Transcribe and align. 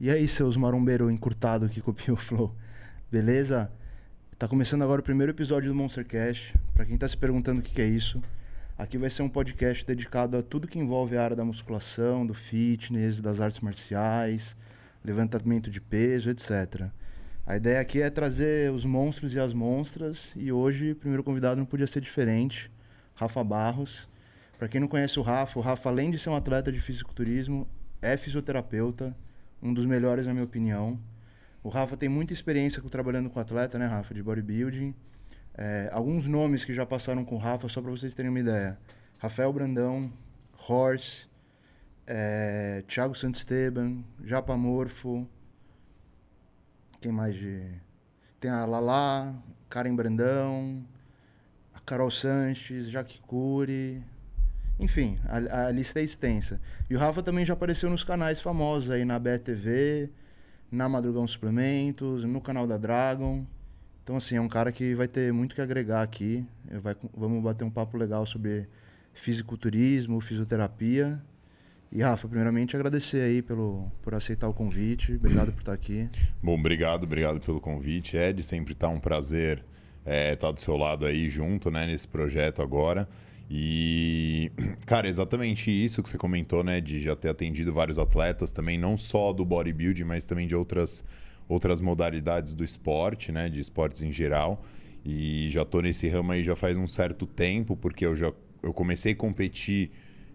E 0.00 0.10
aí, 0.10 0.26
seus 0.26 0.56
marombeiros 0.56 1.12
encurtado 1.12 1.68
que 1.68 1.80
copiou 1.80 2.16
o 2.16 2.20
Flow? 2.20 2.52
Beleza? 3.12 3.70
Tá 4.36 4.48
começando 4.48 4.82
agora 4.82 5.00
o 5.00 5.04
primeiro 5.04 5.30
episódio 5.30 5.70
do 5.70 5.74
Monstercast. 5.74 6.52
Para 6.74 6.84
quem 6.84 6.98
tá 6.98 7.06
se 7.06 7.16
perguntando 7.16 7.60
o 7.60 7.62
que, 7.62 7.72
que 7.72 7.80
é 7.80 7.86
isso, 7.86 8.20
aqui 8.76 8.98
vai 8.98 9.08
ser 9.08 9.22
um 9.22 9.28
podcast 9.28 9.86
dedicado 9.86 10.36
a 10.36 10.42
tudo 10.42 10.66
que 10.66 10.80
envolve 10.80 11.16
a 11.16 11.22
área 11.22 11.36
da 11.36 11.44
musculação, 11.44 12.26
do 12.26 12.34
fitness, 12.34 13.20
das 13.20 13.40
artes 13.40 13.60
marciais, 13.60 14.56
levantamento 15.04 15.70
de 15.70 15.80
peso, 15.80 16.28
etc. 16.28 16.88
A 17.46 17.56
ideia 17.56 17.78
aqui 17.78 18.02
é 18.02 18.10
trazer 18.10 18.72
os 18.72 18.84
monstros 18.84 19.32
e 19.32 19.38
as 19.38 19.54
monstras, 19.54 20.32
e 20.34 20.50
hoje 20.50 20.90
o 20.90 20.96
primeiro 20.96 21.22
convidado 21.22 21.56
não 21.56 21.66
podia 21.66 21.86
ser 21.86 22.00
diferente, 22.00 22.68
Rafa 23.14 23.44
Barros. 23.44 24.08
Para 24.58 24.66
quem 24.66 24.80
não 24.80 24.88
conhece 24.88 25.20
o 25.20 25.22
Rafa, 25.22 25.56
o 25.56 25.62
Rafa, 25.62 25.88
além 25.88 26.10
de 26.10 26.18
ser 26.18 26.30
um 26.30 26.34
atleta 26.34 26.72
de 26.72 26.80
fisiculturismo, 26.80 27.64
é 28.02 28.16
fisioterapeuta, 28.16 29.16
um 29.64 29.72
dos 29.72 29.86
melhores, 29.86 30.26
na 30.26 30.32
minha 30.34 30.44
opinião. 30.44 31.00
O 31.62 31.70
Rafa 31.70 31.96
tem 31.96 32.08
muita 32.08 32.34
experiência 32.34 32.82
com, 32.82 32.88
trabalhando 32.90 33.30
com 33.30 33.40
atleta, 33.40 33.78
né, 33.78 33.86
Rafa, 33.86 34.12
de 34.12 34.22
bodybuilding. 34.22 34.94
É, 35.56 35.88
alguns 35.90 36.26
nomes 36.26 36.64
que 36.64 36.74
já 36.74 36.84
passaram 36.84 37.24
com 37.24 37.36
o 37.36 37.38
Rafa, 37.38 37.66
só 37.68 37.80
para 37.80 37.90
vocês 37.90 38.14
terem 38.14 38.30
uma 38.30 38.40
ideia. 38.40 38.78
Rafael 39.18 39.50
Brandão, 39.50 40.12
Horse, 40.68 41.26
é, 42.06 42.84
Thiago 42.86 43.14
Santisteban, 43.14 44.04
Japa 44.22 44.54
Morfo. 44.54 45.26
Quem 47.00 47.10
mais 47.10 47.34
de. 47.34 47.62
Tem 48.38 48.50
a 48.50 48.66
Lala, 48.66 49.42
Karen 49.70 49.96
Brandão, 49.96 50.84
a 51.72 51.80
Carol 51.80 52.10
Sanches, 52.10 52.90
Jaque 52.90 53.18
Cury, 53.22 54.02
enfim, 54.78 55.18
a, 55.24 55.66
a, 55.66 55.70
lista 55.70 56.00
é 56.00 56.02
extensa. 56.02 56.60
E 56.88 56.94
o 56.94 56.98
Rafa 56.98 57.22
também 57.22 57.44
já 57.44 57.54
apareceu 57.54 57.88
nos 57.88 58.02
canais 58.02 58.40
famosos 58.40 58.90
aí 58.90 59.04
na 59.04 59.18
BTV, 59.18 60.10
na 60.70 60.88
Madrugão 60.88 61.26
Suplementos, 61.26 62.24
no 62.24 62.40
canal 62.40 62.66
da 62.66 62.76
Dragon. 62.76 63.44
Então, 64.02 64.16
assim, 64.16 64.36
é 64.36 64.40
um 64.40 64.48
cara 64.48 64.70
que 64.72 64.94
vai 64.94 65.08
ter 65.08 65.32
muito 65.32 65.54
que 65.54 65.60
agregar 65.60 66.02
aqui. 66.02 66.44
Vai, 66.82 66.96
vamos 67.16 67.42
bater 67.42 67.64
um 67.64 67.70
papo 67.70 67.96
legal 67.96 68.26
sobre 68.26 68.68
fisiculturismo, 69.14 70.20
fisioterapia. 70.20 71.20
E, 71.90 72.02
Rafa, 72.02 72.26
primeiramente 72.26 72.74
agradecer 72.74 73.22
aí 73.22 73.40
pelo, 73.40 73.90
por 74.02 74.14
aceitar 74.14 74.48
o 74.48 74.52
convite. 74.52 75.14
Obrigado 75.14 75.52
por 75.52 75.60
estar 75.60 75.72
aqui. 75.72 76.10
Bom, 76.42 76.58
obrigado, 76.58 77.04
obrigado 77.04 77.40
pelo 77.40 77.60
convite, 77.60 78.16
Ed. 78.16 78.42
Sempre 78.42 78.72
está 78.72 78.88
um 78.88 78.98
prazer 78.98 79.64
é, 80.04 80.34
estar 80.34 80.50
do 80.50 80.60
seu 80.60 80.76
lado 80.76 81.06
aí 81.06 81.30
junto 81.30 81.70
né, 81.70 81.86
nesse 81.86 82.08
projeto 82.08 82.60
agora. 82.60 83.08
E, 83.50 84.50
cara, 84.86 85.08
exatamente 85.08 85.70
isso 85.70 86.02
que 86.02 86.08
você 86.08 86.18
comentou, 86.18 86.64
né? 86.64 86.80
De 86.80 87.00
já 87.00 87.14
ter 87.14 87.28
atendido 87.28 87.72
vários 87.72 87.98
atletas 87.98 88.52
também, 88.52 88.78
não 88.78 88.96
só 88.96 89.32
do 89.32 89.44
bodybuilding, 89.44 90.04
mas 90.04 90.26
também 90.26 90.46
de 90.46 90.56
outras, 90.56 91.04
outras 91.48 91.80
modalidades 91.80 92.54
do 92.54 92.64
esporte, 92.64 93.30
né? 93.30 93.48
De 93.48 93.60
esportes 93.60 94.02
em 94.02 94.12
geral. 94.12 94.64
E 95.04 95.48
já 95.50 95.64
tô 95.64 95.80
nesse 95.80 96.08
ramo 96.08 96.32
aí 96.32 96.42
já 96.42 96.56
faz 96.56 96.76
um 96.76 96.86
certo 96.86 97.26
tempo, 97.26 97.76
porque 97.76 98.06
eu 98.06 98.16
já 98.16 98.32
eu 98.62 98.72
comecei 98.72 99.12
a 99.12 99.16
competir 99.16 99.90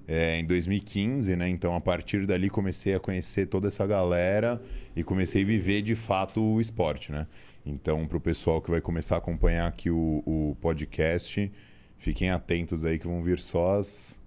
é, 0.08 0.40
em 0.40 0.46
2015, 0.46 1.36
né? 1.36 1.50
Então, 1.50 1.76
a 1.76 1.82
partir 1.82 2.26
dali, 2.26 2.50
comecei 2.50 2.94
a 2.96 3.00
conhecer 3.00 3.48
toda 3.48 3.68
essa 3.68 3.86
galera 3.86 4.62
e 4.96 5.04
comecei 5.04 5.44
a 5.44 5.46
viver 5.46 5.82
de 5.82 5.96
fato 5.96 6.42
o 6.42 6.62
esporte, 6.62 7.12
né? 7.12 7.28
Então, 7.66 8.08
para 8.08 8.18
o 8.18 8.22
pessoal 8.22 8.62
que 8.62 8.72
vai 8.72 8.82
começar 8.82 9.16
a 9.16 9.18
acompanhar 9.18 9.68
aqui 9.68 9.90
o, 9.90 10.24
o 10.26 10.58
podcast, 10.62 11.52
fiquem 12.00 12.32
atentos 12.32 12.84
aí 12.84 12.98
que 12.98 13.06
vão 13.06 13.22
vir 13.22 13.38
só 13.38 13.78
as, 13.78 14.20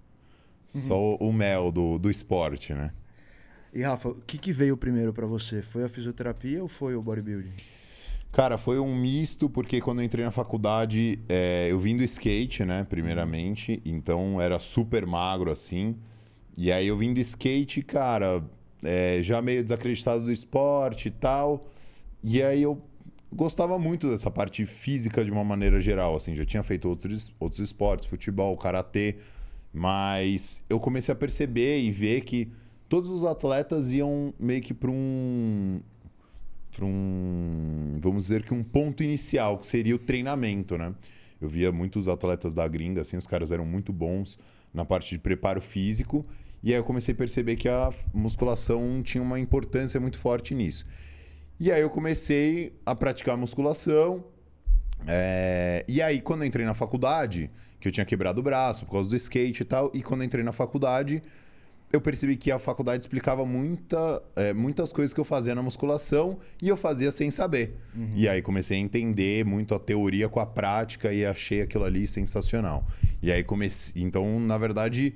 uhum. 0.73 0.81
só 0.81 1.15
o 1.15 1.33
mel 1.33 1.71
do, 1.71 1.97
do 1.97 2.09
esporte, 2.09 2.73
né? 2.73 2.91
E 3.73 3.81
Rafa, 3.81 4.09
o 4.09 4.21
que, 4.27 4.37
que 4.37 4.53
veio 4.53 4.77
primeiro 4.77 5.11
para 5.11 5.25
você? 5.25 5.61
Foi 5.63 5.83
a 5.83 5.89
fisioterapia 5.89 6.61
ou 6.61 6.67
foi 6.67 6.95
o 6.95 7.01
bodybuilding? 7.01 7.51
Cara, 8.31 8.57
foi 8.57 8.79
um 8.79 8.95
misto, 8.95 9.49
porque 9.49 9.81
quando 9.81 9.99
eu 9.99 10.05
entrei 10.05 10.23
na 10.23 10.31
faculdade, 10.31 11.19
é, 11.27 11.67
eu 11.69 11.79
vim 11.79 11.97
do 11.97 12.03
skate, 12.03 12.63
né, 12.65 12.83
primeiramente, 12.87 13.81
então 13.85 14.39
era 14.39 14.57
super 14.59 15.05
magro 15.05 15.51
assim. 15.51 15.95
E 16.57 16.71
aí 16.71 16.87
eu 16.87 16.97
vim 16.97 17.13
do 17.13 17.19
skate, 17.19 17.81
cara, 17.81 18.43
é, 18.83 19.21
já 19.21 19.41
meio 19.41 19.63
desacreditado 19.63 20.23
do 20.23 20.31
esporte 20.31 21.07
e 21.07 21.11
tal. 21.11 21.67
E 22.23 22.41
aí 22.41 22.61
eu 22.61 22.81
gostava 23.33 23.77
muito 23.79 24.09
dessa 24.09 24.29
parte 24.31 24.65
física 24.65 25.23
de 25.23 25.31
uma 25.31 25.43
maneira 25.43 25.79
geral, 25.81 26.15
assim, 26.15 26.35
já 26.35 26.45
tinha 26.45 26.63
feito 26.63 26.87
outros, 26.87 27.33
outros 27.39 27.59
esportes, 27.61 28.05
futebol, 28.05 28.55
karatê, 28.57 29.17
mas 29.73 30.61
eu 30.69 30.79
comecei 30.79 31.11
a 31.11 31.15
perceber 31.15 31.81
e 31.81 31.91
ver 31.91 32.21
que 32.21 32.51
todos 32.87 33.09
os 33.09 33.25
atletas 33.25 33.91
iam 33.91 34.33
meio 34.39 34.61
que 34.61 34.73
para 34.73 34.91
um 34.91 35.81
para 36.75 36.85
um, 36.85 37.99
vamos 37.99 38.23
dizer 38.23 38.43
que 38.43 38.53
um 38.53 38.63
ponto 38.63 39.03
inicial, 39.03 39.59
que 39.59 39.67
seria 39.67 39.95
o 39.95 39.99
treinamento, 39.99 40.75
né? 40.75 40.93
Eu 41.39 41.47
via 41.47 41.71
muitos 41.71 42.07
atletas 42.07 42.53
da 42.53 42.67
gringa, 42.67 43.01
assim, 43.01 43.15
os 43.15 43.27
caras 43.27 43.51
eram 43.51 43.65
muito 43.65 43.93
bons 43.93 44.39
na 44.73 44.83
parte 44.83 45.11
de 45.11 45.19
preparo 45.19 45.61
físico, 45.61 46.25
e 46.63 46.71
aí 46.71 46.79
eu 46.79 46.83
comecei 46.83 47.13
a 47.13 47.17
perceber 47.17 47.57
que 47.57 47.69
a 47.69 47.91
musculação 48.13 49.03
tinha 49.03 49.21
uma 49.21 49.39
importância 49.39 49.99
muito 49.99 50.17
forte 50.17 50.55
nisso. 50.55 50.85
E 51.59 51.71
aí 51.71 51.81
eu 51.81 51.89
comecei 51.89 52.73
a 52.85 52.95
praticar 52.95 53.37
musculação. 53.37 54.23
É... 55.07 55.85
E 55.87 56.01
aí, 56.01 56.21
quando 56.21 56.41
eu 56.41 56.47
entrei 56.47 56.65
na 56.65 56.73
faculdade, 56.73 57.49
que 57.79 57.87
eu 57.87 57.91
tinha 57.91 58.05
quebrado 58.05 58.39
o 58.39 58.43
braço 58.43 58.85
por 58.85 58.93
causa 58.93 59.09
do 59.09 59.15
skate 59.15 59.61
e 59.61 59.65
tal, 59.65 59.91
e 59.93 60.01
quando 60.01 60.21
eu 60.21 60.25
entrei 60.25 60.43
na 60.43 60.51
faculdade, 60.51 61.21
eu 61.93 62.01
percebi 62.01 62.35
que 62.35 62.51
a 62.51 62.57
faculdade 62.57 63.03
explicava 63.03 63.45
muita, 63.45 64.21
é, 64.35 64.51
muitas 64.51 64.91
coisas 64.91 65.13
que 65.13 65.19
eu 65.19 65.23
fazia 65.23 65.53
na 65.53 65.61
musculação 65.61 66.39
e 66.59 66.67
eu 66.67 66.75
fazia 66.75 67.11
sem 67.11 67.29
saber. 67.29 67.77
Uhum. 67.95 68.13
E 68.15 68.27
aí 68.27 68.41
comecei 68.41 68.77
a 68.77 68.79
entender 68.79 69.45
muito 69.45 69.75
a 69.75 69.79
teoria 69.79 70.27
com 70.27 70.39
a 70.39 70.45
prática 70.45 71.13
e 71.13 71.23
achei 71.23 71.61
aquilo 71.61 71.83
ali 71.83 72.07
sensacional. 72.07 72.87
E 73.21 73.31
aí 73.31 73.43
comecei. 73.43 74.01
Então, 74.01 74.39
na 74.39 74.57
verdade 74.57 75.13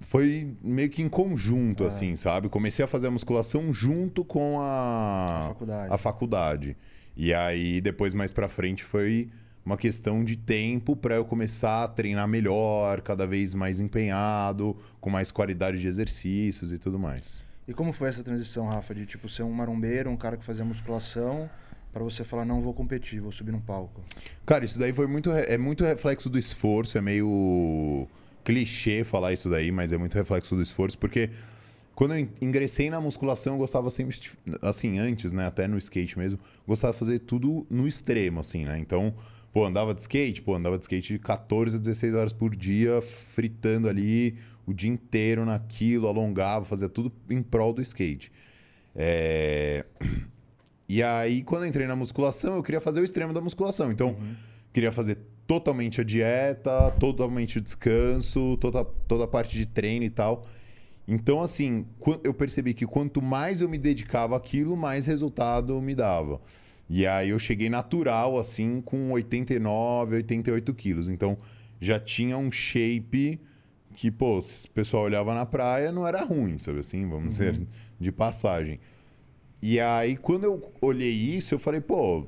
foi 0.00 0.54
meio 0.62 0.90
que 0.90 1.02
em 1.02 1.08
conjunto, 1.08 1.84
é. 1.84 1.86
assim, 1.86 2.16
sabe? 2.16 2.48
Comecei 2.48 2.84
a 2.84 2.88
fazer 2.88 3.06
a 3.06 3.10
musculação 3.10 3.72
junto 3.72 4.24
com 4.24 4.60
a, 4.60 5.44
a, 5.44 5.48
faculdade. 5.48 5.94
a 5.94 5.98
faculdade. 5.98 6.76
E 7.16 7.32
aí, 7.32 7.80
depois, 7.80 8.12
mais 8.12 8.30
pra 8.30 8.48
frente, 8.48 8.84
foi 8.84 9.30
uma 9.64 9.76
questão 9.76 10.22
de 10.22 10.36
tempo 10.36 10.94
para 10.94 11.16
eu 11.16 11.24
começar 11.24 11.84
a 11.84 11.88
treinar 11.88 12.28
melhor, 12.28 13.00
cada 13.00 13.26
vez 13.26 13.52
mais 13.52 13.80
empenhado, 13.80 14.76
com 15.00 15.10
mais 15.10 15.32
qualidade 15.32 15.78
de 15.80 15.88
exercícios 15.88 16.70
e 16.72 16.78
tudo 16.78 16.98
mais. 16.98 17.42
E 17.66 17.74
como 17.74 17.92
foi 17.92 18.08
essa 18.08 18.22
transição, 18.22 18.66
Rafa, 18.66 18.94
de 18.94 19.06
tipo 19.06 19.28
ser 19.28 19.42
um 19.42 19.50
marombeiro, 19.50 20.08
um 20.08 20.16
cara 20.16 20.36
que 20.36 20.44
fazia 20.44 20.64
musculação, 20.64 21.50
para 21.92 22.04
você 22.04 22.22
falar 22.22 22.44
não 22.44 22.60
vou 22.60 22.72
competir, 22.72 23.20
vou 23.20 23.32
subir 23.32 23.50
num 23.50 23.60
palco? 23.60 24.04
Cara, 24.44 24.64
isso 24.64 24.78
daí 24.78 24.92
foi 24.92 25.08
muito 25.08 25.32
é 25.32 25.58
muito 25.58 25.82
reflexo 25.82 26.30
do 26.30 26.38
esforço, 26.38 26.96
é 26.96 27.00
meio 27.00 28.06
clichê 28.46 29.02
falar 29.02 29.32
isso 29.32 29.50
daí, 29.50 29.72
mas 29.72 29.92
é 29.92 29.98
muito 29.98 30.14
reflexo 30.14 30.54
do 30.54 30.62
esforço, 30.62 30.96
porque 30.96 31.30
quando 31.96 32.14
eu 32.14 32.28
ingressei 32.40 32.88
na 32.88 33.00
musculação, 33.00 33.54
eu 33.54 33.58
gostava 33.58 33.90
sempre, 33.90 34.16
assim, 34.62 35.00
antes, 35.00 35.32
né, 35.32 35.46
até 35.46 35.66
no 35.66 35.76
skate 35.78 36.16
mesmo, 36.16 36.38
gostava 36.64 36.92
de 36.92 36.98
fazer 37.00 37.18
tudo 37.18 37.66
no 37.68 37.88
extremo, 37.88 38.38
assim, 38.38 38.64
né? 38.64 38.78
Então, 38.78 39.12
pô, 39.52 39.64
andava 39.64 39.92
de 39.92 40.02
skate, 40.02 40.42
pô, 40.42 40.54
andava 40.54 40.78
de 40.78 40.84
skate 40.84 41.18
14 41.18 41.74
a 41.74 41.78
16 41.80 42.14
horas 42.14 42.32
por 42.32 42.54
dia, 42.54 43.02
fritando 43.02 43.88
ali 43.88 44.36
o 44.64 44.72
dia 44.72 44.90
inteiro 44.90 45.44
naquilo, 45.44 46.06
alongava, 46.06 46.64
fazia 46.64 46.88
tudo 46.88 47.10
em 47.28 47.42
prol 47.42 47.72
do 47.72 47.82
skate. 47.82 48.30
É... 48.94 49.84
E 50.88 51.02
aí, 51.02 51.42
quando 51.42 51.64
eu 51.64 51.68
entrei 51.68 51.84
na 51.84 51.96
musculação, 51.96 52.54
eu 52.54 52.62
queria 52.62 52.80
fazer 52.80 53.00
o 53.00 53.04
extremo 53.04 53.32
da 53.32 53.40
musculação. 53.40 53.90
Então, 53.90 54.10
uhum. 54.10 54.36
queria 54.72 54.92
fazer 54.92 55.18
totalmente 55.46 56.00
a 56.00 56.04
dieta, 56.04 56.90
totalmente 56.98 57.58
o 57.58 57.60
descanso, 57.60 58.56
toda, 58.58 58.84
toda 58.84 59.24
a 59.24 59.28
parte 59.28 59.56
de 59.56 59.66
treino 59.66 60.04
e 60.04 60.10
tal. 60.10 60.46
Então, 61.06 61.40
assim, 61.40 61.86
eu 62.24 62.34
percebi 62.34 62.74
que 62.74 62.84
quanto 62.84 63.22
mais 63.22 63.60
eu 63.60 63.68
me 63.68 63.78
dedicava 63.78 64.36
àquilo, 64.36 64.76
mais 64.76 65.06
resultado 65.06 65.80
me 65.80 65.94
dava. 65.94 66.40
E 66.90 67.06
aí 67.06 67.30
eu 67.30 67.38
cheguei 67.38 67.68
natural, 67.68 68.38
assim, 68.38 68.80
com 68.80 69.12
89, 69.12 70.16
88 70.16 70.74
quilos. 70.74 71.08
Então, 71.08 71.38
já 71.80 72.00
tinha 72.00 72.36
um 72.36 72.50
shape 72.50 73.40
que, 73.94 74.10
pô, 74.10 74.42
se 74.42 74.66
o 74.66 74.70
pessoal 74.70 75.04
olhava 75.04 75.32
na 75.32 75.46
praia, 75.46 75.92
não 75.92 76.06
era 76.06 76.24
ruim, 76.24 76.58
sabe 76.58 76.80
assim? 76.80 77.02
Vamos 77.08 77.38
uhum. 77.38 77.52
dizer, 77.52 77.66
de 78.00 78.12
passagem. 78.12 78.80
E 79.62 79.80
aí, 79.80 80.16
quando 80.16 80.44
eu 80.44 80.72
olhei 80.80 81.10
isso, 81.10 81.54
eu 81.54 81.58
falei, 81.58 81.80
pô, 81.80 82.26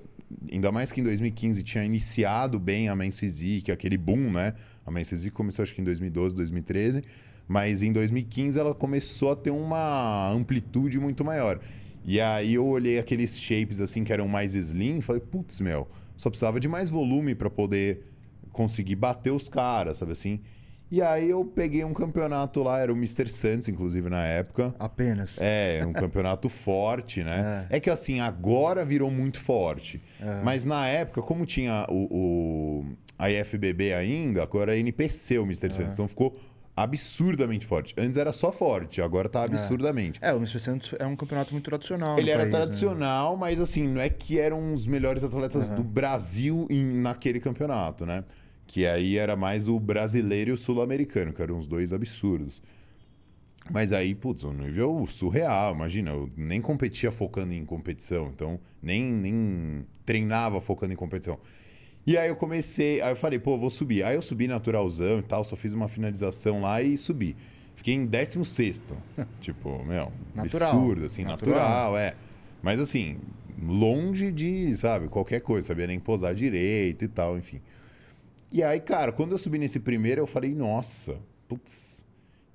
ainda 0.51 0.71
mais 0.71 0.93
que 0.93 1.01
em 1.01 1.05
2015 1.05 1.63
tinha 1.63 1.85
iniciado 1.85 2.59
bem 2.59 2.89
a 2.89 2.97
Men's 2.97 3.19
Physique, 3.19 3.73
aquele 3.73 3.97
boom, 3.97 4.31
né? 4.31 4.55
A 4.85 4.91
Men's 4.91 5.09
Physique 5.09 5.35
começou 5.35 5.63
acho 5.63 5.75
que 5.75 5.81
em 5.81 5.85
2012, 5.85 6.35
2013, 6.35 7.03
mas 7.47 7.83
em 7.83 7.93
2015 7.93 8.59
ela 8.59 8.75
começou 8.75 9.33
a 9.33 9.37
ter 9.37 9.51
uma 9.51 10.31
amplitude 10.31 10.99
muito 10.99 11.25
maior. 11.25 11.61
E 12.05 12.21
aí 12.21 12.55
eu 12.55 12.67
olhei 12.67 12.99
aqueles 12.99 13.39
shapes 13.39 13.81
assim 13.81 14.05
que 14.05 14.13
eram 14.13 14.29
mais 14.29 14.55
slim 14.55 15.01
falei, 15.01 15.21
putz, 15.21 15.61
meu, 15.61 15.89
só 16.17 16.31
precisava 16.31 16.59
de 16.59 16.69
mais 16.69 16.91
volume 16.91 17.35
para 17.35 17.51
poder 17.51 18.03
conseguir 18.53 18.97
bater 18.97 19.31
os 19.31 19.49
caras, 19.49 19.99
sabe 19.99 20.13
assim? 20.13 20.41
E 20.91 21.03
aí 21.03 21.29
eu 21.29 21.45
peguei 21.45 21.85
um 21.85 21.93
campeonato 21.93 22.63
lá, 22.63 22.79
era 22.79 22.93
o 22.93 22.97
Mr. 22.97 23.29
Santos, 23.29 23.69
inclusive, 23.69 24.09
na 24.09 24.25
época. 24.25 24.75
Apenas. 24.79 25.37
É, 25.39 25.85
um 25.87 25.93
campeonato 25.93 26.49
forte, 26.51 27.23
né? 27.23 27.67
É. 27.71 27.77
é. 27.77 27.81
que 27.81 27.91
assim, 27.91 28.21
agora 28.21 28.85
virou 28.85 29.11
muito 29.11 29.39
forte. 29.39 30.03
É. 30.21 30.43
Mas 30.43 30.65
na 30.65 30.87
época, 30.87 31.21
como 31.21 31.45
tinha 31.45 31.87
o, 31.91 32.07
o 32.11 32.87
a 33.19 33.31
IFBB 33.31 33.93
ainda, 33.93 34.43
agora 34.43 34.75
é 34.75 34.79
NPC 34.79 35.39
o 35.39 35.43
Mr. 35.43 35.67
É. 35.67 35.71
Santos. 35.71 35.95
Então 35.95 36.09
ficou 36.09 36.39
absurdamente 36.75 37.67
forte. 37.67 37.93
Antes 37.99 38.17
era 38.17 38.33
só 38.33 38.53
forte, 38.53 39.03
agora 39.03 39.29
tá 39.29 39.43
absurdamente. 39.43 40.21
É, 40.23 40.31
é 40.31 40.33
o 40.33 40.37
Mr. 40.37 40.61
Santos 40.61 40.95
é 40.99 41.05
um 41.05 41.17
campeonato 41.17 41.53
muito 41.53 41.65
tradicional. 41.65 42.19
Ele 42.19 42.31
era 42.31 42.43
país, 42.43 42.53
né? 42.53 42.59
tradicional, 42.61 43.33
né? 43.33 43.41
mas 43.41 43.59
assim, 43.61 43.89
não 43.89 44.01
é 44.01 44.09
que 44.09 44.39
eram 44.39 44.73
os 44.73 44.87
melhores 44.87 45.25
atletas 45.25 45.67
uhum. 45.69 45.77
do 45.77 45.83
Brasil 45.83 46.67
em, 46.71 46.85
naquele 47.01 47.41
campeonato, 47.41 48.07
né? 48.07 48.25
Que 48.69 48.87
aí 48.87 49.17
era 49.17 49.35
mais 49.35 49.67
o 49.67 49.81
brasileiro 49.81 50.51
e 50.51 50.53
o 50.53 50.57
sul-americano, 50.57 51.33
que 51.33 51.43
eram 51.43 51.59
os 51.59 51.67
dois 51.67 51.93
absurdos. 51.93 52.63
Mas 53.71 53.93
aí, 53.93 54.15
putz, 54.15 54.45
um 54.45 54.53
nível 54.53 55.05
surreal, 55.07 55.75
imagina, 55.75 56.11
eu 56.11 56.31
nem 56.37 56.61
competia 56.61 57.11
focando 57.11 57.53
em 57.53 57.65
competição, 57.65 58.31
então 58.35 58.61
nem, 58.83 59.05
nem 59.05 59.85
treinava 60.07 60.61
focando 60.61 60.93
em 60.93 60.97
competição. 60.97 61.39
E 62.07 62.17
aí 62.17 62.29
eu 62.29 62.37
comecei, 62.37 63.01
aí 63.03 63.11
eu 63.13 63.17
falei, 63.17 63.39
pô, 63.39 63.59
vou 63.59 63.69
subir. 63.69 64.03
Aí 64.03 64.15
eu 64.15 64.23
subi 64.23 64.47
naturalzão 64.47 65.19
e 65.19 65.23
tal, 65.23 65.45
só 65.45 65.57
fiz 65.57 65.75
uma 65.75 65.89
finalização 65.89 66.61
lá 66.63 66.81
e 66.81 66.97
subi. 66.97 67.37
Fiquei 67.75 67.95
em 67.95 68.07
16 68.07 68.83
tipo, 69.41 69.85
meu, 69.85 70.13
natural. 70.35 70.71
absurdo, 70.71 71.05
assim, 71.05 71.25
natural. 71.25 71.59
natural, 71.59 71.99
é. 71.99 72.15
Mas 72.63 72.81
assim, 72.81 73.19
longe 73.63 74.33
de, 74.33 74.75
sabe, 74.75 75.09
qualquer 75.09 75.41
coisa, 75.41 75.69
sabia 75.69 75.87
nem 75.87 75.99
posar 75.99 76.35
direito 76.35 77.05
e 77.05 77.09
tal, 77.09 77.39
enfim. 77.39 77.61
E 78.51 78.63
aí, 78.63 78.81
cara, 78.81 79.13
quando 79.13 79.33
eu 79.33 79.39
subi 79.39 79.59
nesse 79.59 79.79
primeiro, 79.79 80.23
eu 80.23 80.27
falei, 80.27 80.55
nossa, 80.55 81.19
putz, 81.47 82.07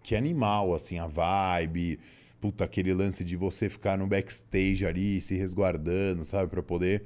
que 0.01 0.15
animal, 0.15 0.73
assim, 0.73 0.97
a 0.97 1.05
vibe. 1.05 1.99
Puta, 2.41 2.65
aquele 2.65 2.93
lance 2.93 3.23
de 3.23 3.37
você 3.37 3.69
ficar 3.69 3.97
no 3.97 4.07
backstage 4.07 4.85
ali, 4.85 5.21
se 5.21 5.35
resguardando, 5.35 6.25
sabe, 6.25 6.49
para 6.49 6.63
poder 6.63 7.03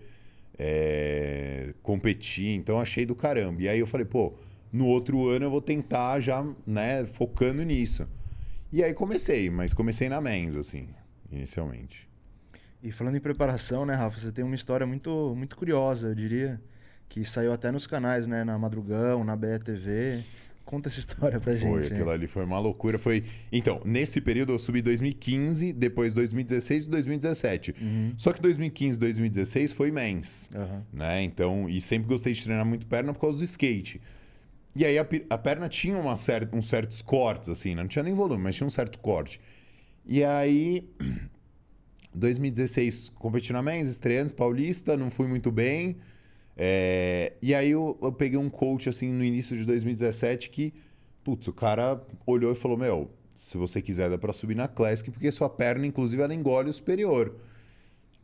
é, 0.58 1.74
competir. 1.84 2.56
Então, 2.56 2.80
achei 2.80 3.06
do 3.06 3.14
caramba. 3.14 3.62
E 3.62 3.70
aí 3.70 3.80
eu 3.80 3.86
falei, 3.86 4.06
pô, 4.06 4.34
no 4.72 4.86
outro 4.86 5.28
ano 5.28 5.46
eu 5.46 5.52
vou 5.52 5.62
tentar 5.62 6.20
já, 6.22 6.46
né, 6.66 7.06
focando 7.06 7.64
nisso. 7.64 8.08
E 8.72 8.84
aí 8.84 8.94
comecei, 8.94 9.50
mas 9.50 9.74
comecei 9.74 10.10
na 10.10 10.20
mens, 10.20 10.56
assim, 10.56 10.90
inicialmente. 11.32 12.08
E 12.82 12.92
falando 12.92 13.18
em 13.18 13.22
preparação, 13.22 13.86
né, 13.86 13.96
Rafa, 13.96 14.20
você 14.20 14.32
tem 14.32 14.44
uma 14.46 14.56
história 14.56 14.88
muito, 14.88 15.34
muito 15.36 15.56
curiosa, 15.56 16.08
eu 16.08 16.16
diria 16.16 16.62
que 17.10 17.24
saiu 17.24 17.52
até 17.54 17.72
nos 17.72 17.88
canais, 17.88 18.28
né? 18.28 18.44
Na 18.44 18.58
Madrugão, 18.58 19.24
na 19.24 19.36
BETV. 19.36 20.24
Conta 20.66 20.90
essa 20.90 21.00
história 21.00 21.40
pra 21.40 21.56
gente. 21.56 21.70
Foi, 21.70 21.86
aquilo 21.88 22.10
ali 22.10 22.28
foi 22.28 22.44
uma 22.44 22.60
loucura. 22.60 23.00
Foi. 23.00 23.24
Então, 23.52 23.82
nesse 23.86 24.20
período 24.20 24.52
eu 24.52 24.60
subi 24.60 24.82
2015, 24.82 25.72
depois 25.72 26.14
2016 26.14 26.86
e 26.86 26.90
2017. 26.90 27.76
Uhum. 27.80 28.14
Só 28.18 28.34
que 28.34 28.42
2015 28.42 28.98
e 28.98 29.00
2016 29.00 29.72
foi 29.72 29.92
mens. 29.92 30.50
Uhum. 30.54 30.82
Né? 30.92 31.24
Então, 31.24 31.70
e 31.70 31.80
sempre 31.80 32.10
gostei 32.10 32.34
de 32.34 32.44
treinar 32.44 32.66
muito 32.66 32.86
perna 32.86 33.14
por 33.14 33.22
causa 33.22 33.38
do 33.38 33.46
skate. 33.46 34.02
E 34.76 34.86
aí 34.86 35.00
a, 35.00 35.08
a 35.30 35.38
perna 35.38 35.70
tinha 35.70 35.98
uma 35.98 36.18
certa, 36.18 36.56
uns 36.56 36.68
certos 36.68 37.02
cortes, 37.02 37.50
assim, 37.50 37.74
né? 37.74 37.82
não 37.82 37.88
tinha 37.88 38.04
nem 38.04 38.14
volume, 38.14 38.44
mas 38.44 38.56
tinha 38.56 38.68
um 38.68 38.70
certo 38.70 39.00
corte. 39.00 39.40
E 40.06 40.24
aí, 40.24 40.88
2016, 42.14 43.10
competi 43.10 43.54
na 43.54 43.64
mens, 43.64 43.88
estreantes, 43.88 44.34
paulista, 44.34 44.98
não 44.98 45.10
fui 45.10 45.28
muito 45.28 45.50
bem. 45.50 45.98
É, 46.60 47.34
e 47.40 47.54
aí 47.54 47.70
eu, 47.70 47.96
eu, 48.02 48.12
peguei 48.12 48.40
um 48.40 48.50
coach 48.50 48.90
assim 48.90 49.14
no 49.14 49.24
início 49.24 49.56
de 49.56 49.64
2017 49.64 50.50
que, 50.50 50.74
putz, 51.24 51.48
o 51.48 51.54
cara 51.54 52.02
olhou 52.26 52.52
e 52.52 52.56
falou: 52.56 52.76
Meu, 52.76 53.12
se 53.36 53.58
você 53.58 53.80
quiser 53.80 54.10
dá 54.10 54.18
pra 54.18 54.34
subir 54.34 54.56
na 54.56 54.68
Classic, 54.68 55.12
porque 55.12 55.32
sua 55.32 55.48
perna, 55.48 55.86
inclusive, 55.86 56.20
ela 56.20 56.34
engole 56.34 56.72
o 56.72 56.74
superior. 56.74 57.36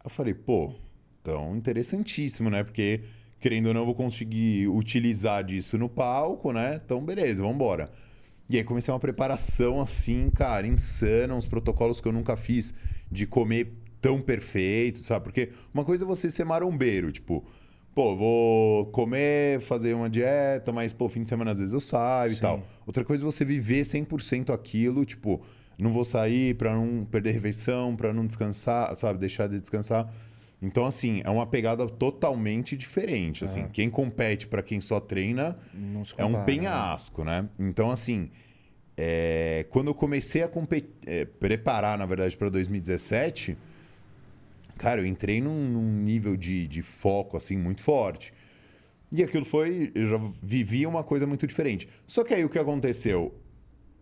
Eu 0.03 0.09
falei: 0.09 0.33
Pô, 0.33 0.73
então 1.21 1.55
interessantíssimo, 1.55 2.49
né? 2.49 2.63
Porque, 2.63 3.01
querendo 3.39 3.67
ou 3.67 3.73
não, 3.75 3.81
eu 3.81 3.85
vou 3.85 3.95
conseguir 3.95 4.67
utilizar 4.67 5.43
disso 5.43 5.77
no 5.77 5.87
palco, 5.87 6.51
né? 6.51 6.81
Então, 6.83 7.05
beleza, 7.05 7.43
vamos 7.43 7.55
embora. 7.55 7.91
E 8.49 8.57
aí 8.57 8.63
comecei 8.63 8.91
uma 8.91 8.99
preparação 8.99 9.79
assim, 9.79 10.31
cara, 10.31 10.65
insana, 10.65 11.35
uns 11.35 11.47
protocolos 11.47 12.01
que 12.01 12.07
eu 12.07 12.11
nunca 12.11 12.35
fiz 12.35 12.73
de 13.11 13.27
comer 13.27 13.73
tão 14.01 14.19
perfeito, 14.19 14.99
sabe? 14.99 15.23
Porque 15.23 15.49
uma 15.71 15.85
coisa 15.85 16.03
é 16.03 16.07
você 16.07 16.31
ser 16.31 16.43
marombeiro, 16.45 17.11
tipo 17.11 17.45
pô, 17.93 18.15
vou 18.15 18.85
comer, 18.87 19.61
fazer 19.61 19.93
uma 19.93 20.09
dieta, 20.09 20.71
mas, 20.71 20.93
pô, 20.93 21.07
fim 21.07 21.23
de 21.23 21.29
semana 21.29 21.51
às 21.51 21.59
vezes 21.59 21.73
eu 21.73 21.81
saio 21.81 22.31
Sim. 22.31 22.37
e 22.37 22.41
tal. 22.41 22.63
Outra 22.85 23.03
coisa 23.03 23.23
é 23.23 23.25
você 23.25 23.45
viver 23.45 23.83
100% 23.83 24.53
aquilo, 24.53 25.05
tipo, 25.05 25.41
não 25.77 25.91
vou 25.91 26.03
sair 26.03 26.55
para 26.55 26.73
não 26.73 27.05
perder 27.05 27.31
refeição, 27.31 27.95
para 27.95 28.13
não 28.13 28.25
descansar, 28.25 28.95
sabe, 28.95 29.19
deixar 29.19 29.47
de 29.47 29.59
descansar. 29.59 30.11
Então, 30.61 30.85
assim, 30.85 31.21
é 31.25 31.29
uma 31.29 31.45
pegada 31.45 31.85
totalmente 31.87 32.77
diferente. 32.77 33.43
Assim, 33.43 33.63
é. 33.63 33.69
quem 33.71 33.89
compete 33.89 34.47
para 34.47 34.63
quem 34.63 34.79
só 34.79 34.99
treina 34.99 35.57
compara, 35.73 36.13
é 36.17 36.25
um 36.25 36.31
né? 36.31 36.43
penhasco, 36.45 37.23
né? 37.23 37.41
né? 37.41 37.49
Então, 37.59 37.91
assim, 37.91 38.31
é... 38.95 39.65
quando 39.69 39.87
eu 39.87 39.93
comecei 39.93 40.41
a 40.41 40.49
é, 41.05 41.25
preparar, 41.25 41.97
na 41.97 42.05
verdade, 42.05 42.37
para 42.37 42.49
2017 42.49 43.57
Cara, 44.77 45.01
eu 45.01 45.05
entrei 45.05 45.41
num, 45.41 45.69
num 45.69 46.01
nível 46.01 46.35
de, 46.35 46.67
de 46.67 46.81
foco, 46.81 47.37
assim, 47.37 47.57
muito 47.57 47.81
forte. 47.81 48.33
E 49.11 49.21
aquilo 49.21 49.45
foi. 49.45 49.91
Eu 49.93 50.07
já 50.07 50.17
vivi 50.41 50.85
uma 50.87 51.03
coisa 51.03 51.27
muito 51.27 51.45
diferente. 51.45 51.87
Só 52.07 52.23
que 52.23 52.33
aí 52.33 52.43
o 52.43 52.49
que 52.49 52.57
aconteceu? 52.57 53.33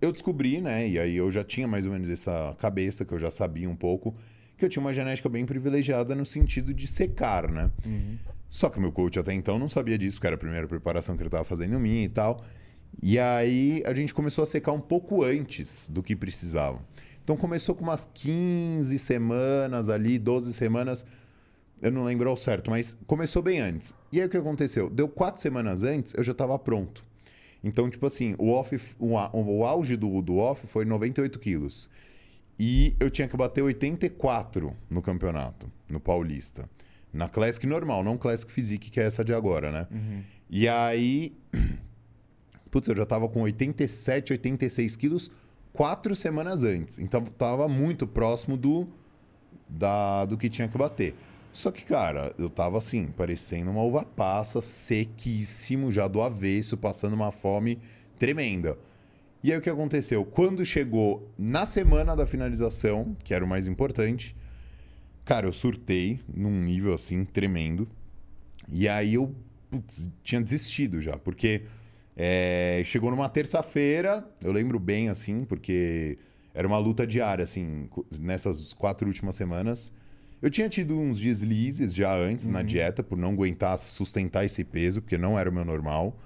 Eu 0.01 0.11
descobri, 0.11 0.61
né? 0.61 0.87
E 0.87 0.97
aí 0.97 1.15
eu 1.15 1.31
já 1.31 1.43
tinha 1.43 1.67
mais 1.67 1.85
ou 1.85 1.91
menos 1.91 2.09
essa 2.09 2.55
cabeça, 2.59 3.03
que 3.03 3.13
eu 3.13 3.19
já 3.19 3.29
sabia 3.29 3.69
um 3.69 3.75
pouco, 3.75 4.15
que 4.57 4.63
eu 4.63 4.69
tinha 4.69 4.81
uma 4.81 4.93
genética 4.93 5.27
bem 5.27 5.45
privilegiada 5.45 6.15
no 6.15 6.25
sentido 6.25 6.73
de 6.73 6.87
secar, 6.87 7.51
né? 7.51 7.69
Uhum. 7.85 8.17
Só 8.49 8.69
que 8.69 8.79
meu 8.79 8.91
coach 8.91 9.19
até 9.19 9.33
então 9.33 9.59
não 9.59 9.67
sabia 9.67 9.97
disso, 9.97 10.17
porque 10.17 10.27
era 10.27 10.35
a 10.35 10.39
primeira 10.39 10.67
preparação 10.67 11.15
que 11.15 11.21
ele 11.21 11.27
estava 11.27 11.43
fazendo 11.43 11.75
em 11.75 11.79
mim 11.79 12.03
e 12.03 12.09
tal. 12.09 12.43
E 13.01 13.19
aí 13.19 13.83
a 13.85 13.93
gente 13.93 14.13
começou 14.13 14.43
a 14.43 14.47
secar 14.47 14.71
um 14.71 14.81
pouco 14.81 15.23
antes 15.23 15.89
do 15.89 16.01
que 16.01 16.15
precisava. 16.15 16.79
Então 17.23 17.37
começou 17.37 17.75
com 17.75 17.83
umas 17.83 18.09
15 18.13 18.97
semanas 18.97 19.89
ali, 19.89 20.17
12 20.17 20.53
semanas. 20.53 21.05
Eu 21.81 21.91
não 21.91 22.03
lembro 22.03 22.29
ao 22.29 22.37
certo, 22.37 22.69
mas 22.69 22.95
começou 23.07 23.41
bem 23.41 23.59
antes. 23.59 23.95
E 24.11 24.19
aí 24.19 24.25
o 24.25 24.29
que 24.29 24.37
aconteceu? 24.37 24.89
Deu 24.89 25.07
quatro 25.07 25.41
semanas 25.41 25.83
antes, 25.83 26.13
eu 26.13 26.23
já 26.23 26.31
estava 26.31 26.57
pronto. 26.59 27.03
Então, 27.63 27.89
tipo 27.89 28.05
assim, 28.05 28.35
o, 28.37 28.49
off, 28.49 28.79
o, 28.99 29.13
o 29.13 29.65
auge 29.65 29.95
do, 29.95 30.21
do 30.21 30.37
off 30.37 30.65
foi 30.67 30.85
98 30.85 31.39
quilos. 31.39 31.89
E 32.59 32.95
eu 32.99 33.09
tinha 33.09 33.27
que 33.27 33.35
bater 33.35 33.61
84 33.61 34.75
no 34.89 35.01
campeonato, 35.01 35.71
no 35.89 35.99
Paulista. 35.99 36.69
Na 37.13 37.27
Classic 37.27 37.65
normal, 37.65 38.03
não 38.03 38.17
Classic 38.17 38.51
Physique, 38.51 38.89
que 38.89 38.99
é 38.99 39.03
essa 39.03 39.23
de 39.23 39.33
agora, 39.33 39.71
né? 39.71 39.87
Uhum. 39.91 40.21
E 40.49 40.67
aí. 40.67 41.35
Putz, 42.69 42.87
eu 42.87 42.95
já 42.95 43.05
tava 43.05 43.27
com 43.27 43.41
87, 43.41 44.31
86 44.33 44.95
quilos 44.95 45.31
quatro 45.73 46.15
semanas 46.15 46.63
antes. 46.63 46.99
Então 46.99 47.23
tava 47.23 47.67
muito 47.67 48.05
próximo 48.07 48.57
do, 48.57 48.87
da, 49.67 50.25
do 50.25 50.37
que 50.37 50.49
tinha 50.49 50.67
que 50.67 50.77
bater. 50.77 51.15
Só 51.53 51.69
que, 51.69 51.83
cara, 51.83 52.33
eu 52.37 52.49
tava 52.49 52.77
assim, 52.77 53.07
parecendo 53.07 53.71
uma 53.71 53.83
uva 53.83 54.05
passa, 54.05 54.61
sequíssimo, 54.61 55.91
já 55.91 56.07
do 56.07 56.21
avesso, 56.21 56.77
passando 56.77 57.13
uma 57.13 57.31
fome 57.31 57.77
tremenda. 58.17 58.77
E 59.43 59.51
aí 59.51 59.57
o 59.57 59.61
que 59.61 59.69
aconteceu? 59.69 60.23
Quando 60.23 60.63
chegou 60.63 61.29
na 61.37 61.65
semana 61.65 62.15
da 62.15 62.25
finalização, 62.25 63.17
que 63.23 63.33
era 63.33 63.43
o 63.43 63.47
mais 63.47 63.67
importante, 63.67 64.35
cara, 65.25 65.47
eu 65.47 65.51
surtei 65.51 66.19
num 66.31 66.61
nível 66.63 66.93
assim 66.93 67.25
tremendo. 67.25 67.87
E 68.69 68.87
aí 68.87 69.15
eu 69.15 69.35
putz, 69.69 70.09
tinha 70.23 70.39
desistido 70.39 71.01
já, 71.01 71.17
porque 71.17 71.63
é, 72.15 72.81
chegou 72.85 73.11
numa 73.11 73.29
terça-feira, 73.29 74.27
eu 74.41 74.51
lembro 74.51 74.79
bem, 74.79 75.09
assim, 75.09 75.45
porque 75.45 76.17
era 76.53 76.67
uma 76.67 76.77
luta 76.77 77.07
diária, 77.07 77.43
assim, 77.43 77.89
nessas 78.11 78.73
quatro 78.73 79.07
últimas 79.07 79.35
semanas. 79.35 79.91
Eu 80.41 80.49
tinha 80.49 80.67
tido 80.67 80.97
uns 80.99 81.19
deslizes 81.19 81.93
já 81.93 82.13
antes 82.15 82.45
uhum. 82.45 82.53
na 82.53 82.63
dieta, 82.63 83.03
por 83.03 83.17
não 83.17 83.31
aguentar 83.31 83.77
sustentar 83.77 84.43
esse 84.43 84.63
peso, 84.63 85.01
porque 85.01 85.17
não 85.17 85.37
era 85.37 85.49
o 85.49 85.53
meu 85.53 85.63
normal. 85.63 86.17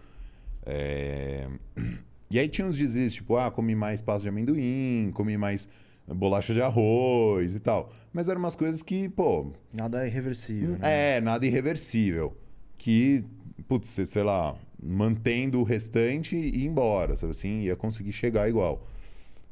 É... 0.65 1.47
E 2.27 2.39
aí 2.39 2.49
tinha 2.49 2.67
uns 2.67 2.75
deslizes, 2.75 3.13
tipo, 3.13 3.37
ah, 3.37 3.51
comi 3.51 3.75
mais 3.75 4.01
pasta 4.01 4.23
de 4.23 4.29
amendoim, 4.29 5.11
comi 5.13 5.37
mais 5.37 5.69
bolacha 6.07 6.55
de 6.55 6.61
arroz 6.61 7.55
e 7.55 7.59
tal. 7.59 7.93
Mas 8.11 8.27
eram 8.27 8.39
umas 8.39 8.55
coisas 8.55 8.81
que, 8.81 9.07
pô. 9.07 9.53
Nada 9.71 10.05
irreversível, 10.07 10.71
né? 10.71 11.17
É, 11.17 11.21
nada 11.21 11.45
irreversível. 11.45 12.35
Que, 12.79 13.23
putz, 13.67 13.89
sei 13.89 14.23
lá, 14.23 14.55
mantendo 14.81 15.59
o 15.59 15.63
restante 15.63 16.35
e 16.35 16.63
ir 16.63 16.65
embora, 16.65 17.15
sabe 17.15 17.31
assim? 17.31 17.61
Ia 17.61 17.75
conseguir 17.75 18.11
chegar 18.11 18.49
igual. 18.49 18.87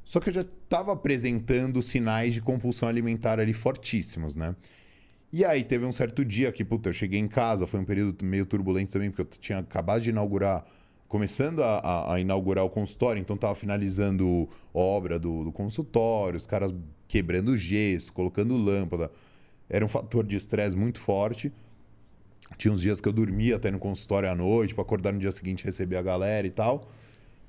Só 0.04 0.20
que 0.20 0.30
eu 0.30 0.34
já 0.34 0.42
estava 0.42 0.94
apresentando 0.94 1.82
sinais 1.82 2.34
de 2.34 2.42
compulsão 2.42 2.88
alimentar 2.90 3.40
ali 3.40 3.54
fortíssimos, 3.54 4.36
né? 4.36 4.56
E 5.32 5.44
aí 5.44 5.64
teve 5.64 5.86
um 5.86 5.92
certo 5.92 6.24
dia 6.24 6.52
que, 6.52 6.64
puta, 6.64 6.90
eu 6.90 6.94
cheguei 6.94 7.20
em 7.20 7.28
casa, 7.28 7.66
foi 7.66 7.80
um 7.80 7.86
período 7.86 8.24
meio 8.24 8.46
turbulento 8.46 8.94
também, 8.94 9.10
porque 9.10 9.22
eu 9.22 9.40
tinha 9.40 9.60
acabado 9.60 10.02
de 10.02 10.10
inaugurar 10.10 10.64
começando 11.08 11.64
a, 11.64 11.78
a, 11.78 12.14
a 12.16 12.20
inaugurar 12.20 12.66
o 12.66 12.70
consultório, 12.70 13.20
então 13.20 13.38
tava 13.38 13.54
finalizando 13.54 14.50
obra 14.74 15.20
do, 15.20 15.44
do 15.44 15.52
consultório, 15.52 16.38
os 16.38 16.48
caras 16.48 16.74
quebrando 17.08 17.56
gesso, 17.56 18.12
colocando 18.12 18.58
lâmpada. 18.58 19.12
Era 19.70 19.86
um 19.86 19.88
fator 19.88 20.26
de 20.26 20.36
estresse 20.36 20.76
muito 20.76 21.00
forte. 21.00 21.52
Tinha 22.58 22.74
uns 22.74 22.82
dias 22.82 23.02
que 23.02 23.08
eu 23.08 23.14
dormia 23.14 23.56
até 23.56 23.72
no 23.72 23.80
consultório 23.80 24.30
à 24.30 24.36
noite, 24.36 24.74
para 24.74 24.84
acordar 24.84 25.12
no 25.12 25.20
dia 25.20 25.32
seguinte 25.32 25.66
receber 25.66 25.98
a 25.98 26.02
galera 26.02 26.46
e 26.46 26.52
tal. 26.52 26.88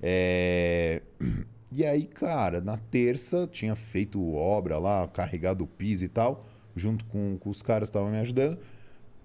É... 0.03 1.03
E 1.77 1.85
aí, 1.85 2.05
cara, 2.05 2.61
na 2.61 2.77
terça 2.77 3.49
tinha 3.51 3.75
feito 3.75 4.33
obra 4.33 4.79
lá, 4.79 5.09
carregado 5.09 5.65
o 5.65 5.67
piso 5.67 6.05
e 6.05 6.09
tal, 6.09 6.47
junto 6.77 7.05
com, 7.07 7.37
com 7.37 7.51
os 7.51 7.63
caras 7.63 7.89
que 7.89 7.97
estavam 7.97 8.13
me 8.13 8.19
ajudando. 8.19 8.59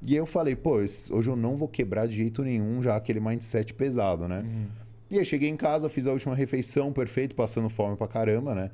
E 0.02 0.14
aí 0.14 0.16
eu 0.16 0.26
falei, 0.26 0.56
pô, 0.56 0.78
hoje 0.78 1.30
eu 1.30 1.36
não 1.36 1.56
vou 1.56 1.68
quebrar 1.68 2.08
de 2.08 2.16
jeito 2.16 2.42
nenhum 2.42 2.82
já 2.82 2.96
aquele 2.96 3.20
mindset 3.20 3.72
pesado, 3.76 4.28
né? 4.28 4.40
Uhum. 4.40 4.68
E 5.12 5.20
aí 5.20 5.26
cheguei 5.26 5.48
em 5.48 5.56
casa, 5.56 5.90
fiz 5.90 6.08
a 6.08 6.12
última 6.12 6.34
refeição, 6.34 6.92
perfeito, 6.92 7.36
passando 7.36 7.70
fome 7.70 7.96
pra 7.96 8.08
caramba, 8.08 8.56
né? 8.56 8.72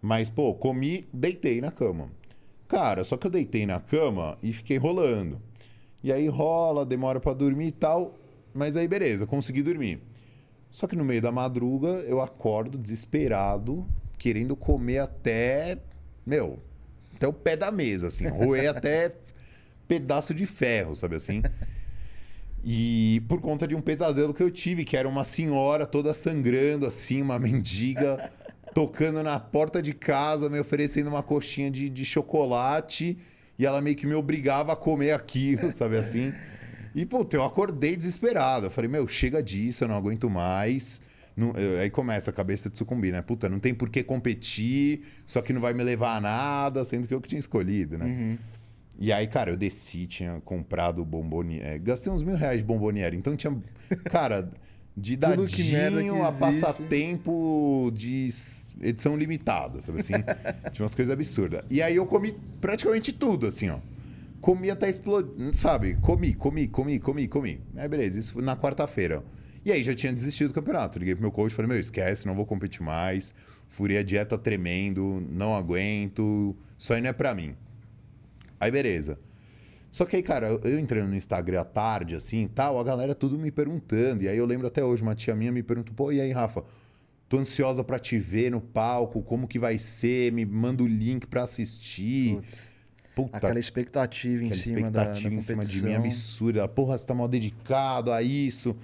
Mas, 0.00 0.30
pô, 0.30 0.54
comi, 0.54 1.04
deitei 1.12 1.60
na 1.60 1.72
cama. 1.72 2.10
Cara, 2.68 3.02
só 3.02 3.16
que 3.16 3.26
eu 3.26 3.30
deitei 3.30 3.66
na 3.66 3.80
cama 3.80 4.38
e 4.40 4.52
fiquei 4.52 4.76
rolando. 4.76 5.40
E 6.02 6.12
aí 6.12 6.28
rola, 6.28 6.84
demora 6.86 7.20
para 7.20 7.34
dormir 7.34 7.68
e 7.68 7.72
tal. 7.72 8.18
Mas 8.54 8.76
aí 8.76 8.88
beleza, 8.88 9.26
consegui 9.26 9.62
dormir. 9.62 10.00
Só 10.70 10.86
que 10.86 10.96
no 10.96 11.04
meio 11.04 11.20
da 11.20 11.32
madruga 11.32 11.88
eu 12.06 12.20
acordo 12.20 12.78
desesperado, 12.78 13.86
querendo 14.16 14.54
comer 14.54 14.98
até, 14.98 15.78
meu, 16.24 16.58
até 17.14 17.26
o 17.26 17.32
pé 17.32 17.56
da 17.56 17.70
mesa, 17.70 18.06
assim, 18.06 18.26
roer 18.28 18.70
até 18.74 19.14
pedaço 19.88 20.32
de 20.32 20.46
ferro, 20.46 20.94
sabe 20.94 21.16
assim? 21.16 21.42
E 22.62 23.22
por 23.26 23.40
conta 23.40 23.66
de 23.66 23.74
um 23.74 23.80
pesadelo 23.80 24.34
que 24.34 24.42
eu 24.42 24.50
tive, 24.50 24.84
que 24.84 24.96
era 24.96 25.08
uma 25.08 25.24
senhora 25.24 25.86
toda 25.86 26.14
sangrando, 26.14 26.86
assim, 26.86 27.20
uma 27.20 27.38
mendiga, 27.38 28.30
tocando 28.74 29.22
na 29.22 29.40
porta 29.40 29.82
de 29.82 29.92
casa, 29.92 30.48
me 30.48 30.60
oferecendo 30.60 31.08
uma 31.08 31.22
coxinha 31.22 31.70
de, 31.70 31.88
de 31.88 32.04
chocolate, 32.04 33.18
e 33.60 33.66
ela 33.66 33.82
meio 33.82 33.94
que 33.94 34.06
me 34.06 34.14
obrigava 34.14 34.72
a 34.72 34.76
comer 34.76 35.12
aquilo, 35.12 35.68
sabe 35.70 35.98
assim? 35.98 36.32
E, 36.94 37.04
puta, 37.04 37.36
eu 37.36 37.44
acordei 37.44 37.94
desesperado. 37.94 38.66
Eu 38.66 38.70
falei, 38.70 38.88
meu, 38.88 39.06
chega 39.06 39.42
disso, 39.42 39.84
eu 39.84 39.88
não 39.88 39.94
aguento 39.94 40.30
mais. 40.30 41.02
Não, 41.36 41.52
aí 41.78 41.90
começa 41.90 42.30
a 42.30 42.32
cabeça 42.32 42.70
de 42.70 42.78
sucumbir, 42.78 43.12
né? 43.12 43.20
Puta, 43.20 43.50
não 43.50 43.60
tem 43.60 43.74
por 43.74 43.90
que 43.90 44.02
competir, 44.02 45.02
só 45.26 45.42
que 45.42 45.52
não 45.52 45.60
vai 45.60 45.74
me 45.74 45.84
levar 45.84 46.16
a 46.16 46.20
nada, 46.22 46.82
sendo 46.86 47.06
que 47.06 47.12
eu 47.12 47.20
que 47.20 47.28
tinha 47.28 47.38
escolhido, 47.38 47.98
né? 47.98 48.06
Uhum. 48.06 48.38
E 48.98 49.12
aí, 49.12 49.26
cara, 49.26 49.50
eu 49.50 49.58
desci, 49.58 50.06
tinha 50.06 50.40
comprado 50.42 51.04
bomboniere. 51.04 51.62
É, 51.62 51.78
gastei 51.78 52.10
uns 52.10 52.22
mil 52.22 52.36
reais 52.36 52.60
de 52.60 52.64
bomboniere. 52.64 53.14
Então 53.14 53.36
tinha. 53.36 53.54
Cara, 54.10 54.50
de 54.96 55.16
dadinho 55.16 56.24
a 56.24 56.32
passatempo 56.32 57.90
de 57.94 58.28
edição 58.80 59.16
limitada, 59.16 59.80
sabe 59.80 60.00
assim? 60.00 60.14
tinha 60.72 60.82
umas 60.82 60.94
coisas 60.94 61.12
absurdas. 61.12 61.62
E 61.70 61.80
aí 61.80 61.96
eu 61.96 62.06
comi 62.06 62.36
praticamente 62.60 63.12
tudo, 63.12 63.46
assim, 63.46 63.70
ó. 63.70 63.78
Comi 64.40 64.70
até 64.70 64.88
explodir, 64.88 65.54
sabe? 65.54 65.96
Comi, 65.96 66.34
comi, 66.34 66.66
comi, 66.66 66.98
comi, 66.98 67.28
comi. 67.28 67.60
Aí 67.76 67.88
beleza, 67.88 68.18
isso 68.18 68.32
foi 68.34 68.42
na 68.42 68.56
quarta-feira. 68.56 69.22
E 69.64 69.70
aí 69.70 69.82
já 69.82 69.94
tinha 69.94 70.12
desistido 70.12 70.48
do 70.48 70.54
campeonato. 70.54 70.98
Liguei 70.98 71.14
pro 71.14 71.22
meu 71.22 71.30
coach 71.30 71.52
e 71.52 71.54
falei, 71.54 71.68
meu, 71.68 71.78
esquece, 71.78 72.26
não 72.26 72.34
vou 72.34 72.46
competir 72.46 72.82
mais. 72.82 73.34
Furei 73.68 73.98
a 73.98 74.02
dieta 74.02 74.38
tremendo, 74.38 75.22
não 75.30 75.54
aguento. 75.54 76.56
Isso 76.78 76.92
aí 76.92 77.02
não 77.02 77.10
é 77.10 77.12
pra 77.12 77.34
mim. 77.34 77.54
Aí 78.58 78.70
beleza. 78.70 79.18
Só 79.90 80.04
que 80.04 80.16
aí, 80.16 80.22
cara, 80.22 80.48
eu 80.62 80.78
entrando 80.78 81.08
no 81.08 81.16
Instagram 81.16 81.60
à 81.60 81.64
tarde, 81.64 82.14
assim, 82.14 82.48
tal, 82.48 82.78
a 82.78 82.84
galera 82.84 83.14
tudo 83.14 83.38
me 83.38 83.50
perguntando. 83.50 84.22
E 84.22 84.28
aí 84.28 84.38
eu 84.38 84.46
lembro 84.46 84.66
até 84.66 84.84
hoje, 84.84 85.02
uma 85.02 85.14
tia 85.14 85.34
minha 85.34 85.50
me 85.50 85.62
perguntou, 85.62 85.94
pô, 85.94 86.12
e 86.12 86.20
aí, 86.20 86.30
Rafa? 86.30 86.62
Tô 87.28 87.38
ansiosa 87.38 87.84
para 87.84 87.98
te 87.98 88.18
ver 88.18 88.50
no 88.50 88.60
palco, 88.60 89.22
como 89.22 89.46
que 89.46 89.58
vai 89.58 89.78
ser? 89.78 90.32
Me 90.32 90.44
manda 90.44 90.82
o 90.82 90.86
link 90.86 91.26
para 91.26 91.44
assistir. 91.44 92.36
Putz. 92.36 92.70
Puta, 93.14 93.36
aquela 93.36 93.58
expectativa 93.58 94.44
em 94.44 94.50
cima 94.52 94.78
expectativa 94.78 94.90
da, 94.90 95.30
da 95.30 95.36
em 95.36 95.40
cima 95.40 95.64
de 95.64 95.82
mim 95.84 95.94
absurda. 95.94 96.68
Porra, 96.68 96.96
você 96.96 97.04
tá 97.04 97.14
mal 97.14 97.28
dedicado 97.28 98.12
a 98.12 98.22
isso. 98.22 98.76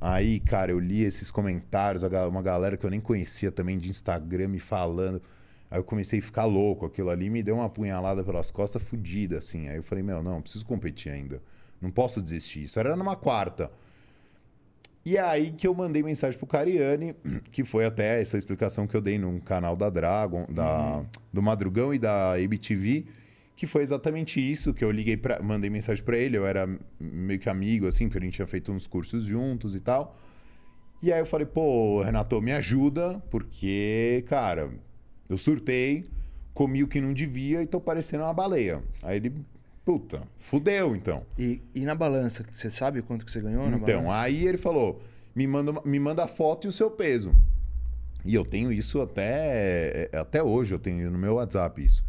Aí, 0.00 0.38
cara, 0.38 0.70
eu 0.70 0.78
li 0.78 1.02
esses 1.02 1.30
comentários, 1.30 2.02
uma 2.02 2.42
galera 2.42 2.76
que 2.76 2.84
eu 2.84 2.90
nem 2.90 3.00
conhecia 3.00 3.50
também 3.50 3.78
de 3.78 3.90
Instagram 3.90 4.48
me 4.48 4.60
falando. 4.60 5.20
Aí 5.70 5.78
eu 5.78 5.84
comecei 5.84 6.18
a 6.18 6.22
ficar 6.22 6.44
louco. 6.44 6.86
Aquilo 6.86 7.10
ali 7.10 7.28
me 7.28 7.42
deu 7.42 7.56
uma 7.56 7.68
punhalada 7.68 8.24
pelas 8.24 8.50
costas 8.50 8.82
fodida, 8.82 9.38
assim. 9.38 9.68
Aí 9.68 9.76
eu 9.76 9.82
falei, 9.82 10.02
meu, 10.02 10.22
não, 10.22 10.40
preciso 10.40 10.64
competir 10.64 11.12
ainda. 11.12 11.42
Não 11.80 11.90
posso 11.90 12.22
desistir. 12.22 12.62
Isso 12.62 12.78
era 12.80 12.96
numa 12.96 13.16
quarta. 13.16 13.70
E 15.04 15.16
é 15.16 15.20
aí 15.20 15.52
que 15.52 15.66
eu 15.66 15.74
mandei 15.74 16.02
mensagem 16.02 16.38
pro 16.38 16.46
Cariani, 16.46 17.14
que 17.50 17.64
foi 17.64 17.84
até 17.86 18.20
essa 18.20 18.36
explicação 18.36 18.86
que 18.86 18.94
eu 18.96 19.00
dei 19.00 19.18
no 19.18 19.40
canal 19.40 19.76
da 19.76 19.88
Dragon, 19.88 20.46
da, 20.50 20.98
uhum. 20.98 21.06
do 21.32 21.42
Madrugão 21.42 21.94
e 21.94 21.98
da 21.98 22.34
ABTV, 22.34 23.06
que 23.56 23.66
foi 23.66 23.82
exatamente 23.82 24.38
isso 24.38 24.74
que 24.74 24.84
eu 24.84 24.90
liguei 24.90 25.16
para 25.16 25.42
mandei 25.42 25.70
mensagem 25.70 26.04
para 26.04 26.16
ele, 26.16 26.36
eu 26.36 26.46
era 26.46 26.68
meio 27.00 27.40
que 27.40 27.48
amigo 27.48 27.86
assim, 27.86 28.06
porque 28.06 28.18
a 28.18 28.20
gente 28.20 28.34
tinha 28.34 28.46
feito 28.46 28.70
uns 28.70 28.86
cursos 28.86 29.24
juntos 29.24 29.74
e 29.74 29.80
tal. 29.80 30.14
E 31.02 31.12
aí 31.12 31.20
eu 31.20 31.26
falei, 31.26 31.46
pô, 31.46 32.02
Renato, 32.02 32.42
me 32.42 32.52
ajuda, 32.52 33.22
porque, 33.30 34.24
cara, 34.26 34.70
eu 35.28 35.36
surtei, 35.36 36.08
comi 36.54 36.82
o 36.82 36.88
que 36.88 37.00
não 37.00 37.12
devia 37.12 37.62
e 37.62 37.66
tô 37.66 37.80
parecendo 37.80 38.24
uma 38.24 38.32
baleia. 38.32 38.82
Aí 39.02 39.16
ele, 39.16 39.32
puta, 39.84 40.22
fudeu 40.38 40.96
então. 40.96 41.24
E, 41.38 41.60
e 41.74 41.84
na 41.84 41.94
balança, 41.94 42.44
você 42.50 42.70
sabe 42.70 43.02
quanto 43.02 43.24
que 43.24 43.30
você 43.30 43.40
ganhou 43.40 43.68
na 43.68 43.76
Então, 43.76 44.02
balança? 44.04 44.22
aí 44.22 44.46
ele 44.46 44.58
falou, 44.58 45.00
me 45.34 45.46
manda, 45.46 45.72
me 45.84 46.00
manda 46.00 46.24
a 46.24 46.28
foto 46.28 46.66
e 46.66 46.68
o 46.68 46.72
seu 46.72 46.90
peso. 46.90 47.32
E 48.24 48.34
eu 48.34 48.44
tenho 48.44 48.72
isso 48.72 49.00
até, 49.00 50.10
até 50.12 50.42
hoje, 50.42 50.74
eu 50.74 50.78
tenho 50.78 51.10
no 51.10 51.18
meu 51.18 51.34
WhatsApp 51.34 51.84
isso. 51.84 52.04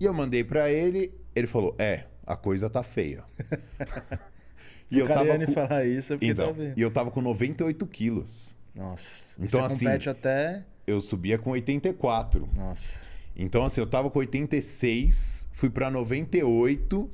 E 0.00 0.04
eu 0.04 0.14
mandei 0.14 0.42
para 0.42 0.70
ele, 0.70 1.12
ele 1.34 1.46
falou, 1.46 1.74
é, 1.78 2.04
a 2.26 2.36
coisa 2.36 2.68
tá 2.68 2.82
feia. 2.82 3.22
e 4.90 4.98
eu 4.98 5.06
tava 5.06 5.38
com... 5.38 5.52
falar 5.52 5.84
isso, 5.84 6.14
porque 6.14 6.26
então, 6.26 6.54
tá 6.54 6.62
E 6.76 6.80
eu 6.80 6.90
tava 6.90 7.10
com 7.10 7.20
98 7.20 7.86
quilos. 7.86 8.56
Nossa. 8.74 9.34
Então, 9.40 9.64
assim, 9.64 9.84
compete 9.84 10.08
até 10.08 10.64
eu 10.88 11.00
subia 11.00 11.38
com 11.38 11.50
84. 11.50 12.48
Nossa. 12.54 12.98
Então, 13.36 13.64
assim, 13.64 13.80
eu 13.80 13.86
tava 13.86 14.10
com 14.10 14.18
86, 14.18 15.46
fui 15.52 15.70
para 15.70 15.90
98. 15.90 17.10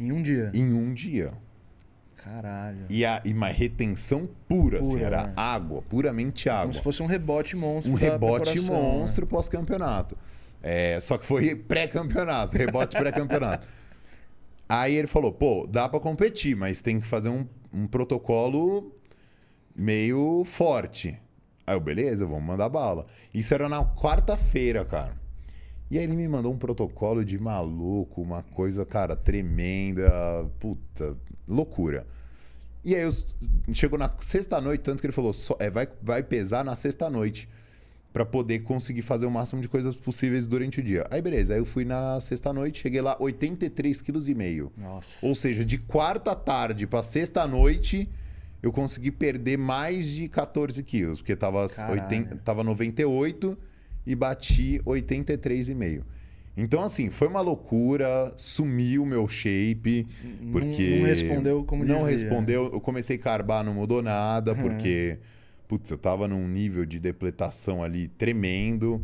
Em 0.00 0.12
um 0.12 0.22
dia? 0.22 0.50
Em 0.54 0.72
um 0.72 0.94
dia. 0.94 1.34
Caralho. 2.16 2.86
E, 2.88 3.04
a, 3.04 3.22
e 3.24 3.32
uma 3.32 3.48
retenção 3.48 4.28
pura, 4.48 4.80
assim, 4.80 4.92
pura 4.92 4.96
assim, 4.96 5.04
era 5.04 5.26
né? 5.28 5.32
água, 5.36 5.82
puramente 5.82 6.48
água. 6.48 6.62
Como 6.62 6.74
se 6.74 6.80
fosse 6.80 7.02
um 7.02 7.06
rebote 7.06 7.56
monstro. 7.56 7.92
Um 7.92 7.94
rebote 7.94 8.60
monstro 8.60 9.24
né? 9.24 9.30
pós-campeonato. 9.30 10.16
É, 10.62 10.98
só 11.00 11.16
que 11.16 11.24
foi 11.24 11.54
pré-campeonato, 11.54 12.56
rebote 12.58 12.96
pré-campeonato. 12.96 13.66
Aí 14.68 14.94
ele 14.94 15.06
falou: 15.06 15.32
pô, 15.32 15.66
dá 15.66 15.88
para 15.88 16.00
competir, 16.00 16.56
mas 16.56 16.82
tem 16.82 17.00
que 17.00 17.06
fazer 17.06 17.28
um, 17.28 17.46
um 17.72 17.86
protocolo 17.86 18.92
meio 19.74 20.44
forte. 20.44 21.18
Aí 21.68 21.74
eu, 21.74 21.80
beleza, 21.80 22.24
vamos 22.24 22.44
mandar 22.44 22.68
bala. 22.70 23.04
Isso 23.32 23.52
era 23.52 23.68
na 23.68 23.84
quarta-feira, 23.84 24.84
cara. 24.86 25.14
E 25.90 25.98
aí 25.98 26.04
ele 26.04 26.16
me 26.16 26.26
mandou 26.26 26.52
um 26.52 26.58
protocolo 26.58 27.22
de 27.24 27.38
maluco, 27.38 28.22
uma 28.22 28.42
coisa, 28.42 28.86
cara, 28.86 29.14
tremenda, 29.14 30.10
puta, 30.58 31.14
loucura. 31.46 32.06
E 32.84 32.94
aí 32.94 33.02
eu, 33.02 33.10
chegou 33.72 33.98
na 33.98 34.10
sexta-noite, 34.20 34.82
tanto 34.82 35.00
que 35.00 35.06
ele 35.06 35.12
falou, 35.12 35.32
só, 35.32 35.56
é, 35.58 35.68
vai, 35.68 35.88
vai 36.02 36.22
pesar 36.22 36.64
na 36.64 36.74
sexta-noite 36.74 37.48
para 38.12 38.24
poder 38.24 38.60
conseguir 38.60 39.02
fazer 39.02 39.26
o 39.26 39.30
máximo 39.30 39.60
de 39.60 39.68
coisas 39.68 39.94
possíveis 39.94 40.46
durante 40.46 40.80
o 40.80 40.82
dia. 40.82 41.06
Aí 41.10 41.20
beleza, 41.20 41.52
aí 41.52 41.60
eu 41.60 41.66
fui 41.66 41.84
na 41.84 42.18
sexta-noite, 42.20 42.80
cheguei 42.80 43.02
lá 43.02 43.18
83,5 43.18 44.02
kg. 44.02 44.70
Nossa. 44.80 45.26
Ou 45.26 45.34
seja, 45.34 45.64
de 45.64 45.76
quarta 45.76 46.34
tarde 46.34 46.86
para 46.86 47.02
sexta-noite 47.02 48.08
eu 48.62 48.72
consegui 48.72 49.10
perder 49.10 49.56
mais 49.56 50.06
de 50.06 50.28
14 50.28 50.82
quilos, 50.82 51.18
porque 51.18 51.36
tava, 51.36 51.66
80, 51.90 52.36
tava 52.38 52.64
98 52.64 53.56
e 54.06 54.14
bati 54.14 54.80
83,5. 54.84 56.02
Então, 56.56 56.82
assim, 56.82 57.08
foi 57.08 57.28
uma 57.28 57.40
loucura, 57.40 58.34
sumiu 58.36 59.04
o 59.04 59.06
meu 59.06 59.28
shape, 59.28 60.08
porque... 60.50 60.96
Não, 60.98 61.06
respondeu 61.06 61.64
como 61.64 61.84
Não 61.84 62.00
devia. 62.00 62.10
respondeu, 62.10 62.70
eu 62.72 62.80
comecei 62.80 63.14
a 63.14 63.18
carbar, 63.18 63.62
não 63.62 63.74
mudou 63.74 64.02
nada, 64.02 64.56
porque, 64.56 65.18
putz, 65.68 65.88
eu 65.88 65.96
tava 65.96 66.26
num 66.26 66.48
nível 66.48 66.84
de 66.84 66.98
depletação 66.98 67.80
ali 67.80 68.08
tremendo, 68.08 69.00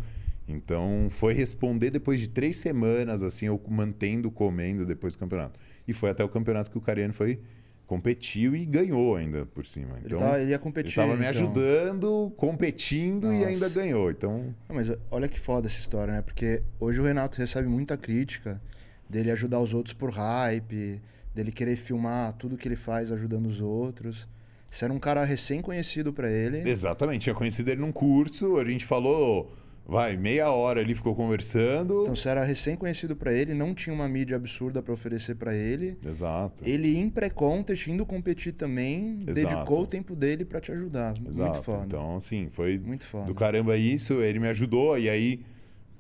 então 0.48 1.06
foi 1.10 1.32
responder 1.32 1.90
depois 1.90 2.18
de 2.18 2.26
três 2.26 2.56
semanas, 2.56 3.22
assim, 3.22 3.46
eu 3.46 3.60
mantendo, 3.68 4.32
comendo 4.32 4.84
depois 4.84 5.14
do 5.14 5.20
campeonato. 5.20 5.60
E 5.86 5.92
foi 5.92 6.10
até 6.10 6.24
o 6.24 6.28
campeonato 6.28 6.72
que 6.72 6.78
o 6.78 6.80
Cariano 6.80 7.14
foi 7.14 7.38
competiu 7.86 8.56
e 8.56 8.64
ganhou 8.64 9.16
ainda 9.16 9.46
por 9.46 9.66
cima. 9.66 9.98
Então, 10.04 10.18
ele, 10.18 10.26
tava, 10.26 10.40
ele 10.40 10.50
ia 10.50 10.58
competir. 10.58 10.98
Ele 10.98 11.12
estava 11.12 11.16
me 11.16 11.26
então. 11.26 11.30
ajudando, 11.30 12.32
competindo 12.36 13.28
Nossa. 13.28 13.38
e 13.38 13.44
ainda 13.44 13.68
ganhou. 13.68 14.10
Então... 14.10 14.54
Não, 14.68 14.76
mas 14.76 14.90
olha 15.10 15.28
que 15.28 15.38
foda 15.38 15.66
essa 15.66 15.78
história, 15.78 16.14
né? 16.14 16.22
Porque 16.22 16.62
hoje 16.80 17.00
o 17.00 17.04
Renato 17.04 17.38
recebe 17.38 17.68
muita 17.68 17.96
crítica 17.96 18.60
dele 19.08 19.30
ajudar 19.30 19.60
os 19.60 19.74
outros 19.74 19.92
por 19.92 20.10
hype, 20.10 21.00
dele 21.34 21.52
querer 21.52 21.76
filmar 21.76 22.32
tudo 22.34 22.56
que 22.56 22.66
ele 22.66 22.76
faz 22.76 23.12
ajudando 23.12 23.46
os 23.46 23.60
outros. 23.60 24.26
Você 24.70 24.86
era 24.86 24.94
um 24.94 24.98
cara 24.98 25.22
recém-conhecido 25.24 26.12
pra 26.12 26.28
ele. 26.28 26.68
Exatamente, 26.68 27.22
tinha 27.22 27.34
conhecido 27.34 27.70
ele 27.70 27.80
num 27.80 27.92
curso, 27.92 28.56
a 28.56 28.64
gente 28.64 28.84
falou, 28.84 29.54
vai, 29.86 30.16
meia 30.16 30.50
hora 30.50 30.80
ele 30.80 30.94
ficou 30.94 31.14
conversando. 31.14 32.02
Então 32.02 32.16
você 32.16 32.28
era 32.28 32.44
recém-conhecido 32.44 33.14
pra 33.14 33.32
ele, 33.32 33.54
não 33.54 33.74
tinha 33.74 33.94
uma 33.94 34.08
mídia 34.08 34.36
absurda 34.36 34.82
pra 34.82 34.92
oferecer 34.94 35.34
pra 35.34 35.54
ele. 35.54 35.96
Exato. 36.04 36.62
Ele 36.66 36.96
em 36.96 37.10
pré-contest, 37.10 37.86
indo 37.88 38.04
competir 38.06 38.52
também, 38.52 39.22
Exato. 39.26 39.54
dedicou 39.54 39.82
o 39.82 39.86
tempo 39.86 40.16
dele 40.16 40.44
pra 40.44 40.60
te 40.60 40.72
ajudar. 40.72 41.14
Exato. 41.26 41.50
Muito 41.52 41.62
foda. 41.64 41.84
Então, 41.86 42.16
assim, 42.16 42.48
foi 42.50 42.78
Muito 42.78 43.06
foda. 43.06 43.26
do 43.26 43.34
caramba 43.34 43.76
isso, 43.76 44.14
ele 44.22 44.38
me 44.38 44.48
ajudou, 44.48 44.98
e 44.98 45.08
aí, 45.10 45.40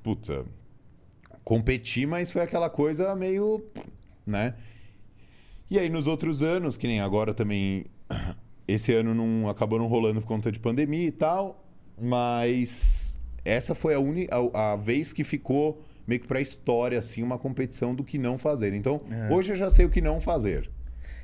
puta, 0.02 0.44
competi, 1.44 2.06
mas 2.06 2.30
foi 2.30 2.42
aquela 2.42 2.70
coisa 2.70 3.14
meio, 3.14 3.62
né? 4.26 4.54
E 5.70 5.78
aí 5.78 5.88
nos 5.88 6.06
outros 6.06 6.42
anos, 6.42 6.76
que 6.76 6.86
nem 6.86 7.00
agora 7.00 7.34
também, 7.34 7.84
esse 8.66 8.92
ano 8.92 9.14
não 9.14 9.48
acabou 9.48 9.78
não 9.78 9.86
rolando 9.86 10.20
por 10.20 10.26
conta 10.28 10.50
de 10.52 10.58
pandemia 10.58 11.06
e 11.06 11.10
tal, 11.10 11.64
mas 12.00 13.03
essa 13.44 13.74
foi 13.74 13.94
a, 13.94 14.00
uni, 14.00 14.26
a, 14.30 14.72
a 14.72 14.76
vez 14.76 15.12
que 15.12 15.22
ficou 15.24 15.82
meio 16.06 16.20
que 16.20 16.26
pra 16.28 16.40
história, 16.40 16.98
assim, 16.98 17.22
uma 17.22 17.38
competição 17.38 17.94
do 17.94 18.04
que 18.04 18.18
não 18.18 18.36
fazer. 18.38 18.74
Então, 18.74 19.00
É. 19.10 19.32
hoje 19.32 19.52
eu 19.52 19.56
já 19.56 19.70
sei 19.70 19.86
o 19.86 19.90
que 19.90 20.00
não 20.00 20.20
fazer. 20.20 20.70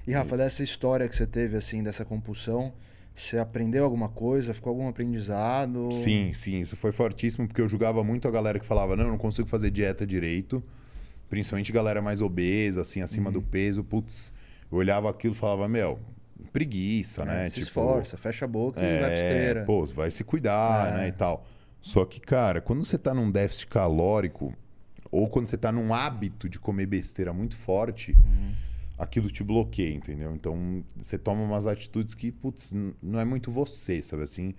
E 0.07 0.13
Rafa, 0.13 0.37
dessa 0.37 0.63
história 0.63 1.07
que 1.09 1.15
você 1.15 1.27
teve, 1.27 1.57
assim, 1.57 1.83
dessa 1.83 2.05
compulsão, 2.05 2.73
você 3.15 3.39
aprendeu 3.39 3.85
alguma 3.85 4.09
coisa? 4.09 4.55
Ficou 4.55 4.71
algum 4.71 4.89
aprendizado? 4.89 5.91
Sim, 5.93 6.33
sim, 6.33 6.61
isso 6.61 6.75
foi 6.77 6.91
fortíssimo, 6.93 7.47
porque 7.47 7.61
eu 7.61 7.69
julgava 7.69 8.03
muito 8.03 8.27
a 8.27 8.31
galera 8.31 8.59
que 8.59 8.65
falava, 8.65 8.97
não, 8.97 9.05
eu 9.05 9.11
não 9.11 9.19
consigo 9.19 9.47
fazer 9.47 9.71
dieta 9.71 10.07
direito. 10.07 10.63
Principalmente 11.29 11.71
galera 11.71 12.01
mais 12.03 12.21
obesa, 12.23 12.81
assim, 12.81 13.03
acima 13.03 13.27
Uhum. 13.27 13.35
do 13.35 13.43
peso. 13.43 13.85
Putz, 13.85 14.33
eu 14.73 14.79
olhava 14.79 15.09
aquilo 15.11 15.35
e 15.35 15.37
falava, 15.37 15.69
meu, 15.69 15.99
preguiça, 16.53 17.23
É, 17.23 17.27
né? 17.27 17.49
se 17.51 17.61
esforça, 17.61 18.17
fecha 18.17 18.47
a 18.47 18.49
boca 18.49 18.81
e 18.81 18.83
vai 18.83 18.99
pra 18.99 19.11
É, 19.11 19.15
esteira. 19.15 19.65
pô, 19.65 19.85
vai 19.87 20.11
se 20.11 20.25
cuidar, 20.25 20.93
É. 20.95 20.97
né, 20.99 21.09
e 21.09 21.13
tal. 21.13 21.47
Só 21.81 22.05
que, 22.05 22.21
cara, 22.21 22.61
quando 22.61 22.85
você 22.85 22.99
tá 22.99 23.15
num 23.15 23.31
déficit 23.31 23.67
calórico, 23.69 24.55
ou 25.11 25.29
quando 25.29 25.49
você 25.49 25.57
tá 25.57 25.73
num 25.73 25.93
hábito 25.93 26.49
de 26.49 26.59
comer 26.59 26.87
besteira 26.87 27.33
muito 27.33 27.57
forte, 27.57 28.13
Uhum. 28.13 28.53
aquilo 28.99 29.31
te 29.31 29.43
bloqueia, 29.43 29.95
entendeu? 29.95 30.35
Então, 30.35 30.85
você 30.97 31.19
toma 31.19 31.43
umas 31.43 31.67
atitudes 31.67 32.15
que, 32.15 32.31
putz, 32.31 32.73
não 33.03 33.19
é 33.19 33.25
muito 33.25 33.51
você, 33.51 34.03
sabe 34.03 34.23
assim? 34.25 34.55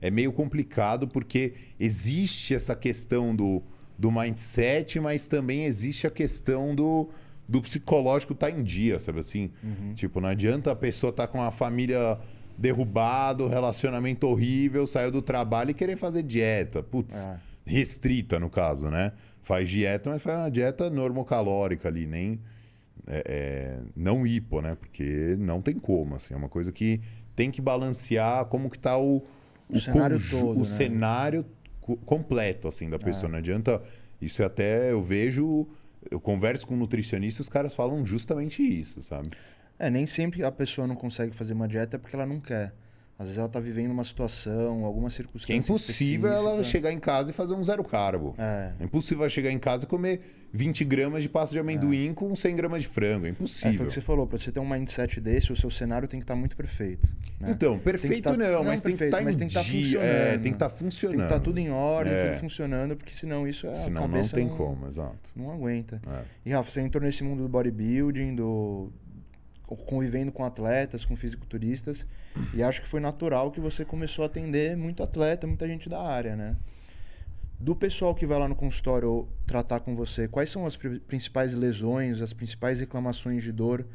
É 0.00 0.10
meio 0.10 0.32
complicado 0.32 1.06
porque 1.08 1.54
existe 1.80 2.54
essa 2.54 2.74
questão 2.74 3.34
do, 3.34 3.62
do 3.98 4.10
mindset, 4.10 4.98
mas 5.00 5.26
também 5.26 5.64
existe 5.64 6.06
a 6.06 6.10
questão 6.10 6.74
do, 6.74 7.08
do 7.48 7.62
psicológico 7.62 8.32
estar 8.34 8.50
em 8.50 8.62
dia, 8.62 8.98
sabe 8.98 9.20
assim? 9.20 9.50
Uhum. 9.62 9.94
Tipo, 9.94 10.20
não 10.20 10.28
adianta 10.28 10.70
a 10.72 10.76
pessoa 10.76 11.10
estar 11.10 11.28
com 11.28 11.40
a 11.40 11.50
família 11.50 12.18
derrubado, 12.56 13.46
relacionamento 13.48 14.26
horrível, 14.26 14.86
saiu 14.86 15.10
do 15.10 15.22
trabalho 15.22 15.70
e 15.70 15.74
querer 15.74 15.96
fazer 15.96 16.22
dieta. 16.22 16.82
Putz, 16.82 17.24
É. 17.24 17.38
restrita 17.66 18.38
no 18.38 18.48
caso, 18.50 18.90
né? 18.90 19.12
Faz 19.42 19.68
dieta, 19.68 20.10
mas 20.10 20.22
faz 20.22 20.38
uma 20.38 20.50
dieta 20.50 20.88
normocalórica 20.90 21.88
ali, 21.88 22.06
nem 22.06 22.40
é, 23.06 23.22
é, 23.26 23.78
não 23.94 24.26
hipo, 24.26 24.60
né? 24.62 24.74
Porque 24.74 25.36
não 25.38 25.60
tem 25.60 25.74
como, 25.78 26.14
assim, 26.14 26.32
é 26.32 26.36
uma 26.36 26.48
coisa 26.48 26.72
que 26.72 27.00
tem 27.36 27.50
que 27.50 27.60
balancear 27.60 28.46
como 28.46 28.70
que 28.70 28.78
tá 28.78 28.96
o, 28.96 29.22
O 29.68 29.78
cenário 29.80 30.16
conju- 30.16 30.40
todo, 30.40 30.56
o 30.56 30.60
né? 30.60 30.64
cenário 30.64 31.44
co- 31.80 31.96
completo, 31.98 32.68
assim, 32.68 32.88
da 32.88 32.98
pessoa. 32.98 33.28
É. 33.28 33.32
Não 33.32 33.38
adianta, 33.38 33.82
isso 34.22 34.40
é 34.42 34.46
até 34.46 34.92
eu 34.92 35.02
vejo, 35.02 35.66
eu 36.10 36.18
converso 36.20 36.66
com 36.66 36.76
nutricionistas, 36.76 37.44
os 37.46 37.50
caras 37.50 37.74
falam 37.74 38.06
justamente 38.06 38.62
isso, 38.62 39.02
sabe? 39.02 39.28
É, 39.78 39.90
nem 39.90 40.06
sempre 40.06 40.44
a 40.44 40.52
pessoa 40.52 40.86
não 40.86 40.94
consegue 40.96 41.34
fazer 41.34 41.52
uma 41.52 41.66
dieta 41.68 41.98
porque 41.98 42.14
ela 42.16 42.26
não 42.26 42.40
quer. 42.40 42.72
Às 43.16 43.26
vezes 43.26 43.38
ela 43.38 43.48
tá 43.48 43.60
vivendo 43.60 43.92
uma 43.92 44.02
situação, 44.02 44.84
alguma 44.84 45.08
circunstância 45.08 45.46
Que 45.46 45.52
é 45.52 45.56
impossível 45.56 46.32
ela 46.32 46.64
chegar 46.64 46.90
em 46.90 46.98
casa 46.98 47.30
e 47.30 47.32
fazer 47.32 47.54
um 47.54 47.62
zero 47.62 47.84
carbo. 47.84 48.34
É. 48.36 48.72
É 48.80 48.84
impossível 48.84 49.22
ela 49.22 49.30
chegar 49.30 49.52
em 49.52 49.58
casa 49.58 49.84
e 49.84 49.86
comer 49.86 50.20
20 50.52 50.84
gramas 50.84 51.22
de 51.22 51.28
pasta 51.28 51.52
de 51.52 51.60
amendoim 51.60 52.12
com 52.12 52.34
100 52.34 52.56
gramas 52.56 52.82
de 52.82 52.88
frango. 52.88 53.24
É 53.26 53.28
É, 53.28 53.30
impossível. 53.30 53.74
foi 53.76 53.86
o 53.86 53.88
que 53.88 53.94
você 53.94 54.00
falou, 54.00 54.26
pra 54.26 54.36
você 54.36 54.50
ter 54.50 54.58
um 54.58 54.68
mindset 54.68 55.20
desse, 55.20 55.52
o 55.52 55.56
seu 55.56 55.70
cenário 55.70 56.08
tem 56.08 56.18
que 56.18 56.24
estar 56.24 56.34
muito 56.34 56.56
perfeito. 56.56 57.08
né? 57.38 57.52
Então, 57.52 57.78
perfeito 57.78 58.22
tá- 58.24 58.36
não, 58.36 58.46
não 58.52 58.64
mas 58.64 58.82
tem 58.82 58.92
que 58.94 58.98
perfeito, 58.98 59.28
estar 59.30 59.38
tem 59.38 59.48
tá 59.48 59.62
funcionando. 59.62 60.04
É, 60.04 60.32
tem 60.32 60.40
que 60.42 60.48
estar 60.56 60.68
Tem 60.70 60.78
funcionando. 60.78 61.16
que 61.18 61.22
estar 61.24 61.38
tudo 61.40 61.58
em 61.58 61.70
ordem, 61.70 62.12
É. 62.12 62.28
tudo 62.30 62.40
funcionando, 62.40 62.96
porque 62.96 63.14
senão 63.14 63.46
isso 63.46 63.66
é 63.68 63.70
a 63.70 63.76
Senão 63.76 64.02
não 64.02 64.08
cabeça 64.10 64.34
tem 64.34 64.48
como, 64.48 64.88
exato. 64.88 65.30
Não 65.36 65.52
aguenta. 65.52 66.02
É. 66.04 66.22
E 66.46 66.50
Rafa, 66.52 66.68
você 66.68 66.80
entrou 66.80 67.00
nesse 67.04 67.22
mundo 67.22 67.44
do 67.44 67.48
bodybuilding, 67.48 68.34
do 68.34 68.90
convivendo 69.66 70.30
com 70.30 70.44
atletas, 70.44 71.04
com 71.04 71.16
fisiculturistas, 71.16 72.06
e 72.52 72.62
acho 72.62 72.82
que 72.82 72.88
foi 72.88 73.00
natural 73.00 73.50
que 73.50 73.60
você 73.60 73.84
começou 73.84 74.22
a 74.22 74.26
atender 74.26 74.76
muito 74.76 75.02
atleta, 75.02 75.46
muita 75.46 75.66
gente 75.66 75.88
da 75.88 76.02
área, 76.02 76.36
né? 76.36 76.56
Do 77.58 77.74
pessoal 77.74 78.14
que 78.14 78.26
vai 78.26 78.38
lá 78.38 78.48
no 78.48 78.54
consultório 78.54 79.28
tratar 79.46 79.80
com 79.80 79.96
você, 79.96 80.28
quais 80.28 80.50
são 80.50 80.66
as 80.66 80.76
pri- 80.76 81.00
principais 81.00 81.54
lesões, 81.54 82.20
as 82.20 82.32
principais 82.32 82.80
reclamações 82.80 83.42
de 83.42 83.52
dor 83.52 83.86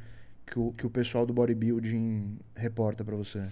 que 0.48 0.58
o, 0.58 0.72
que 0.72 0.88
o 0.88 0.90
pessoal 0.90 1.26
do 1.26 1.34
bodybuilding 1.34 2.40
reporta 2.56 3.04
pra 3.04 3.16
você? 3.16 3.46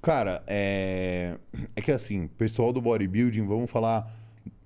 Cara, 0.00 0.42
é... 0.48 1.36
é 1.76 1.80
que 1.80 1.92
assim, 1.92 2.26
pessoal 2.26 2.72
do 2.72 2.80
bodybuilding, 2.80 3.46
vamos 3.46 3.70
falar 3.70 4.10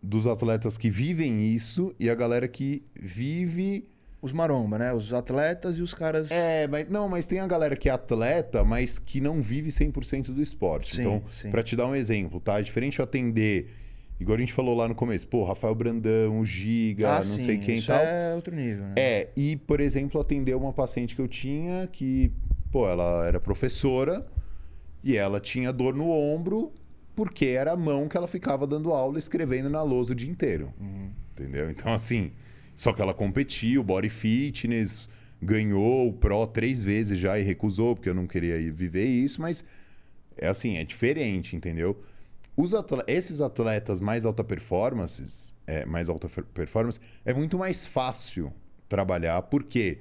dos 0.03 0.27
atletas 0.27 0.79
que 0.79 0.89
vivem 0.89 1.53
isso 1.55 1.95
e 1.99 2.09
a 2.09 2.15
galera 2.15 2.49
que 2.49 2.83
vive. 2.95 3.87
Os 4.21 4.33
maromba, 4.33 4.79
né? 4.79 4.93
Os 4.93 5.13
atletas 5.13 5.79
e 5.79 5.83
os 5.83 5.93
caras. 5.93 6.31
É, 6.31 6.67
mas 6.67 6.89
não, 6.89 7.09
mas 7.09 7.27
tem 7.27 7.39
a 7.39 7.47
galera 7.47 7.77
que 7.77 7.89
é 7.89 7.93
atleta, 7.93 8.65
mas 8.65 8.99
que 8.99 9.21
não 9.21 9.43
vive 9.43 9.71
100% 9.71 10.33
do 10.33 10.43
esporte. 10.43 10.97
Sim, 10.97 11.03
então, 11.03 11.23
pra 11.51 11.63
te 11.63 11.77
dar 11.77 11.87
um 11.87 11.95
exemplo, 11.95 12.41
tá? 12.41 12.59
É 12.59 12.63
diferente 12.63 12.99
eu 12.99 13.05
atender, 13.05 13.71
igual 14.19 14.37
a 14.37 14.39
gente 14.41 14.53
falou 14.53 14.75
lá 14.75 14.89
no 14.89 14.95
começo, 14.95 15.29
pô, 15.29 15.45
Rafael 15.45 15.75
Brandão, 15.75 16.41
o 16.41 16.45
Giga, 16.45 17.13
Ah, 17.17 17.25
não 17.25 17.37
sim, 17.37 17.45
sei 17.45 17.59
quem 17.59 17.79
isso 17.79 17.89
tal. 17.89 18.01
é 18.01 18.35
outro 18.35 18.55
nível, 18.57 18.85
né? 18.87 18.95
É, 18.97 19.29
e, 19.37 19.57
por 19.57 19.81
exemplo, 19.81 20.21
atender 20.21 20.57
uma 20.57 20.73
paciente 20.73 21.15
que 21.15 21.21
eu 21.21 21.29
tinha 21.29 21.87
que, 21.87 22.33
pô, 22.73 22.89
ela 22.89 23.27
era 23.27 23.39
professora 23.39 24.27
e 25.05 25.17
ela 25.17 25.39
tinha 25.39 25.73
dor 25.73 25.95
no 25.95 26.11
ombro 26.11 26.73
porque 27.15 27.47
era 27.47 27.73
a 27.73 27.77
mão 27.77 28.09
que 28.09 28.17
ela 28.17 28.27
ficava 28.27 28.67
dando 28.67 28.93
aula 28.93 29.19
escrevendo 29.19 29.71
na 29.71 29.83
lousa 29.83 30.13
o 30.13 30.17
dia 30.17 30.31
inteiro. 30.31 30.73
Uhum. 30.81 31.11
Entendeu? 31.33 31.71
Então, 31.71 31.93
assim, 31.93 32.33
só 32.77 32.93
que 32.93 33.03
ela 33.03 33.15
competiu, 33.15 33.83
body 33.83 34.11
fitness, 34.11 35.09
ganhou 35.43 36.09
o 36.09 36.13
Pro 36.13 36.47
três 36.47 36.85
vezes 36.85 37.19
já 37.19 37.39
e 37.39 37.43
recusou, 37.43 37.97
porque 37.97 38.09
eu 38.09 38.15
não 38.15 38.27
queria 38.27 38.57
viver 38.71 39.07
isso, 39.07 39.41
mas 39.41 39.65
é 40.37 40.47
assim, 40.47 40.77
é 40.77 40.85
diferente, 40.85 41.57
entendeu? 41.57 41.99
Esses 43.09 43.41
atletas 43.41 44.01
mais 44.01 44.25
alta 44.25 44.45
performances, 44.45 45.55
é, 45.67 45.85
mais 45.87 46.09
alta 46.09 46.29
performance, 46.29 47.01
é 47.25 47.35
muito 47.35 47.59
mais 47.59 47.87
fácil 47.87 48.53
trabalhar, 48.89 49.43
porque 49.43 49.99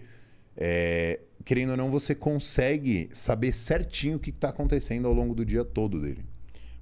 é, 0.56 1.22
querendo 1.46 1.72
ou 1.72 1.78
não, 1.78 1.90
você 1.90 2.14
consegue 2.14 3.10
saber 3.14 3.54
certinho 3.54 4.18
o 4.18 4.20
que 4.20 4.32
está 4.32 4.50
acontecendo 4.50 5.08
ao 5.08 5.14
longo 5.14 5.34
do 5.34 5.46
dia 5.46 5.64
todo 5.64 6.00
dele. 6.00 6.26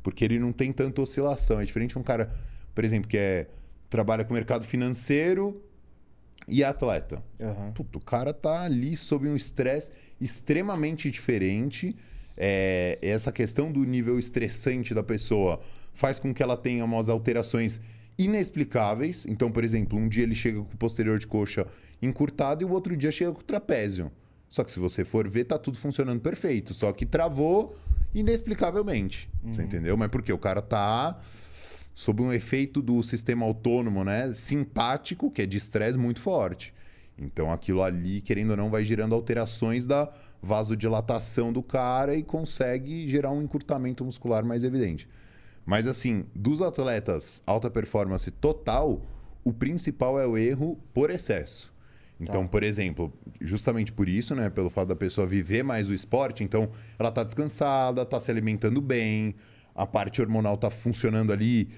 Porque 0.02 0.26
ele 0.26 0.40
não 0.40 0.52
tem 0.52 0.72
tanta 0.72 1.02
oscilação. 1.02 1.60
É 1.60 1.66
diferente 1.66 1.92
de 1.92 2.00
um 2.00 2.04
cara, 2.04 2.32
por 2.74 2.84
exemplo, 2.84 3.08
que 3.08 3.18
é, 3.18 3.48
trabalha 3.90 4.24
com 4.26 4.34
mercado 4.34 4.66
financeiro 4.66 5.62
e 6.48 6.64
atleta. 6.64 7.24
Puta, 7.74 7.98
o 7.98 8.04
cara 8.04 8.34
tá 8.34 8.64
ali 8.64 8.96
sob 8.98 9.28
um 9.28 9.36
estresse 9.36 9.92
extremamente 10.20 11.10
diferente. 11.10 11.96
É, 12.36 12.98
essa 13.02 13.32
questão 13.32 13.72
do 13.72 13.84
nível 13.84 14.18
estressante 14.18 14.94
da 14.94 15.04
pessoa 15.04 15.62
faz 15.94 16.20
com 16.20 16.34
que 16.34 16.42
ela 16.42 16.58
tenha 16.58 16.84
umas 16.84 17.10
alterações 17.10 17.80
inexplicáveis. 18.18 19.26
Então, 19.26 19.52
por 19.52 19.64
exemplo, 19.64 19.98
um 19.98 20.08
dia 20.08 20.24
ele 20.24 20.36
chega 20.36 20.62
com 20.62 20.74
o 20.74 20.78
posterior 20.78 21.20
de 21.20 21.28
coxa 21.28 21.68
encurtado 22.02 22.64
e 22.64 22.66
o 22.66 22.72
outro 22.72 22.96
dia 22.98 23.12
chega 23.12 23.32
com 23.32 23.42
o 23.42 23.44
trapézio. 23.44 24.12
Só 24.50 24.64
que 24.64 24.72
se 24.72 24.80
você 24.80 25.04
for 25.04 25.28
ver, 25.28 25.46
tá 25.46 25.58
tudo 25.58 25.78
funcionando 25.78 26.22
perfeito. 26.22 26.74
Só 26.74 26.92
que 26.92 27.06
travou 27.06 27.76
inexplicavelmente. 28.14 29.30
Você 29.44 29.64
entendeu? 29.64 29.98
Mas 29.98 30.10
porque 30.10 30.32
o 30.32 30.38
cara 30.38 30.62
tá 30.62 31.20
sob 31.94 32.22
um 32.22 32.34
efeito 32.34 32.82
do 32.82 33.02
sistema 33.04 33.46
autônomo, 33.46 34.04
né? 34.04 34.34
Simpático, 34.34 35.30
que 35.30 35.42
é 35.42 35.46
de 35.46 35.58
estresse 35.58 35.98
muito 35.98 36.20
forte. 36.20 36.74
Então 37.18 37.52
aquilo 37.52 37.84
ali, 37.84 38.22
querendo 38.22 38.52
ou 38.52 38.58
não, 38.58 38.70
vai 38.70 38.84
gerando 38.84 39.14
alterações 39.14 39.86
da 39.86 40.12
vasodilatação 40.42 41.54
do 41.54 41.62
cara 41.62 42.16
e 42.16 42.24
consegue 42.24 43.08
gerar 43.08 43.32
um 43.32 43.42
encurtamento 43.42 44.04
muscular 44.04 44.44
mais 44.44 44.64
evidente. 44.64 45.08
Mas 45.66 45.88
assim, 45.88 46.26
dos 46.36 46.62
atletas 46.62 47.42
alta 47.46 47.70
performance 47.70 48.30
total, 48.32 49.02
o 49.44 49.54
principal 49.54 50.20
é 50.20 50.26
o 50.26 50.38
erro 50.38 50.78
por 50.94 51.10
excesso. 51.10 51.72
Então, 52.20 52.44
Tá. 52.44 52.50
por 52.50 52.64
exemplo, 52.64 53.12
justamente 53.42 53.92
por 53.92 54.08
isso, 54.08 54.36
né, 54.36 54.50
pelo 54.50 54.70
fato 54.70 54.90
da 54.90 54.96
pessoa 54.96 55.28
viver 55.28 55.64
mais 55.64 55.90
o 55.90 55.94
esporte, 55.94 56.44
então 56.44 56.70
ela 56.98 57.12
tá 57.12 57.24
descansada, 57.24 58.06
tá 58.06 58.20
se 58.20 58.32
alimentando 58.32 58.80
bem, 58.82 59.36
a 59.76 59.86
parte 59.86 60.22
hormonal 60.22 60.58
tá 60.58 60.70
funcionando 60.70 61.34
ali, 61.34 61.70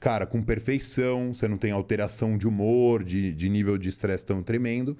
cara, 0.00 0.26
com 0.26 0.42
perfeição, 0.42 1.34
você 1.34 1.46
não 1.46 1.58
tem 1.58 1.70
alteração 1.70 2.36
de 2.36 2.46
humor, 2.46 3.04
de, 3.04 3.32
de 3.32 3.48
nível 3.48 3.76
de 3.76 3.88
estresse 3.88 4.24
tão 4.24 4.42
tremendo. 4.42 4.96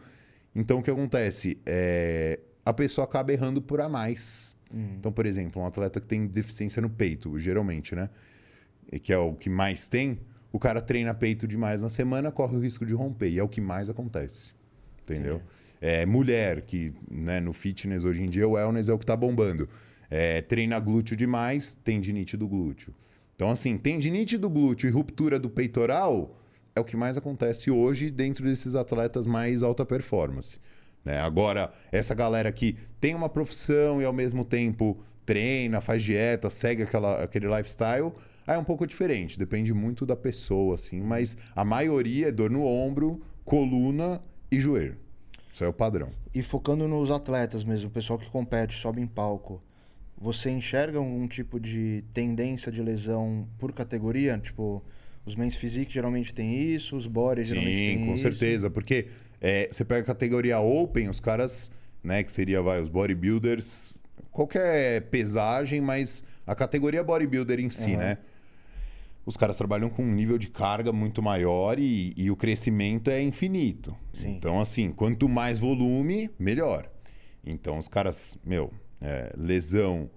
Então, 0.54 0.78
o 0.78 0.82
que 0.82 0.90
acontece? 0.90 1.58
É, 1.66 2.40
a 2.64 2.72
pessoa 2.72 3.04
acaba 3.04 3.32
errando 3.32 3.60
por 3.60 3.80
a 3.80 3.88
mais. 3.88 4.56
Então, 4.98 5.12
por 5.12 5.26
exemplo, 5.26 5.62
um 5.62 5.66
atleta 5.66 6.00
que 6.00 6.06
tem 6.06 6.26
deficiência 6.26 6.82
no 6.82 6.90
peito, 6.90 7.38
geralmente, 7.38 7.94
né? 7.94 8.10
Que 9.02 9.12
é 9.12 9.18
o 9.18 9.34
que 9.34 9.48
mais 9.48 9.88
tem, 9.88 10.18
o 10.52 10.58
cara 10.58 10.80
treina 10.80 11.12
peito 11.12 11.46
demais 11.46 11.82
na 11.82 11.90
semana, 11.90 12.32
corre 12.32 12.56
o 12.56 12.60
risco 12.60 12.86
de 12.86 12.94
romper. 12.94 13.28
E 13.28 13.38
é 13.38 13.42
o 13.42 13.48
que 13.48 13.60
mais 13.60 13.90
acontece. 13.90 14.50
Entendeu? 15.02 15.42
É, 15.80 16.06
mulher, 16.06 16.62
que 16.62 16.94
né, 17.10 17.40
no 17.40 17.52
fitness 17.52 18.04
hoje 18.04 18.22
em 18.22 18.26
dia 18.26 18.48
o 18.48 18.52
wellness 18.52 18.88
é 18.88 18.92
o 18.92 18.98
que 18.98 19.06
tá 19.06 19.14
bombando. 19.14 19.68
É, 20.10 20.40
treina 20.42 20.78
glúteo 20.78 21.16
demais, 21.16 21.74
tendinite 21.74 22.36
do 22.36 22.46
glúteo. 22.46 22.94
Então, 23.34 23.50
assim, 23.50 23.76
tendinite 23.76 24.38
do 24.38 24.48
glúteo 24.48 24.88
e 24.88 24.90
ruptura 24.90 25.38
do 25.38 25.50
peitoral 25.50 26.36
é 26.74 26.80
o 26.80 26.84
que 26.84 26.96
mais 26.96 27.16
acontece 27.16 27.70
hoje 27.70 28.10
dentro 28.10 28.44
desses 28.44 28.74
atletas 28.74 29.26
mais 29.26 29.62
alta 29.62 29.84
performance. 29.84 30.58
Né? 31.04 31.18
Agora, 31.20 31.72
essa 31.90 32.14
galera 32.14 32.50
que 32.52 32.76
tem 33.00 33.14
uma 33.14 33.28
profissão 33.28 34.00
e 34.00 34.04
ao 34.04 34.12
mesmo 34.12 34.44
tempo 34.44 34.98
treina, 35.24 35.80
faz 35.80 36.02
dieta, 36.02 36.50
segue 36.50 36.82
aquela, 36.82 37.22
aquele 37.22 37.46
lifestyle, 37.48 38.12
aí 38.46 38.54
é 38.54 38.58
um 38.58 38.64
pouco 38.64 38.86
diferente. 38.86 39.38
Depende 39.38 39.72
muito 39.72 40.06
da 40.06 40.16
pessoa, 40.16 40.74
assim. 40.74 41.00
Mas 41.00 41.36
a 41.54 41.64
maioria 41.64 42.28
é 42.28 42.32
dor 42.32 42.50
no 42.50 42.64
ombro, 42.64 43.20
coluna 43.44 44.20
e 44.50 44.60
joelho. 44.60 44.96
Isso 45.52 45.64
é 45.64 45.68
o 45.68 45.72
padrão. 45.72 46.10
E 46.34 46.42
focando 46.42 46.86
nos 46.86 47.10
atletas 47.10 47.64
mesmo, 47.64 47.88
o 47.88 47.92
pessoal 47.92 48.18
que 48.18 48.30
compete, 48.30 48.74
sobe 48.76 49.00
em 49.00 49.06
palco, 49.06 49.62
você 50.18 50.50
enxerga 50.50 50.98
algum 50.98 51.26
tipo 51.28 51.60
de 51.60 52.02
tendência 52.12 52.72
de 52.72 52.82
lesão 52.82 53.46
por 53.58 53.72
categoria? 53.72 54.38
Tipo, 54.38 54.82
os 55.24 55.34
men's 55.34 55.56
physique 55.56 55.92
geralmente 55.92 56.32
tem 56.32 56.54
isso, 56.54 56.96
os 56.96 57.06
body 57.06 57.44
geralmente 57.44 57.78
tem 57.78 57.98
Sim, 57.98 58.06
com 58.06 58.14
isso. 58.14 58.22
certeza. 58.22 58.70
Porque 58.70 59.08
é, 59.40 59.68
você 59.70 59.84
pega 59.84 60.00
a 60.00 60.04
categoria 60.04 60.58
Open, 60.58 61.08
os 61.08 61.20
caras, 61.20 61.70
né, 62.02 62.22
que 62.22 62.32
seria 62.32 62.62
vai, 62.62 62.80
os 62.80 62.88
bodybuilders, 62.88 63.98
qualquer 64.30 65.02
pesagem, 65.02 65.80
mas 65.80 66.24
a 66.46 66.54
categoria 66.54 67.02
bodybuilder 67.02 67.60
em 67.60 67.70
si, 67.70 67.92
Aham. 67.92 67.98
né? 67.98 68.18
Os 69.26 69.36
caras 69.36 69.56
trabalham 69.56 69.90
com 69.90 70.04
um 70.04 70.12
nível 70.14 70.38
de 70.38 70.48
carga 70.48 70.92
muito 70.92 71.20
maior 71.20 71.80
e, 71.80 72.14
e 72.16 72.30
o 72.30 72.36
crescimento 72.36 73.10
é 73.10 73.20
infinito. 73.20 73.96
Sim. 74.12 74.36
Então, 74.36 74.60
assim, 74.60 74.92
quanto 74.92 75.28
mais 75.28 75.58
volume, 75.58 76.30
melhor. 76.38 76.88
Então, 77.44 77.76
os 77.76 77.88
caras, 77.88 78.38
meu, 78.44 78.72
é, 79.00 79.32
lesão 79.36 80.10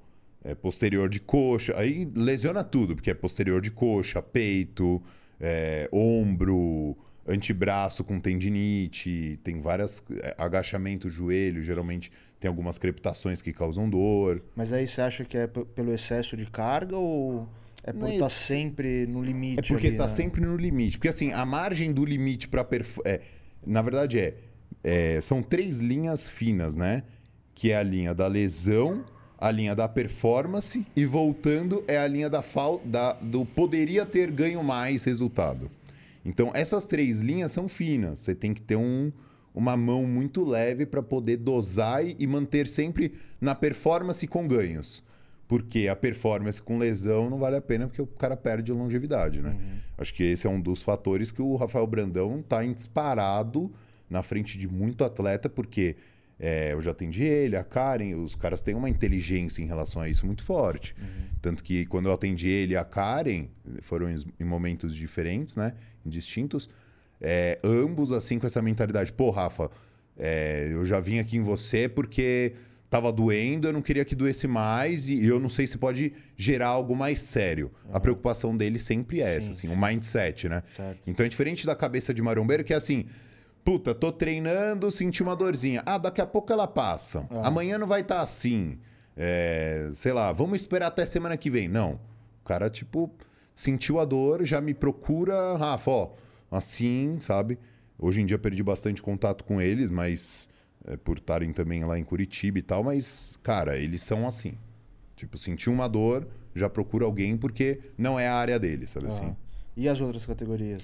é, 0.44 0.56
posterior 0.56 1.10
de 1.10 1.20
coxa, 1.20 1.74
aí 1.78 2.10
lesiona 2.16 2.64
tudo, 2.64 2.96
porque 2.96 3.12
é 3.12 3.14
posterior 3.14 3.62
de 3.62 3.72
coxa, 3.72 4.22
peito, 4.22 5.02
é, 5.40 5.90
ombro, 5.92 6.98
antebraço 7.28 8.04
com 8.04 8.20
tendinite, 8.20 9.40
tem 9.44 9.60
várias. 9.60 10.04
é, 10.22 10.36
agachamento, 10.38 11.10
joelho, 11.10 11.62
geralmente 11.62 12.12
tem 12.40 12.48
algumas 12.48 12.78
crepitações 12.78 13.42
que 13.42 13.52
causam 13.52 13.90
dor. 13.90 14.42
Mas 14.56 14.72
aí 14.72 14.88
você 14.88 15.02
acha 15.02 15.26
que 15.26 15.38
é 15.38 15.48
pelo 15.48 15.94
excesso 15.94 16.38
de 16.38 16.46
carga 16.46 16.96
ou 16.96 17.48
é 17.84 17.94
por 17.94 18.10
estar 18.10 18.30
sempre 18.30 19.06
no 19.06 19.22
limite? 19.22 19.60
É 19.60 19.62
porque 19.62 19.88
ali, 19.88 19.98
tá 19.98 20.04
né? 20.04 20.10
sempre 20.10 20.42
no 20.42 20.56
limite. 20.56 20.98
Porque 20.98 21.10
assim, 21.10 21.32
a 21.32 21.46
margem 21.46 21.92
do 21.92 22.06
limite 22.06 22.48
para 22.48 22.66
é, 23.06 23.22
na 23.66 23.82
verdade 23.82 24.20
é, 24.20 24.36
é, 24.84 25.22
são 25.22 25.44
três 25.44 25.80
linhas 25.80 26.30
finas, 26.30 26.76
né? 26.76 27.04
Que 27.60 27.74
é 27.74 27.76
a 27.76 27.84
linha 27.84 28.16
da 28.16 28.26
lesão, 28.26 29.04
a 29.38 29.52
linha 29.52 29.76
da 29.76 29.86
performance 29.86 30.88
e 30.96 31.04
voltando 31.04 31.84
é 31.90 31.98
a 31.98 32.08
linha 32.08 32.30
da, 32.30 32.42
fal 32.42 32.82
da 32.86 33.12
do 33.12 33.46
poderia 33.46 34.06
ter 34.06 34.32
ganho 34.32 34.64
mais 34.64 35.04
resultado. 35.04 35.70
Então 36.24 36.52
essas 36.54 36.86
três 36.86 37.20
linhas 37.20 37.52
são 37.52 37.68
finas. 37.68 38.20
Você 38.20 38.34
tem 38.34 38.54
que 38.54 38.62
ter 38.62 38.78
um, 38.78 39.12
uma 39.54 39.76
mão 39.76 40.06
muito 40.06 40.46
leve 40.46 40.86
para 40.86 41.04
poder 41.04 41.36
dosar 41.36 42.02
e, 42.02 42.26
manter 42.26 42.66
sempre 42.66 43.12
na 43.42 43.54
performance 43.54 44.26
com 44.26 44.48
ganhos. 44.48 45.04
Porque 45.46 45.90
a 45.90 45.98
performance 45.98 46.62
com 46.62 46.78
lesão 46.78 47.30
não 47.30 47.40
vale 47.40 47.58
a 47.58 47.62
pena 47.62 47.88
porque 47.88 48.02
o 48.02 48.08
cara 48.08 48.38
perde 48.38 48.72
longevidade, 48.72 49.42
né? 49.42 49.58
Acho 49.98 50.14
que 50.14 50.24
esse 50.24 50.48
é 50.48 50.50
um 50.50 50.62
dos 50.62 50.82
fatores 50.82 51.30
que 51.30 51.42
o 51.42 51.58
Rafael 51.58 51.86
Brandão 51.86 52.42
tá 52.42 52.64
em 52.64 52.72
disparado 52.72 53.70
na 54.10 54.24
frente 54.24 54.58
de 54.58 54.66
muito 54.66 55.04
atleta, 55.04 55.50
porque 55.50 55.98
é, 56.40 56.72
eu 56.72 56.82
já 56.82 56.92
atendi 56.92 57.24
ele, 57.24 57.58
a 57.58 57.64
Karen, 57.64 58.16
os 58.16 58.34
caras 58.34 58.62
têm 58.62 58.74
uma 58.74 58.90
inteligência 58.90 59.62
em 59.62 59.66
relação 59.66 60.02
a 60.02 60.08
isso 60.08 60.26
muito 60.26 60.42
forte. 60.42 60.96
Tanto 61.42 61.62
que 61.64 61.86
quando 61.86 62.08
eu 62.08 62.14
atendi 62.14 62.48
ele 62.48 62.74
e 62.74 62.78
a 62.78 62.86
Karen, 62.86 63.48
foram 63.82 64.10
em, 64.10 64.46
momentos 64.46 64.96
diferentes, 64.96 65.58
né? 65.58 65.74
Distintos, 66.06 66.70
é, 67.20 67.60
ambos 67.64 68.14
assim 68.14 68.40
com 68.40 68.48
essa 68.48 68.62
mentalidade. 68.62 69.12
Pô, 69.12 69.30
Rafa, 69.32 69.70
é, 70.18 70.70
eu 70.72 70.86
já 70.86 71.00
vim 71.02 71.20
aqui 71.20 71.36
em 71.36 71.44
você 71.44 71.90
porque 71.90 72.54
tava 72.90 73.12
doendo, 73.12 73.68
eu 73.68 73.74
não 73.74 73.82
queria 73.82 74.04
que 74.04 74.16
doesse 74.16 74.48
mais 74.48 75.10
e 75.10 75.24
eu 75.24 75.40
não 75.40 75.50
sei 75.50 75.68
se 75.68 75.78
pode 75.78 76.14
gerar 76.38 76.68
algo 76.68 76.96
mais 76.96 77.22
sério. 77.22 77.70
A 77.92 78.00
preocupação 78.00 78.56
dele 78.56 78.80
sempre 78.80 79.22
é 79.22 79.36
essa, 79.36 79.54
Sim, 79.54 79.68
assim, 79.68 79.78
o 79.78 79.80
mindset, 79.80 80.50
né? 80.50 80.64
Certo. 80.76 81.02
Então 81.06 81.26
é 81.26 81.30
diferente 81.30 81.66
da 81.66 81.76
cabeça 81.76 82.14
de 82.14 82.22
marombeiro 82.22 82.64
que 82.64 82.74
é 82.74 82.78
assim, 82.78 83.06
puta, 83.64 83.94
tô 83.94 84.12
treinando, 84.12 84.90
senti 84.92 85.22
uma 85.22 85.36
dorzinha. 85.36 85.84
Ah, 85.86 85.98
daqui 85.98 86.22
a 86.22 86.26
pouco 86.26 86.52
ela 86.52 86.68
passa. 86.68 87.28
Amanhã 87.44 87.78
não 87.78 87.88
vai 87.88 88.02
estar 88.02 88.22
assim. 88.22 88.80
É, 89.16 89.90
sei 89.94 90.14
lá, 90.14 90.32
vamos 90.32 90.62
esperar 90.62 90.88
até 90.88 91.06
semana 91.06 91.38
que 91.38 91.50
vem. 91.50 91.68
Não. 91.68 92.00
O 92.42 92.46
cara, 92.46 92.70
tipo, 92.70 93.12
sentiu 93.56 94.00
a 94.00 94.06
dor, 94.06 94.46
já 94.46 94.62
me 94.62 94.74
procura, 94.74 95.58
Rafa, 95.58 95.92
ó, 95.92 96.12
assim, 96.50 97.18
sabe? 97.20 97.60
Hoje 97.98 98.22
em 98.22 98.26
dia 98.26 98.40
perdi 98.40 98.64
bastante 98.64 99.02
contato 99.02 99.44
com 99.44 99.62
eles, 99.62 99.92
mas 99.92 100.50
é, 100.88 100.96
por 100.96 101.18
estarem 101.18 101.52
também 101.52 101.84
lá 101.84 102.00
em 102.00 102.04
Curitiba 102.04 102.58
e 102.58 102.62
tal, 102.62 102.84
mas, 102.84 103.38
cara, 103.44 103.78
eles 103.78 104.02
são 104.02 104.26
assim. 104.26 104.54
Tipo, 105.16 105.38
sentiu 105.38 105.74
uma 105.74 105.90
dor, 105.90 106.26
já 106.56 106.70
procura 106.70 107.04
alguém 107.04 107.36
porque 107.38 107.82
não 107.98 108.18
é 108.18 108.30
a 108.30 108.36
área 108.36 108.58
dele, 108.58 108.88
sabe 108.88 109.08
assim? 109.08 109.26
Aham. 109.26 109.36
E 109.76 109.88
as 109.90 110.00
outras 110.00 110.26
categorias? 110.26 110.84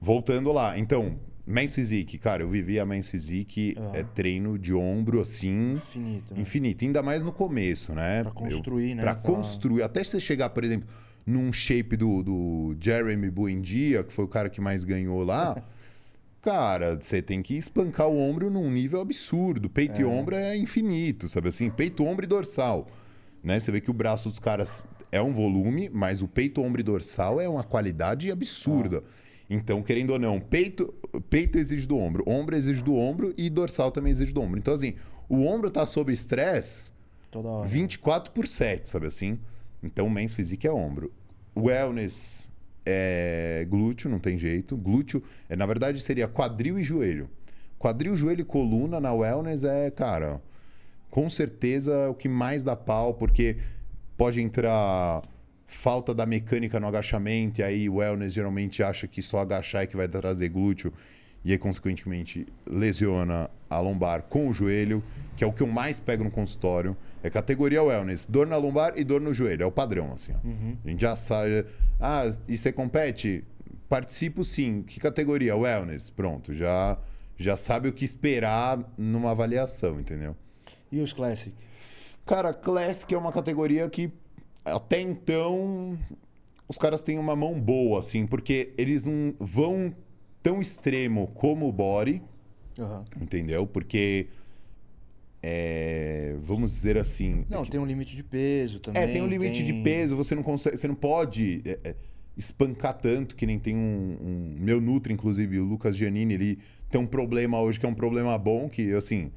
Voltando 0.00 0.52
lá, 0.52 0.76
então, 0.76 1.16
Men's 1.48 1.74
Physique, 1.74 2.18
cara, 2.18 2.42
eu 2.42 2.48
vivi 2.48 2.78
a 2.78 2.84
Men's 2.84 3.08
Physique, 3.08 3.74
Aham. 3.78 3.92
é 3.96 4.02
treino 4.02 4.58
de 4.58 4.74
ombro 4.74 5.20
assim, 5.20 5.72
Infinito, 5.74 6.34
né? 6.34 6.40
infinito, 6.42 6.84
ainda 6.84 7.02
mais 7.02 7.22
no 7.22 7.32
começo, 7.32 7.92
né? 7.94 8.22
Pra 8.22 8.32
construir, 8.32 8.94
né, 8.94 9.02
Pra 9.02 9.12
aquela- 9.12 9.36
construir, 9.36 9.82
até 9.82 10.04
você 10.04 10.20
chegar, 10.20 10.50
por 10.50 10.62
exemplo, 10.62 10.86
num 11.26 11.52
shape 11.52 11.96
do, 11.96 12.22
do 12.22 12.76
Jeremy 12.80 13.30
Buendia, 13.30 14.04
que 14.04 14.12
foi 14.12 14.24
o 14.24 14.28
cara 14.28 14.50
que 14.50 14.60
mais 14.60 14.84
ganhou 14.84 15.24
lá, 15.24 15.56
cara, 16.42 16.96
você 17.00 17.20
tem 17.22 17.42
que 17.42 17.54
espancar 17.56 18.08
o 18.08 18.18
ombro 18.18 18.50
num 18.50 18.70
nível 18.70 19.00
absurdo. 19.00 19.68
Peito 19.70 20.00
e 20.00 20.04
ombro 20.04 20.36
é 20.36 20.56
infinito, 20.56 21.28
sabe 21.28 21.48
assim? 21.48 21.70
Peito, 21.70 22.04
ombro 22.04 22.24
e 22.24 22.28
dorsal. 22.28 22.88
Né? 23.42 23.58
Você 23.58 23.70
vê 23.72 23.80
que 23.80 23.90
o 23.90 23.94
braço 23.94 24.28
dos 24.28 24.38
caras 24.38 24.84
é 25.10 25.22
um 25.22 25.32
volume, 25.32 25.88
mas 25.92 26.22
o 26.22 26.28
peito, 26.28 26.60
ombro 26.62 26.80
e 26.80 26.84
dorsal 26.84 27.40
é 27.40 27.48
uma 27.48 27.64
qualidade 27.64 28.30
absurda. 28.30 29.02
Então, 29.50 29.82
querendo 29.82 30.10
ou 30.10 30.18
não, 30.18 30.38
peito, 30.38 30.92
peito 31.30 31.58
exige 31.58 31.86
do 31.86 31.96
ombro, 31.96 32.22
ombro 32.26 32.54
exige 32.54 32.82
do 32.82 32.94
ombro 32.94 33.32
e 33.36 33.48
dorsal 33.48 33.90
também 33.90 34.10
exige 34.10 34.32
do 34.32 34.42
ombro. 34.42 34.58
Então, 34.58 34.74
assim, 34.74 34.94
o 35.28 35.44
ombro 35.46 35.70
tá 35.70 35.86
sob 35.86 36.12
estresse 36.12 36.92
Toda 37.30 37.48
hora. 37.48 37.68
24 37.68 38.32
por 38.32 38.46
7, 38.46 38.88
sabe 38.88 39.06
assim? 39.06 39.38
Então, 39.82 40.06
o 40.06 40.10
Men's 40.10 40.34
Physique 40.34 40.66
é 40.66 40.72
ombro. 40.72 41.12
Wellness 41.56 42.50
é 42.84 43.66
glúteo, 43.68 44.10
não 44.10 44.18
tem 44.18 44.38
jeito. 44.38 44.76
Glúteo, 44.76 45.22
é, 45.48 45.54
na 45.54 45.66
verdade, 45.66 46.00
seria 46.00 46.26
quadril 46.26 46.78
e 46.78 46.82
joelho. 46.82 47.28
Quadril, 47.78 48.16
joelho 48.16 48.40
e 48.40 48.44
coluna 48.44 48.98
na 48.98 49.12
wellness 49.12 49.62
é, 49.64 49.90
cara, 49.90 50.40
com 51.10 51.28
certeza 51.30 52.08
o 52.08 52.14
que 52.14 52.28
mais 52.28 52.64
dá 52.64 52.74
pau, 52.74 53.14
porque 53.14 53.56
pode 54.16 54.40
entrar 54.40 55.22
falta 55.68 56.14
da 56.14 56.24
mecânica 56.24 56.80
no 56.80 56.86
agachamento, 56.86 57.60
e 57.60 57.62
aí 57.62 57.88
o 57.88 57.96
wellness 57.96 58.32
geralmente 58.32 58.82
acha 58.82 59.06
que 59.06 59.22
só 59.22 59.40
agachar 59.40 59.82
é 59.82 59.86
que 59.86 59.96
vai 59.96 60.08
trazer 60.08 60.48
glúteo, 60.48 60.92
e 61.44 61.52
aí, 61.52 61.58
consequentemente, 61.58 62.46
lesiona 62.66 63.48
a 63.70 63.78
lombar 63.78 64.22
com 64.22 64.48
o 64.48 64.52
joelho, 64.52 65.04
que 65.36 65.44
é 65.44 65.46
o 65.46 65.52
que 65.52 65.62
eu 65.62 65.66
mais 65.68 66.00
pego 66.00 66.24
no 66.24 66.30
consultório. 66.30 66.96
É 67.22 67.30
categoria 67.30 67.82
wellness, 67.82 68.26
dor 68.26 68.46
na 68.46 68.56
lombar 68.56 68.94
e 68.96 69.04
dor 69.04 69.20
no 69.20 69.32
joelho, 69.32 69.62
é 69.62 69.66
o 69.66 69.70
padrão, 69.70 70.12
assim. 70.12 70.32
ó. 70.32 70.38
A 70.84 70.90
gente 70.90 71.00
já 71.00 71.14
sabe. 71.14 71.64
Ah, 72.00 72.24
e 72.48 72.58
você 72.58 72.72
compete? 72.72 73.44
Participo 73.88 74.44
sim. 74.44 74.82
Que 74.82 74.98
categoria? 74.98 75.56
Wellness. 75.56 76.10
Pronto, 76.10 76.52
já, 76.52 76.98
já 77.36 77.56
sabe 77.56 77.88
o 77.88 77.92
que 77.92 78.04
esperar 78.04 78.78
numa 78.96 79.30
avaliação, 79.30 80.00
entendeu? 80.00 80.36
E 80.90 81.00
os 81.00 81.12
Classic? 81.12 81.54
Cara, 82.26 82.52
Classic 82.52 83.14
é 83.14 83.18
uma 83.18 83.32
categoria 83.32 83.88
que 83.88 84.12
até 84.74 85.00
então 85.00 85.98
os 86.68 86.76
caras 86.78 87.00
têm 87.00 87.18
uma 87.18 87.34
mão 87.34 87.58
boa, 87.60 88.00
assim, 88.00 88.26
porque 88.26 88.72
eles 88.76 89.04
não 89.04 89.34
vão 89.38 89.94
tão 90.42 90.60
extremo 90.60 91.28
como 91.34 91.68
o 91.68 91.72
Body, 91.72 92.22
Aham. 92.78 93.04
entendeu? 93.20 93.66
Porque, 93.66 94.26
é, 95.42 96.36
vamos 96.42 96.72
dizer 96.72 96.96
assim... 96.98 97.44
Não, 97.48 97.64
tem 97.64 97.80
um 97.80 97.86
limite 97.86 98.14
de 98.16 98.22
peso 98.22 98.80
também. 98.80 99.02
É, 99.02 99.06
tem 99.06 99.22
um 99.22 99.26
limite 99.26 99.62
de 99.62 99.72
tem- 99.72 99.82
peso, 99.82 100.16
você 100.16 100.34
não 100.34 100.42
consegue, 100.42 100.76
você 100.76 100.88
não 100.88 100.94
pode 100.94 101.62
é, 101.64 101.78
é, 101.84 101.96
espancar 102.36 102.94
tanto, 102.94 103.34
que 103.36 103.46
nem 103.46 103.58
tem 103.58 103.76
um, 103.76 103.78
um- 104.20 104.56
meu 104.58 104.80
Nutri, 104.80 105.12
inclusive, 105.12 105.58
o 105.58 105.64
Lucas 105.64 105.96
Giannini, 105.96 106.34
ele 106.34 106.58
tem 106.90 107.00
um 107.00 107.06
problema 107.06 107.60
hoje 107.60 107.78
que 107.78 107.86
é 107.86 107.88
um 107.88 107.94
problema 107.94 108.36
bom, 108.36 108.68
que 108.68 108.92
assim, 108.92 109.30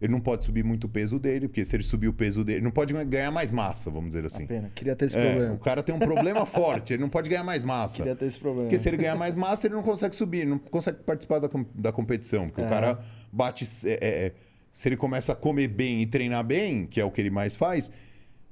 ele 0.00 0.12
não 0.12 0.20
pode 0.20 0.44
subir 0.44 0.62
muito 0.64 0.84
o 0.84 0.88
peso 0.88 1.18
dele, 1.18 1.48
porque 1.48 1.64
se 1.64 1.74
ele 1.74 1.82
subir 1.82 2.06
o 2.08 2.12
peso 2.12 2.44
dele, 2.44 2.58
ele 2.58 2.64
não 2.64 2.70
pode 2.70 2.92
ganhar 3.04 3.30
mais 3.32 3.50
massa, 3.50 3.90
vamos 3.90 4.10
dizer 4.10 4.24
assim. 4.24 4.44
A 4.44 4.46
pena. 4.46 4.70
Queria 4.74 4.94
ter 4.94 5.06
esse 5.06 5.16
É, 5.16 5.30
problema. 5.30 5.54
o 5.54 5.58
cara 5.58 5.82
tem 5.82 5.94
um 5.94 5.98
problema 5.98 6.46
forte, 6.46 6.92
ele 6.94 7.02
não 7.02 7.08
pode 7.08 7.28
ganhar 7.28 7.42
mais 7.44 7.64
massa. 7.64 7.98
Queria 7.98 8.14
ter 8.14 8.26
esse 8.26 8.38
problema. 8.38 8.64
Porque 8.68 8.78
se 8.78 8.88
ele 8.88 8.96
ganhar 8.96 9.16
mais 9.16 9.34
massa, 9.34 9.66
ele 9.66 9.74
não 9.74 9.82
consegue 9.82 10.14
subir, 10.14 10.46
não 10.46 10.58
consegue 10.58 10.98
participar 11.02 11.40
da, 11.40 11.48
da 11.74 11.90
competição. 11.92 12.46
Porque 12.48 12.62
o 12.62 12.64
É. 12.64 12.68
cara 12.68 13.00
bate. 13.32 13.64
é, 13.86 13.90
é, 13.92 13.98
é, 14.26 14.32
se 14.72 14.88
ele 14.88 14.96
começa 14.96 15.32
a 15.32 15.34
comer 15.34 15.66
bem 15.66 16.00
e 16.02 16.06
treinar 16.06 16.44
bem, 16.44 16.86
que 16.86 17.00
é 17.00 17.04
o 17.04 17.10
que 17.10 17.20
ele 17.20 17.30
mais 17.30 17.56
faz, 17.56 17.90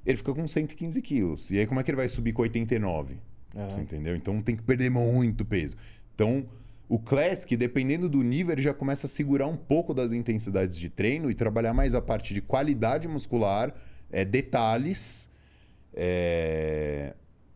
ele 0.05 0.17
fica 0.17 0.35
com 0.35 0.45
115 0.47 1.01
quilos. 1.01 1.51
E 1.53 1.59
aí, 1.61 1.67
como 1.67 1.79
é 1.79 1.85
que 1.85 1.91
ele 1.91 1.97
vai 1.97 2.09
subir 2.09 2.33
com 2.33 2.43
89? 2.43 3.15
Aham. 3.55 3.71
Você 3.71 3.81
entendeu? 3.81 4.17
Então 4.17 4.43
tem 4.43 4.57
que 4.57 4.63
perder 4.65 4.91
muito 4.91 5.45
peso. 5.45 5.77
Então, 6.15 6.45
o 6.89 6.99
Classic, 6.99 7.57
dependendo 7.57 8.09
do 8.09 8.23
nível, 8.23 8.53
ele 8.53 8.63
já 8.63 8.73
começa 8.73 9.07
a 9.07 9.09
segurar 9.09 9.47
um 9.47 9.57
pouco 9.57 9.93
das 9.93 10.13
intensidades 10.13 10.77
de 10.77 10.89
treino 10.89 11.31
e 11.31 11.35
trabalhar 11.35 11.75
mais 11.75 11.95
a 11.95 12.03
parte 12.03 12.33
de 12.33 12.41
qualidade 12.41 13.09
muscular, 13.09 13.75
é, 14.11 14.25
detalhes, 14.25 15.29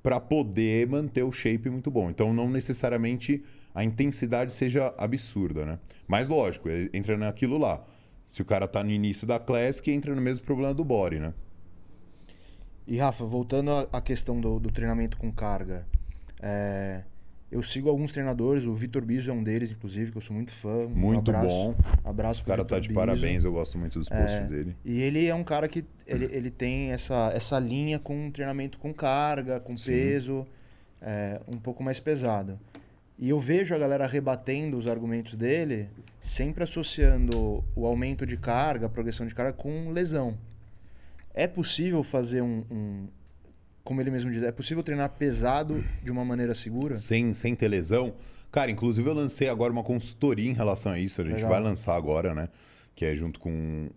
para 0.03 0.19
poder 0.19 0.89
manter 0.89 1.23
o 1.23 1.31
shape 1.31 1.69
muito 1.69 1.91
bom. 1.91 2.11
Então, 2.11 2.33
não 2.33 2.49
necessariamente 2.49 3.45
a 3.75 3.85
intensidade 3.85 4.53
seja 4.53 4.95
absurda, 4.97 5.65
né? 5.65 5.79
Mas 6.09 6.29
lógico, 6.29 6.69
ele 6.69 6.91
entra 6.93 7.17
naquilo 7.17 7.59
lá. 7.59 7.85
Se 8.27 8.43
o 8.43 8.45
cara 8.45 8.67
tá 8.67 8.83
no 8.83 8.91
início 8.91 9.27
da 9.27 9.39
Classic, 9.39 9.91
entra 9.91 10.15
no 10.15 10.21
mesmo 10.21 10.45
problema 10.45 10.73
do 10.73 10.85
body, 10.85 11.21
né? 11.21 11.35
E 12.87 12.97
Rafa, 12.97 13.25
voltando 13.25 13.71
à 13.93 14.01
questão 14.01 14.41
do, 14.41 14.59
do 14.59 14.71
treinamento 14.73 15.17
com 15.17 15.31
carga, 15.31 15.87
é, 16.43 17.05
eu 17.51 17.63
sigo 17.63 17.89
alguns 17.89 18.13
treinadores, 18.13 18.65
o 18.65 18.75
Vitor 18.75 19.05
Biso 19.05 19.31
é 19.31 19.33
um 19.33 19.43
deles, 19.43 19.71
inclusive, 19.73 20.11
que 20.13 20.17
eu 20.19 20.23
sou 20.23 20.35
muito 20.37 20.53
fã. 20.53 20.87
Um 20.87 20.89
Muito 20.89 21.31
abraço, 21.31 21.49
bom. 21.49 21.75
Abraço 22.05 22.43
O 22.43 22.47
cara 22.47 22.65
tá 22.65 22.79
de 22.79 22.89
Biso. 22.89 23.01
parabéns, 23.01 23.45
eu 23.45 23.53
gosto 23.53 23.77
muito 23.77 23.99
dos 23.99 24.09
posts 24.09 24.33
É. 24.37 24.47
dele. 24.47 24.77
E 24.85 25.01
ele 25.01 25.27
é 25.27 25.35
um 25.35 25.43
cara 25.45 25.67
que 25.69 25.85
ele, 26.07 26.27
ele 26.27 26.51
tem 26.51 26.93
essa, 26.93 27.33
essa 27.35 27.59
linha 27.59 27.99
com 27.99 28.31
treinamento 28.31 28.79
com 28.79 28.95
carga, 28.95 29.59
com 29.59 29.77
Sim. 29.77 29.91
peso, 29.91 30.47
é, 31.03 31.41
um 31.49 31.57
pouco 31.59 31.83
mais 31.83 31.99
pesado. 31.99 32.59
E 33.19 33.29
eu 33.29 33.39
vejo 33.39 33.75
a 33.75 33.79
galera 33.79 34.07
rebatendo 34.07 34.79
os 34.79 34.87
argumentos 34.87 35.35
dele, 35.37 35.89
sempre 36.19 36.65
associando 36.65 37.63
o 37.77 37.85
aumento 37.85 38.25
de 38.25 38.37
carga, 38.37 38.87
a 38.87 38.89
progressão 38.89 39.27
de 39.27 39.35
carga 39.35 39.53
com 39.53 39.91
lesão. 39.91 40.39
É 41.35 41.47
possível 41.47 42.03
fazer 42.03 42.43
um, 42.43 42.65
um- 42.71 43.09
como 43.91 44.01
ele 44.01 44.13
mesmo 44.13 44.31
diz, 44.31 44.45
é 44.45 44.53
possível 44.53 44.85
treinar 44.85 45.11
pesado 45.11 45.85
de 46.01 46.13
uma 46.13 46.25
maneira 46.25 46.55
segura? 46.55 46.97
sem, 46.97 47.35
sem 47.35 47.57
ter 47.57 47.67
lesão. 47.67 48.15
Cara, 48.53 48.71
inclusive 48.71 49.09
eu 49.11 49.13
lancei 49.13 49.49
agora 49.49 49.73
uma 49.73 49.83
consultoria 49.83 50.49
em 50.49 50.55
relação 50.55 50.93
a 50.93 50.99
isso. 51.01 51.21
A 51.21 51.25
gente 51.25 51.35
Legal. 51.35 51.51
vai 51.51 51.61
lançar 51.61 51.97
agora, 51.97 52.33
né? 52.33 52.49
Que 52.95 53.05
é 53.05 53.17
junto 53.17 53.41
com 53.41 53.51
um, 53.51 53.89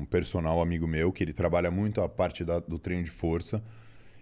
um 0.00 0.06
personal 0.06 0.58
amigo 0.62 0.86
meu, 0.86 1.12
que 1.12 1.22
ele 1.22 1.34
trabalha 1.34 1.70
muito 1.70 2.00
a 2.00 2.08
parte 2.08 2.46
da- 2.46 2.60
do 2.60 2.78
treino 2.78 3.04
de 3.04 3.10
força. 3.10 3.62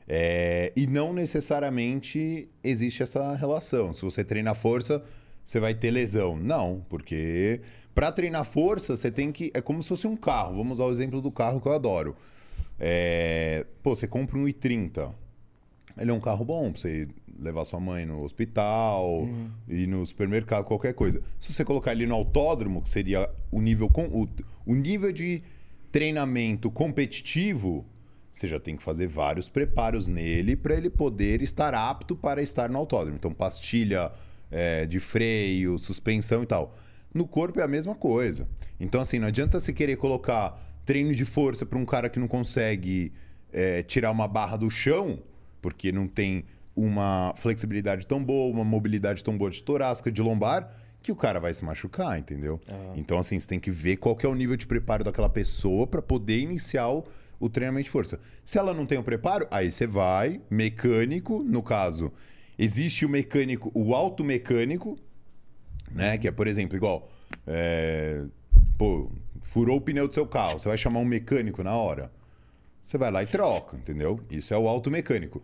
É, 0.08 0.72
e 0.74 0.88
não 0.88 1.12
necessariamente 1.12 2.48
existe 2.64 3.00
essa 3.04 3.32
relação. 3.36 3.94
Se 3.94 4.02
você 4.02 4.24
treina 4.24 4.52
força, 4.52 5.00
você 5.44 5.60
vai 5.60 5.74
ter 5.74 5.92
lesão. 5.92 6.36
Não, 6.36 6.84
porque 6.88 7.60
para 7.94 8.10
treinar 8.10 8.44
força, 8.44 8.96
você 8.96 9.12
tem 9.12 9.30
que. 9.30 9.52
É 9.54 9.60
como 9.60 9.80
se 9.80 9.90
fosse 9.90 10.08
um 10.08 10.16
carro. 10.16 10.56
Vamos 10.56 10.80
usar 10.80 10.86
o 10.86 10.90
exemplo 10.90 11.20
do 11.22 11.30
carro 11.30 11.60
que 11.60 11.68
eu 11.68 11.72
adoro. 11.72 12.16
É, 12.80 13.66
pô, 13.82 13.94
você 13.94 14.06
compra 14.06 14.38
um 14.38 14.46
i30. 14.46 15.12
Ele 15.98 16.10
é 16.10 16.14
um 16.14 16.20
carro 16.20 16.44
bom 16.44 16.72
pra 16.72 16.80
você 16.80 17.06
levar 17.38 17.64
sua 17.64 17.80
mãe 17.80 18.06
no 18.06 18.22
hospital, 18.22 19.28
ir 19.68 19.86
no 19.86 20.04
supermercado, 20.06 20.64
qualquer 20.64 20.94
coisa. 20.94 21.22
Se 21.38 21.52
você 21.52 21.64
colocar 21.64 21.92
ele 21.92 22.06
no 22.06 22.14
autódromo, 22.14 22.82
que 22.82 22.90
seria 22.90 23.30
o 23.50 23.60
nível, 23.60 23.88
com, 23.88 24.04
o, 24.06 24.28
o 24.66 24.74
nível 24.74 25.12
de 25.12 25.42
treinamento 25.92 26.70
competitivo, 26.70 27.84
você 28.30 28.46
já 28.46 28.60
tem 28.60 28.76
que 28.76 28.82
fazer 28.82 29.08
vários 29.08 29.48
preparos 29.48 30.06
nele 30.06 30.54
para 30.54 30.74
ele 30.74 30.88
poder 30.88 31.42
estar 31.42 31.74
apto 31.74 32.14
para 32.14 32.40
estar 32.42 32.68
no 32.68 32.78
autódromo. 32.78 33.16
Então, 33.16 33.32
pastilha 33.32 34.12
é, 34.50 34.86
de 34.86 35.00
freio, 35.00 35.78
suspensão 35.78 36.42
e 36.42 36.46
tal. 36.46 36.76
No 37.12 37.26
corpo 37.26 37.58
é 37.58 37.62
a 37.62 37.68
mesma 37.68 37.94
coisa. 37.94 38.46
Então, 38.78 39.00
assim, 39.00 39.18
não 39.18 39.26
adianta 39.28 39.58
você 39.58 39.72
querer 39.72 39.96
colocar 39.96 40.58
treino 40.90 41.14
de 41.14 41.24
força 41.24 41.64
para 41.64 41.78
um 41.78 41.84
cara 41.84 42.10
que 42.10 42.18
não 42.18 42.26
consegue 42.26 43.12
é, 43.52 43.80
tirar 43.80 44.10
uma 44.10 44.26
barra 44.26 44.56
do 44.56 44.68
chão, 44.68 45.20
porque 45.62 45.92
não 45.92 46.08
tem 46.08 46.44
uma 46.74 47.32
flexibilidade 47.36 48.08
tão 48.08 48.24
boa, 48.24 48.52
uma 48.52 48.64
mobilidade 48.64 49.22
tão 49.22 49.38
boa 49.38 49.52
de 49.52 49.62
torácica, 49.62 50.10
de 50.10 50.20
lombar, 50.20 50.68
que 51.00 51.12
o 51.12 51.14
cara 51.14 51.38
vai 51.38 51.54
se 51.54 51.64
machucar, 51.64 52.18
entendeu? 52.18 52.60
Então, 52.96 53.20
assim, 53.20 53.38
você 53.38 53.46
tem 53.46 53.60
que 53.60 53.70
ver 53.70 53.98
qual 53.98 54.16
que 54.16 54.26
é 54.26 54.28
o 54.28 54.34
nível 54.34 54.56
de 54.56 54.66
preparo 54.66 55.04
daquela 55.04 55.28
pessoa 55.28 55.86
para 55.86 56.02
poder 56.02 56.40
iniciar 56.40 56.88
o, 56.88 57.04
o 57.38 57.48
treinamento 57.48 57.84
de 57.84 57.90
força. 57.90 58.18
Se 58.44 58.58
ela 58.58 58.74
não 58.74 58.84
tem 58.84 58.98
o 58.98 59.04
preparo, 59.04 59.46
aí 59.48 59.70
você 59.70 59.86
vai, 59.86 60.40
mecânico, 60.50 61.40
no 61.44 61.62
caso, 61.62 62.12
existe 62.58 63.06
o 63.06 63.08
mecânico, 63.08 63.70
o 63.72 63.94
automecânico, 63.94 64.98
né? 65.88 66.18
Que 66.18 66.26
é, 66.26 66.32
por 66.32 66.48
exemplo, 66.48 66.76
igual. 66.76 67.08
é, 67.46 68.24
Pô, 68.76 69.08
furou 69.40 69.78
o 69.78 69.80
pneu 69.80 70.06
do 70.06 70.14
seu 70.14 70.26
carro, 70.26 70.58
você 70.58 70.68
vai 70.68 70.78
chamar 70.78 71.00
um 71.00 71.04
mecânico 71.04 71.62
na 71.62 71.74
hora. 71.74 72.10
Você 72.82 72.98
vai 72.98 73.10
lá 73.10 73.22
e 73.22 73.26
troca, 73.26 73.76
entendeu? 73.76 74.20
Isso 74.30 74.52
é 74.52 74.58
o 74.58 74.66
automecânico. 74.66 75.42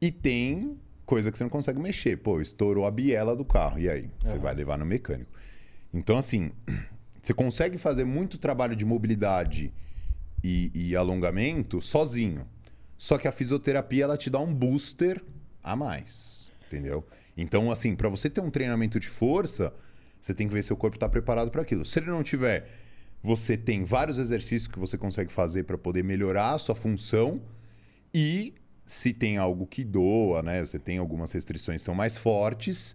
E 0.00 0.10
tem 0.10 0.78
coisa 1.06 1.30
que 1.30 1.38
você 1.38 1.44
não 1.44 1.50
consegue 1.50 1.78
mexer. 1.78 2.16
Pô, 2.18 2.40
estourou 2.40 2.86
a 2.86 2.90
biela 2.90 3.36
do 3.36 3.44
carro. 3.44 3.78
E 3.78 3.88
aí? 3.88 4.10
Você 4.22 4.38
vai 4.38 4.54
levar 4.54 4.78
no 4.78 4.84
mecânico. 4.84 5.30
Então, 5.92 6.18
assim, 6.18 6.50
você 7.22 7.32
consegue 7.32 7.78
fazer 7.78 8.04
muito 8.04 8.38
trabalho 8.38 8.74
de 8.74 8.84
mobilidade 8.84 9.72
e, 10.42 10.70
e 10.74 10.96
alongamento 10.96 11.80
sozinho. 11.80 12.46
Só 12.98 13.18
que 13.18 13.28
a 13.28 13.32
fisioterapia 13.32 14.04
ela 14.04 14.16
te 14.16 14.30
dá 14.30 14.38
um 14.38 14.52
booster 14.52 15.22
a 15.62 15.74
mais, 15.76 16.50
entendeu? 16.66 17.06
Então, 17.36 17.70
assim, 17.70 17.94
para 17.96 18.08
você 18.08 18.30
ter 18.30 18.40
um 18.40 18.50
treinamento 18.50 19.00
de 19.00 19.08
força, 19.08 19.72
você 20.20 20.32
tem 20.32 20.46
que 20.46 20.54
ver 20.54 20.62
se 20.62 20.72
o 20.72 20.76
corpo 20.76 20.96
está 20.96 21.08
preparado 21.08 21.50
para 21.50 21.62
aquilo. 21.62 21.84
Se 21.84 21.98
ele 21.98 22.06
não 22.06 22.22
tiver, 22.22 22.68
você 23.24 23.56
tem 23.56 23.84
vários 23.84 24.18
exercícios 24.18 24.68
que 24.68 24.78
você 24.78 24.98
consegue 24.98 25.32
fazer 25.32 25.62
para 25.64 25.78
poder 25.78 26.04
melhorar 26.04 26.52
a 26.52 26.58
sua 26.58 26.74
função 26.74 27.40
e 28.12 28.52
se 28.84 29.14
tem 29.14 29.38
algo 29.38 29.66
que 29.66 29.82
doa, 29.82 30.42
né? 30.42 30.62
Você 30.62 30.78
tem 30.78 30.98
algumas 30.98 31.32
restrições 31.32 31.80
que 31.80 31.86
são 31.86 31.94
mais 31.94 32.18
fortes, 32.18 32.94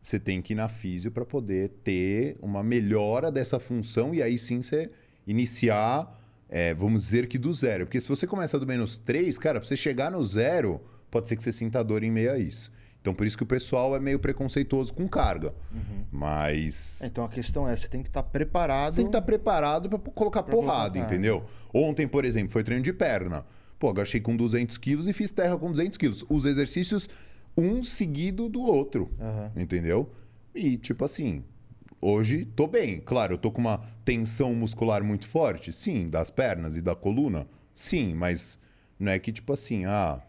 você 0.00 0.20
tem 0.20 0.40
que 0.40 0.52
ir 0.52 0.56
na 0.56 0.68
físio 0.68 1.10
para 1.10 1.24
poder 1.24 1.70
ter 1.82 2.36
uma 2.40 2.62
melhora 2.62 3.32
dessa 3.32 3.58
função 3.58 4.14
e 4.14 4.22
aí 4.22 4.38
sim 4.38 4.62
você 4.62 4.88
iniciar, 5.26 6.16
é, 6.48 6.72
vamos 6.72 7.02
dizer 7.02 7.26
que 7.26 7.38
do 7.38 7.52
zero. 7.52 7.86
Porque 7.86 8.00
se 8.00 8.06
você 8.06 8.24
começa 8.24 8.56
do 8.56 8.68
menos 8.68 8.98
3, 8.98 9.36
cara, 9.36 9.58
para 9.58 9.68
você 9.68 9.76
chegar 9.76 10.12
no 10.12 10.24
zero, 10.24 10.80
pode 11.10 11.28
ser 11.28 11.34
que 11.34 11.42
você 11.42 11.50
sinta 11.50 11.82
dor 11.82 12.04
em 12.04 12.10
meio 12.12 12.30
a 12.30 12.38
isso. 12.38 12.70
Então 13.00 13.14
por 13.14 13.26
isso 13.26 13.36
que 13.36 13.42
o 13.42 13.46
pessoal 13.46 13.94
é 13.96 14.00
meio 14.00 14.18
preconceituoso 14.18 14.92
com 14.92 15.08
carga. 15.08 15.54
Mas 16.10 17.00
Então 17.02 17.24
a 17.24 17.28
questão 17.28 17.66
é, 17.68 17.76
você 17.76 17.88
tem 17.88 18.02
que 18.02 18.08
estar 18.08 18.22
preparado. 18.22 18.90
você 18.92 18.96
tem 18.96 19.04
que 19.06 19.08
estar 19.10 19.22
preparado 19.22 19.88
para 19.88 19.98
colocar 20.12 20.42
Pra 20.42 20.52
porrada, 20.54 20.90
colocar. 20.94 21.12
entendeu? 21.12 21.44
Ontem, 21.72 22.08
por 22.08 22.24
exemplo, 22.24 22.50
foi 22.50 22.64
treino 22.64 22.82
de 22.82 22.92
perna. 22.92 23.44
Pô, 23.78 23.90
agachei 23.90 24.20
com 24.20 24.36
200 24.36 24.76
quilos 24.78 25.06
e 25.06 25.12
fiz 25.12 25.30
terra 25.30 25.56
com 25.56 25.70
200 25.70 25.96
quilos. 25.96 26.24
Os 26.28 26.44
exercícios, 26.44 27.08
um 27.56 27.82
seguido 27.82 28.48
do 28.48 28.60
outro, 28.62 29.10
Aham. 29.20 29.52
entendeu? 29.56 30.10
E, 30.54 30.76
tipo 30.76 31.04
assim, 31.04 31.44
hoje 32.00 32.44
tô 32.56 32.66
bem. 32.66 33.00
Claro, 33.00 33.34
eu 33.34 33.38
tô 33.38 33.52
com 33.52 33.60
uma 33.60 33.78
tensão 34.04 34.52
muscular 34.54 35.04
muito 35.04 35.26
forte, 35.26 35.72
sim, 35.72 36.08
das 36.08 36.30
pernas 36.30 36.76
e 36.76 36.80
da 36.82 36.96
coluna, 36.96 37.46
sim, 37.72 38.14
mas 38.14 38.58
não 38.98 39.12
é 39.12 39.18
que, 39.20 39.30
tipo 39.30 39.52
assim, 39.52 39.84
ah, 39.84 40.20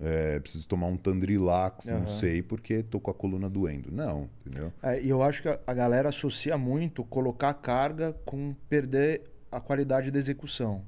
é, 0.00 0.38
preciso 0.38 0.66
tomar 0.68 0.86
um 0.86 0.96
Tandrilax, 0.96 1.86
não 1.86 1.96
Aham. 1.98 2.06
sei, 2.06 2.42
porque 2.42 2.82
tô 2.82 3.00
com 3.00 3.10
a 3.10 3.14
coluna 3.14 3.48
doendo. 3.50 3.90
Não, 3.90 4.28
entendeu? 4.46 4.72
É, 4.82 5.00
e 5.02 5.08
eu 5.08 5.22
acho 5.22 5.42
que 5.42 5.48
a, 5.48 5.74
galera 5.74 6.08
associa 6.08 6.56
muito 6.56 7.02
colocar 7.04 7.52
carga 7.54 8.14
com 8.24 8.54
perder 8.68 9.22
a 9.50 9.60
qualidade 9.60 10.10
da 10.10 10.18
execução. 10.18 10.82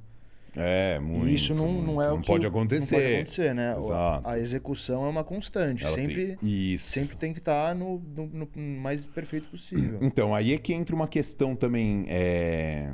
É, 0.56 0.98
muito. 0.98 1.28
e 1.28 1.34
isso 1.34 1.54
não, 1.54 1.68
muito. 1.68 1.86
não 1.86 2.02
é 2.02 2.08
o 2.08 2.14
Não 2.16 2.20
que 2.22 2.26
pode 2.26 2.42
Não 2.42 2.50
acontecer. 2.50 2.94
pode 2.96 3.14
acontecer, 3.14 3.54
né? 3.54 3.76
O- 3.76 3.80
Exato. 3.80 4.28
A 4.28 4.38
execução 4.38 5.04
é 5.04 5.08
uma 5.08 5.22
constante. 5.22 5.84
Ela 5.84 5.94
tem- 5.94 6.06
sempre, 6.06 6.38
Isso. 6.42 6.88
sempre 6.88 7.16
tem 7.16 7.32
que 7.32 7.38
estar 7.38 7.72
no, 7.74 7.98
no- 8.16 8.26
no 8.26 8.48
mais 8.80 9.06
perfeito 9.06 9.48
possível. 9.48 9.98
Então, 10.02 10.34
aí 10.34 10.52
é 10.52 10.58
que 10.58 10.72
entra 10.72 10.94
uma 10.94 11.06
questão 11.06 11.54
também. 11.54 12.04
é, 12.08 12.92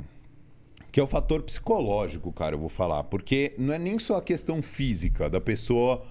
Que 0.97 1.01
é 1.01 1.03
o 1.03 1.07
fator 1.07 1.43
psicológico, 1.43 2.33
cara, 2.33 2.55
eu 2.55 2.59
vou 2.59 2.69
falar. 2.69 3.03
Porque 3.03 3.53
não 3.55 3.71
é 3.71 3.77
nem 3.77 3.99
só 3.99 4.15
a 4.15 4.21
questão 4.21 4.63
física 4.63 5.29
da 5.29 5.39
pessoa 5.39 6.01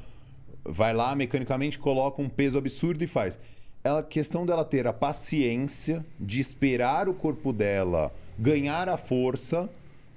vai 0.64 0.94
lá, 0.94 1.12
mecanicamente 1.16 1.76
coloca 1.76 2.22
um 2.22 2.28
peso 2.28 2.56
absurdo 2.56 3.02
e 3.02 3.06
faz. 3.08 3.36
É 3.82 3.88
a 3.88 4.00
questão 4.00 4.46
dela 4.46 4.64
ter 4.64 4.86
a 4.86 4.92
paciência 4.92 6.06
de 6.20 6.38
esperar 6.38 7.08
o 7.08 7.14
corpo 7.14 7.52
dela 7.52 8.14
ganhar 8.38 8.88
a 8.88 8.96
força 8.96 9.68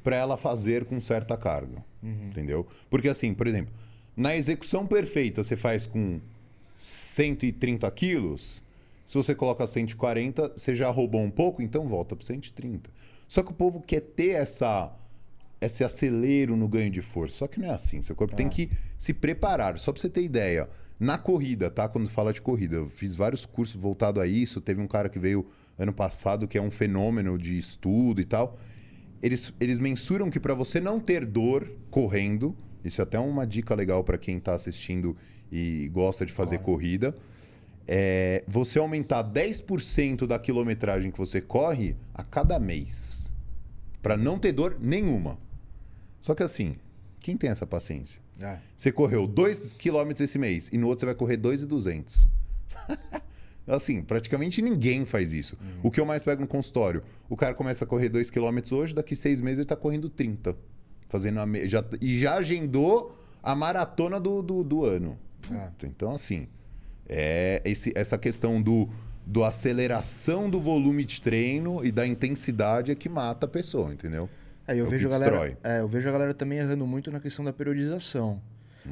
para 0.03 0.15
ela 0.15 0.38
fazer 0.38 0.86
com 0.86 0.99
certa 0.99 1.36
carga. 1.36 1.84
Entendeu? 2.03 2.67
Porque 2.91 3.10
assim, 3.10 3.34
por 3.34 3.47
exemplo, 3.47 3.73
na 4.15 4.36
execução 4.36 4.86
perfeita 4.86 5.43
você 5.43 5.55
faz 5.55 5.88
com 5.88 6.19
130 6.75 7.89
quilos, 7.89 8.62
se 9.03 9.17
você 9.17 9.34
coloca 9.34 9.65
140, 9.65 10.53
você 10.55 10.75
já 10.75 10.91
roubou 10.91 11.21
um 11.21 11.32
pouco, 11.32 11.60
então 11.63 11.88
volta 11.88 12.15
para 12.15 12.23
130. 12.23 12.91
Só 13.30 13.42
que 13.44 13.52
o 13.52 13.54
povo 13.54 13.80
quer 13.80 14.02
ter 14.02 14.32
essa 14.32 14.94
esse 15.62 15.84
acelero 15.84 16.56
no 16.56 16.68
ganho 16.70 16.89
de 16.89 17.02
força. 17.02 17.36
Só 17.36 17.48
que 17.48 17.60
não 17.60 17.68
é 17.68 17.72
assim. 17.72 18.02
Seu 18.02 18.15
corpo 18.15 18.34
tem 18.36 18.48
É. 18.48 18.50
que 18.50 18.70
se 18.98 19.13
preparar. 19.13 19.78
Só 19.78 19.92
pra 19.92 20.02
você 20.02 20.10
ter 20.10 20.24
ideia. 20.24 20.68
Na 21.00 21.18
corrida, 21.18 21.70
tá? 21.70 21.88
Quando 21.88 22.10
fala 22.10 22.32
de 22.34 22.42
corrida, 22.42 22.78
eu 22.78 22.88
fiz 22.88 23.13
vários 23.13 23.46
cursos 23.46 23.80
voltados 23.80 24.22
a 24.24 24.26
isso. 24.28 24.60
Teve 24.62 24.82
um 24.82 24.88
cara 24.88 25.08
que 25.10 25.20
veio 25.20 25.46
ano 25.78 25.94
passado 25.94 26.48
que 26.48 26.58
é 26.58 26.62
um 26.62 26.72
fenômeno 26.72 27.38
de 27.38 27.58
estudo 27.58 28.20
e 28.20 28.26
tal. 28.26 28.58
Eles, 29.22 29.54
eles 29.60 29.80
mensuram 29.82 30.30
que 30.30 30.39
para 30.39 30.54
você 30.54 30.80
não 30.80 30.98
ter 31.00 31.26
dor 31.26 31.70
correndo, 31.92 32.56
isso 32.84 33.02
é 33.02 33.04
até 33.04 33.20
uma 33.20 33.46
dica 33.46 33.76
legal 33.76 34.02
para 34.04 34.18
quem 34.18 34.39
tá 34.39 34.54
assistindo 34.54 35.15
e 35.52 35.89
gosta 35.89 36.26
de 36.26 36.32
fazer 36.32 36.60
corrida, 36.60 37.13
é 37.91 38.43
você 38.47 38.78
aumentar 38.78 39.23
10% 39.23 40.28
da 40.28 40.38
quilometragem 40.38 41.10
que 41.10 41.17
você 41.17 41.41
corre 41.41 41.95
a 42.13 42.21
cada 42.23 42.60
mês. 42.60 43.34
Para 43.99 44.15
não 44.15 44.38
ter 44.38 44.52
dor 44.52 44.78
nenhuma. 44.80 45.39
Só 46.21 46.36
que 46.36 46.43
assim, 46.43 46.75
quem 47.19 47.36
tem 47.36 47.49
essa 47.49 47.65
paciência? 47.65 48.21
É. 48.39 48.60
Você 48.78 48.91
correu 48.91 49.25
2 49.25 49.73
km 49.73 50.12
esse 50.19 50.38
mês 50.38 50.69
e 50.71 50.78
no 50.78 50.88
outro 50.88 50.99
você 51.02 51.06
vai 51.08 51.15
correr 51.15 51.38
2,200. 51.38 52.28
assim, 53.65 54.04
praticamente 54.04 54.62
ninguém 54.62 55.04
faz 55.04 55.34
isso. 55.34 55.58
O 55.82 55.89
que 55.89 55.99
eu 55.99 56.06
mais 56.06 56.21
pego 56.21 56.41
no 56.41 56.47
consultório, 56.47 57.02
o 57.28 57.36
cara 57.36 57.56
começa 57.56 57.86
a 57.86 57.88
correr 57.88 58.10
2 58.10 58.30
km 58.30 58.60
hoje, 58.71 58.93
daqui 58.93 59.15
seis 59.15 59.41
meses 59.41 59.58
ele 59.60 59.65
tá 59.65 59.75
correndo 59.75 60.10
30. 60.12 60.56
Fazendo 61.10 61.39
a 61.39 61.45
me- 61.47 61.67
já, 61.67 61.84
e 61.99 62.19
já 62.19 62.36
agendou 62.36 63.17
a 63.41 63.56
maratona 63.56 64.19
do, 64.19 64.43
do, 64.43 64.63
do 64.63 64.86
ano. 64.86 65.17
É. 65.52 65.71
Então, 65.88 66.12
assim, 66.12 66.47
é 67.10 67.62
esse, 67.65 67.91
essa 67.95 68.17
questão 68.17 68.62
do, 68.62 68.88
do 69.26 69.43
aceleração 69.43 70.50
do 70.50 70.60
volume 70.60 71.04
de 71.04 71.19
treino 71.22 71.84
e 71.84 71.91
da 71.91 72.06
intensidade 72.06 72.91
é 72.91 72.95
que 72.95 73.10
mata 73.10 73.45
a 73.45 73.50
pessoa, 73.50 73.91
entendeu? 73.91 74.30
É, 74.67 74.76
eu 74.76 74.86
É 74.86 74.89
vejo 74.89 75.08
a 75.08 75.12
galera, 75.12 75.58
é, 75.63 75.80
eu 75.80 75.88
vejo 75.88 76.08
a 76.08 76.12
galera 76.12 76.34
também 76.34 76.60
errando 76.60 76.86
muito 76.86 77.12
na 77.12 77.19
questão 77.19 77.43
da 77.43 77.52
periodização. 77.52 78.41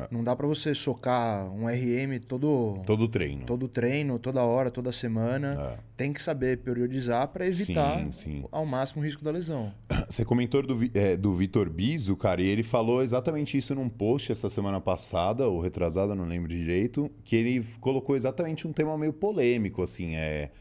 É. 0.03 0.07
Não 0.11 0.23
dá 0.23 0.35
pra 0.35 0.45
você 0.47 0.73
socar 0.75 1.51
um 1.53 1.65
RM 1.67 2.19
todo 2.27 2.81
Todo 2.85 3.07
treino. 3.07 3.45
todo 3.45 3.67
treino, 3.67 4.19
toda 4.19 4.43
hora, 4.43 4.69
toda 4.69 4.91
semana. 4.91 5.57
É. 5.75 5.87
Tem 5.95 6.13
que 6.13 6.21
saber 6.21 6.59
priorizar 6.59 7.27
pra 7.29 7.47
evitar 7.47 7.99
Sim, 7.99 8.11
sim. 8.11 8.45
ao 8.51 8.65
máximo 8.65 9.01
o 9.01 9.05
risco 9.05 9.23
da 9.23 9.31
lesão. 9.31 9.73
Você 10.09 10.23
comentou 10.23 10.61
do, 10.61 10.77
é, 10.93 11.17
do 11.17 11.33
Vitor 11.33 11.69
Biso, 11.69 12.15
cara, 12.15 12.41
e 12.41 12.45
ele 12.45 12.63
falou 12.63 13.01
exatamente 13.01 13.57
isso 13.57 13.73
num 13.73 13.89
post 13.89 14.31
essa 14.31 14.49
semana 14.49 14.79
passada, 14.79 15.47
ou 15.47 15.59
retrasada, 15.59 16.13
não 16.15 16.25
lembro 16.25 16.49
direito, 16.49 17.09
que 17.23 17.35
ele 17.35 17.65
colocou 17.79 18.15
exatamente 18.15 18.67
um 18.67 18.73
tema 18.73 18.97
meio 18.97 19.13
polêmico, 19.13 19.81
assim, 19.81 20.15
é... 20.15 20.51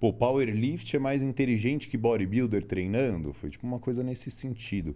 Pô, 0.00 0.12
powerlift 0.12 0.94
é 0.94 0.98
mais 0.98 1.22
inteligente 1.22 1.88
que 1.88 1.96
bodybuilder 1.96 2.64
treinando? 2.64 3.32
Foi 3.32 3.48
tipo 3.48 3.66
uma 3.66 3.78
coisa 3.78 4.02
nesse 4.02 4.30
sentido. 4.30 4.94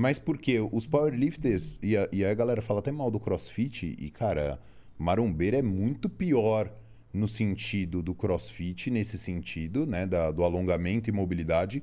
Mas 0.00 0.20
por 0.20 0.38
quê? 0.38 0.60
Os 0.70 0.86
powerlifters, 0.86 1.80
e 1.82 1.96
a, 1.96 2.08
e 2.12 2.24
a 2.24 2.32
galera 2.32 2.62
fala 2.62 2.78
até 2.78 2.92
mal 2.92 3.10
do 3.10 3.18
crossfit, 3.18 3.96
e 3.98 4.08
cara, 4.10 4.60
marombeiro 4.96 5.56
é 5.56 5.62
muito 5.62 6.08
pior 6.08 6.72
no 7.12 7.26
sentido 7.26 8.00
do 8.00 8.14
crossfit, 8.14 8.92
nesse 8.92 9.18
sentido, 9.18 9.84
né, 9.84 10.06
da- 10.06 10.30
do 10.30 10.44
alongamento 10.44 11.10
e 11.10 11.12
mobilidade, 11.12 11.82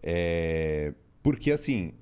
é, 0.00 0.94
porque 1.24 1.50
assim, 1.50 1.92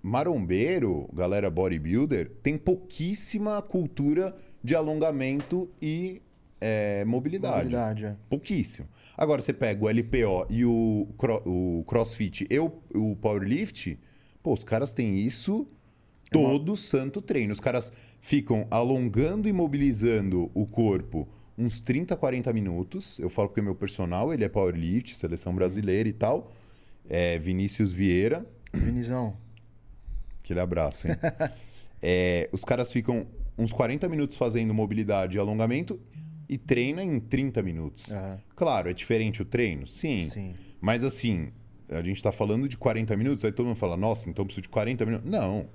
marombeiro, 0.00 1.08
galera 1.12 1.50
bodybuilder, 1.50 2.30
tem 2.40 2.56
pouquíssima 2.56 3.60
cultura 3.60 4.36
de 4.62 4.76
alongamento 4.76 5.68
e 5.82 6.22
é, 6.60 7.04
mobilidade. 7.04 7.56
Mobilidade, 7.74 8.04
é. 8.04 8.16
Pouquíssimo. 8.30 8.86
Agora 9.16 9.42
você 9.42 9.52
pega 9.52 9.84
o 9.84 9.88
LPO 9.88 10.46
e 10.50 10.64
o, 10.64 11.08
o 11.44 11.84
CrossFit 11.84 12.46
e 12.48 12.58
o, 12.60 12.72
o 12.94 13.16
Powerlift, 13.16 13.98
pô, 14.42 14.52
os 14.52 14.64
caras 14.64 14.92
têm 14.92 15.18
isso 15.18 15.66
todo 16.30 16.76
santo 16.76 17.20
treino. 17.22 17.52
Os 17.52 17.60
caras 17.60 17.92
ficam 18.20 18.66
alongando 18.70 19.48
e 19.48 19.52
mobilizando 19.52 20.50
o 20.54 20.66
corpo 20.66 21.28
uns 21.56 21.80
30, 21.80 22.16
40 22.16 22.52
minutos. 22.52 23.18
Eu 23.18 23.28
falo 23.28 23.48
porque 23.48 23.62
meu 23.62 23.74
personal, 23.74 24.32
ele 24.32 24.44
é 24.44 24.48
Powerlift, 24.48 25.16
seleção 25.16 25.54
brasileira 25.54 26.08
e 26.08 26.12
tal. 26.12 26.52
É 27.08 27.38
Vinícius 27.38 27.92
Vieira. 27.92 28.46
Vinizão. 28.72 29.36
Aquele 30.42 30.60
abraço, 30.60 31.08
hein? 31.08 31.14
É, 32.00 32.48
os 32.52 32.62
caras 32.62 32.92
ficam 32.92 33.26
uns 33.58 33.72
40 33.72 34.08
minutos 34.08 34.36
fazendo 34.36 34.72
mobilidade 34.72 35.36
e 35.36 35.40
alongamento 35.40 35.98
e 36.48 36.56
treina 36.56 37.02
em 37.02 37.18
30 37.18 37.60
minutos. 37.60 38.08
Aham. 38.08 38.38
Claro, 38.54 38.88
é 38.88 38.92
diferente 38.92 39.42
o 39.42 39.44
treino? 39.44 39.84
Sim. 39.84 40.30
Sim. 40.30 40.54
Mas 40.80 41.02
assim, 41.02 41.50
a 41.88 42.02
gente 42.02 42.22
tá 42.22 42.30
falando 42.30 42.68
de 42.68 42.76
40 42.76 43.16
minutos, 43.16 43.44
aí 43.44 43.52
todo 43.52 43.66
mundo 43.66 43.76
fala, 43.76 43.96
nossa, 43.96 44.28
então 44.28 44.44
preciso 44.44 44.62
de 44.62 44.68
40 44.68 45.06
minutos. 45.06 45.30
Não. 45.30 45.68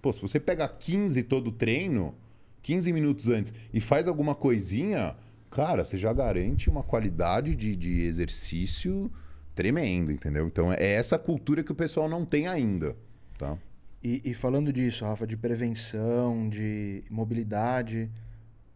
Pô, 0.00 0.12
se 0.12 0.20
você 0.20 0.40
pega 0.40 0.66
15 0.66 1.22
todo 1.24 1.48
o 1.48 1.52
treino, 1.52 2.14
15 2.62 2.92
minutos 2.92 3.28
antes, 3.28 3.54
e 3.72 3.80
faz 3.80 4.08
alguma 4.08 4.34
coisinha, 4.34 5.16
cara, 5.50 5.84
você 5.84 5.96
já 5.96 6.12
garante 6.12 6.68
uma 6.68 6.82
qualidade 6.82 7.54
de, 7.54 7.76
de 7.76 8.02
exercício 8.02 9.10
tremenda, 9.54 10.12
entendeu? 10.12 10.46
Então 10.46 10.72
é 10.72 10.92
essa 10.94 11.18
cultura 11.18 11.62
que 11.62 11.72
o 11.72 11.74
pessoal 11.74 12.08
não 12.08 12.24
tem 12.24 12.48
ainda, 12.48 12.96
tá? 13.38 13.56
E, 14.02 14.20
e 14.24 14.34
falando 14.34 14.72
disso, 14.72 15.04
Rafa, 15.04 15.26
de 15.26 15.36
prevenção, 15.36 16.48
de 16.48 17.04
mobilidade, 17.08 18.10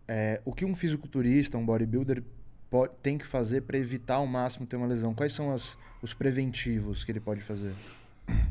é, 0.07 0.41
o 0.45 0.53
que 0.53 0.65
um 0.65 0.75
fisiculturista, 0.75 1.59
um 1.59 1.67
bodybuilder, 1.67 2.23
po- 2.71 2.89
tem 2.89 3.17
que 3.19 3.27
fazer 3.27 3.63
para 3.63 3.79
evitar 3.79 4.17
ao 4.17 4.27
máximo 4.27 4.67
ter 4.67 4.77
uma 4.77 4.87
lesão? 4.87 5.15
Quais 5.15 5.33
são 5.33 5.53
as- 5.53 5.77
os 6.03 6.13
preventivos 6.15 7.05
que 7.05 7.13
ele 7.13 7.21
pode 7.21 7.41
fazer? 7.43 7.73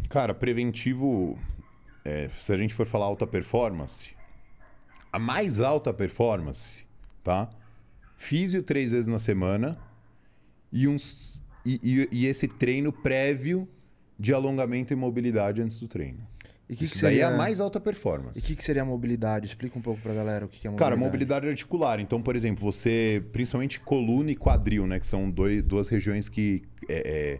Cara, 0.09 0.33
preventivo, 0.33 1.37
é, 2.03 2.29
se 2.29 2.51
a 2.51 2.57
gente 2.57 2.73
for 2.73 2.85
falar 2.85 3.05
alta 3.05 3.27
performance, 3.27 4.15
a 5.11 5.19
mais 5.19 5.59
alta 5.59 5.93
performance, 5.93 6.85
tá? 7.23 7.49
Físio 8.17 8.63
três 8.63 8.91
vezes 8.91 9.07
na 9.07 9.19
semana 9.19 9.77
e, 10.71 10.87
uns, 10.87 11.41
e, 11.65 11.79
e- 11.83 12.09
e 12.11 12.25
esse 12.25 12.47
treino 12.47 12.91
prévio 12.91 13.67
de 14.17 14.33
alongamento 14.33 14.93
e 14.93 14.95
mobilidade 14.95 15.61
antes 15.61 15.79
do 15.79 15.87
treino. 15.87 16.25
E 16.67 16.75
que 16.75 16.85
Isso 16.85 16.95
que 16.95 17.01
daí 17.03 17.19
é 17.19 17.21
seria- 17.23 17.35
a 17.35 17.37
mais 17.37 17.59
alta 17.59 17.79
performance. 17.79 18.39
E 18.39 18.41
o 18.41 18.45
que, 18.45 18.55
que 18.55 18.63
seria 18.63 18.81
a 18.81 18.85
mobilidade? 18.85 19.45
Explica 19.45 19.77
um 19.77 19.81
pouco 19.81 20.01
pra 20.01 20.13
galera 20.13 20.45
o 20.45 20.47
que, 20.49 20.59
que 20.59 20.67
é 20.67 20.69
mobilidade. 20.71 20.95
Cara, 20.97 21.05
mobilidade 21.05 21.47
articular. 21.47 21.99
Então, 21.99 22.21
por 22.21 22.35
exemplo, 22.35 22.63
você, 22.63 23.23
principalmente 23.31 23.79
coluna 23.79 24.31
e 24.31 24.35
quadril, 24.35 24.87
né? 24.87 24.99
Que 24.99 25.05
são 25.05 25.29
dois, 25.29 25.61
duas 25.61 25.87
regiões 25.89 26.27
que 26.27 26.63
é, 26.89 27.33
é, 27.35 27.39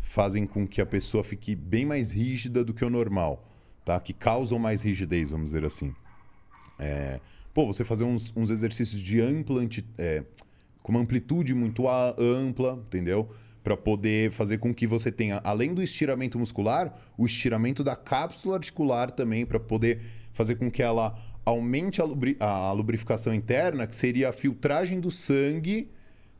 fazem 0.00 0.46
com 0.46 0.66
que 0.66 0.80
a 0.80 0.86
pessoa 0.86 1.22
fique 1.22 1.54
bem 1.54 1.86
mais 1.86 2.10
rígida 2.10 2.64
do 2.64 2.74
que 2.74 2.84
o 2.84 2.90
normal, 2.90 3.48
tá? 3.84 4.00
Que 4.00 4.12
causam 4.12 4.58
mais 4.58 4.82
rigidez, 4.82 5.30
vamos 5.30 5.46
dizer 5.52 5.64
assim. 5.64 5.94
É, 6.76 7.20
pô, 7.54 7.66
você 7.66 7.84
fazer 7.84 8.02
uns, 8.02 8.32
uns 8.36 8.50
exercícios 8.50 9.00
de 9.00 9.20
ampla, 9.20 9.62
é, 9.96 10.24
com 10.82 10.90
uma 10.90 11.00
amplitude 11.00 11.54
muito 11.54 11.84
ampla, 11.88 12.82
entendeu? 12.88 13.30
Para 13.62 13.76
poder 13.76 14.32
fazer 14.32 14.58
com 14.58 14.74
que 14.74 14.86
você 14.86 15.12
tenha, 15.12 15.40
além 15.44 15.74
do 15.74 15.82
estiramento 15.82 16.38
muscular, 16.38 16.98
o 17.18 17.26
estiramento 17.26 17.84
da 17.84 17.94
cápsula 17.94 18.56
articular 18.56 19.10
também, 19.10 19.44
para 19.44 19.60
poder 19.60 20.00
fazer 20.32 20.54
com 20.54 20.70
que 20.70 20.82
ela 20.82 21.14
aumente 21.44 22.00
a, 22.00 22.04
lubri- 22.04 22.36
a 22.40 22.72
lubrificação 22.72 23.34
interna, 23.34 23.86
que 23.86 23.94
seria 23.94 24.30
a 24.30 24.32
filtragem 24.32 24.98
do 24.98 25.10
sangue 25.10 25.90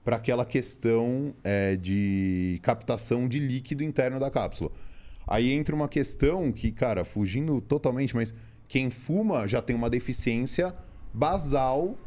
para 0.03 0.17
aquela 0.17 0.47
questão 0.47 1.35
é, 1.45 1.77
de 1.77 2.59
captação 2.63 3.29
de 3.29 3.39
líquido 3.39 3.85
interno 3.85 4.19
da 4.19 4.31
cápsula. 4.31 4.71
Aí 5.27 5.53
entra 5.53 5.75
uma 5.75 5.89
questão 5.89 6.51
que, 6.51 6.73
cara, 6.73 7.05
fugindo 7.05 7.61
totalmente, 7.61 8.17
mas 8.17 8.35
quem 8.67 8.89
fuma 8.89 9.47
já 9.47 9.61
tem 9.61 9.77
uma 9.77 9.91
deficiência 9.91 10.75
basal 11.13 11.99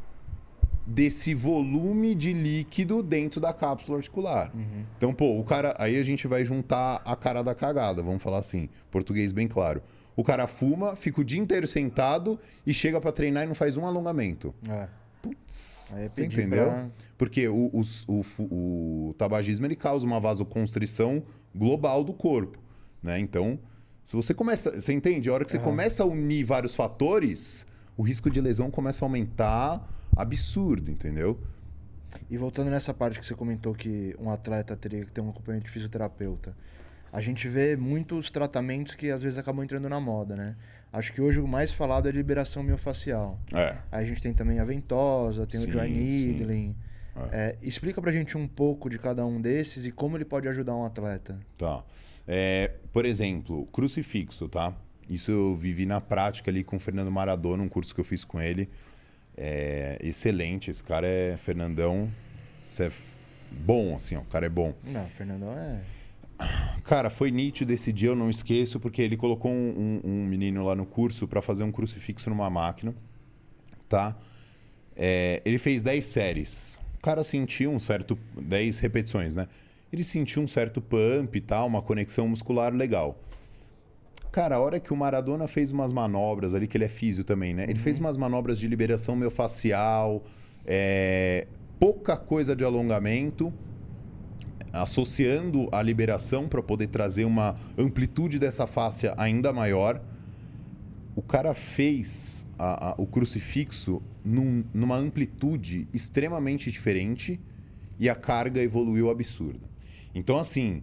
desse 0.86 1.34
volume 1.34 2.14
de 2.14 2.34
líquido 2.34 3.02
dentro 3.02 3.40
da 3.40 3.54
cápsula 3.54 3.98
articular. 3.98 4.52
Então, 4.98 5.14
pô, 5.14 5.40
o 5.40 5.44
cara. 5.44 5.74
Aí 5.78 5.98
a 5.98 6.04
gente 6.04 6.28
vai 6.28 6.44
juntar 6.46 7.02
a 7.06 7.16
cara 7.16 7.42
da 7.42 7.56
cagada, 7.56 8.02
vamos 8.04 8.22
falar 8.22 8.40
assim, 8.40 8.70
português 8.92 9.32
bem 9.32 9.48
claro. 9.48 9.82
O 10.16 10.24
cara 10.24 10.46
fuma, 10.46 10.96
fica 10.96 11.22
o 11.22 11.24
dia 11.24 11.40
inteiro 11.40 11.66
sentado 11.68 12.40
e 12.68 12.74
chega 12.74 13.02
pra 13.02 13.12
treinar 13.12 13.46
e 13.46 13.48
não 13.48 13.56
faz 13.56 13.78
um 13.78 13.86
alongamento. 13.86 14.54
É. 14.70 14.88
Putz, 15.22 15.94
Aí 15.96 16.06
é 16.06 16.10
você 16.10 16.26
entendeu? 16.26 16.66
pra- 16.66 16.90
Porque 17.18 17.48
o, 17.48 17.72
o, 17.74 18.22
fu- 18.24 18.44
o 18.52 19.16
tabagismo 19.18 19.66
ele 19.66 19.76
causa 19.76 20.06
uma 20.06 20.20
vasoconstrição 20.20 21.24
global 21.56 22.04
do 22.04 22.14
corpo, 22.14 22.60
né? 23.02 23.18
Então, 23.20 23.58
se 24.04 24.16
você 24.18 24.34
começa, 24.34 24.80
você 24.82 24.92
entende? 24.92 25.30
A 25.30 25.34
hora 25.34 25.46
que 25.46 25.52
você 25.52 25.58
Aham. 25.58 25.66
começa 25.66 26.04
a 26.04 26.06
unir 26.06 26.44
vários 26.44 26.76
fatores, 26.76 27.66
o 27.96 28.04
risco 28.04 28.30
de 28.30 28.42
lesão 28.42 28.70
começa 28.70 29.04
a 29.04 29.08
aumentar 29.08 29.90
absurdo, 30.16 30.92
entendeu? 30.92 31.40
E 32.30 32.38
voltando 32.38 32.70
nessa 32.70 32.94
parte 32.94 33.20
que 33.20 33.26
você 33.26 33.34
comentou 33.34 33.74
que 33.74 34.16
um 34.20 34.30
atleta 34.30 34.76
teria 34.76 35.04
que 35.06 35.12
ter 35.12 35.22
um 35.22 35.30
acompanhamento 35.30 35.66
de 35.66 35.72
fisioterapeuta. 35.72 36.56
A 37.12 37.22
gente 37.22 37.48
vê 37.48 37.76
muitos 37.76 38.30
tratamentos 38.32 38.96
que 38.96 39.10
às 39.10 39.22
vezes 39.22 39.38
acabam 39.38 39.64
entrando 39.64 39.88
na 39.88 40.00
moda, 40.00 40.36
né? 40.36 40.56
Acho 40.92 41.12
que 41.14 41.22
hoje 41.22 41.40
o 41.40 41.48
mais 41.48 41.74
falado 41.74 42.08
é 42.08 42.12
liberação 42.12 42.62
miofacial. 42.64 43.40
É. 43.52 43.78
Aí 43.92 44.04
a 44.04 44.08
gente 44.08 44.22
tem 44.22 44.34
também 44.34 44.60
a 44.60 44.64
ventosa, 44.64 45.46
tem 45.46 45.60
o 45.60 45.64
Sim, 45.64 45.70
dry 45.70 45.88
sim. 45.88 45.94
needling. 45.94 46.76
É, 47.32 47.56
explica 47.62 48.02
pra 48.02 48.12
gente 48.12 48.38
um 48.38 48.48
pouco 48.48 48.90
de 48.90 48.98
cada 48.98 49.26
um 49.26 49.40
desses 49.40 49.86
e 49.86 49.92
como 49.92 50.18
ele 50.18 50.26
pode 50.26 50.48
ajudar 50.48 50.76
um 50.76 50.84
atleta. 50.84 51.40
Tá. 51.58 51.84
É, 52.28 52.72
por 52.92 53.06
exemplo, 53.06 53.68
crucifixo, 53.68 54.48
tá? 54.48 54.74
Isso 55.10 55.30
eu 55.30 55.56
vivi 55.56 55.86
na 55.86 56.02
prática 56.02 56.50
ali 56.50 56.64
com 56.64 56.78
o 56.78 56.80
Fernando 56.80 57.12
Maradona, 57.12 57.62
um 57.62 57.70
curso 57.70 57.94
que 57.94 58.02
eu 58.02 58.06
fiz 58.06 58.24
com 58.24 58.42
ele. 58.42 58.70
É 59.38 59.98
excelente, 60.02 60.70
esse 60.72 60.84
cara 60.84 61.08
é 61.08 61.36
Fernandão. 61.38 62.10
Isso 62.68 62.84
é 62.84 62.92
bom, 63.52 63.96
assim, 63.96 64.16
ó, 64.16 64.22
o 64.22 64.26
cara 64.26 64.46
é 64.46 64.50
bom. 64.50 64.74
Não, 64.88 65.08
Fernandão 65.08 65.54
é. 65.58 65.82
Cara, 66.84 67.10
foi 67.10 67.32
nítido 67.32 67.72
esse 67.72 67.92
dia, 67.94 68.10
eu 68.10 68.16
não 68.16 68.30
esqueço, 68.30 68.80
porque 68.80 69.02
ele 69.02 69.16
colocou 69.16 69.52
um, 69.52 70.02
um- 70.04 70.10
um 70.10 70.26
menino 70.26 70.64
lá 70.64 70.76
no 70.76 70.86
curso 70.86 71.28
para 71.28 71.42
fazer 71.42 71.64
um 71.64 71.72
crucifixo 71.72 72.30
numa 72.30 72.50
máquina, 72.50 72.94
tá? 73.88 74.18
É, 74.96 75.42
ele 75.46 75.58
fez 75.58 75.82
10 75.82 76.06
séries. 76.06 76.80
O 76.98 77.02
cara 77.02 77.24
sentiu 77.24 77.72
um 77.72 77.80
certo. 77.80 78.18
10 78.40 78.80
repetições, 78.80 79.34
né? 79.36 79.48
Ele 79.92 80.04
sentiu 80.04 80.42
um 80.42 80.48
certo 80.48 80.82
pump 80.82 81.36
e 81.38 81.42
tal, 81.42 81.68
uma 81.68 81.82
conexão 81.82 82.28
muscular 82.28 82.74
legal. 82.74 83.18
Cara, 84.34 84.56
a 84.56 84.60
hora 84.60 84.80
que 84.80 84.92
o 84.92 84.96
Maradona 84.98 85.48
fez 85.48 85.70
umas 85.70 85.94
manobras 85.94 86.56
ali, 86.56 86.66
que 86.68 86.76
ele 86.76 86.86
é 86.86 86.90
físio 86.90 87.24
também, 87.24 87.54
né? 87.54 87.66
Ele 87.70 87.78
fez 87.78 88.00
umas 88.00 88.18
manobras 88.18 88.58
de 88.58 88.68
liberação 88.68 89.16
miofascial, 89.16 90.24
é, 90.66 91.46
pouca 91.80 92.18
coisa 92.18 92.56
de 92.56 92.64
alongamento, 92.66 93.54
associando 94.72 95.70
a 95.72 95.84
liberação 95.84 96.48
para 96.48 96.64
poder 96.64 96.88
trazer 96.88 97.26
uma 97.26 97.56
amplitude 97.78 98.40
dessa 98.40 98.66
fáscia 98.66 99.14
ainda 99.18 99.54
maior. 99.54 100.02
O 101.16 101.22
cara 101.22 101.54
fez 101.54 102.48
a- 102.58 102.90
a- 102.90 102.96
o 102.98 103.06
crucifixo 103.06 104.02
num- 104.26 104.64
numa 104.74 104.96
amplitude 104.96 105.88
extremamente 105.94 106.72
diferente 106.72 107.40
e 108.00 108.10
a 108.10 108.16
carga 108.16 108.64
evoluiu 108.64 109.12
absurda. 109.12 109.70
Então, 110.16 110.40
assim, 110.40 110.82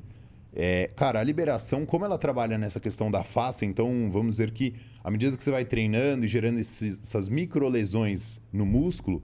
é, 0.55 0.91
cara, 0.97 1.21
a 1.21 1.23
liberação, 1.23 1.87
como 1.87 2.05
ela 2.05 2.19
trabalha 2.19 2.59
nessa 2.59 2.81
questão 2.81 3.11
da 3.11 3.23
face, 3.23 3.65
então 3.65 4.09
vamos 4.11 4.35
dizer 4.35 4.51
que 4.51 4.75
à 5.05 5.11
medida 5.11 5.37
que 5.37 5.45
você 5.45 5.51
vai 5.51 5.65
treinando 5.65 6.25
e 6.25 6.29
gerando 6.29 6.59
esses- 6.59 6.99
essas 7.03 7.29
microlesões 7.29 8.41
no 8.53 8.67
músculo, 8.67 9.23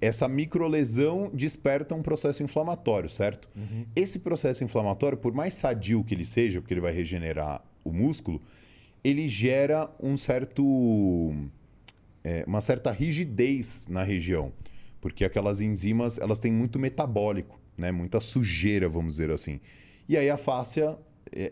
essa 0.00 0.26
microlesão 0.28 1.30
desperta 1.32 1.94
um 1.94 2.02
processo 2.02 2.42
inflamatório, 2.42 3.08
certo? 3.08 3.48
Esse 3.94 4.18
processo 4.18 4.62
inflamatório, 4.64 5.16
por 5.18 5.32
mais 5.32 5.54
sadio 5.54 6.02
que 6.04 6.14
ele 6.14 6.24
seja, 6.26 6.60
porque 6.60 6.74
ele 6.74 6.80
vai 6.80 6.92
regenerar 6.92 7.62
o 7.82 7.92
músculo, 7.92 8.40
ele 9.02 9.28
gera 9.28 9.90
um 10.02 10.16
certo 10.16 11.34
é, 12.22 12.42
uma 12.46 12.60
certa 12.62 12.90
rigidez 12.90 13.86
na 13.88 14.02
região, 14.02 14.50
porque 15.00 15.24
aquelas 15.24 15.60
enzimas 15.60 16.18
elas 16.18 16.38
têm 16.38 16.50
muito 16.52 16.78
metabólico, 16.78 17.60
né? 17.76 17.92
Muita 17.92 18.18
sujeira, 18.20 18.88
vamos 18.88 19.14
dizer 19.14 19.30
assim. 19.30 19.60
E 20.08 20.16
aí 20.16 20.28
a 20.28 20.36
fáscia 20.36 20.98
é, 21.32 21.50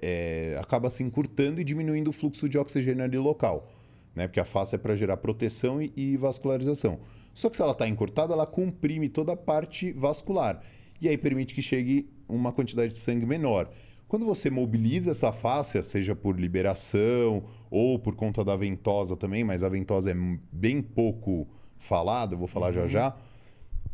é, 0.54 0.58
acaba 0.58 0.90
se 0.90 1.02
encurtando 1.02 1.60
e 1.60 1.64
diminuindo 1.64 2.08
o 2.08 2.12
fluxo 2.12 2.48
de 2.48 2.58
oxigênio 2.58 3.04
ali 3.04 3.18
local, 3.18 3.72
né? 4.14 4.26
Porque 4.26 4.40
a 4.40 4.44
fáscia 4.44 4.76
é 4.76 4.78
para 4.78 4.94
gerar 4.94 5.16
proteção 5.16 5.80
e, 5.80 5.92
e 5.96 6.16
vascularização. 6.16 7.00
Só 7.34 7.48
que 7.48 7.56
se 7.56 7.62
ela 7.62 7.72
está 7.72 7.88
encurtada, 7.88 8.34
ela 8.34 8.46
comprime 8.46 9.08
toda 9.08 9.32
a 9.32 9.36
parte 9.36 9.90
vascular 9.92 10.62
e 11.00 11.08
aí 11.08 11.18
permite 11.18 11.54
que 11.54 11.62
chegue 11.62 12.08
uma 12.28 12.52
quantidade 12.52 12.92
de 12.92 12.98
sangue 12.98 13.26
menor. 13.26 13.70
Quando 14.06 14.26
você 14.26 14.50
mobiliza 14.50 15.10
essa 15.10 15.32
fáscia, 15.32 15.82
seja 15.82 16.14
por 16.14 16.38
liberação 16.38 17.44
ou 17.70 17.98
por 17.98 18.14
conta 18.14 18.44
da 18.44 18.54
ventosa 18.54 19.16
também, 19.16 19.42
mas 19.42 19.62
a 19.62 19.68
ventosa 19.68 20.10
é 20.10 20.14
bem 20.52 20.82
pouco 20.82 21.48
falada, 21.78 22.36
vou 22.36 22.46
falar 22.46 22.72
já 22.72 22.86
já, 22.86 23.16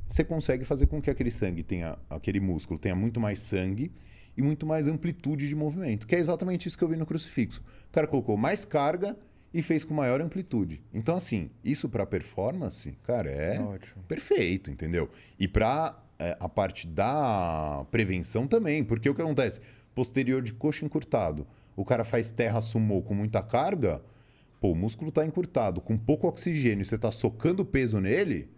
você 0.06 0.24
consegue 0.24 0.64
fazer 0.64 0.86
com 0.86 1.00
que 1.00 1.08
aquele 1.08 1.30
sangue 1.30 1.62
tenha, 1.62 1.96
aquele 2.10 2.40
músculo 2.40 2.78
tenha 2.78 2.96
muito 2.96 3.20
mais 3.20 3.40
sangue 3.40 3.92
e 4.38 4.42
muito 4.42 4.64
mais 4.64 4.86
amplitude 4.86 5.48
de 5.48 5.56
movimento, 5.56 6.06
que 6.06 6.14
é 6.14 6.18
exatamente 6.18 6.68
isso 6.68 6.78
que 6.78 6.84
eu 6.84 6.88
vi 6.88 6.94
no 6.94 7.04
crucifixo. 7.04 7.60
O 7.88 7.92
cara 7.92 8.06
colocou 8.06 8.36
mais 8.36 8.64
carga 8.64 9.16
e 9.52 9.60
fez 9.62 9.82
com 9.82 9.92
maior 9.92 10.20
amplitude. 10.20 10.80
Então, 10.94 11.16
assim, 11.16 11.50
isso 11.64 11.88
para 11.88 12.06
performance, 12.06 12.92
cara, 13.02 13.28
é 13.28 13.60
Ótimo. 13.60 14.04
perfeito, 14.04 14.70
entendeu? 14.70 15.10
E 15.40 15.48
para 15.48 16.00
a 16.38 16.48
parte 16.48 16.86
da 16.86 17.84
prevenção 17.90 18.46
também, 18.46 18.84
porque 18.84 19.10
o 19.10 19.14
que 19.14 19.20
acontece? 19.20 19.60
Posterior 19.92 20.40
de 20.40 20.52
coxa 20.52 20.84
encurtado, 20.84 21.44
o 21.74 21.84
cara 21.84 22.04
faz 22.04 22.30
terra 22.30 22.60
sumô 22.60 23.02
com 23.02 23.14
muita 23.14 23.42
carga, 23.42 24.00
pô, 24.60 24.70
o 24.70 24.76
músculo 24.76 25.08
está 25.08 25.26
encurtado, 25.26 25.80
com 25.80 25.98
pouco 25.98 26.28
oxigênio, 26.28 26.84
você 26.84 26.94
está 26.94 27.10
socando 27.10 27.64
peso 27.64 28.00
nele, 28.00 28.48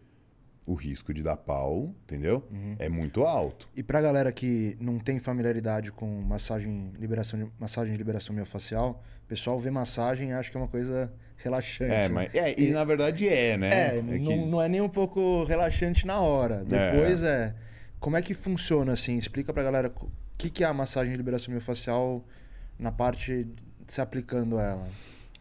o 0.67 0.75
risco 0.75 1.13
de 1.13 1.23
dar 1.23 1.37
pau, 1.37 1.93
entendeu? 2.05 2.45
É 2.79 2.89
muito 2.89 3.25
alto. 3.25 3.69
E 3.75 3.83
pra 3.83 4.01
galera 4.01 4.31
que 4.31 4.77
não 4.81 4.99
tem 4.99 5.19
familiaridade 5.19 5.91
com 5.91 6.07
massagem, 6.23 6.93
liberação 6.99 7.39
de, 7.43 7.51
massagem 7.59 7.93
de 7.93 7.99
liberação 7.99 8.35
miofascial, 8.35 9.03
o 9.25 9.27
pessoal 9.29 9.59
vê 9.59 9.71
massagem 9.71 10.31
e 10.31 10.33
acha 10.33 10.51
que 10.51 10.57
é 10.57 10.61
uma 10.61 10.69
coisa 10.69 11.13
relaxante. 11.37 11.93
É, 11.93 12.09
mas 12.09 12.35
é, 12.35 12.55
e, 12.61 12.71
na 12.71 12.85
verdade 12.85 13.29
é, 13.29 13.57
né? 13.57 13.97
É, 13.99 14.01
que- 14.01 14.19
não, 14.37 14.47
não 14.47 14.63
é 14.63 14.69
nem 14.69 14.81
um 14.81 14.89
pouco 14.89 15.45
relaxante 15.45 16.07
na 16.07 16.21
hora. 16.21 16.63
Depois 16.65 17.23
é. 17.23 17.55
Como 17.99 18.17
é 18.17 18.23
que 18.23 18.35
funciona 18.35 18.93
assim? 18.93 19.17
Explica 19.17 19.53
pra 19.53 19.63
galera 19.63 19.93
o 20.01 20.09
que, 20.39 20.51
que 20.51 20.63
é 20.63 20.67
a 20.67 20.73
massagem 20.75 21.11
de 21.11 21.17
liberação 21.17 21.51
miofascial 21.53 22.25
na 22.79 22.93
parte 22.93 23.45
de 23.45 23.93
se 23.93 24.01
aplicando 24.01 24.59
ela. 24.59 24.87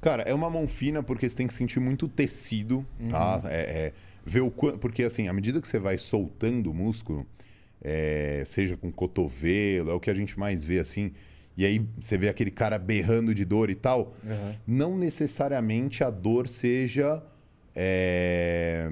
Cara, 0.01 0.23
é 0.23 0.33
uma 0.33 0.49
mão 0.49 0.67
fina 0.67 1.03
porque 1.03 1.27
você 1.29 1.35
tem 1.35 1.45
que 1.47 1.53
sentir 1.53 1.79
muito 1.79 2.07
tecido, 2.07 2.85
tá? 3.09 3.41
É, 3.45 3.59
é, 3.59 3.93
ver 4.29 4.41
o 4.41 4.51
quanto. 4.51 4.77
Porque, 4.77 5.03
assim, 5.03 5.27
à 5.27 5.33
medida 5.33 5.59
que 5.59 5.67
você 5.67 5.79
vai 5.79 5.97
soltando 5.97 6.69
o 6.69 6.73
músculo, 6.73 7.25
é, 7.81 8.43
seja 8.45 8.77
com 8.77 8.91
cotovelo, 8.91 9.89
é 9.89 9.93
o 9.93 9.99
que 9.99 10.09
a 10.09 10.13
gente 10.13 10.37
mais 10.37 10.63
vê 10.63 10.79
assim. 10.79 11.11
E 11.57 11.65
aí 11.65 11.85
você 11.99 12.17
vê 12.17 12.29
aquele 12.29 12.51
cara 12.51 12.77
berrando 12.77 13.33
de 13.33 13.43
dor 13.43 13.69
e 13.69 13.75
tal. 13.75 14.15
Uhum. 14.23 14.53
Não 14.65 14.97
necessariamente 14.97 16.03
a 16.03 16.09
dor 16.09 16.47
seja. 16.47 17.21
é, 17.75 18.91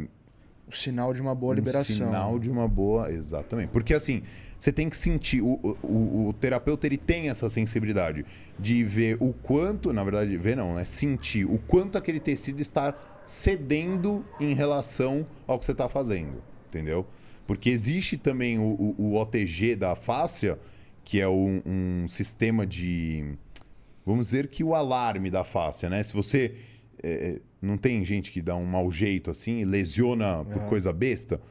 O 0.69 0.75
sinal 0.75 1.13
de 1.13 1.21
uma 1.21 1.33
boa 1.33 1.53
um 1.53 1.55
liberação. 1.55 1.95
sinal 1.95 2.37
de 2.37 2.49
uma 2.49 2.67
boa. 2.67 3.09
Exatamente. 3.11 3.69
Porque 3.69 3.93
assim, 3.93 4.21
você 4.59 4.71
tem 4.71 4.89
que 4.89 4.97
sentir. 4.97 5.41
O, 5.41 5.77
o, 5.81 6.27
o 6.27 6.33
terapeuta 6.33 6.85
ele 6.85 6.97
tem 6.97 7.29
essa 7.29 7.49
sensibilidade 7.49 8.25
de 8.59 8.83
ver 8.83 9.15
o 9.21 9.31
quanto, 9.31 9.93
na 9.93 10.03
verdade, 10.03 10.35
ver 10.35 10.57
não, 10.57 10.75
né? 10.75 10.83
Sentir 10.83 11.45
o 11.45 11.57
quanto 11.57 11.97
aquele 11.97 12.19
tecido 12.19 12.59
está 12.59 12.93
cedendo 13.25 14.25
em 14.39 14.53
relação 14.53 15.25
ao 15.45 15.57
que 15.57 15.65
você 15.65 15.71
está 15.71 15.87
fazendo. 15.87 16.43
Entendeu? 16.67 17.07
Porque 17.45 17.69
existe 17.69 18.17
também 18.17 18.59
o, 18.59 18.63
o, 18.63 18.95
o 18.97 19.15
OTG 19.15 19.77
da 19.77 19.95
fáscia, 19.95 20.59
que 21.01 21.21
é 21.21 21.29
um, 21.29 21.61
um 21.65 22.07
sistema 22.09 22.65
de. 22.67 23.37
Vamos 24.05 24.27
dizer 24.27 24.47
que 24.47 24.65
o 24.65 24.75
alarme 24.75 25.31
da 25.31 25.45
fáscia, 25.45 25.89
né? 25.89 26.03
Se 26.03 26.13
você. 26.13 26.55
é, 27.01 27.39
não 27.61 27.77
tem 27.77 28.03
gente 28.05 28.31
que 28.31 28.41
dá 28.41 28.55
um 28.55 28.65
mau 28.65 28.91
jeito 28.91 29.31
assim, 29.31 29.63
lesiona 29.63 30.45
por 30.45 30.59
Aham. 30.59 30.69
coisa 30.69 30.93
besta. 30.93 31.41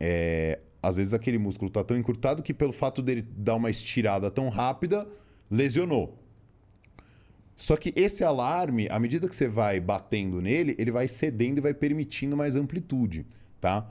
É, 0.00 0.58
às 0.82 0.96
vezes 0.96 1.14
aquele 1.14 1.38
músculo 1.38 1.70
tá 1.70 1.84
tão 1.84 1.96
encurtado 1.96 2.42
que 2.42 2.52
pelo 2.52 2.72
fato 2.72 3.00
dele 3.00 3.22
dar 3.22 3.54
uma 3.54 3.70
estirada 3.70 4.30
tão 4.30 4.48
rápida, 4.48 5.06
lesionou. 5.50 6.18
Só 7.56 7.76
que 7.76 7.92
esse 7.94 8.24
alarme, 8.24 8.88
à 8.90 8.98
medida 8.98 9.28
que 9.28 9.36
você 9.36 9.46
vai 9.46 9.78
batendo 9.78 10.40
nele, 10.40 10.74
ele 10.78 10.90
vai 10.90 11.06
cedendo 11.06 11.58
e 11.58 11.60
vai 11.60 11.72
permitindo 11.72 12.36
mais 12.36 12.56
amplitude, 12.56 13.24
tá? 13.60 13.88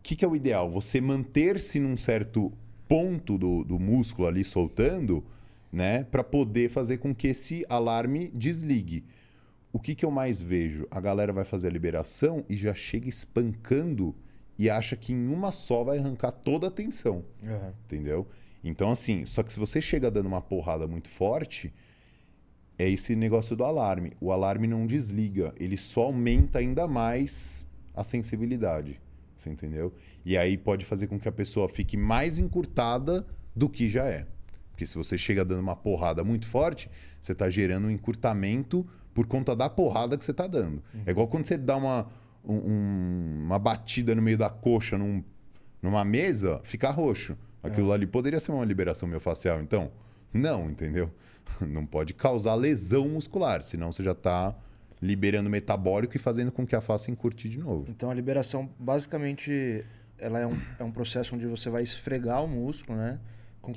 O 0.00 0.02
que, 0.02 0.16
que 0.16 0.24
é 0.24 0.28
o 0.28 0.34
ideal? 0.34 0.68
Você 0.70 1.00
manter-se 1.00 1.78
num 1.78 1.96
certo 1.96 2.52
ponto 2.88 3.38
do, 3.38 3.62
do 3.62 3.78
músculo 3.78 4.26
ali 4.26 4.42
soltando, 4.42 5.22
né? 5.70 6.04
Para 6.04 6.24
poder 6.24 6.70
fazer 6.70 6.98
com 6.98 7.14
que 7.14 7.28
esse 7.28 7.64
alarme 7.68 8.32
desligue. 8.34 9.04
O 9.78 9.80
que, 9.80 9.94
que 9.94 10.04
eu 10.04 10.10
mais 10.10 10.40
vejo? 10.40 10.88
A 10.90 11.00
galera 11.00 11.32
vai 11.32 11.44
fazer 11.44 11.68
a 11.68 11.70
liberação 11.70 12.44
e 12.48 12.56
já 12.56 12.74
chega 12.74 13.08
espancando 13.08 14.12
e 14.58 14.68
acha 14.68 14.96
que 14.96 15.12
em 15.12 15.28
uma 15.28 15.52
só 15.52 15.84
vai 15.84 15.98
arrancar 15.98 16.32
toda 16.32 16.66
a 16.66 16.70
tensão 16.70 17.24
Uhum. 17.40 17.72
entendeu? 17.84 18.26
Então, 18.64 18.90
assim, 18.90 19.24
só 19.24 19.40
que 19.40 19.52
se 19.52 19.58
você 19.58 19.80
chega 19.80 20.10
dando 20.10 20.26
uma 20.26 20.40
porrada 20.42 20.88
muito 20.88 21.08
forte, 21.08 21.72
é 22.76 22.90
esse 22.90 23.14
negócio 23.14 23.54
do 23.54 23.62
alarme. 23.62 24.14
O 24.20 24.32
alarme 24.32 24.66
não 24.66 24.84
desliga, 24.84 25.54
ele 25.60 25.76
só 25.76 26.02
aumenta 26.02 26.58
ainda 26.58 26.88
mais 26.88 27.64
a 27.94 28.02
sensibilidade. 28.02 29.00
Você 29.36 29.48
entendeu? 29.48 29.94
E 30.24 30.36
aí 30.36 30.58
pode 30.58 30.84
fazer 30.84 31.06
com 31.06 31.20
que 31.20 31.28
a 31.28 31.32
pessoa 31.32 31.68
fique 31.68 31.96
mais 31.96 32.36
encurtada 32.36 33.24
do 33.54 33.68
que 33.68 33.88
já 33.88 34.06
é. 34.08 34.26
Porque 34.78 34.86
se 34.86 34.94
você 34.94 35.18
chega 35.18 35.44
dando 35.44 35.58
uma 35.58 35.74
porrada 35.74 36.22
muito 36.22 36.46
forte, 36.46 36.88
você 37.20 37.32
está 37.32 37.50
gerando 37.50 37.88
um 37.88 37.90
encurtamento 37.90 38.86
por 39.12 39.26
conta 39.26 39.56
da 39.56 39.68
porrada 39.68 40.16
que 40.16 40.24
você 40.24 40.30
está 40.30 40.46
dando. 40.46 40.80
É 41.04 41.10
igual 41.10 41.26
quando 41.26 41.46
você 41.48 41.58
dá 41.58 41.76
uma, 41.76 42.06
um- 42.44 42.54
um- 42.54 43.42
uma 43.46 43.58
batida 43.58 44.14
no 44.14 44.22
meio 44.22 44.38
da 44.38 44.48
coxa 44.48 44.96
num, 44.96 45.24
numa 45.82 46.04
mesa, 46.04 46.60
fica 46.62 46.90
roxo. 46.90 47.36
Aquilo 47.60 47.90
ali 47.92 48.06
poderia 48.06 48.38
ser 48.38 48.52
uma 48.52 48.64
liberação 48.64 49.08
miofascial, 49.08 49.60
então? 49.60 49.90
Não, 50.32 50.70
entendeu? 50.70 51.10
Não 51.60 51.84
pode 51.84 52.14
causar 52.14 52.54
lesão 52.54 53.08
muscular, 53.08 53.62
senão 53.64 53.90
você 53.92 54.04
já 54.04 54.12
está 54.12 54.54
liberando 55.02 55.50
metabólico 55.50 56.14
e 56.14 56.20
fazendo 56.20 56.52
com 56.52 56.64
que 56.64 56.76
a 56.76 56.80
face 56.80 57.10
encurte 57.10 57.48
de 57.48 57.58
novo. 57.58 57.86
Então 57.90 58.12
a 58.12 58.14
liberação 58.14 58.70
basicamente 58.78 59.84
ela 60.20 60.38
é 60.38 60.46
um, 60.46 60.56
é 60.78 60.84
um 60.84 60.92
processo 60.92 61.34
onde 61.34 61.46
você 61.46 61.68
vai 61.68 61.82
esfregar 61.82 62.44
o 62.44 62.46
músculo, 62.48 62.96
né? 62.96 63.18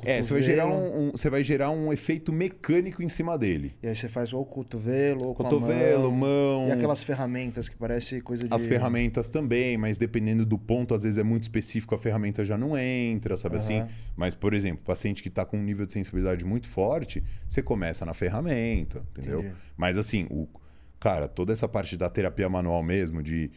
É, 0.04 0.22
você 0.24 0.32
vai, 0.34 0.42
gerar 0.42 0.68
um, 0.68 1.08
um- 1.08 1.12
você 1.12 1.30
vai 1.30 1.44
gerar 1.44 1.70
um 1.72 1.92
efeito 1.92 2.32
mecânico 2.32 3.04
em 3.04 3.10
cima 3.10 3.38
dele. 3.38 3.76
E 3.84 3.88
aí 3.88 3.96
você 3.96 4.08
faz 4.08 4.32
ou 4.32 4.42
o 4.42 4.46
cotovelo, 4.46 5.28
ou 5.28 5.36
Cotovelo, 5.36 6.12
mão. 6.12 6.60
mão. 6.62 6.68
E 6.70 6.72
aquelas 6.72 7.04
ferramentas 7.04 7.68
que 7.68 7.76
parece 7.76 8.22
coisa 8.22 8.48
de... 8.48 8.54
As 8.54 8.66
ferramentas 8.66 9.30
também, 9.30 9.78
mas 9.78 9.98
dependendo 9.98 10.46
do 10.46 10.58
ponto, 10.58 10.94
às 10.94 11.04
vezes 11.04 11.18
é 11.18 11.24
muito 11.24 11.44
específico, 11.44 11.94
a 11.94 11.98
ferramenta 11.98 12.46
já 12.46 12.58
não 12.58 12.78
entra, 12.78 13.36
sabe 13.36 13.56
Aham. 13.58 13.64
assim? 13.64 13.84
Mas, 14.16 14.34
por 14.34 14.54
exemplo, 14.54 14.84
paciente 14.86 15.22
que 15.22 15.30
está 15.30 15.44
com 15.46 15.58
um 15.58 15.64
nível 15.64 15.86
de 15.86 15.94
sensibilidade 15.94 16.46
muito 16.46 16.68
forte, 16.68 17.22
você 17.48 17.62
começa 17.62 18.06
na 18.06 18.14
ferramenta, 18.14 19.04
entendeu? 19.12 19.40
Entendi. 19.40 19.56
Mas 19.76 19.98
assim, 19.98 20.26
o, 20.30 20.48
cara, 21.00 21.28
toda 21.28 21.52
essa 21.52 21.68
parte 21.68 21.98
da 21.98 22.10
terapia 22.10 22.48
manual 22.48 22.82
mesmo, 22.84 23.22
de 23.22 23.52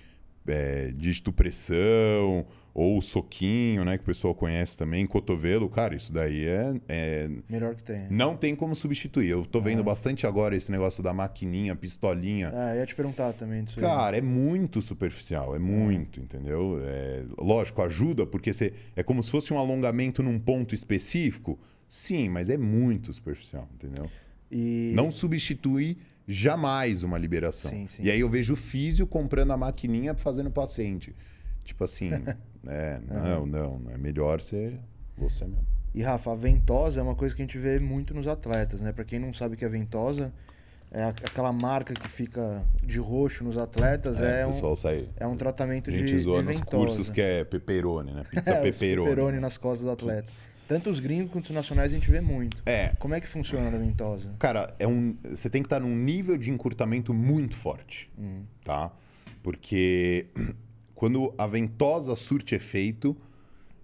é, 0.47 0.91
dígito 0.97 1.33
pressão, 1.33 2.47
ou 2.75 3.01
soquinho, 3.01 3.85
né, 3.85 3.97
que 3.97 4.03
o 4.03 4.07
pessoal 4.07 4.35
conhece 4.35 4.77
também, 4.77 5.07
cotovelo, 5.07 5.69
cara, 5.71 5.95
isso 5.95 6.13
daí 6.13 6.45
é- 6.45 6.75
é 6.89 7.31
Melhor 7.49 7.77
que 7.77 7.85
tem. 7.85 8.09
não 8.11 8.37
tem 8.37 8.57
como 8.57 8.75
substituir. 8.75 9.29
Eu 9.29 9.47
tô 9.47 9.61
vendo 9.61 9.85
bastante 9.85 10.27
agora 10.27 10.57
esse 10.57 10.73
negócio 10.73 11.01
da 11.01 11.13
maquininha, 11.15 11.77
pistolinha. 11.77 12.51
Ah, 12.53 12.75
eu 12.75 12.81
ia 12.81 12.87
te 12.87 12.95
perguntar 12.97 13.33
também 13.35 13.63
disso 13.63 13.79
aí. 13.79 13.87
Cara, 13.87 14.19
é 14.19 14.21
muito 14.21 14.83
superficial, 14.83 15.55
é 15.55 15.59
muito, 15.61 16.19
entendeu? 16.19 16.81
É, 16.83 17.23
lógico, 17.39 17.81
ajuda, 17.81 18.27
porque 18.27 18.53
você, 18.53 18.73
é 18.97 19.05
como 19.05 19.23
se 19.23 19.31
fosse 19.31 19.55
um 19.55 19.59
alongamento 19.59 20.21
num 20.21 20.39
ponto 20.41 20.75
específico. 20.75 21.57
Sim, 21.89 22.29
mas 22.29 22.51
é 22.51 22.57
muito 22.57 23.13
superficial, 23.13 23.69
entendeu? 23.73 24.11
E... 24.51 24.93
Não 24.97 25.13
substitui 25.13 25.97
jamais 26.27 27.05
uma 27.05 27.17
liberação. 27.19 27.71
Sim, 27.71 27.87
sim. 27.87 28.03
E 28.03 28.11
aí 28.11 28.19
eu 28.19 28.29
vejo 28.29 28.55
o 28.55 28.57
físio 28.57 29.07
comprando 29.07 29.53
a 29.53 29.57
maquininha 29.57 30.15
fazendo 30.15 30.51
paciente. 30.51 31.15
Tipo 31.65 31.85
assim, 31.85 32.11
é, 32.69 33.01
não, 33.09 33.47
não, 33.47 33.81
é 33.93 33.99
melhor 33.99 34.41
ser 34.41 34.79
você 35.17 35.45
mesmo. 35.45 35.67
E 35.95 36.03
Rafa, 36.03 36.33
a 36.33 36.35
ventosa 36.35 36.99
é 37.01 37.03
uma 37.03 37.15
coisa 37.15 37.35
que 37.35 37.41
a 37.43 37.45
gente 37.45 37.57
vê 37.59 37.79
muito 37.79 38.13
nos 38.15 38.27
atletas, 38.27 38.81
né? 38.81 38.93
Pra 38.93 39.05
quem 39.05 39.19
não 39.19 39.33
sabe 39.33 39.55
o 39.55 39.57
que 39.59 39.65
é 39.65 39.69
ventosa, 39.69 40.33
é 40.91 41.03
a- 41.05 41.09
aquela 41.09 41.53
marca 41.53 41.95
que 41.95 42.09
fica 42.09 42.65
de 42.83 42.99
roxo 42.99 43.45
nos 43.45 43.57
atletas, 43.57 44.21
É, 44.21 44.41
é, 44.43 44.47
um, 44.47 44.77
sai. 44.77 45.09
é 45.17 45.27
um 45.27 45.37
tratamento 45.37 45.91
A 45.91 45.93
de, 45.93 46.01
gente 46.01 46.19
zoa 46.19 46.41
de 46.41 46.49
nos 46.49 46.57
ventosa. 46.57 46.77
cursos 46.77 47.11
que 47.11 47.21
é 47.21 47.45
pepperoni, 47.45 48.13
né? 48.13 48.25
Pizza 48.29 48.51
É, 48.55 48.61
pepperoni 48.63 49.39
nas 49.39 49.57
costas 49.57 49.87
do 49.87 49.93
atleta. 49.93 50.31
Tanto 50.67 50.89
os 50.91 50.99
gringos 50.99 51.31
quanto 51.31 51.45
os 51.45 51.51
nacionais 51.51 51.93
a 51.93 51.95
gente 51.95 52.11
vê 52.11 52.21
muito. 52.23 52.63
É, 52.67 52.89
Como 52.99 53.15
é 53.15 53.21
que 53.21 53.29
funciona 53.29 53.69
a 53.69 53.79
ventosa? 53.79 54.31
Cara, 54.39 54.75
é 54.79 54.89
um, 54.89 55.15
você 55.23 55.49
tem 55.51 55.63
que 55.63 55.67
estar 55.67 55.79
num 55.79 55.95
nível 55.95 56.37
de 56.39 56.51
encurtamento 56.51 57.13
muito 57.15 57.55
forte, 57.55 58.11
Hum. 58.19 58.43
tá? 58.65 58.91
Porque 59.43 60.27
quando 60.95 61.35
a 61.37 61.47
ventosa 61.47 62.15
surte 62.17 62.55
efeito, 62.55 63.17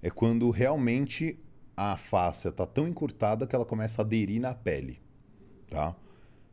é 0.03 0.11
quando 0.11 0.51
realmente 0.51 1.39
a 1.77 1.97
fáscia 1.97 2.53
tá 2.53 2.67
tão 2.67 2.87
encurtada 2.89 3.47
que 3.47 3.55
ela 3.55 3.65
começa 3.65 4.03
a 4.03 4.05
aderir 4.05 4.41
na 4.41 4.55
pele, 4.55 5.01
tá? 5.69 5.97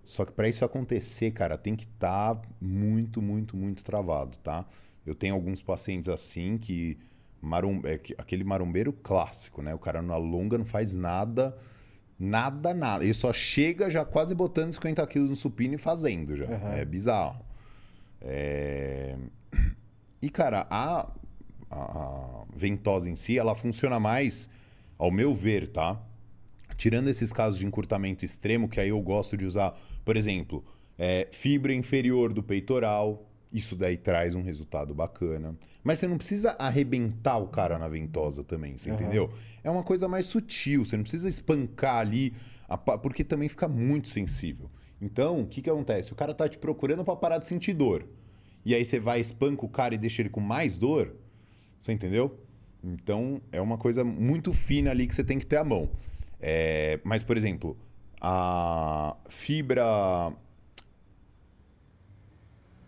Só 0.03 0.24
que 0.26 0.32
para 0.32 0.47
isso 0.47 0.64
acontecer, 0.64 1.32
cara, 1.32 1.58
tem 1.58 1.76
que 1.76 1.84
estar 1.86 2.41
muito, 2.62 3.22
muito, 3.22 3.58
muito 3.58 3.84
travado, 3.84 4.38
tá? 4.38 4.66
Eu 5.05 5.14
tenho 5.14 5.36
alguns 5.36 5.62
pacientes 5.62 6.08
assim 6.10 6.58
que, 6.58 6.97
marum, 7.41 7.82
é 7.84 7.97
que- 7.97 8.16
aquele 8.18 8.43
marombeiro 8.43 8.93
clássico, 8.93 9.62
né? 9.62 9.74
O 9.74 9.80
cara 9.80 10.01
não 10.01 10.16
alonga, 10.16 10.58
não 10.58 10.66
faz 10.66 10.95
nada, 10.95 11.58
nada, 12.18 12.74
nada. 12.74 13.03
Ele 13.03 13.14
só 13.14 13.34
chega 13.34 13.91
já 13.91 14.05
quase 14.05 14.34
botando 14.34 14.74
50 14.74 15.05
quilos 15.08 15.30
no 15.30 15.36
supino 15.36 15.76
e 15.76 15.78
fazendo 15.78 16.38
já. 16.38 16.45
Aham. 16.45 16.74
É 16.74 16.86
bizarro. 16.86 17.45
É... 18.22 19.18
E, 20.22 20.30
cara, 20.30 20.65
a, 20.70 21.11
a 21.70 22.45
ventosa 22.55 23.09
em 23.09 23.15
si, 23.15 23.38
ela 23.38 23.55
funciona 23.55 23.99
mais, 23.99 24.49
ao 24.97 25.11
meu 25.11 25.34
ver, 25.36 25.68
tá? 25.68 26.01
Tirando 26.76 27.07
esses 27.07 27.32
casos 27.32 27.59
de 27.59 27.65
encurtamento 27.65 28.26
extremo, 28.26 28.68
que 28.70 28.80
aí 28.80 28.89
eu 28.89 29.01
gosto 29.01 29.38
de 29.38 29.45
usar, 29.45 29.78
por 30.03 30.18
exemplo, 30.18 30.63
é, 30.97 31.28
fibra 31.32 31.74
inferior 31.74 32.34
do 32.34 32.41
peitoral, 32.41 33.28
isso 33.51 33.76
daí 33.76 33.97
traz 33.97 34.36
um 34.36 34.41
resultado 34.41 34.93
bacana. 34.93 35.55
Mas 35.84 35.99
você 35.99 36.07
não 36.07 36.18
precisa 36.18 36.55
arrebentar 36.59 37.38
o 37.38 37.47
cara 37.47 37.78
na 37.78 37.88
ventosa 37.88 38.43
também, 38.43 38.78
você 38.78 38.89
Aham. 38.89 38.99
entendeu? 38.99 39.32
É 39.63 39.70
uma 39.70 39.84
coisa 39.84 40.07
mais 40.07 40.26
sutil, 40.26 40.84
você 40.84 40.97
não 40.97 41.03
precisa 41.03 41.30
espancar 41.30 41.97
ali, 41.97 42.34
a 42.68 42.78
porque 42.78 43.24
também 43.24 43.47
fica 43.47 43.68
muito 43.68 44.09
sensível. 44.09 44.70
Então, 44.99 45.41
o 45.41 45.47
que, 45.47 45.61
que 45.61 45.70
acontece? 45.70 46.11
O 46.11 46.15
cara 46.15 46.34
tá 46.34 46.49
te 46.49 46.57
procurando 46.57 47.05
pra 47.05 47.15
parar 47.15 47.38
de 47.38 47.47
sentir 47.47 47.74
dor. 47.74 48.07
E 48.68 48.76
aí 48.76 48.84
você 48.84 48.99
vai, 48.99 49.22
espanca 49.22 49.65
o 49.65 49.70
cara 49.70 49.95
e 49.95 49.97
deixa 49.97 50.22
ele 50.22 50.28
com 50.28 50.41
mais 50.41 50.78
dor, 50.78 51.15
você 51.80 51.93
entendeu? 51.93 52.38
Então, 52.84 53.39
é 53.49 53.61
uma 53.61 53.78
coisa 53.78 54.03
muito 54.03 54.51
fina 54.51 54.91
ali 54.91 55.07
que 55.07 55.15
você 55.15 55.24
tem 55.24 55.39
que 55.39 55.45
ter 55.45 55.55
à 55.55 55.63
mão. 55.63 55.89
É, 56.38 56.99
mas, 57.01 57.24
por 57.24 57.38
exemplo, 57.38 57.78
a 58.20 59.15
fibra 59.30 60.34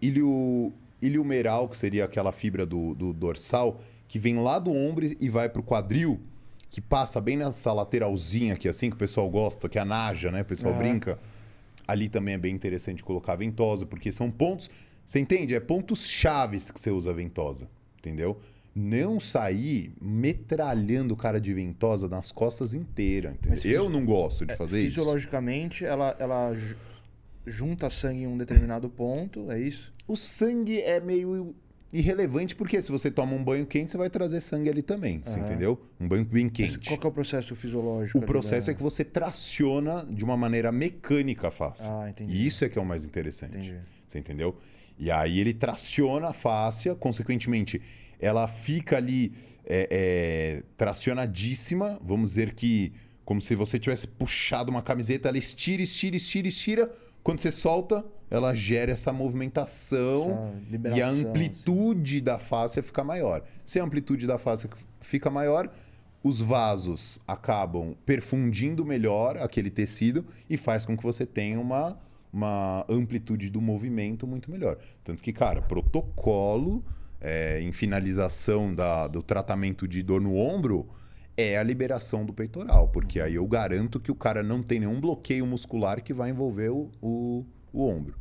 ilio, 0.02 0.74
iliomeral, 1.02 1.70
que 1.70 1.78
seria 1.78 2.04
aquela 2.04 2.34
fibra 2.34 2.66
do, 2.66 2.94
do 2.94 3.14
dorsal, 3.14 3.80
que 4.06 4.20
vem 4.20 4.36
lá 4.36 4.60
do 4.60 4.74
ombro 4.74 5.06
e 5.18 5.30
vai 5.30 5.48
pro 5.48 5.64
quadril, 5.64 6.20
que 6.70 6.82
passa 6.82 7.22
bem 7.22 7.38
nessa 7.38 7.72
lateralzinha 7.72 8.56
aqui, 8.56 8.68
assim, 8.68 8.90
que 8.90 8.98
o 8.98 9.00
pessoal 9.00 9.30
gosta, 9.30 9.70
que 9.70 9.78
é 9.78 9.82
a 9.82 9.86
naja, 9.86 10.30
né? 10.30 10.42
O 10.42 10.46
pessoal 10.46 10.74
Aham. 10.74 10.84
brinca. 10.84 11.18
Ali 11.88 12.10
também 12.10 12.34
é 12.34 12.38
bem 12.38 12.54
interessante 12.54 13.02
colocar 13.02 13.32
a 13.32 13.38
ventosa, 13.38 13.86
porque 13.86 14.12
são 14.12 14.30
pontos. 14.30 14.70
Você 15.10 15.18
entende? 15.20 15.56
É 15.56 15.60
pontos 15.60 16.06
chaves 16.08 16.70
que 16.70 16.80
você 16.80 16.92
usa 16.92 17.10
a 17.10 17.14
ventosa, 17.14 17.68
entendeu? 17.98 18.38
Não 18.76 19.20
sair 19.20 19.92
metralhando 20.00 21.16
o 21.16 21.18
cara 21.18 21.42
de 21.42 21.52
ventosa 21.52 22.08
nas 22.08 22.32
costas 22.32 22.76
inteiras, 22.76 23.34
entendeu? 23.34 23.56
Mas 23.58 23.66
Eu 23.66 23.90
não 23.90 24.06
gosto 24.06 24.46
de 24.46 24.56
fazer 24.56 24.80
isso. 24.82 24.90
Fisiologicamente, 25.00 25.84
ela, 25.84 26.16
ela 26.20 26.54
ju- 26.54 26.78
junta 27.44 27.90
sangue 27.90 28.22
em 28.22 28.28
um 28.28 28.38
determinado 28.38 28.88
ponto, 28.88 29.50
é 29.52 29.60
isso? 29.60 29.92
O 30.08 30.16
sangue 30.16 30.80
é 30.80 31.00
meio 31.00 31.56
irrelevante, 31.92 32.56
porque 32.56 32.80
se 32.80 32.92
você 32.92 33.10
toma 33.10 33.34
um 33.34 33.44
banho 33.44 33.66
quente, 33.66 33.92
você 33.92 33.98
vai 33.98 34.12
trazer 34.12 34.40
sangue 34.42 34.70
ali 34.70 34.84
também, 34.84 35.24
você 35.26 35.40
Aham. 35.40 35.46
entendeu? 35.48 35.82
Um 36.00 36.08
banho 36.08 36.24
bem 36.24 36.44
Mas 36.46 36.54
quente. 36.54 36.88
qual 36.88 37.00
que 37.00 37.08
é 37.08 37.10
o 37.10 37.14
processo 37.14 37.56
fisiológico? 37.56 38.20
O 38.20 38.22
processo 38.22 38.68
da- 38.68 38.74
é 38.74 38.76
que 38.76 38.84
você 38.84 39.04
traciona 39.04 40.06
de 40.08 40.24
uma 40.24 40.38
maneira 40.38 40.72
mecânica 40.72 41.48
a 41.48 41.52
face. 41.52 41.82
Ah, 41.84 42.08
entendi. 42.08 42.32
E 42.32 42.46
isso 42.46 42.64
é 42.64 42.70
que 42.70 42.78
é 42.78 42.82
o 42.82 42.86
mais 42.86 43.04
interessante. 43.04 43.58
Entendi. 43.58 43.80
Você 44.08 44.20
entendeu? 44.20 44.56
E 45.00 45.10
aí 45.10 45.40
ele 45.40 45.54
traciona 45.54 46.30
a 46.30 46.34
fáscia, 46.34 46.94
consequentemente, 46.94 47.82
ela 48.20 48.48
fica 48.48 48.98
ali 48.98 49.32
é, 49.66 49.88
é, 49.90 50.64
tracionadíssima. 50.76 51.98
Vamos 52.04 52.32
dizer 52.32 52.54
que, 52.54 52.92
como 53.24 53.42
se 53.42 53.56
você 53.56 53.80
tivesse 53.80 54.06
puxado 54.06 54.70
uma 54.70 54.82
camiseta, 54.82 55.30
ela 55.30 55.38
estira, 55.38 55.82
estira, 55.82 56.18
estira, 56.18 56.48
estira. 56.48 56.92
Quando 57.24 57.40
você 57.40 57.52
solta, 57.52 58.04
ela 58.30 58.54
gera 58.54 58.92
essa 58.92 59.12
movimentação 59.14 60.54
Essa 60.72 60.98
e 60.98 61.02
a 61.02 61.08
assim. 61.10 61.28
amplitude 61.28 62.22
da 62.22 62.40
fáscia 62.40 62.84
fica 62.84 63.04
maior. 63.04 63.44
Se 63.66 63.80
a 63.80 63.84
amplitude 63.84 64.28
da 64.28 64.38
fáscia 64.38 64.70
fica 65.00 65.30
maior, 65.30 65.70
os 66.24 66.40
vasos 66.42 67.22
acabam 67.28 67.96
perfundindo 68.06 68.86
melhor 68.86 69.38
aquele 69.38 69.70
tecido 69.70 70.26
e 70.50 70.58
faz 70.58 70.86
com 70.86 70.98
que 70.98 71.04
você 71.04 71.26
tenha 71.26 71.60
uma, 71.60 71.98
uma 72.32 72.86
amplitude 72.90 73.50
do 73.50 73.60
movimento 73.62 74.28
muito 74.28 74.52
melhor. 74.52 74.78
Tanto 75.04 75.22
que, 75.24 75.34
cara, 75.34 75.62
protocolo 75.62 76.84
é, 77.22 77.60
em 77.62 77.72
finalização 77.72 78.74
da- 78.74 79.08
do 79.08 79.22
tratamento 79.22 79.88
de 79.88 80.02
dor 80.02 80.22
no 80.22 80.36
ombro 80.36 80.88
é 81.36 81.58
a 81.58 81.64
liberação 81.64 82.26
do 82.26 82.34
peitoral, 82.34 82.90
porque 82.90 83.20
aí 83.20 83.36
eu 83.36 83.48
garanto 83.48 84.00
que 84.00 84.12
o 84.12 84.16
cara 84.16 84.44
não 84.44 84.62
tem 84.62 84.80
nenhum 84.82 85.00
bloqueio 85.00 85.46
muscular 85.46 86.02
que 86.02 86.14
vai 86.14 86.30
envolver 86.30 86.70
o, 86.70 86.90
o, 87.02 87.46
o 87.74 87.88
ombro. 87.88 88.16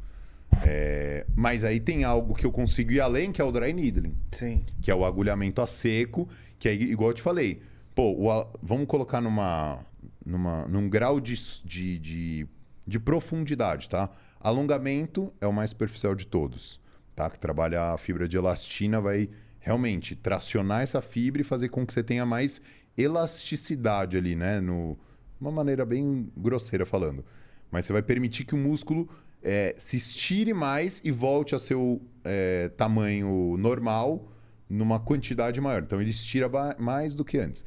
É, 0.65 1.27
mas 1.37 1.63
aí 1.63 1.79
tem 1.79 2.05
algo 2.05 2.35
que 2.35 2.45
eu 2.47 2.51
consigo 2.51 2.91
ir 2.91 3.01
além, 3.01 3.31
que 3.31 3.41
é 3.41 3.45
o 3.45 3.53
dry 3.53 3.73
needling 3.73 4.15
Sim. 4.33 4.65
que 4.81 4.91
é 4.91 4.95
o 4.95 5.05
agulhamento 5.05 5.61
a 5.61 5.67
seco, 5.67 6.29
que 6.59 6.69
é 6.69 6.75
igual 6.75 7.11
eu 7.11 7.15
te 7.15 7.23
falei. 7.23 7.61
Pô, 7.95 8.13
o 8.13 8.47
vamos 8.63 8.87
colocar 8.87 9.21
numa, 9.21 9.81
numa, 10.25 10.67
num 10.67 10.89
grau 10.89 11.21
de, 11.21 11.35
de, 11.65 11.99
de, 11.99 12.47
de 12.89 12.99
profundidade, 12.99 13.89
tá? 13.89 14.11
Alongamento 14.41 15.33
é 15.41 15.47
o 15.47 15.53
mais 15.53 15.71
superficial 15.71 16.15
de 16.15 16.27
todos, 16.27 16.81
tá? 17.15 17.29
Que 17.29 17.39
trabalha 17.39 17.93
a 17.93 17.99
fibra 17.99 18.27
de 18.27 18.39
elastina, 18.39 18.99
vai 19.01 19.29
realmente 19.61 20.17
tracionar 20.17 20.81
essa 20.81 21.03
fibra 21.03 21.43
e 21.43 21.45
fazer 21.45 21.69
com 21.69 21.87
que 21.87 21.93
você 21.93 22.03
tenha 22.03 22.25
mais 22.25 22.63
elasticidade 22.97 24.17
ali, 24.17 24.35
né? 24.35 24.61
No, 24.61 24.99
uma 25.39 25.51
maneira 25.51 25.85
bem 25.85 26.33
grosseira 26.35 26.87
falando. 26.87 27.25
Mas 27.71 27.85
você 27.85 27.93
vai 27.93 28.03
permitir 28.03 28.45
que 28.45 28.55
o 28.55 28.59
músculo 28.59 29.07
é, 29.43 29.75
se 29.79 29.99
estire 29.99 30.55
mais 30.55 31.03
e 31.05 31.11
volte 31.11 31.55
a 31.55 31.59
seu 31.59 32.01
é, 32.25 32.71
tamanho 32.71 33.57
normal 33.59 34.33
numa 34.69 34.99
quantidade 34.99 35.61
maior. 35.61 35.83
Então 35.83 36.01
ele 36.01 36.11
estira 36.11 36.51
mais 36.79 37.15
do 37.15 37.25
que 37.25 37.39
antes. 37.39 37.65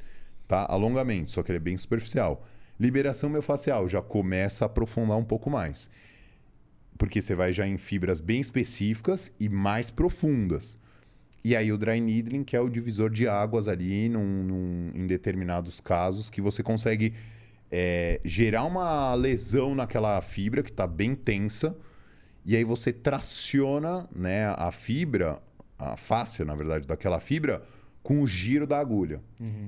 Tá? 0.48 0.66
Alongamento, 0.68 1.30
só 1.30 1.44
que 1.44 1.52
ele 1.52 1.58
é 1.58 1.62
bem 1.62 1.78
superficial. 1.78 2.46
Liberação 2.82 3.30
miofascial 3.30 3.88
já 3.88 4.02
começa 4.02 4.66
a 4.66 4.68
aprofundar 4.68 5.16
um 5.16 5.24
pouco 5.24 5.52
mais. 5.52 5.88
Porque 6.98 7.22
você 7.22 7.36
vai 7.36 7.54
já 7.54 7.68
em 7.68 7.78
fibras 7.78 8.20
bem 8.20 8.42
específicas 8.42 9.32
e 9.40 9.48
mais 9.48 9.92
profundas. 9.92 10.80
E 11.44 11.56
aí 11.56 11.72
o 11.72 11.78
dry 11.78 12.02
needling, 12.02 12.44
que 12.44 12.56
é 12.56 12.60
o 12.60 12.70
divisor 12.70 13.12
de 13.12 13.28
águas 13.28 13.68
ali 13.68 14.10
num, 14.10 14.44
num- 14.44 14.92
em 14.96 15.06
determinados 15.06 15.80
casos, 15.80 16.28
que 16.28 16.42
você 16.42 16.64
consegue 16.64 17.14
é, 17.70 18.20
gerar 18.26 18.64
uma 18.64 19.14
lesão 19.14 19.76
naquela 19.76 20.20
fibra 20.20 20.64
que 20.64 20.72
está 20.72 20.88
bem 20.88 21.14
tensa, 21.14 21.78
e 22.44 22.56
aí 22.56 22.64
você 22.64 22.92
traciona 22.92 24.10
né, 24.12 24.48
a 24.58 24.72
fibra, 24.72 25.40
a 25.78 25.96
fáscia, 25.96 26.44
na 26.44 26.56
verdade, 26.56 26.88
daquela 26.88 27.20
fibra, 27.20 27.62
com 28.04 28.22
o 28.22 28.28
giro 28.28 28.66
da 28.66 28.80
agulha. 28.80 29.22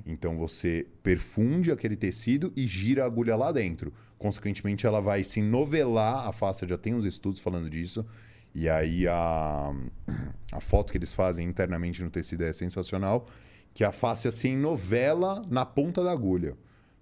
Então 0.06 0.38
você 0.38 0.88
perfunde 1.02 1.72
aquele 1.72 1.96
tecido 1.96 2.52
e 2.56 2.66
gira 2.66 3.04
a 3.04 3.06
agulha 3.06 3.36
lá 3.36 3.52
dentro. 3.52 3.94
Consequentemente, 4.18 4.88
ela 4.88 5.02
vai 5.02 5.24
se 5.24 5.42
novelar. 5.42 6.28
A 6.28 6.32
fáscia 6.32 6.68
já 6.68 6.78
tem 6.78 6.94
uns 6.94 7.06
estudos 7.06 7.40
falando 7.40 7.70
disso. 7.70 8.06
E 8.56 8.70
aí 8.70 9.08
a, 9.08 9.74
a 10.52 10.62
foto 10.62 10.92
que 10.92 10.98
eles 10.98 11.14
fazem 11.14 11.48
internamente 11.48 12.02
no 12.04 12.10
tecido 12.10 12.44
é 12.44 12.54
sensacional. 12.54 13.26
Que 13.74 13.84
a 13.84 13.92
fáscia 13.92 14.32
se 14.32 14.50
enovela 14.50 15.44
na 15.50 15.66
ponta 15.66 16.04
da 16.04 16.12
agulha. 16.12 16.56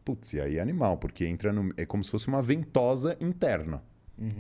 Putz, 0.04 0.34
e 0.34 0.42
aí 0.42 0.58
é 0.58 0.62
animal, 0.62 0.98
porque 0.98 1.26
entra 1.26 1.54
no, 1.54 1.72
é 1.78 1.86
como 1.86 2.04
se 2.04 2.10
fosse 2.10 2.28
uma 2.28 2.42
ventosa 2.42 3.16
interna. 3.20 3.84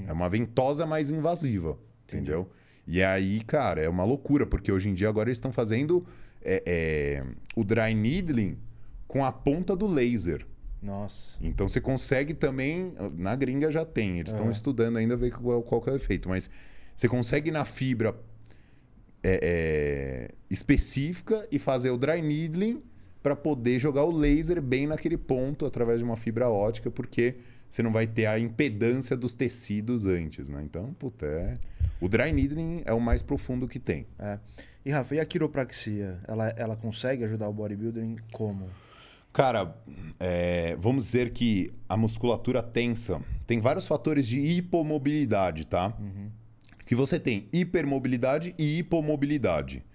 É 0.08 0.14
uma 0.14 0.30
ventosa 0.30 0.86
mais 0.86 1.10
invasiva, 1.12 1.78
entendeu? 2.04 2.50
E 2.88 3.04
aí, 3.04 3.42
cara, 3.42 3.82
é 3.82 3.90
uma 3.90 4.04
loucura, 4.04 4.46
porque 4.46 4.72
hoje 4.72 4.90
em 4.90 4.94
dia 4.94 5.08
agora 5.08 5.30
eles 5.30 5.38
estão 5.38 5.52
fazendo 5.52 6.06
é, 6.44 6.64
é, 6.66 7.24
o 7.56 7.64
dry 7.64 7.94
needling 7.94 8.58
com 9.08 9.24
a 9.24 9.32
ponta 9.32 9.76
do 9.76 9.88
laser. 9.88 10.46
Nossa. 10.82 11.38
Então 11.40 11.68
você 11.68 11.80
consegue 11.80 12.34
também. 12.34 12.94
Na 13.16 13.36
gringa 13.36 13.72
já 13.72 13.86
tem, 13.86 14.20
eles 14.20 14.34
estão 14.34 14.50
estudando 14.50 14.98
ainda 14.98 15.16
ver 15.16 15.32
qual, 15.32 15.62
qual 15.62 15.82
que 15.82 15.90
é 15.90 15.94
o 15.94 15.96
efeito, 15.96 16.28
mas 16.28 16.50
você 16.96 17.08
consegue 17.08 17.52
na 17.52 17.66
fibra 17.66 18.16
é, 19.24 19.40
é, 19.44 20.36
específica 20.50 21.48
e 21.52 21.60
fazer 21.60 21.92
o 21.92 21.98
dry 21.98 22.22
needling 22.22 22.82
para 23.22 23.36
poder 23.36 23.78
jogar 23.78 24.04
o 24.04 24.12
laser 24.12 24.62
bem 24.62 24.88
naquele 24.88 25.18
ponto 25.18 25.66
através 25.66 26.00
de 26.00 26.04
uma 26.04 26.18
fibra 26.18 26.50
ótica, 26.50 26.90
porque 26.90 27.36
você 27.70 27.84
não 27.84 27.92
vai 27.92 28.08
ter 28.08 28.26
a 28.26 28.40
impedância 28.40 29.16
dos 29.16 29.34
tecidos 29.34 30.06
antes, 30.06 30.50
né? 30.50 30.62
Então, 30.64 30.94
puta, 30.96 31.26
é... 31.26 31.54
o 32.02 32.10
dry 32.10 32.32
needling 32.32 32.82
é 32.86 32.94
o 32.94 33.00
mais 33.00 33.22
profundo 33.22 33.68
que 33.68 33.80
tem. 33.80 34.08
É. 34.18 34.40
E 34.86 34.90
Rafa, 34.92 35.16
e 35.16 35.20
a 35.20 35.26
quiropraxia? 35.26 36.20
Ela, 36.28 36.50
ela 36.58 36.76
consegue 36.76 37.24
ajudar 37.24 37.48
o 37.48 37.54
bodybuilding 37.54 38.16
como? 38.32 38.70
Cara, 39.32 39.76
é, 40.20 40.76
vamos 40.78 41.06
dizer 41.06 41.32
que 41.32 41.72
a 41.88 41.96
musculatura 41.96 42.62
tensa 42.62 43.22
tem 43.48 43.60
vários 43.62 43.88
fatores 43.88 44.28
de 44.28 44.40
hipomobilidade, 44.40 45.66
tá? 45.66 45.94
Que 46.86 46.96
você 46.96 47.20
tem 47.20 47.48
hipermobilidade 47.54 48.54
e 48.58 48.80
hipomobilidade. 48.80 49.86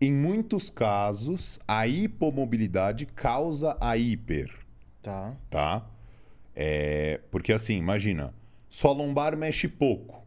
Em 0.00 0.12
muitos 0.12 0.70
casos, 0.70 1.58
a 1.66 1.88
hipomobilidade 1.88 3.06
causa 3.06 3.76
a 3.80 3.96
hiper, 3.96 4.48
Tá. 5.02 5.36
tá? 5.50 5.86
É, 6.54 7.20
porque 7.30 7.52
assim, 7.52 7.76
imagina, 7.76 8.32
sua 8.68 8.92
lombar 8.92 9.36
mexe 9.36 9.66
pouco. 9.66 10.17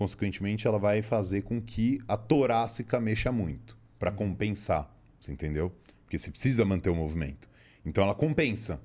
Consequentemente, 0.00 0.66
ela 0.66 0.78
vai 0.78 1.02
fazer 1.02 1.42
com 1.42 1.60
que 1.60 2.00
a 2.08 2.16
torácica 2.16 2.98
mexa 2.98 3.30
muito 3.30 3.76
para 3.98 4.10
compensar, 4.10 4.90
você 5.20 5.30
entendeu? 5.30 5.70
Porque 6.04 6.18
você 6.18 6.30
precisa 6.30 6.64
manter 6.64 6.88
o 6.88 6.94
movimento. 6.94 7.46
Então 7.84 8.04
ela 8.04 8.14
compensa. 8.14 8.80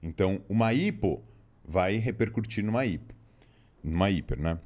Então, 0.00 0.40
uma 0.48 0.72
hipo 0.72 1.24
vai 1.64 1.96
repercutir 1.96 2.62
numa 2.62 2.86
hipo, 2.86 3.12
numa 3.82 4.12
hiper, 4.12 4.38
né? 4.38 4.60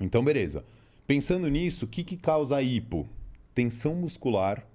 Então, 0.00 0.24
beleza. 0.24 0.64
Pensando 1.06 1.46
nisso, 1.46 1.84
o 1.84 1.88
que, 1.88 2.02
que 2.02 2.16
causa 2.16 2.56
a 2.56 2.62
hipo? 2.62 3.08
Tensão 3.54 3.94
muscular, 3.94 4.66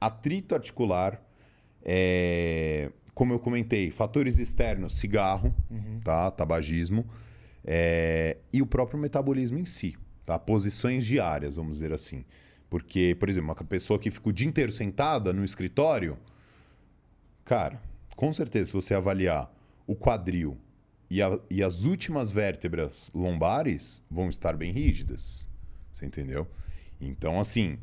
atrito 0.00 0.54
articular, 0.54 1.22
é, 1.84 2.90
como 3.12 3.34
eu 3.34 3.38
comentei, 3.38 3.90
fatores 3.90 4.38
externos, 4.38 4.96
cigarro, 4.96 5.54
tá? 6.02 6.30
tabagismo, 6.30 7.04
é, 7.64 8.38
e 8.52 8.62
o 8.62 8.66
próprio 8.66 8.98
metabolismo 8.98 9.58
em 9.58 9.64
si, 9.64 9.96
tá? 10.24 10.38
Posições 10.38 11.04
diárias, 11.04 11.56
vamos 11.56 11.76
dizer 11.76 11.92
assim. 11.92 12.24
Porque, 12.68 13.16
por 13.18 13.28
exemplo, 13.28 13.48
uma 13.50 13.54
pessoa 13.56 13.98
que 13.98 14.10
fica 14.10 14.28
o 14.28 14.32
dia 14.32 14.46
inteiro 14.46 14.70
sentada 14.70 15.32
no 15.32 15.44
escritório, 15.44 16.16
cara, 17.44 17.80
com 18.16 18.32
certeza, 18.32 18.66
se 18.66 18.72
você 18.72 18.94
avaliar 18.94 19.52
o 19.86 19.96
quadril 19.96 20.56
e, 21.10 21.20
a- 21.20 21.38
e 21.50 21.62
as 21.62 21.84
últimas 21.84 22.30
vértebras 22.30 23.10
lombares 23.14 24.04
vão 24.10 24.28
estar 24.28 24.56
bem 24.56 24.72
rígidas. 24.72 25.48
Você 25.92 26.06
entendeu? 26.06 26.46
Então, 27.00 27.40
assim, 27.40 27.78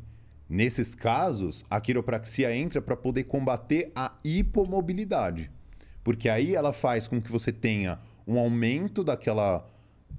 nesses 0.48 0.94
casos, 0.94 1.64
a 1.68 1.80
quiropraxia 1.80 2.54
entra 2.56 2.80
para 2.80 2.96
poder 2.96 3.24
combater 3.24 3.92
a 3.94 4.16
hipomobilidade. 4.24 5.50
Porque 6.02 6.28
aí 6.28 6.54
ela 6.54 6.72
faz 6.72 7.06
com 7.06 7.20
que 7.20 7.30
você 7.30 7.52
tenha 7.52 7.98
um 8.28 8.38
aumento 8.38 9.02
daquela 9.02 9.66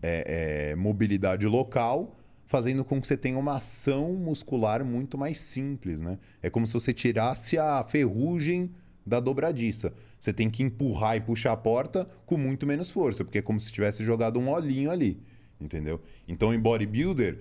é, 0.02 0.72
é, 0.72 0.76
mobilidade 0.76 1.46
local, 1.46 2.18
fazendo 2.48 2.84
com 2.84 3.00
que 3.00 3.08
você 3.08 3.16
tenha 3.16 3.38
uma 3.38 3.58
ação 3.58 4.14
muscular 4.14 4.84
muito 4.84 5.16
mais 5.16 5.40
simples, 5.40 6.02
né? 6.02 6.18
É 6.42 6.50
como 6.50 6.66
se 6.66 6.74
você 6.74 6.92
tirasse 6.92 7.60
a 7.60 7.84
ferrugem 7.84 8.72
da 9.06 9.20
dobradiça. 9.20 9.94
Você 10.20 10.34
tem 10.34 10.50
que 10.50 10.64
empurrar 10.64 11.18
e 11.18 11.22
puxar 11.22 11.52
a 11.52 11.58
porta 11.58 12.10
com 12.26 12.36
muito 12.36 12.66
menos 12.66 12.90
força, 12.90 13.24
porque 13.24 13.38
é 13.38 13.42
como 13.44 13.60
se 13.60 13.72
tivesse 13.72 14.04
jogado 14.04 14.40
um 14.40 14.50
olhinho 14.50 14.90
ali, 14.90 15.22
entendeu? 15.62 16.02
Então, 16.28 16.52
em 16.52 16.60
bodybuilder, 16.60 17.38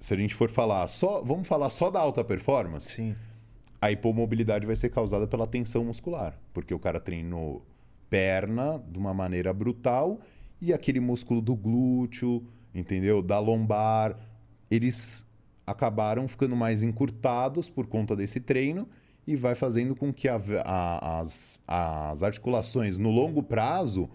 se 0.00 0.14
a 0.14 0.16
gente 0.16 0.34
for 0.34 0.48
falar 0.48 0.88
só, 0.88 1.22
vamos 1.22 1.46
falar 1.46 1.68
só 1.68 1.90
da 1.90 2.00
alta 2.00 2.24
performance, 2.24 2.94
Sim. 2.94 3.14
a 3.78 3.92
hipomobilidade 3.92 4.66
vai 4.66 4.76
ser 4.76 4.88
causada 4.88 5.26
pela 5.26 5.46
tensão 5.46 5.84
muscular, 5.84 6.38
porque 6.54 6.72
o 6.72 6.78
cara 6.78 6.98
treinou 6.98 7.62
perna 8.10 8.82
de 8.90 8.98
uma 8.98 9.14
maneira 9.14 9.52
brutal 9.54 10.20
e 10.60 10.72
aquele 10.72 11.00
músculo 11.00 11.40
do 11.40 11.54
glúteo, 11.56 12.44
entendeu? 12.74 13.22
Da 13.22 13.38
lombar, 13.38 14.16
eles 14.70 15.24
acabaram 15.66 16.26
ficando 16.28 16.56
mais 16.56 16.82
encurtados 16.82 17.70
por 17.70 17.86
conta 17.86 18.14
desse 18.16 18.40
treino 18.40 18.88
e 19.26 19.36
vai 19.36 19.54
fazendo 19.54 19.94
com 19.94 20.12
que 20.12 20.28
a- 20.28 20.40
a- 20.64 21.20
as, 21.20 21.62
as 21.66 22.22
articulações 22.22 22.98
no 22.98 23.10
longo 23.10 23.42
prazo 23.42 24.10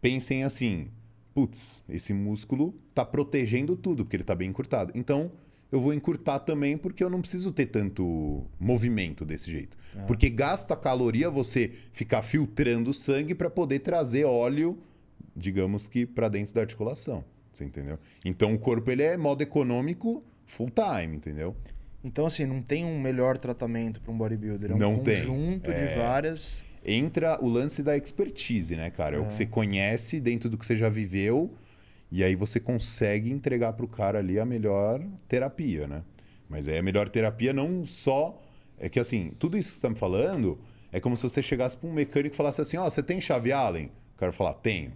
pensem 0.00 0.42
assim: 0.44 0.88
putz, 1.34 1.84
esse 1.88 2.12
músculo 2.14 2.74
tá 2.94 3.04
protegendo 3.04 3.76
tudo, 3.76 4.04
porque 4.04 4.16
ele 4.16 4.24
tá 4.24 4.34
bem 4.34 4.48
encurtado. 4.48 4.92
Então, 4.94 5.30
eu 5.72 5.80
vou 5.80 5.94
encurtar 5.94 6.40
também 6.40 6.76
porque 6.76 7.02
eu 7.02 7.10
não 7.10 7.20
preciso 7.20 7.52
ter 7.52 7.66
tanto 7.66 8.44
movimento 8.58 9.24
desse 9.24 9.50
jeito. 9.50 9.76
Porque 10.06 10.28
gasta 10.30 10.74
caloria 10.76 11.30
você 11.30 11.70
ficar 11.92 12.22
filtrando 12.22 12.90
o 12.90 12.94
sangue 12.94 13.34
para 13.34 13.48
poder 13.50 13.80
trazer 13.80 14.24
óleo, 14.24 14.78
digamos 15.36 15.86
que 15.88 16.04
para 16.06 16.28
dentro 16.28 16.54
da 16.54 16.60
articulação. 16.60 17.24
Você 17.52 17.64
entendeu? 17.64 17.98
Então 18.24 18.54
o 18.54 18.58
corpo 18.58 18.90
ele 18.90 19.02
é 19.02 19.16
modo 19.16 19.42
econômico 19.42 20.22
full 20.46 20.70
time, 20.70 21.16
entendeu? 21.16 21.54
Então, 22.02 22.24
assim, 22.24 22.46
não 22.46 22.62
tem 22.62 22.82
um 22.84 22.98
melhor 22.98 23.36
tratamento 23.36 24.00
para 24.00 24.10
um 24.10 24.16
bodybuilder. 24.16 24.70
É 24.70 24.74
um 24.74 24.78
Não 24.78 24.98
tem. 24.98 25.18
conjunto 25.26 25.70
É. 25.70 25.86
de 25.88 25.94
várias. 25.98 26.62
entra 26.82 27.38
o 27.44 27.46
lance 27.46 27.82
da 27.82 27.94
expertise, 27.94 28.74
né, 28.74 28.88
cara? 28.90 29.16
É, 29.16 29.20
o 29.20 29.24
É. 29.24 29.28
que 29.28 29.34
você 29.34 29.44
conhece 29.44 30.18
dentro 30.18 30.48
do 30.48 30.56
que 30.56 30.64
você 30.64 30.74
já 30.74 30.88
viveu 30.88 31.52
e 32.10 32.24
aí 32.24 32.34
você 32.34 32.58
consegue 32.58 33.30
entregar 33.30 33.72
pro 33.74 33.86
cara 33.86 34.18
ali 34.18 34.38
a 34.38 34.44
melhor 34.44 35.00
terapia, 35.28 35.86
né? 35.86 36.02
Mas 36.48 36.66
aí 36.66 36.78
a 36.78 36.82
melhor 36.82 37.08
terapia 37.08 37.52
não 37.52 37.86
só 37.86 38.40
é 38.78 38.88
que 38.88 38.98
assim, 38.98 39.32
tudo 39.38 39.58
isso 39.58 39.68
que 39.68 39.74
você 39.76 39.82
tá 39.82 39.90
me 39.90 39.96
falando 39.96 40.58
é 40.90 40.98
como 40.98 41.16
se 41.16 41.22
você 41.22 41.42
chegasse 41.42 41.76
para 41.76 41.88
um 41.88 41.92
mecânico 41.92 42.34
e 42.34 42.36
falasse 42.36 42.60
assim: 42.60 42.76
"Ó, 42.76 42.88
você 42.88 43.02
tem 43.02 43.20
chave 43.20 43.52
Allen?" 43.52 43.90
O 44.16 44.18
cara 44.18 44.32
falar: 44.32 44.54
"Tenho". 44.54 44.92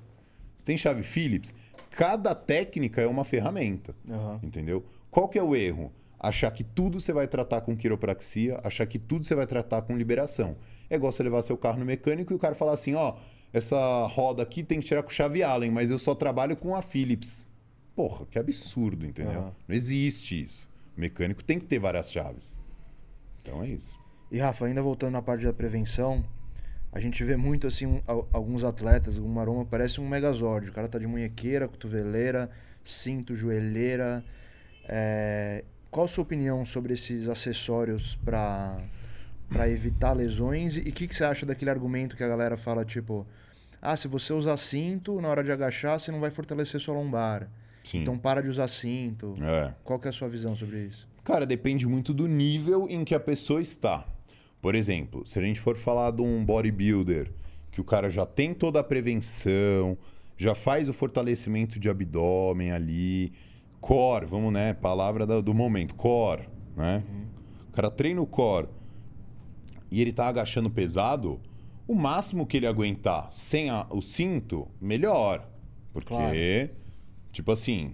Você 0.56 0.64
tem 0.64 0.78
chave 0.78 1.02
Phillips? 1.02 1.54
Cada 1.90 2.34
técnica 2.34 3.00
é 3.00 3.06
uma 3.06 3.24
ferramenta. 3.24 3.94
Aham. 4.10 4.40
Entendeu? 4.42 4.84
Qual 5.10 5.28
que 5.28 5.38
é 5.38 5.42
o 5.42 5.54
erro? 5.54 5.92
Achar 6.18 6.50
que 6.50 6.64
tudo 6.64 6.98
você 6.98 7.12
vai 7.12 7.28
tratar 7.28 7.60
com 7.60 7.76
quiropraxia, 7.76 8.58
achar 8.64 8.86
que 8.86 8.98
tudo 8.98 9.26
você 9.26 9.34
vai 9.34 9.46
tratar 9.46 9.82
com 9.82 9.96
liberação. 9.96 10.56
É 10.88 10.96
igual 10.96 11.12
você 11.12 11.22
levar 11.22 11.42
seu 11.42 11.56
carro 11.56 11.78
no 11.78 11.84
mecânico 11.84 12.32
e 12.32 12.36
o 12.36 12.38
cara 12.38 12.54
falar 12.54 12.72
assim, 12.72 12.94
ó, 12.94 13.16
essa 13.54 14.06
roda 14.08 14.42
aqui 14.42 14.62
tem 14.62 14.80
que 14.80 14.86
tirar 14.86 15.02
com 15.02 15.08
chave 15.08 15.42
Allen, 15.42 15.70
mas 15.70 15.90
eu 15.90 15.98
só 15.98 16.14
trabalho 16.14 16.56
com 16.56 16.74
a 16.74 16.82
Phillips. 16.82 17.46
Porra, 17.96 18.26
que 18.26 18.38
absurdo, 18.38 19.06
entendeu? 19.06 19.40
Aham. 19.40 19.52
Não 19.68 19.74
existe 19.74 20.42
isso. 20.42 20.68
O 20.96 21.00
mecânico 21.00 21.42
tem 21.42 21.58
que 21.58 21.64
ter 21.66 21.78
várias 21.78 22.10
chaves. 22.10 22.58
Então 23.40 23.62
é 23.62 23.68
isso. 23.68 23.96
E 24.30 24.38
Rafa, 24.38 24.66
ainda 24.66 24.82
voltando 24.82 25.12
na 25.12 25.22
parte 25.22 25.44
da 25.44 25.52
prevenção, 25.52 26.24
a 26.92 26.98
gente 26.98 27.22
vê 27.22 27.36
muito 27.36 27.66
assim 27.68 27.86
um- 27.86 28.02
al- 28.06 28.28
alguns 28.32 28.64
atletas, 28.64 29.16
o 29.18 29.26
maroma 29.26 29.64
parece 29.64 30.00
um 30.00 30.08
megazord. 30.08 30.68
O 30.70 30.72
cara 30.72 30.88
tá 30.88 30.98
de 30.98 31.06
munhequeira, 31.06 31.68
cotoveleira, 31.68 32.50
cinto, 32.82 33.34
joelheira. 33.36 34.24
É, 34.88 35.64
Qual 35.90 36.06
a 36.06 36.08
sua 36.08 36.22
opinião 36.22 36.64
sobre 36.64 36.94
esses 36.94 37.28
acessórios 37.28 38.18
para 38.24 38.80
para 39.48 39.68
evitar 39.68 40.12
lesões? 40.12 40.76
E 40.76 40.80
o 40.80 40.92
que, 40.92 41.06
que 41.06 41.14
você 41.14 41.22
acha 41.22 41.46
daquele 41.46 41.70
argumento 41.70 42.16
que 42.16 42.24
a 42.24 42.26
galera 42.28 42.56
fala, 42.56 42.84
tipo, 42.84 43.24
ah, 43.84 43.96
se 43.96 44.08
você 44.08 44.32
usar 44.32 44.56
cinto, 44.56 45.20
na 45.20 45.28
hora 45.28 45.44
de 45.44 45.52
agachar, 45.52 46.00
você 46.00 46.10
não 46.10 46.20
vai 46.20 46.30
fortalecer 46.30 46.80
sua 46.80 46.94
lombar. 46.94 47.50
Sim. 47.84 47.98
Então 47.98 48.16
para 48.16 48.42
de 48.42 48.48
usar 48.48 48.66
cinto. 48.68 49.36
É. 49.42 49.74
Qual 49.84 49.98
que 49.98 50.08
é 50.08 50.10
a 50.10 50.12
sua 50.12 50.28
visão 50.28 50.56
sobre 50.56 50.86
isso? 50.86 51.06
Cara, 51.22 51.46
depende 51.46 51.86
muito 51.86 52.12
do 52.12 52.26
nível 52.26 52.86
em 52.88 53.04
que 53.04 53.14
a 53.14 53.20
pessoa 53.20 53.60
está. 53.60 54.06
Por 54.60 54.74
exemplo, 54.74 55.26
se 55.26 55.38
a 55.38 55.42
gente 55.42 55.60
for 55.60 55.76
falar 55.76 56.10
de 56.10 56.22
um 56.22 56.42
bodybuilder, 56.44 57.30
que 57.70 57.80
o 57.80 57.84
cara 57.84 58.08
já 58.08 58.24
tem 58.24 58.54
toda 58.54 58.80
a 58.80 58.84
prevenção, 58.84 59.98
já 60.36 60.54
faz 60.54 60.88
o 60.88 60.92
fortalecimento 60.92 61.78
de 61.78 61.90
abdômen 61.90 62.72
ali, 62.72 63.32
core, 63.80 64.24
vamos, 64.24 64.52
né? 64.52 64.72
Palavra 64.72 65.26
do, 65.26 65.52
momento, 65.52 65.94
core, 65.94 66.48
né? 66.74 67.02
Uhum. 67.06 67.24
O 67.68 67.72
cara 67.72 67.90
treina 67.90 68.20
o 68.22 68.26
core 68.26 68.68
e 69.90 70.00
ele 70.00 70.12
tá 70.12 70.28
agachando 70.28 70.70
pesado, 70.70 71.40
o 71.86 71.94
máximo 71.94 72.46
que 72.46 72.56
ele 72.56 72.66
aguentar 72.66 73.30
sem 73.30 73.70
a, 73.70 73.86
o 73.90 74.00
cinto, 74.00 74.68
melhor. 74.80 75.48
Porque, 75.92 76.08
claro. 76.08 76.70
tipo 77.32 77.52
assim, 77.52 77.92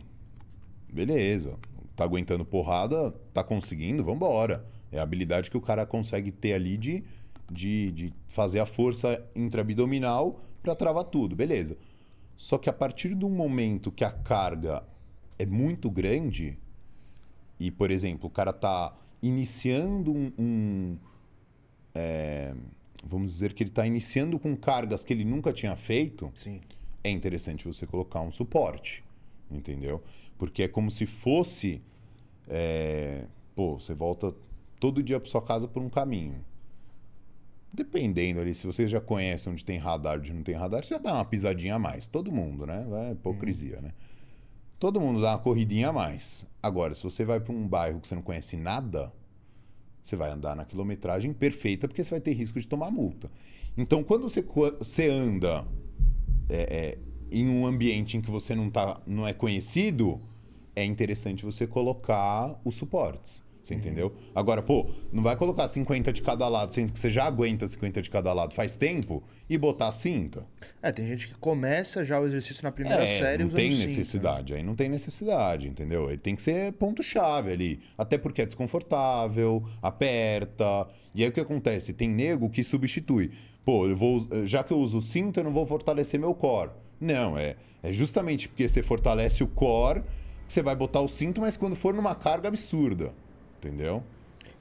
beleza, 0.89 1.59
tá 1.95 2.05
aguentando 2.05 2.45
porrada, 2.45 3.13
tá 3.33 3.43
conseguindo, 3.45 4.05
vambora. 4.05 4.65
É 4.93 4.99
a 4.99 5.03
habilidade 5.03 5.51
que 5.51 5.57
o 5.57 5.61
cara 5.61 5.87
consegue 5.87 6.31
ter 6.31 6.55
ali 6.55 6.77
de, 6.77 7.05
de, 7.51 7.93
de 7.93 8.15
fazer 8.29 8.61
a 8.61 8.67
força 8.67 9.25
intraabdominal 9.35 10.41
para 10.63 10.75
travar 10.75 11.05
tudo, 11.05 11.37
beleza. 11.37 11.77
Só 12.37 12.59
que 12.59 12.71
a 12.71 12.73
partir 12.73 13.15
do 13.15 13.29
momento 13.29 13.93
que 13.93 14.05
a 14.05 14.11
carga 14.11 14.83
é 15.39 15.45
muito 15.45 15.91
grande, 15.91 16.59
e, 17.61 17.71
por 17.71 17.91
exemplo, 17.91 18.27
o 18.29 18.31
cara 18.31 18.53
tá 18.53 18.97
iniciando 19.23 20.11
um. 20.11 20.33
um 20.39 20.97
é, 21.95 22.55
vamos 23.05 23.33
dizer 23.33 23.53
que 23.53 23.63
ele 23.63 23.71
está 23.71 23.87
iniciando 23.87 24.39
com 24.39 24.57
cargas 24.57 25.05
que 25.05 25.13
ele 25.13 25.25
nunca 25.25 25.53
tinha 25.53 25.75
feito, 25.77 26.31
Sim. 26.35 26.61
é 27.03 27.11
interessante 27.11 27.67
você 27.67 27.87
colocar 27.87 28.21
um 28.21 28.31
suporte. 28.31 29.05
Entendeu? 29.51 30.03
Porque 30.39 30.63
é 30.63 30.69
como 30.69 30.91
se 30.91 31.07
fosse. 31.07 31.83
É, 32.49 33.25
pô, 33.55 33.79
você 33.79 33.95
volta 33.95 34.35
todo 34.79 35.03
dia 35.03 35.19
para 35.19 35.29
sua 35.29 35.43
casa 35.43 35.67
por 35.67 35.83
um 35.83 35.89
caminho. 35.89 36.45
Dependendo 37.73 38.41
ali, 38.41 38.55
se 38.55 38.67
você 38.67 38.89
já 38.89 39.01
conhece 39.01 39.49
onde 39.49 39.65
tem 39.65 39.79
radar, 39.79 40.19
onde 40.19 40.33
não 40.33 40.43
tem 40.43 40.55
radar, 40.55 40.85
você 40.85 40.95
já 40.95 40.99
dá 40.99 41.15
uma 41.15 41.25
pisadinha 41.25 41.77
a 41.77 41.79
mais. 41.79 42.07
Todo 42.07 42.33
mundo, 42.33 42.67
né? 42.67 42.87
É 43.09 43.13
hipocrisia, 43.13 43.77
uhum. 43.77 43.83
né? 43.83 43.93
Todo 44.79 45.01
mundo 45.01 45.21
dá 45.21 45.33
uma 45.33 45.39
corridinha 45.39 45.91
a 45.91 45.93
mais. 45.93 46.47
Agora, 46.63 46.95
se 46.95 47.03
você 47.03 47.25
vai 47.25 47.39
para 47.39 47.53
um 47.53 47.69
bairro 47.69 48.01
que 48.01 48.09
você 48.09 48.15
não 48.15 48.23
conhece 48.23 48.57
nada, 48.57 49.13
você 50.11 50.17
vai 50.17 50.31
andar 50.31 50.57
na 50.57 50.65
quilometragem 50.65 51.33
perfeita 51.33 51.87
porque 51.89 52.03
você 52.03 52.11
vai 52.11 52.21
ter 52.21 52.33
risco 52.33 52.61
de 52.61 52.67
tomar 52.67 52.91
multa. 52.91 53.31
Então, 53.77 54.03
quando 54.03 54.23
você, 54.23 54.45
você 54.79 55.09
anda 55.09 55.65
é, 56.49 56.63
é, 56.63 56.99
em 57.31 57.49
um 57.49 57.67
ambiente 57.67 58.17
em 58.17 58.21
que 58.21 58.31
você 58.31 58.55
não, 58.55 58.69
tá, 58.69 59.01
não 59.07 59.27
é 59.27 59.33
conhecido, 59.33 60.21
é 60.75 60.85
interessante 60.85 61.45
você 61.45 61.67
colocar 61.67 62.61
os 62.65 62.75
suportes. 62.75 63.45
Você 63.71 63.75
entendeu? 63.77 64.13
Agora, 64.35 64.61
pô, 64.61 64.91
não 65.13 65.23
vai 65.23 65.37
colocar 65.37 65.69
50 65.69 66.13
de 66.13 66.23
cada 66.23 66.49
lado, 66.49 66.75
sendo 66.75 66.93
que 66.93 66.99
você 66.99 67.09
já 67.09 67.25
aguenta 67.25 67.69
50 67.69 68.03
de 68.03 68.11
cada 68.11 68.33
lado 68.33 68.53
faz 68.53 68.75
tempo, 68.75 69.23
e 69.49 69.57
botar 69.57 69.89
a 69.89 69.93
cinta. 69.93 70.45
É, 70.83 70.91
tem 70.91 71.07
gente 71.07 71.29
que 71.29 71.35
começa 71.35 72.05
já 72.05 72.19
o 72.19 72.27
exercício 72.27 72.65
na 72.65 72.73
primeira 72.73 73.05
é, 73.05 73.19
série 73.21 73.45
não 73.45 73.51
tem 73.51 73.71
necessidade. 73.71 74.39
Cinta, 74.39 74.53
né? 74.55 74.59
Aí 74.59 74.67
não 74.67 74.75
tem 74.75 74.89
necessidade, 74.89 75.69
entendeu? 75.69 76.09
Ele 76.09 76.19
tem 76.19 76.35
que 76.35 76.43
ser 76.43 76.73
ponto-chave 76.73 77.53
ali. 77.53 77.81
Até 77.97 78.19
porque 78.19 78.43
é 78.43 78.47
desconfortável, 78.47 79.63
aperta. 79.81 80.89
E 81.15 81.23
aí 81.23 81.29
o 81.29 81.33
que 81.33 81.41
acontece? 81.41 81.93
Tem 81.93 82.09
nego 82.09 82.51
que 82.51 82.65
substitui. 82.65 83.31
Pô, 83.65 83.87
eu 83.87 83.97
vou, 83.97 84.27
já 84.47 84.65
que 84.65 84.73
eu 84.73 84.79
uso 84.79 85.01
cinta, 85.01 85.41
eu 85.41 85.45
não 85.45 85.53
vou 85.53 85.65
fortalecer 85.65 86.19
meu 86.19 86.35
core. 86.35 86.71
Não, 87.01 87.39
é, 87.39 87.55
é 87.85 87.93
justamente 87.93 88.49
porque 88.49 88.69
você 88.69 88.83
fortalece 88.83 89.45
o 89.45 89.47
core 89.47 90.03
que 90.51 90.55
você 90.55 90.63
vai 90.63 90.75
botar 90.75 91.01
o 91.01 91.07
cinto, 91.07 91.41
mas 91.41 91.57
quando 91.57 91.77
for 91.77 91.95
numa 91.95 92.17
carga 92.17 92.49
absurda. 92.49 93.13
Entendeu? 93.61 94.03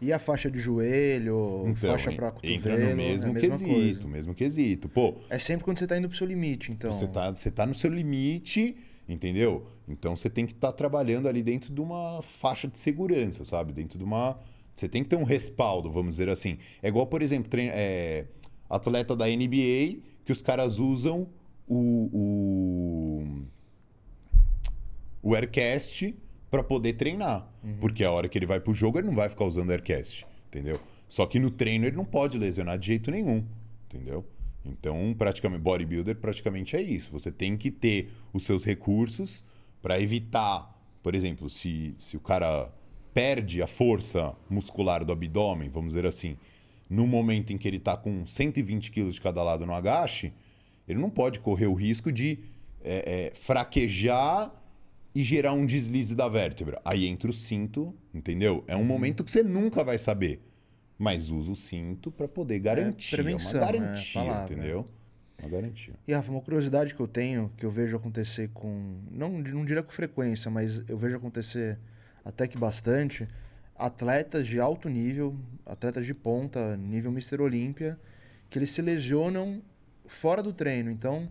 E 0.01 0.13
a 0.13 0.19
faixa 0.19 0.49
de 0.49 0.59
joelho, 0.59 1.63
então, 1.67 1.91
faixa 1.91 2.11
para 2.11 2.31
cotovelo, 2.31 2.55
entra 2.55 2.77
no 2.77 2.95
mesmo 2.95 3.37
é 3.37 3.41
quesito, 3.41 3.69
coisa. 3.69 4.07
mesmo 4.07 4.33
quesito. 4.33 4.87
Pô, 4.87 5.15
é 5.29 5.37
sempre 5.37 5.65
quando 5.65 5.77
você 5.77 5.85
está 5.85 5.97
indo 5.97 6.07
pro 6.07 6.17
seu 6.17 6.27
limite, 6.27 6.71
então. 6.71 6.93
Você 6.93 7.05
está 7.05 7.31
você 7.31 7.51
tá 7.51 7.65
no 7.65 7.73
seu 7.73 7.89
limite, 7.89 8.77
entendeu? 9.09 9.67
Então 9.87 10.15
você 10.15 10.29
tem 10.29 10.45
que 10.45 10.53
estar 10.53 10.71
tá 10.71 10.73
trabalhando 10.73 11.27
ali 11.27 11.43
dentro 11.43 11.73
de 11.73 11.81
uma 11.81 12.21
faixa 12.21 12.65
de 12.67 12.79
segurança, 12.79 13.43
sabe? 13.43 13.73
Dentro 13.73 13.97
de 13.97 14.03
uma 14.03 14.39
você 14.73 14.87
tem 14.87 15.03
que 15.03 15.09
ter 15.09 15.17
um 15.17 15.23
respaldo, 15.23 15.91
vamos 15.91 16.13
dizer 16.13 16.29
assim. 16.29 16.57
É 16.81 16.87
igual, 16.87 17.05
por 17.05 17.21
exemplo, 17.21 17.49
treino, 17.49 17.73
é, 17.75 18.25
atleta 18.69 19.17
da 19.17 19.25
NBA 19.25 19.99
que 20.23 20.31
os 20.31 20.41
caras 20.41 20.79
usam 20.79 21.27
o, 21.67 22.09
o, 22.13 23.41
o 25.21 25.35
Aircast 25.35 26.15
para 26.49 26.63
poder 26.63 26.93
treinar. 26.93 27.47
Uhum. 27.63 27.77
Porque 27.79 28.03
a 28.03 28.11
hora 28.11 28.27
que 28.27 28.37
ele 28.37 28.45
vai 28.45 28.59
pro 28.59 28.73
jogo, 28.73 28.97
ele 28.97 29.07
não 29.07 29.15
vai 29.15 29.29
ficar 29.29 29.45
usando 29.45 29.71
Aircast, 29.71 30.25
entendeu? 30.47 30.79
Só 31.07 31.25
que 31.25 31.39
no 31.39 31.49
treino 31.49 31.85
ele 31.85 31.95
não 31.95 32.05
pode 32.05 32.37
lesionar 32.37 32.77
de 32.77 32.87
jeito 32.87 33.11
nenhum, 33.11 33.45
entendeu? 33.85 34.25
Então, 34.65 35.15
praticamente, 35.17 35.61
bodybuilder 35.61 36.15
praticamente 36.17 36.75
é 36.75 36.81
isso. 36.81 37.11
Você 37.11 37.31
tem 37.31 37.57
que 37.57 37.71
ter 37.71 38.09
os 38.33 38.43
seus 38.43 38.63
recursos 38.63 39.43
para 39.81 39.99
evitar, 39.99 40.77
por 41.01 41.15
exemplo, 41.15 41.49
se, 41.49 41.95
se 41.97 42.17
o 42.17 42.19
cara 42.19 42.71
perde 43.13 43.61
a 43.61 43.67
força 43.67 44.35
muscular 44.49 45.03
do 45.03 45.11
abdômen, 45.11 45.69
vamos 45.69 45.93
dizer 45.93 46.05
assim, 46.05 46.37
no 46.89 47.07
momento 47.07 47.51
em 47.51 47.57
que 47.57 47.67
ele 47.67 47.77
está 47.77 47.95
com 47.95 48.25
120 48.25 48.91
quilos 48.91 49.15
de 49.15 49.21
cada 49.21 49.41
lado 49.41 49.65
no 49.65 49.73
agache, 49.73 50.33
ele 50.87 50.99
não 50.99 51.09
pode 51.09 51.39
correr 51.39 51.67
o 51.67 51.73
risco 51.73 52.11
de 52.11 52.39
é, 52.83 53.27
é, 53.27 53.35
fraquejar 53.35 54.51
e 55.13 55.23
gerar 55.23 55.53
um 55.53 55.65
deslize 55.65 56.15
da 56.15 56.27
vértebra. 56.27 56.81
Aí 56.85 57.05
entra 57.05 57.29
o 57.29 57.33
cinto, 57.33 57.93
entendeu? 58.13 58.63
É 58.67 58.75
um 58.75 58.83
momento 58.83 59.23
que 59.23 59.31
você 59.31 59.43
nunca 59.43 59.83
vai 59.83 59.97
saber. 59.97 60.41
Mas 60.97 61.29
usa 61.29 61.51
o 61.51 61.55
cinto 61.55 62.11
para 62.11 62.27
poder 62.27 62.59
garantir. 62.59 63.15
É, 63.15 63.17
prevenção, 63.17 63.61
é 63.61 63.63
uma 63.63 63.71
garantia, 63.71 64.21
é, 64.21 64.25
palavra, 64.25 64.53
entendeu? 64.53 64.87
Uma 65.41 65.49
garantia. 65.49 65.93
E 66.05 66.13
Rafa, 66.13 66.31
uma 66.31 66.41
curiosidade 66.41 66.93
que 66.93 66.99
eu 66.99 67.07
tenho, 67.07 67.51
que 67.55 67.65
eu 67.65 67.71
vejo 67.71 67.95
acontecer 67.95 68.49
com. 68.53 68.99
Não, 69.09 69.29
não 69.29 69.63
diria 69.63 69.81
com 69.81 69.91
frequência, 69.91 70.51
mas 70.51 70.83
eu 70.89 70.97
vejo 70.97 71.15
acontecer 71.15 71.79
até 72.23 72.47
que 72.47 72.57
bastante. 72.57 73.27
Atletas 73.75 74.45
de 74.45 74.59
alto 74.59 74.89
nível, 74.89 75.37
atletas 75.65 76.05
de 76.05 76.13
ponta, 76.13 76.75
nível 76.75 77.11
Mr. 77.11 77.41
Olímpia, 77.41 77.97
que 78.49 78.59
eles 78.59 78.71
se 78.71 78.81
lesionam 78.81 79.61
fora 80.05 80.43
do 80.43 80.51
treino. 80.51 80.91
Então, 80.91 81.29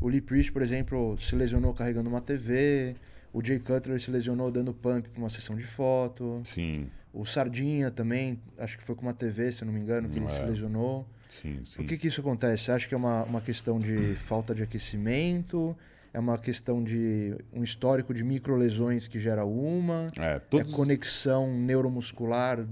o 0.00 0.08
Lee 0.08 0.22
Priest, 0.22 0.50
por 0.50 0.62
exemplo, 0.62 1.18
se 1.18 1.36
lesionou 1.36 1.74
carregando 1.74 2.08
uma 2.08 2.22
TV. 2.22 2.96
O 3.32 3.44
Jay 3.44 3.58
Cutler 3.58 4.00
se 4.00 4.10
lesionou 4.10 4.50
dando 4.50 4.74
pump 4.74 5.08
para 5.08 5.18
uma 5.18 5.28
sessão 5.28 5.56
de 5.56 5.64
foto. 5.64 6.42
Sim. 6.44 6.88
O 7.12 7.24
Sardinha 7.24 7.90
também, 7.90 8.40
acho 8.58 8.78
que 8.78 8.84
foi 8.84 8.94
com 8.94 9.02
uma 9.02 9.14
TV, 9.14 9.50
se 9.52 9.62
eu 9.62 9.66
não 9.66 9.72
me 9.72 9.80
engano, 9.80 10.08
que 10.08 10.18
ele 10.18 10.26
é. 10.26 10.28
se 10.28 10.44
lesionou. 10.44 11.06
Sim, 11.28 11.60
sim. 11.64 11.76
Por 11.76 11.86
que, 11.86 11.96
que 11.96 12.08
isso 12.08 12.20
acontece? 12.20 12.64
Você 12.64 12.72
acha 12.72 12.88
que 12.88 12.94
é 12.94 12.96
uma, 12.96 13.24
uma 13.24 13.40
questão 13.40 13.78
de 13.78 14.14
falta 14.16 14.54
de 14.54 14.62
aquecimento? 14.62 15.76
É 16.12 16.18
uma 16.18 16.36
questão 16.36 16.82
de 16.82 17.36
um 17.52 17.62
histórico 17.62 18.12
de 18.12 18.24
microlesões 18.24 19.06
que 19.06 19.18
gera 19.18 19.44
uma? 19.44 20.08
É, 20.16 20.40
todos... 20.40 20.72
é 20.72 20.76
conexão 20.76 21.52
neuromuscular 21.54 22.66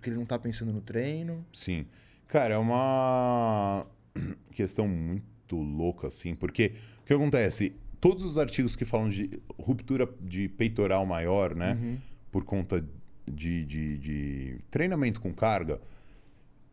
que 0.00 0.08
ele 0.08 0.16
não 0.16 0.22
está 0.22 0.38
pensando 0.38 0.72
no 0.72 0.80
treino? 0.80 1.44
Sim. 1.52 1.86
Cara, 2.26 2.54
é 2.54 2.58
uma 2.58 3.86
questão 4.52 4.88
muito 4.88 5.56
louca, 5.56 6.08
assim, 6.08 6.34
porque 6.34 6.72
o 7.02 7.04
que 7.04 7.12
acontece? 7.12 7.74
Todos 8.00 8.24
os 8.24 8.38
artigos 8.38 8.76
que 8.76 8.84
falam 8.84 9.08
de 9.08 9.40
ruptura 9.58 10.08
de 10.20 10.48
peitoral 10.48 11.04
maior, 11.04 11.54
né? 11.54 11.74
Uhum. 11.74 11.98
Por 12.30 12.44
conta 12.44 12.84
de, 13.26 13.64
de, 13.64 13.98
de, 13.98 14.58
treinamento 14.70 15.20
com 15.20 15.32
carga, 15.32 15.80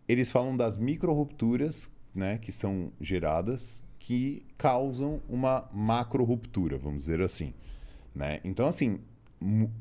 eles 0.07 0.32
falam 0.32 0.55
das 0.55 0.78
micro-rupturas, 0.78 1.91
né? 2.13 2.38
Que 2.38 2.51
são 2.51 2.91
geradas, 2.99 3.84
que 3.99 4.45
causam 4.57 5.21
uma 5.28 5.67
macro-ruptura, 5.73 6.78
vamos 6.78 7.03
dizer 7.03 7.21
assim. 7.21 7.53
Né? 8.13 8.39
Então, 8.43 8.67
assim, 8.67 8.99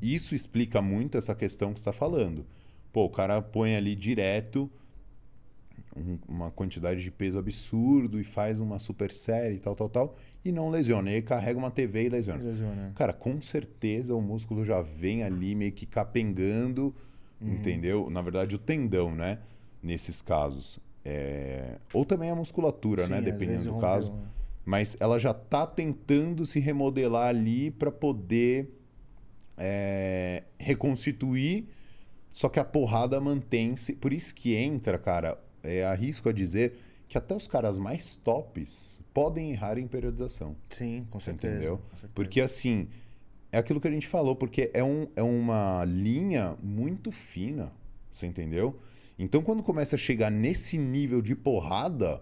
isso 0.01 0.35
explica 0.35 0.81
muito 0.81 1.17
essa 1.17 1.35
questão 1.35 1.73
que 1.73 1.79
você 1.79 1.89
está 1.89 1.93
falando. 1.93 2.45
Pô, 2.91 3.05
o 3.05 3.09
cara 3.09 3.41
põe 3.41 3.75
ali 3.75 3.95
direto 3.95 4.69
um, 5.95 6.17
uma 6.27 6.51
quantidade 6.51 7.01
de 7.01 7.09
peso 7.09 7.37
absurdo 7.37 8.19
e 8.19 8.23
faz 8.23 8.59
uma 8.59 8.79
super 8.79 9.11
série 9.11 9.55
e 9.55 9.59
tal, 9.59 9.75
tal, 9.75 9.89
tal, 9.89 10.15
e 10.43 10.51
não 10.51 10.69
lesiona. 10.69 11.09
E 11.09 11.15
aí 11.15 11.21
carrega 11.21 11.57
uma 11.57 11.71
TV 11.71 12.05
e 12.05 12.09
lesiona. 12.09 12.43
lesiona. 12.43 12.91
Cara, 12.95 13.13
com 13.13 13.39
certeza 13.41 14.13
o 14.13 14.21
músculo 14.21 14.65
já 14.65 14.81
vem 14.81 15.23
ali 15.23 15.55
meio 15.55 15.71
que 15.71 15.85
capengando, 15.85 16.93
uhum. 17.39 17.53
entendeu? 17.53 18.09
Na 18.09 18.21
verdade, 18.21 18.55
o 18.55 18.59
tendão, 18.59 19.15
né? 19.15 19.39
Nesses 19.81 20.21
casos. 20.21 20.79
É... 21.03 21.77
Ou 21.93 22.03
também 22.03 22.29
a 22.29 22.35
musculatura, 22.35 23.07
né? 23.07 23.19
Sim, 23.19 23.25
né? 23.25 23.31
Dependendo 23.31 23.71
do 23.71 23.79
caso. 23.79 24.11
Né? 24.11 24.23
Mas 24.65 24.97
ela 24.99 25.19
já 25.19 25.31
está 25.31 25.65
tentando 25.65 26.45
se 26.45 26.59
remodelar 26.59 27.29
ali 27.29 27.71
para 27.71 27.91
poder 27.91 28.69
é... 29.57 30.43
reconstituir. 30.57 31.69
Só 32.31 32.49
que 32.49 32.59
a 32.59 32.65
porrada 32.65 33.21
mantém-se. 33.21 33.93
Por 33.93 34.11
isso 34.11 34.35
que 34.35 34.55
entra, 34.55 34.97
cara, 34.97 35.39
é, 35.65 35.85
arrisco 35.85 36.29
a 36.29 36.31
dizer 36.31 36.77
que 37.07 37.17
até 37.17 37.35
os 37.35 37.47
caras 37.47 37.77
mais 37.77 38.15
tops 38.15 39.01
podem 39.13 39.51
errar 39.51 39.77
em 39.77 39.87
periodização. 39.87 40.55
Sim, 40.69 41.05
com 41.09 41.19
certeza. 41.19 41.55
Entendeu? 41.55 41.77
Com 41.77 41.89
certeza. 41.91 42.11
Porque 42.15 42.41
assim, 42.41 42.87
é 43.51 43.57
aquilo 43.57 43.79
que 43.79 43.87
a 43.87 43.91
gente 43.91 44.07
falou, 44.07 44.35
porque 44.35 44.71
é, 44.73 44.83
um, 44.83 45.07
é 45.15 45.23
uma 45.23 45.85
linha 45.85 46.57
muito 46.61 47.11
fina, 47.11 47.71
você 48.11 48.25
entendeu? 48.25 48.79
Então, 49.17 49.41
quando 49.41 49.63
começa 49.63 49.95
a 49.95 49.99
chegar 49.99 50.29
nesse 50.29 50.77
nível 50.77 51.21
de 51.21 51.35
porrada, 51.35 52.21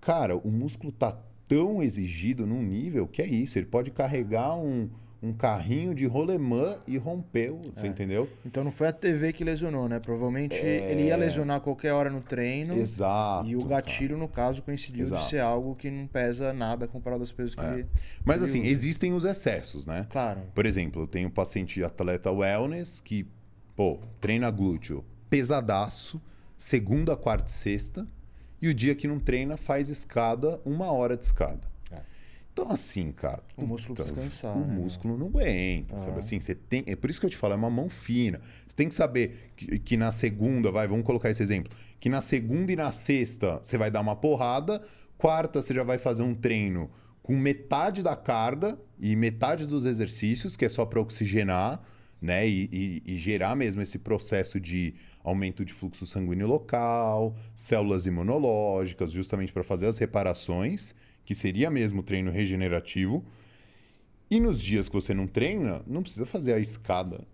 cara, 0.00 0.36
o 0.36 0.50
músculo 0.50 0.90
tá 0.92 1.16
tão 1.46 1.82
exigido 1.82 2.46
num 2.46 2.62
nível 2.62 3.06
que 3.06 3.22
é 3.22 3.26
isso. 3.26 3.58
Ele 3.58 3.66
pode 3.66 3.90
carregar 3.90 4.56
um, 4.56 4.90
um 5.22 5.32
carrinho 5.32 5.94
de 5.94 6.04
rolemã 6.04 6.78
e 6.86 6.98
rompeu, 6.98 7.60
você 7.76 7.86
É. 7.86 7.88
entendeu? 7.88 8.28
Então 8.44 8.64
não 8.64 8.72
foi 8.72 8.88
a 8.88 8.92
TV 8.92 9.32
que 9.32 9.44
lesionou, 9.44 9.88
né? 9.88 10.00
Provavelmente 10.00 10.56
É. 10.56 10.90
ele 10.90 11.04
ia 11.04 11.16
lesionar 11.16 11.58
a 11.58 11.60
qualquer 11.60 11.92
hora 11.92 12.10
no 12.10 12.20
treino. 12.20 12.74
Exato. 12.74 13.48
E 13.48 13.54
o 13.54 13.60
cara. 13.60 13.70
gatilho, 13.82 14.18
no 14.18 14.26
caso, 14.26 14.62
coincidiu 14.62 15.04
Exato. 15.04 15.22
de 15.24 15.30
ser 15.30 15.38
algo 15.38 15.76
que 15.76 15.90
não 15.90 16.08
pesa 16.08 16.52
nada 16.52 16.88
comparado 16.88 17.22
aos 17.22 17.30
pesos 17.30 17.54
que 17.54 17.60
É. 17.64 17.72
ele. 17.72 17.86
Mas 18.24 18.36
ele 18.38 18.44
assim, 18.46 18.60
usa. 18.62 18.70
existem 18.70 19.12
os 19.12 19.24
excessos, 19.24 19.86
né? 19.86 20.06
Claro. 20.10 20.40
Por 20.54 20.66
exemplo, 20.66 21.02
eu 21.02 21.06
tenho 21.06 21.28
um 21.28 21.32
paciente 21.32 21.82
atleta 21.84 22.30
wellness 22.32 23.00
que, 23.00 23.24
pô, 23.76 24.00
treina 24.20 24.50
glúteo 24.50 25.04
pesadaço, 25.30 26.20
segunda, 26.58 27.16
quarta 27.16 27.48
e 27.48 27.52
sexta, 27.52 28.06
e 28.60 28.68
o 28.68 28.74
dia 28.74 28.94
que 28.94 29.08
não 29.08 29.18
treina 29.18 29.56
faz 29.56 29.88
escada, 29.88 30.60
uma 30.64 30.92
hora 30.92 31.16
de 31.16 31.24
escada. 31.24 31.71
Então, 32.52 32.70
assim, 32.70 33.10
cara. 33.12 33.42
O 33.56 33.64
músculo 33.66 33.94
puta, 33.96 34.02
descansar, 34.12 34.56
O 34.56 34.60
né, 34.60 34.74
músculo 34.74 35.16
não 35.16 35.26
aguenta, 35.28 35.98
sabe 35.98 36.16
Ah. 36.16 36.18
assim? 36.18 36.38
Você 36.38 36.54
tem. 36.54 36.84
É 36.86 36.94
por 36.94 37.08
isso 37.08 37.18
que 37.18 37.24
eu 37.26 37.30
te 37.30 37.36
falo, 37.36 37.54
é 37.54 37.56
uma 37.56 37.70
mão 37.70 37.88
fina. 37.88 38.40
Você 38.66 38.76
tem 38.76 38.88
que 38.88 38.94
saber 38.94 39.52
que, 39.56 39.78
que 39.78 39.96
na 39.96 40.12
segunda, 40.12 40.70
vai, 40.70 40.86
vamos 40.86 41.04
colocar 41.06 41.30
esse 41.30 41.42
exemplo, 41.42 41.72
que 41.98 42.08
na 42.10 42.20
segunda 42.20 42.70
e 42.70 42.76
na 42.76 42.92
sexta 42.92 43.58
você 43.62 43.78
vai 43.78 43.90
dar 43.90 44.00
uma 44.02 44.14
porrada, 44.14 44.82
quarta 45.16 45.62
você 45.62 45.72
já 45.72 45.82
vai 45.82 45.96
fazer 45.98 46.22
um 46.22 46.34
treino 46.34 46.90
com 47.22 47.34
metade 47.36 48.02
da 48.02 48.14
carga 48.16 48.78
e 49.00 49.16
metade 49.16 49.64
dos 49.66 49.86
exercícios, 49.86 50.54
que 50.56 50.64
é 50.64 50.68
só 50.68 50.84
para 50.84 51.00
oxigenar, 51.00 51.80
né? 52.20 52.46
E, 52.46 52.68
e- 52.70 53.02
e 53.14 53.18
gerar 53.18 53.56
mesmo 53.56 53.80
esse 53.80 53.98
processo 53.98 54.60
de 54.60 54.94
aumento 55.24 55.64
de 55.64 55.72
fluxo 55.72 56.04
sanguíneo 56.04 56.46
local, 56.48 57.34
células 57.54 58.04
imunológicas, 58.06 59.10
justamente 59.12 59.52
para 59.52 59.62
fazer 59.62 59.86
as 59.86 59.96
reparações, 59.98 60.94
que 61.24 61.34
seria 61.34 61.70
mesmo 61.70 62.02
treino 62.02 62.30
regenerativo. 62.30 63.24
E 64.30 64.40
nos 64.40 64.62
dias 64.62 64.88
que 64.88 64.94
você 64.94 65.12
não 65.12 65.26
treina, 65.26 65.82
não 65.86 66.02
precisa 66.02 66.24
fazer 66.24 66.54
a 66.54 66.58
escada 66.58 67.26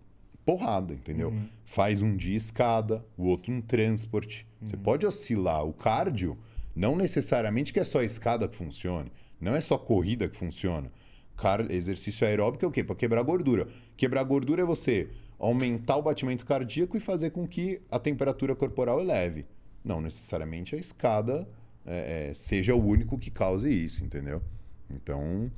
porrada, 0.45 0.95
entendeu? 0.95 1.31
Faz 1.67 2.01
um 2.01 2.17
dia 2.17 2.37
escada, 2.37 3.05
o 3.19 3.25
outro 3.25 3.53
um 3.53 3.61
transporte. 3.61 4.47
Você 4.63 4.79
pode 4.79 5.07
oscilar. 5.07 5.65
O 5.67 5.75
cardio, 5.75 6.39
não 6.75 6.97
necessariamente 6.97 7.71
que 7.71 7.79
é 7.79 7.85
só 7.85 8.01
a 8.01 8.05
escada 8.05 8.49
que 8.49 8.57
funcione. 8.57 9.13
Não 9.39 9.55
é 9.55 9.61
só 9.61 9.77
corrida 9.77 10.27
que 10.27 10.37
funciona. 10.37 10.91
Car... 11.37 11.71
Exercício 11.71 12.27
aeróbico 12.27 12.65
é 12.65 12.69
o 12.69 12.71
quê? 12.71 12.83
Para 12.83 12.97
quebrar 12.97 13.23
gordura. 13.23 13.69
Quebrar 13.95 14.25
gordura 14.25 14.63
é 14.63 14.65
você 14.65 15.11
aumentar 15.39 15.97
o 15.97 16.03
batimento 16.03 16.47
cardíaco 16.47 16.97
e 16.97 17.01
fazer 17.01 17.31
com 17.31 17.47
que 17.47 17.81
a 17.91 17.99
temperatura 17.99 18.57
corporal 18.57 19.01
eleve. 19.01 19.47
Não 19.85 20.01
necessariamente 20.01 20.75
a 20.75 20.79
escada 20.79 21.47
é, 21.87 22.29
é, 22.31 22.35
seja 22.35 22.75
o 22.75 22.85
único 22.85 23.19
que 23.19 23.31
cause 23.31 23.71
isso, 23.71 24.05
entendeu? 24.05 24.43
Então, 24.91 25.51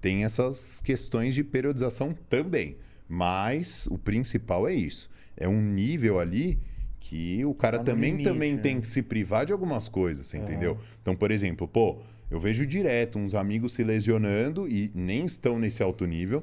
tem 0.00 0.24
essas 0.24 0.80
questões 0.80 1.34
de 1.34 1.42
periodização 1.44 2.14
também. 2.28 2.76
Mas 3.08 3.86
o 3.90 3.98
principal 3.98 4.66
é 4.68 4.74
isso. 4.74 5.10
É 5.36 5.48
um 5.48 5.60
nível 5.60 6.18
ali 6.18 6.58
que 7.00 7.44
o 7.44 7.52
cara 7.54 7.78
Tá 7.78 7.84
também, 7.84 8.12
limite, 8.12 8.28
também 8.28 8.54
né? 8.54 8.60
tem 8.62 8.80
que 8.80 8.86
se 8.86 9.02
privar 9.02 9.44
de 9.44 9.52
algumas 9.52 9.88
coisas, 9.88 10.32
Aham. 10.32 10.42
entendeu? 10.42 10.78
Então, 11.02 11.14
por 11.14 11.30
exemplo, 11.30 11.68
pô, 11.68 11.98
eu 12.30 12.40
vejo 12.40 12.66
direto 12.66 13.18
uns 13.18 13.34
amigos 13.34 13.74
se 13.74 13.84
lesionando 13.84 14.66
e 14.66 14.90
nem 14.94 15.24
estão 15.26 15.58
nesse 15.58 15.82
alto 15.82 16.06
nível, 16.06 16.42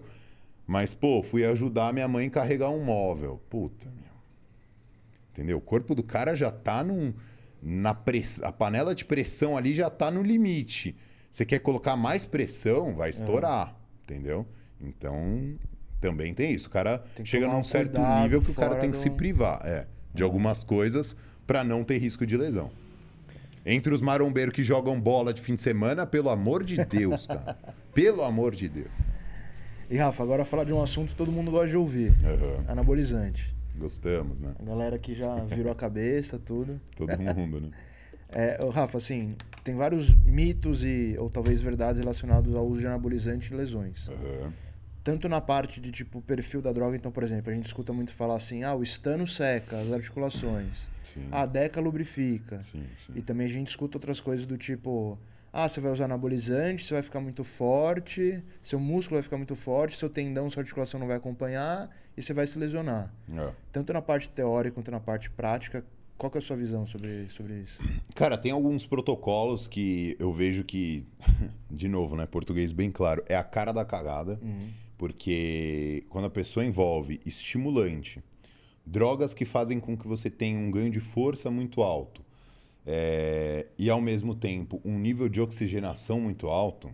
mas, 0.68 0.94
pô, 0.94 1.24
fui 1.24 1.44
ajudar 1.44 1.92
minha 1.94 2.08
mãe 2.08 2.28
a 2.28 2.30
carregar 2.30 2.70
um 2.70 2.84
móvel. 2.84 3.42
Puta, 3.50 3.88
meu. 3.88 4.12
Entendeu? 5.32 5.58
O 5.58 5.62
corpo 5.62 5.96
do 5.96 6.04
cara 6.04 6.36
já 6.36 6.52
tá 6.52 6.84
num. 6.84 7.14
Na 7.62 7.94
press... 7.94 8.42
A 8.42 8.52
panela 8.52 8.96
de 8.96 9.06
pressão 9.06 9.56
ali 9.56 9.74
já 9.74 9.90
tá 9.90 10.10
no 10.10 10.22
limite. 10.24 10.96
Você 11.32 11.46
quer 11.46 11.60
colocar 11.60 11.96
mais 11.96 12.26
pressão, 12.26 12.94
vai 12.96 13.10
estourar. 13.10 13.76
Entendeu? 14.04 14.46
Então, 14.82 15.54
também 16.00 16.34
tem 16.34 16.52
isso. 16.54 16.68
O 16.68 16.72
cara 16.72 17.04
chega 17.24 17.48
num 17.48 17.60
um 17.60 17.64
certo 17.64 17.98
nível 18.00 18.42
que 18.42 18.52
o 18.52 18.56
cara 18.56 18.76
tem 18.76 18.90
que 18.92 18.98
se 18.98 19.10
do- 19.10 19.16
privar 19.16 19.62
é, 19.64 19.86
de 20.14 20.24
algumas 20.24 20.64
coisas 20.64 21.16
para 21.46 21.64
não 21.64 21.84
ter 21.84 21.98
risco 22.00 22.26
de 22.26 22.36
lesão. 22.36 22.72
Entre 23.64 23.94
os 23.94 24.02
marombeiros 24.02 24.56
que 24.56 24.64
jogam 24.64 25.00
bola 25.00 25.32
de 25.34 25.40
fim 25.40 25.54
de 25.54 25.62
semana, 25.62 26.06
pelo 26.08 26.30
amor 26.32 26.64
de 26.64 26.84
Deus, 26.84 27.28
cara. 27.28 27.56
Pelo 27.94 28.24
amor 28.24 28.56
de 28.56 28.68
Deus. 28.70 28.88
E 29.90 29.98
Rafa, 29.98 30.24
agora 30.24 30.46
falar 30.46 30.64
de 30.64 30.72
um 30.74 30.82
assunto 30.82 31.10
que 31.10 31.16
todo 31.16 31.30
mundo 31.32 31.52
gosta 31.52 31.68
de 31.68 31.76
ouvir: 31.78 32.14
Aham. 32.24 32.64
anabolizante. 32.70 33.54
Gostamos, 33.76 34.40
né? 34.40 34.54
A 34.60 34.64
galera 34.64 35.00
que 35.00 35.16
já 35.16 35.44
virou 35.46 35.72
a 35.72 35.76
cabeça, 35.76 36.38
tudo. 36.38 36.80
Todo 36.96 37.18
mundo, 37.20 37.62
né? 37.62 37.70
É, 38.34 38.58
Rafa, 38.72 38.98
assim, 38.98 39.36
tem 39.62 39.76
vários 39.76 40.10
mitos 40.24 40.86
e 40.86 41.18
ou 41.20 41.30
talvez 41.30 41.62
verdades 41.62 42.00
relacionados 42.00 42.56
ao 42.56 42.66
uso 42.66 42.80
de 42.80 42.88
anabolizante 42.88 43.54
em 43.54 43.58
lesões. 43.58 44.08
Aham. 44.08 44.54
Tanto 45.04 45.28
na 45.28 45.42
parte 45.42 45.82
de 45.82 45.92
tipo 45.92 46.22
perfil 46.22 46.62
da 46.62 46.72
droga, 46.72 46.96
então, 46.96 47.12
por 47.12 47.24
exemplo, 47.24 47.52
a 47.52 47.56
gente 47.56 47.66
escuta 47.66 47.92
muito 47.92 48.14
falar 48.14 48.36
assim: 48.36 48.64
ah, 48.64 48.74
o 48.76 48.84
estano 48.84 49.28
seca 49.28 49.80
as 49.80 49.92
articulações, 49.92 50.88
Sim. 51.04 51.28
a 51.32 51.46
deca 51.46 51.82
lubrifica. 51.82 52.62
Sim, 52.64 52.86
sim. 53.06 53.14
E 53.16 53.22
também 53.22 53.48
a 53.48 53.50
gente 53.50 53.68
escuta 53.68 53.98
outras 53.98 54.22
coisas 54.22 54.46
do 54.46 54.58
tipo: 54.58 55.18
ah, 55.54 55.68
você 55.68 55.82
vai 55.82 55.92
usar 55.92 56.06
anabolizante, 56.06 56.86
você 56.86 56.94
vai 56.94 57.04
ficar 57.04 57.20
muito 57.20 57.44
forte, 57.44 58.42
seu 58.62 58.80
músculo 58.80 59.18
vai 59.18 59.24
ficar 59.24 59.38
muito 59.38 59.56
forte, 59.56 59.98
seu 59.98 60.10
tendão, 60.10 60.50
sua 60.50 60.62
articulação 60.62 61.00
não 61.00 61.08
vai 61.08 61.18
acompanhar 61.18 61.90
e 62.16 62.22
você 62.22 62.34
vai 62.34 62.48
se 62.48 62.58
lesionar. 62.58 63.14
É. 63.30 63.54
Tanto 63.72 63.92
na 63.92 64.02
parte 64.02 64.30
teórica 64.30 64.76
quanto 64.76 64.90
na 64.90 65.00
parte 65.00 65.30
prática, 65.30 65.84
qual 66.18 66.32
é 66.36 66.38
a 66.38 66.42
sua 66.42 66.56
visão 66.56 66.86
sobre, 66.86 67.28
sobre 67.30 67.62
isso? 67.62 67.82
Cara, 68.16 68.38
tem 68.38 68.52
alguns 68.52 68.86
protocolos 68.86 69.68
que 69.68 70.16
eu 70.20 70.32
vejo 70.32 70.64
que, 70.64 71.06
de 71.70 71.90
novo, 71.90 72.16
né? 72.16 72.26
Português 72.26 72.72
bem 72.72 72.92
claro, 72.92 73.24
é 73.28 73.36
a 73.36 73.44
cara 73.44 73.72
da 73.72 73.84
cagada. 73.84 74.40
Porque 74.98 76.06
quando 76.10 76.26
a 76.26 76.30
pessoa 76.30 76.64
envolve 76.64 77.20
estimulante, 77.26 78.24
drogas 78.86 79.34
que 79.34 79.46
fazem 79.46 79.80
com 79.80 79.98
que 79.98 80.08
você 80.08 80.30
tenha 80.30 80.60
um 80.60 80.70
ganho 80.70 80.92
de 80.92 81.00
força 81.00 81.50
muito 81.50 81.82
alto 81.82 82.24
é, 82.86 83.68
e 83.78 83.90
ao 83.90 84.02
mesmo 84.02 84.36
tempo 84.36 84.82
um 84.84 84.98
nível 84.98 85.30
de 85.30 85.42
oxigenação 85.42 86.20
muito 86.20 86.48
alto, 86.48 86.90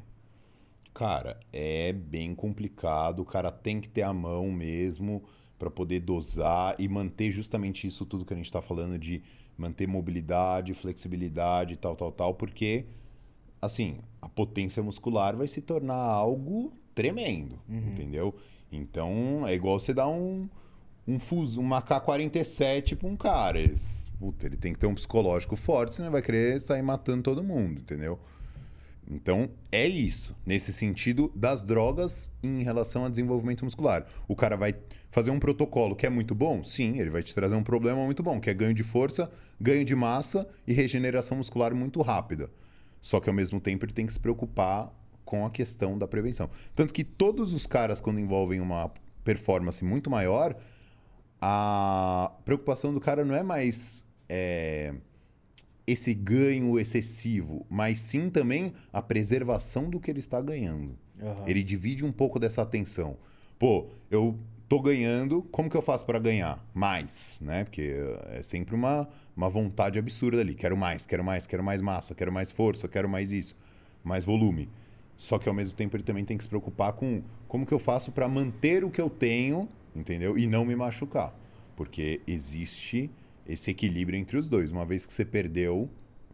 cara, 0.94 1.40
é 1.54 1.94
bem 1.94 2.36
complicado. 2.36 3.22
O 3.22 3.26
cara 3.26 3.52
tem 3.52 3.80
que 3.80 3.90
ter 3.90 4.02
a 4.02 4.14
mão 4.14 4.52
mesmo 4.52 5.24
para 5.58 5.70
poder 5.70 6.02
dosar 6.02 6.76
e 6.78 6.88
manter 6.88 7.32
justamente 7.32 7.88
isso 7.88 8.06
tudo 8.06 8.26
que 8.26 8.34
a 8.34 8.38
gente 8.38 8.46
está 8.46 8.62
falando 8.62 8.98
de 8.98 9.24
manter 9.58 9.88
mobilidade, 9.88 10.74
flexibilidade, 10.74 11.78
tal, 11.78 11.96
tal, 11.96 12.12
tal, 12.12 12.34
porque 12.36 12.86
assim, 13.62 13.98
a 14.22 14.30
potência 14.30 14.84
muscular 14.84 15.36
vai 15.36 15.48
se 15.48 15.62
tornar 15.62 15.96
algo 15.96 16.72
tremendo, 16.94 17.60
entendeu? 17.68 18.36
Então, 18.72 19.48
é 19.48 19.54
igual 19.54 19.80
você 19.80 19.94
dar 19.94 20.08
um 20.08 20.48
um 21.08 21.20
fuz, 21.20 21.58
um 21.58 21.74
AK-47 21.74 22.98
pra 22.98 23.08
um 23.08 23.16
cara. 23.16 23.60
Eles, 23.60 24.12
puta, 24.20 24.46
ele 24.46 24.58
tem 24.58 24.74
que 24.74 24.80
ter 24.80 24.88
um 24.88 24.96
psicológico 24.96 25.56
forte, 25.56 25.96
senão 25.96 26.08
ele 26.08 26.14
vai 26.14 26.22
querer 26.22 26.62
sair 26.62 26.82
matando 26.82 27.24
todo 27.24 27.44
mundo, 27.44 27.80
entendeu? 27.80 28.20
Então, 29.10 29.50
é 29.72 29.88
isso. 29.88 30.36
Nesse 30.46 30.74
sentido 30.74 31.32
das 31.34 31.62
drogas 31.62 32.30
em 32.44 32.62
relação 32.62 33.06
a 33.06 33.10
desenvolvimento 33.10 33.64
muscular. 33.64 34.06
O 34.28 34.36
cara 34.36 34.58
vai 34.58 34.76
fazer 35.10 35.32
um 35.32 35.40
protocolo 35.40 35.96
que 35.96 36.06
é 36.06 36.10
muito 36.10 36.36
bom? 36.36 36.62
Sim, 36.62 37.00
ele 37.00 37.10
vai 37.10 37.24
te 37.24 37.34
trazer 37.34 37.56
um 37.56 37.64
problema 37.64 38.04
muito 38.04 38.22
bom, 38.22 38.40
que 38.42 38.50
é 38.50 38.54
ganho 38.54 38.74
de 38.74 38.84
força, 38.84 39.32
ganho 39.60 39.86
de 39.86 39.96
massa 39.96 40.46
e 40.68 40.74
regeneração 40.74 41.38
muscular 41.38 41.74
muito 41.74 42.02
rápida. 42.02 42.50
Só 43.02 43.22
que 43.22 43.30
ao 43.30 43.36
mesmo 43.36 43.62
tempo 43.62 43.86
ele 43.86 43.94
tem 43.94 44.06
que 44.06 44.12
se 44.12 44.20
preocupar 44.20 44.92
com 45.24 45.46
a 45.46 45.50
questão 45.50 45.98
da 45.98 46.08
prevenção. 46.08 46.50
Tanto 46.76 46.94
que 46.94 47.06
todos 47.06 47.54
os 47.54 47.66
caras, 47.66 48.02
quando 48.02 48.20
envolvem 48.20 48.60
uma 48.60 48.92
performance 49.24 49.84
muito 49.84 50.10
maior, 50.10 50.56
a 51.42 52.32
preocupação 52.44 52.94
do 52.94 53.00
cara 53.00 53.24
não 53.24 53.36
é 53.36 53.44
mais 53.44 54.06
é, 54.28 54.94
esse 55.86 56.14
ganho 56.14 56.80
excessivo, 56.80 57.66
mas 57.70 58.02
sim 58.02 58.30
também 58.30 58.74
a 58.92 59.02
preservação 59.02 59.90
do 59.90 60.00
que 60.00 60.12
ele 60.12 60.20
está 60.20 60.42
ganhando. 60.42 60.98
Aham. 61.22 61.44
Ele 61.48 61.64
divide 61.64 62.06
um 62.06 62.12
pouco 62.12 62.40
dessa 62.40 62.62
atenção. 62.62 63.18
Pô, 63.58 63.88
eu 64.12 64.38
tô 64.68 64.82
ganhando, 64.82 65.42
como 65.44 65.70
que 65.70 65.78
eu 65.78 65.82
faço 65.82 66.06
para 66.06 66.20
ganhar? 66.20 66.64
Mais, 66.74 67.40
né? 67.42 67.64
Porque 67.64 67.96
é 68.32 68.44
sempre 68.44 68.76
uma, 68.76 69.08
uma 69.36 69.50
vontade 69.50 69.98
absurda 69.98 70.42
ali. 70.42 70.54
Quero 70.54 70.76
mais, 70.76 71.06
quero 71.06 71.24
mais, 71.24 71.48
quero 71.48 71.64
mais 71.64 71.82
massa, 71.82 72.14
quero 72.14 72.32
mais 72.32 72.52
força, 72.52 72.88
quero 72.88 73.08
mais 73.08 73.32
isso, 73.32 73.56
mais 74.04 74.26
volume. 74.26 74.70
Só 75.16 75.40
que 75.40 75.48
ao 75.48 75.56
mesmo 75.56 75.76
tempo 75.76 75.96
ele 75.96 76.04
também 76.04 76.26
tem 76.26 76.38
que 76.38 76.44
se 76.44 76.50
preocupar 76.50 76.94
com 76.94 77.24
como 77.48 77.66
que 77.66 77.74
eu 77.74 77.80
faço 77.80 78.12
para 78.12 78.28
manter 78.28 78.84
o 78.84 78.92
que 78.92 79.02
eu 79.02 79.10
tenho, 79.10 79.68
entendeu? 80.00 80.38
E 80.38 80.48
não 80.48 80.66
me 80.66 80.76
machucar. 80.76 81.38
Porque 81.76 82.22
existe 82.28 83.10
esse 83.46 83.72
equilíbrio 83.72 84.18
entre 84.18 84.38
os 84.38 84.50
dois. 84.50 84.72
Uma 84.72 84.86
vez 84.86 85.06
que 85.06 85.14
você 85.14 85.26
perdeu, 85.26 85.90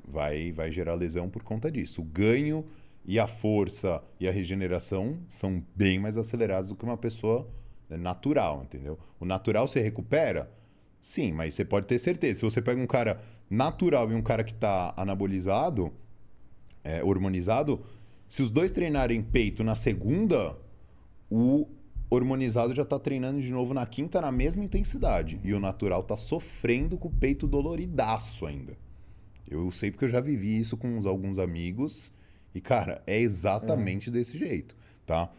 vai, 0.08 0.52
vai 0.52 0.72
gerar 0.72 0.96
lesão 0.96 1.30
por 1.30 1.44
conta 1.44 1.72
disso. 1.72 2.02
O 2.02 2.06
ganho 2.06 2.66
e 3.06 3.20
a 3.20 3.28
força 3.28 4.02
e 4.20 4.28
a 4.28 4.32
regeneração 4.32 5.20
são 5.28 5.64
bem 5.76 6.00
mais 6.00 6.18
acelerados 6.18 6.70
do 6.70 6.76
que 6.76 6.84
uma 6.84 6.98
pessoa 6.98 7.48
natural, 7.90 8.64
entendeu? 8.64 8.98
O 9.20 9.26
natural 9.26 9.68
você 9.68 9.82
recupera, 9.82 10.52
sim, 11.00 11.32
mas 11.32 11.54
você 11.54 11.66
pode 11.66 11.86
ter 11.86 12.00
certeza. 12.00 12.40
Se 12.40 12.46
você 12.46 12.62
pega 12.62 12.82
um 12.82 12.88
cara 12.88 13.20
natural 13.50 14.12
e 14.12 14.16
um 14.16 14.22
cara 14.22 14.44
que 14.44 14.54
está 14.54 14.94
anabolizado, 14.98 15.94
é, 16.84 17.04
hormonizado, 17.04 17.84
se 18.28 18.42
os 18.42 18.50
dois 18.50 18.72
treinarem 18.72 19.22
peito 19.22 19.64
na 19.64 19.76
segunda, 19.76 20.58
o 21.30 21.68
hormonizado 22.16 22.74
já 22.74 22.84
está 22.84 23.00
treinando 23.00 23.42
de 23.42 23.52
novo 23.52 23.74
na 23.74 23.86
quinta 23.86 24.22
na 24.22 24.32
mesma 24.32 24.64
intensidade. 24.64 25.40
E 25.44 25.54
o 25.54 25.60
natural 25.60 26.02
está 26.02 26.18
sofrendo 26.18 26.98
com 26.98 27.08
o 27.08 27.12
peito 27.12 27.48
doloridaço 27.48 28.46
ainda. 28.46 28.78
Eu 29.50 29.70
sei 29.72 29.92
porque 29.92 30.06
eu 30.06 30.10
já 30.10 30.22
vivi 30.22 30.58
isso 30.58 30.78
com 30.78 30.88
uns, 30.98 31.06
alguns 31.06 31.40
amigos. 31.40 32.12
E, 32.54 32.62
cara, 32.62 33.02
é 33.08 33.20
exatamente 33.20 34.10
uhum. 34.10 34.14
desse 34.14 34.38
jeito, 34.38 34.76
tá? 35.06 35.32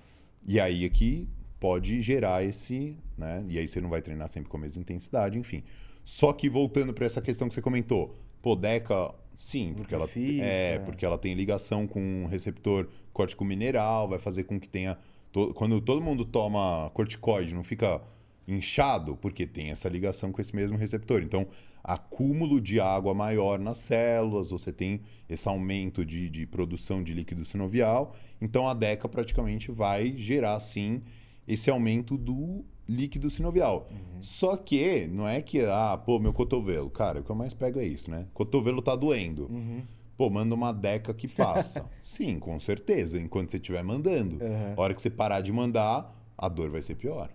E 0.47 0.59
aí 0.59 0.85
aqui 0.85 1.29
pode 1.61 2.01
gerar 2.03 2.45
esse, 2.45 2.97
né? 3.17 3.45
E 3.49 3.59
aí 3.59 3.67
você 3.67 3.81
não 3.81 3.89
vai 3.89 4.03
treinar 4.03 4.29
sempre 4.29 4.51
com 4.51 4.57
a 4.57 4.61
mesma 4.61 4.83
intensidade, 4.83 5.39
enfim. 5.39 5.63
Só 6.05 6.33
que 6.33 6.51
voltando 6.51 6.93
para 6.93 7.07
essa 7.07 7.23
questão 7.23 7.49
que 7.49 7.55
você 7.55 7.63
comentou, 7.63 8.19
pô, 8.43 8.55
Deca, 8.55 9.15
sim, 9.35 9.73
porque 9.75 9.95
ela 9.95 10.07
é, 10.41 10.79
porque 10.81 11.07
ela 11.07 11.17
tem 11.17 11.35
ligação 11.35 11.87
com 11.87 12.01
um 12.01 12.27
receptor 12.27 12.89
córtico 13.13 13.45
mineral, 13.45 14.09
vai 14.09 14.19
fazer 14.19 14.45
com 14.45 14.61
que 14.61 14.69
tenha 14.69 14.99
to... 15.35 15.53
quando 15.53 15.81
todo 15.81 16.01
mundo 16.01 16.25
toma 16.25 16.91
corticoide, 16.95 17.53
não 17.53 17.65
fica 17.65 18.01
inchado, 18.47 19.17
porque 19.17 19.47
tem 19.47 19.71
essa 19.71 19.89
ligação 19.89 20.31
com 20.31 20.41
esse 20.41 20.55
mesmo 20.55 20.79
receptor. 20.79 21.23
Então, 21.23 21.47
acúmulo 21.83 22.61
de 22.61 22.79
água 22.79 23.13
maior 23.13 23.59
nas 23.59 23.79
células, 23.79 24.51
você 24.51 24.73
tem 24.73 25.01
esse 25.29 25.49
aumento 25.49 26.05
de, 26.05 26.31
de 26.31 26.47
produção 26.47 27.03
de 27.03 27.13
líquido 27.13 27.45
sinovial. 27.45 28.15
Então, 28.41 28.69
a 28.69 28.75
DECA 28.75 29.09
praticamente 29.09 29.73
vai 29.73 30.17
gerar, 30.17 30.61
sim, 30.61 31.01
esse 31.49 31.69
aumento 31.69 32.17
do 32.17 32.65
líquido 32.89 33.29
sinovial. 33.29 33.89
Uhum. 33.91 34.23
Só 34.23 34.57
que 34.57 35.07
não 35.09 35.27
é 35.27 35.41
que, 35.41 35.61
ah, 35.63 35.97
pô, 35.97 36.19
meu 36.19 36.33
cotovelo. 36.33 36.91
Cara, 36.91 37.21
o 37.21 37.25
que 37.25 37.31
eu 37.31 37.37
mais 37.37 37.55
pego 37.55 37.81
é 37.81 37.87
isso, 37.87 38.11
né? 38.11 38.27
Cotovelo 38.33 38.81
tá 38.83 38.95
doendo. 38.95 39.47
Uhum. 39.51 39.83
Pô, 40.17 40.31
manda 40.31 40.55
uma 40.55 40.73
deca 40.73 41.13
que 41.13 41.27
passa. 41.27 41.85
Sim, 42.01 42.39
com 42.39 42.59
certeza, 42.61 43.19
enquanto 43.19 43.51
você 43.51 43.57
estiver 43.57 43.83
mandando. 43.83 44.37
Uhum. 44.37 44.75
A 44.77 44.81
hora 44.81 44.95
que 44.95 45.03
você 45.03 45.11
parar 45.11 45.41
de 45.41 45.53
mandar, 45.53 46.15
a 46.39 46.49
dor 46.49 46.71
vai 46.71 46.83
ser 46.83 46.95
pior. 46.95 47.31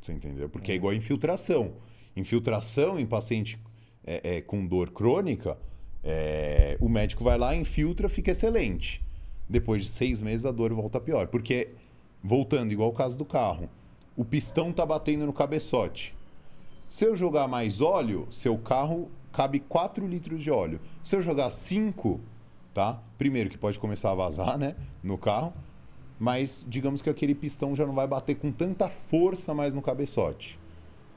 Você 0.00 0.12
entendeu? 0.12 0.48
Porque 0.48 0.72
é, 0.72 0.74
é 0.74 0.76
igual 0.76 0.92
a 0.92 0.96
infiltração. 0.96 1.74
Infiltração 2.16 2.98
em 2.98 3.06
paciente 3.06 3.58
é, 4.04 4.36
é, 4.36 4.40
com 4.40 4.66
dor 4.66 4.90
crônica, 4.90 5.56
é, 6.02 6.76
o 6.80 6.88
médico 6.88 7.22
vai 7.22 7.38
lá, 7.38 7.54
infiltra, 7.54 8.08
fica 8.08 8.32
excelente. 8.32 9.02
Depois 9.48 9.84
de 9.84 9.90
seis 9.90 10.20
meses, 10.20 10.44
a 10.46 10.52
dor 10.52 10.72
volta 10.72 11.00
pior. 11.00 11.28
Porque, 11.28 11.70
voltando, 12.22 12.72
igual 12.72 12.88
o 12.88 12.92
caso 12.92 13.16
do 13.16 13.24
carro, 13.24 13.68
o 14.16 14.24
pistão 14.24 14.72
tá 14.72 14.84
batendo 14.84 15.26
no 15.26 15.32
cabeçote. 15.32 16.14
Se 16.88 17.04
eu 17.04 17.14
jogar 17.16 17.48
mais 17.48 17.80
óleo, 17.80 18.26
seu 18.30 18.58
carro 18.58 19.10
cabe 19.32 19.60
4 19.60 20.06
litros 20.06 20.42
de 20.42 20.50
óleo. 20.50 20.80
Se 21.02 21.16
eu 21.16 21.22
jogar 21.22 21.50
5, 21.50 22.20
tá? 22.74 23.00
Primeiro 23.16 23.50
que 23.50 23.58
pode 23.58 23.78
começar 23.78 24.10
a 24.10 24.14
vazar, 24.14 24.58
né? 24.58 24.76
No 25.02 25.16
carro 25.18 25.52
mas 26.22 26.64
digamos 26.68 27.02
que 27.02 27.10
aquele 27.10 27.34
pistão 27.34 27.74
já 27.74 27.84
não 27.84 27.94
vai 27.94 28.06
bater 28.06 28.36
com 28.36 28.52
tanta 28.52 28.88
força 28.88 29.52
mais 29.52 29.74
no 29.74 29.82
cabeçote. 29.82 30.56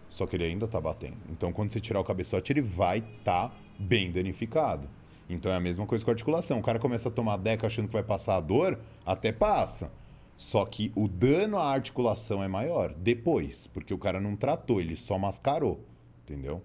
Só 0.09 0.25
que 0.25 0.35
ele 0.35 0.45
ainda 0.45 0.65
está 0.65 0.81
batendo. 0.81 1.17
Então, 1.29 1.53
quando 1.53 1.69
você 1.69 1.79
tirar 1.79 1.99
o 1.99 2.03
cabeçote, 2.03 2.51
ele 2.51 2.61
vai 2.63 2.97
estar 3.19 3.49
tá 3.49 3.55
bem 3.77 4.11
danificado. 4.11 4.89
Então, 5.29 5.51
é 5.51 5.55
a 5.55 5.59
mesma 5.59 5.85
coisa 5.85 6.03
com 6.03 6.09
a 6.09 6.13
articulação. 6.13 6.57
O 6.57 6.63
cara 6.63 6.79
começa 6.79 7.09
a 7.09 7.11
tomar 7.11 7.37
deca 7.37 7.67
achando 7.67 7.85
que 7.85 7.93
vai 7.93 8.01
passar 8.01 8.37
a 8.37 8.41
dor, 8.41 8.79
até 9.05 9.31
passa. 9.31 9.91
Só 10.35 10.65
que 10.65 10.91
o 10.95 11.07
dano 11.07 11.57
à 11.57 11.71
articulação 11.71 12.43
é 12.43 12.47
maior 12.47 12.91
depois, 12.91 13.67
porque 13.67 13.93
o 13.93 13.99
cara 13.99 14.19
não 14.19 14.35
tratou, 14.35 14.81
ele 14.81 14.95
só 14.95 15.19
mascarou. 15.19 15.85
Entendeu? 16.23 16.63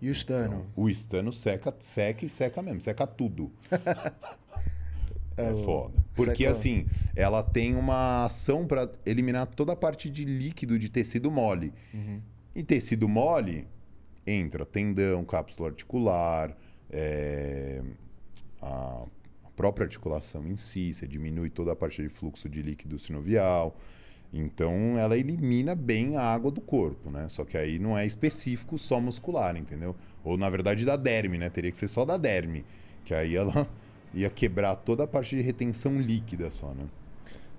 E 0.00 0.08
o 0.08 0.12
estano? 0.12 0.66
Então, 0.70 0.84
o 0.84 0.88
estano 0.88 1.32
seca, 1.32 1.74
seca 1.80 2.24
e 2.24 2.28
seca 2.28 2.62
mesmo, 2.62 2.80
seca 2.80 3.06
tudo. 3.06 3.50
É, 5.38 5.52
é 5.52 5.64
foda. 5.64 6.04
Porque 6.16 6.44
assim, 6.44 6.84
ela 7.14 7.44
tem 7.44 7.76
uma 7.76 8.24
ação 8.24 8.66
para 8.66 8.90
eliminar 9.06 9.46
toda 9.46 9.72
a 9.72 9.76
parte 9.76 10.10
de 10.10 10.24
líquido 10.24 10.76
de 10.76 10.88
tecido 10.88 11.30
mole. 11.30 11.72
Uhum. 11.94 12.20
E 12.56 12.64
tecido 12.64 13.08
mole 13.08 13.64
entra 14.26 14.66
tendão, 14.66 15.24
cápsula 15.24 15.68
articular, 15.68 16.56
é, 16.90 17.80
a 18.60 19.04
própria 19.54 19.84
articulação 19.84 20.46
em 20.46 20.56
si, 20.56 20.92
você 20.92 21.06
diminui 21.06 21.50
toda 21.50 21.72
a 21.72 21.76
parte 21.76 22.02
de 22.02 22.08
fluxo 22.08 22.48
de 22.48 22.60
líquido 22.60 22.98
sinovial. 22.98 23.76
Então 24.32 24.98
ela 24.98 25.16
elimina 25.16 25.74
bem 25.74 26.16
a 26.16 26.22
água 26.22 26.50
do 26.50 26.60
corpo, 26.60 27.10
né? 27.10 27.26
Só 27.28 27.44
que 27.44 27.56
aí 27.56 27.78
não 27.78 27.96
é 27.96 28.04
específico 28.04 28.78
só 28.78 29.00
muscular, 29.00 29.56
entendeu? 29.56 29.96
Ou 30.22 30.36
na 30.36 30.50
verdade 30.50 30.84
da 30.84 30.96
derme, 30.96 31.38
né? 31.38 31.48
Teria 31.48 31.70
que 31.70 31.76
ser 31.76 31.88
só 31.88 32.04
da 32.04 32.16
derme, 32.16 32.64
que 33.04 33.14
aí 33.14 33.34
ela 33.34 33.66
ia 34.12 34.28
quebrar 34.28 34.76
toda 34.76 35.04
a 35.04 35.06
parte 35.06 35.34
de 35.34 35.42
retenção 35.42 35.98
líquida 35.98 36.50
só, 36.50 36.74
né? 36.74 36.84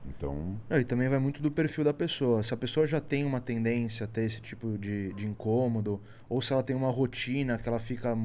Então. 0.06 0.58
e 0.72 0.84
também 0.84 1.08
vai 1.08 1.20
muito 1.20 1.42
do 1.42 1.52
perfil 1.52 1.84
da 1.84 1.94
pessoa. 1.94 2.42
Se 2.42 2.54
a 2.54 2.58
pessoa 2.58 2.88
já 2.88 3.00
tem 3.00 3.26
uma 3.26 3.40
tendência 3.40 4.06
a 4.06 4.08
ter 4.08 4.24
esse 4.24 4.42
tipo 4.42 4.78
de, 4.78 5.14
de 5.14 5.28
incômodo, 5.28 6.02
ou 6.28 6.42
se 6.42 6.54
ela 6.54 6.64
tem 6.64 6.76
uma 6.76 6.90
rotina 6.90 7.58
que 7.58 7.68
ela 7.68 7.80
fica 7.80 8.18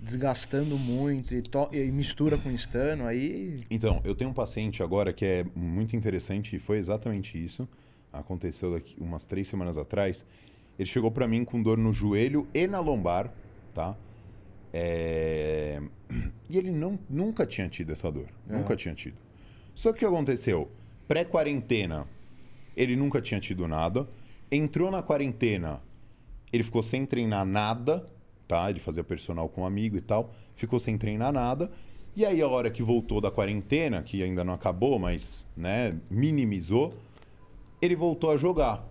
desgastando 0.00 0.78
muito 0.78 1.34
e, 1.34 1.42
e 1.72 1.92
mistura 1.92 2.38
com 2.38 2.50
estano, 2.50 3.06
aí. 3.06 3.60
Então, 3.70 4.00
eu 4.02 4.14
tenho 4.14 4.30
um 4.30 4.34
paciente 4.34 4.82
agora 4.82 5.12
que 5.12 5.24
é 5.24 5.44
muito 5.54 5.94
interessante 5.94 6.56
e 6.56 6.58
foi 6.58 6.78
exatamente 6.78 7.42
isso. 7.42 7.68
Aconteceu 8.12 8.72
daqui 8.72 8.96
umas 8.98 9.26
três 9.26 9.46
semanas 9.46 9.76
atrás. 9.76 10.24
Ele 10.78 10.88
chegou 10.88 11.10
para 11.10 11.28
mim 11.28 11.44
com 11.44 11.62
dor 11.62 11.76
no 11.76 11.92
joelho 11.92 12.48
e 12.54 12.66
na 12.66 12.80
lombar, 12.80 13.32
tá? 13.74 13.96
É... 14.72 15.80
E 16.50 16.58
ele 16.58 16.72
não, 16.72 16.98
nunca 17.08 17.46
tinha 17.46 17.68
tido 17.68 17.92
essa 17.92 18.10
dor. 18.10 18.26
É. 18.48 18.56
Nunca 18.56 18.74
tinha 18.74 18.92
tido. 18.92 19.16
Só 19.72 19.92
que 19.92 19.98
o 19.98 20.00
que 20.00 20.04
aconteceu? 20.04 20.68
Pré-quarentena, 21.06 22.08
ele 22.76 22.96
nunca 22.96 23.20
tinha 23.20 23.38
tido 23.38 23.68
nada. 23.68 24.08
Entrou 24.50 24.90
na 24.90 25.00
quarentena, 25.00 25.80
ele 26.52 26.64
ficou 26.64 26.82
sem 26.82 27.06
treinar 27.06 27.46
nada, 27.46 28.04
tá? 28.50 28.68
Ele 28.68 28.80
fazia 28.80 29.04
personal 29.04 29.48
com 29.48 29.62
um 29.62 29.64
amigo 29.64 29.96
e 29.96 30.00
tal. 30.00 30.34
Ficou 30.56 30.80
sem 30.80 30.98
treinar 30.98 31.32
nada. 31.32 31.70
E 32.16 32.26
aí, 32.26 32.42
a 32.42 32.48
hora 32.48 32.68
que 32.68 32.82
voltou 32.82 33.20
da 33.20 33.30
quarentena, 33.30 34.02
que 34.02 34.20
ainda 34.24 34.42
não 34.42 34.52
acabou, 34.52 34.98
mas 34.98 35.46
né, 35.56 35.96
minimizou, 36.10 36.92
ele 37.80 37.94
voltou 37.94 38.32
a 38.32 38.36
jogar. 38.36 38.84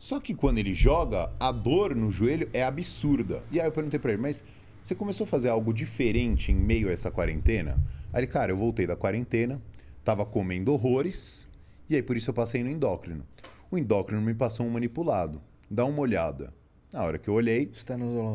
Só 0.00 0.18
que 0.18 0.34
quando 0.34 0.58
ele 0.58 0.74
joga, 0.74 1.30
a 1.38 1.52
dor 1.52 1.94
no 1.94 2.10
joelho 2.10 2.50
é 2.52 2.64
absurda. 2.64 3.40
E 3.52 3.60
aí 3.60 3.68
eu 3.68 3.72
perguntei 3.72 4.00
para 4.00 4.12
ele, 4.12 4.20
mas 4.20 4.42
você 4.82 4.96
começou 4.96 5.22
a 5.24 5.28
fazer 5.28 5.48
algo 5.48 5.72
diferente 5.72 6.50
em 6.50 6.56
meio 6.56 6.88
a 6.88 6.92
essa 6.92 7.10
quarentena? 7.10 7.78
Aí, 8.12 8.26
cara, 8.26 8.50
eu 8.50 8.56
voltei 8.56 8.84
da 8.84 8.96
quarentena, 8.96 9.62
tava 10.04 10.26
comendo 10.26 10.72
horrores, 10.72 11.48
e 11.88 11.94
aí 11.94 12.02
por 12.02 12.16
isso 12.16 12.30
eu 12.30 12.34
passei 12.34 12.64
no 12.64 12.70
endócrino. 12.70 13.24
O 13.70 13.78
endócrino 13.78 14.20
me 14.20 14.34
passou 14.34 14.66
um 14.66 14.70
manipulado. 14.70 15.40
Dá 15.70 15.84
uma 15.84 16.00
olhada. 16.00 16.52
Na 16.92 17.02
hora 17.02 17.18
que 17.18 17.28
eu 17.28 17.34
olhei, 17.34 17.70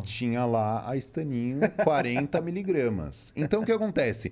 tinha 0.04 0.46
lá 0.46 0.88
a 0.88 0.96
estaninho 0.96 1.60
40 1.84 2.40
miligramas. 2.42 3.34
Então 3.36 3.62
o 3.64 3.66
que 3.66 3.72
acontece? 3.72 4.32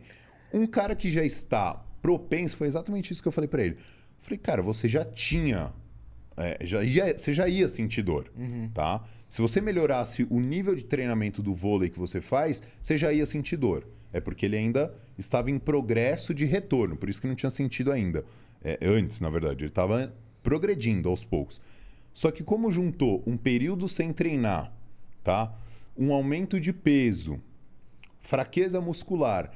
Um 0.53 0.67
cara 0.67 0.95
que 0.95 1.09
já 1.09 1.23
está 1.23 1.83
propenso, 2.01 2.57
foi 2.57 2.67
exatamente 2.67 3.11
isso 3.11 3.21
que 3.21 3.27
eu 3.27 3.31
falei 3.31 3.47
para 3.47 3.63
ele. 3.63 3.77
falei, 4.19 4.37
cara, 4.37 4.61
você 4.61 4.87
já 4.87 5.03
tinha 5.03 5.73
é, 6.37 6.57
já 6.61 6.83
ia, 6.83 7.17
você 7.17 7.33
já 7.33 7.47
ia 7.47 7.67
sentir 7.67 8.01
dor, 8.01 8.31
uhum. 8.37 8.69
tá? 8.73 9.03
Se 9.27 9.41
você 9.41 9.61
melhorasse 9.61 10.25
o 10.29 10.39
nível 10.39 10.75
de 10.75 10.83
treinamento 10.83 11.41
do 11.41 11.53
vôlei 11.53 11.89
que 11.89 11.99
você 11.99 12.21
faz, 12.21 12.63
você 12.81 12.97
já 12.97 13.11
ia 13.11 13.25
sentir 13.25 13.57
dor. 13.57 13.87
É 14.13 14.19
porque 14.19 14.45
ele 14.45 14.57
ainda 14.57 14.93
estava 15.17 15.49
em 15.49 15.57
progresso 15.57 16.33
de 16.33 16.45
retorno, 16.45 16.97
por 16.97 17.09
isso 17.09 17.21
que 17.21 17.27
não 17.27 17.35
tinha 17.35 17.49
sentido 17.49 17.91
ainda. 17.91 18.25
É, 18.63 18.77
antes, 18.81 19.19
na 19.19 19.29
verdade, 19.29 19.63
ele 19.63 19.69
estava 19.69 20.13
progredindo 20.43 21.09
aos 21.09 21.23
poucos. 21.23 21.61
Só 22.13 22.31
que 22.31 22.43
como 22.43 22.71
juntou 22.71 23.23
um 23.25 23.37
período 23.37 23.87
sem 23.87 24.11
treinar, 24.11 24.73
tá? 25.23 25.53
Um 25.97 26.13
aumento 26.13 26.59
de 26.59 26.73
peso, 26.73 27.39
fraqueza 28.21 28.81
muscular 28.81 29.51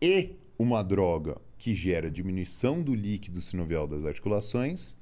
e 0.00 0.36
uma 0.58 0.82
droga 0.82 1.36
que 1.58 1.74
gera 1.74 2.10
diminuição 2.10 2.82
do 2.82 2.94
líquido 2.94 3.40
sinovial 3.40 3.86
das 3.86 4.04
articulações, 4.04 4.96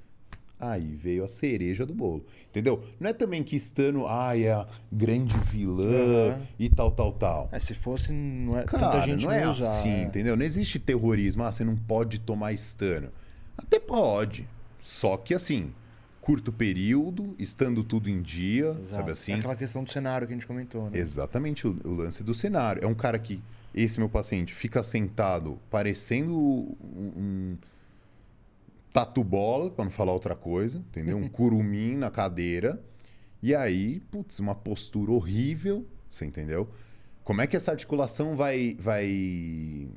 Aí 0.60 0.94
veio 0.94 1.24
a 1.24 1.28
cereja 1.28 1.86
do 1.86 1.94
bolo. 1.94 2.26
Entendeu? 2.50 2.84
Não 3.00 3.08
é 3.08 3.14
também 3.14 3.42
que 3.42 3.56
Stano, 3.58 4.06
ai, 4.06 4.44
é 4.44 4.52
a 4.52 4.66
grande 4.92 5.34
vilã 5.46 6.36
uhum. 6.36 6.46
e 6.58 6.68
tal, 6.68 6.90
tal, 6.90 7.12
tal. 7.14 7.48
É, 7.50 7.58
se 7.58 7.72
fosse, 7.72 8.12
não 8.12 8.58
é 8.58 8.64
Cara, 8.64 8.90
tanta 8.90 9.06
gente 9.06 9.24
não 9.24 9.32
é 9.32 9.48
usar, 9.48 9.70
assim, 9.70 9.88
é. 9.88 10.02
entendeu? 10.02 10.36
Não 10.36 10.44
existe 10.44 10.78
terrorismo, 10.78 11.44
ah, 11.44 11.50
você 11.50 11.64
não 11.64 11.74
pode 11.74 12.18
tomar 12.20 12.52
Stano. 12.52 13.08
Até 13.56 13.80
pode. 13.80 14.46
Só 14.82 15.16
que 15.16 15.32
assim, 15.32 15.72
curto 16.30 16.52
período, 16.52 17.34
estando 17.40 17.82
tudo 17.82 18.08
em 18.08 18.22
dia, 18.22 18.66
Exato. 18.66 18.86
sabe 18.86 19.10
assim? 19.10 19.32
É 19.32 19.34
aquela 19.34 19.56
questão 19.56 19.82
do 19.82 19.90
cenário 19.90 20.28
que 20.28 20.32
a 20.32 20.36
gente 20.36 20.46
comentou, 20.46 20.88
né? 20.88 20.96
Exatamente, 20.96 21.66
o, 21.66 21.76
o 21.84 21.92
lance 21.92 22.22
do 22.22 22.32
cenário. 22.32 22.84
É 22.84 22.86
um 22.86 22.94
cara 22.94 23.18
que 23.18 23.42
esse 23.74 23.98
meu 23.98 24.08
paciente 24.08 24.54
fica 24.54 24.84
sentado 24.84 25.58
parecendo 25.68 26.38
um, 26.38 26.76
um 27.16 27.58
tatu 28.92 29.24
bola, 29.24 29.72
para 29.72 29.84
não 29.84 29.90
falar 29.90 30.12
outra 30.12 30.36
coisa, 30.36 30.78
entendeu? 30.78 31.16
Um 31.16 31.26
curumim 31.28 31.96
na 31.96 32.10
cadeira. 32.12 32.80
E 33.42 33.52
aí, 33.52 33.98
putz, 33.98 34.38
uma 34.38 34.54
postura 34.54 35.10
horrível, 35.10 35.84
você 36.08 36.24
entendeu? 36.26 36.68
Como 37.24 37.40
é 37.42 37.46
que 37.48 37.56
essa 37.56 37.72
articulação 37.72 38.36
vai, 38.36 38.76
vai 38.78 39.88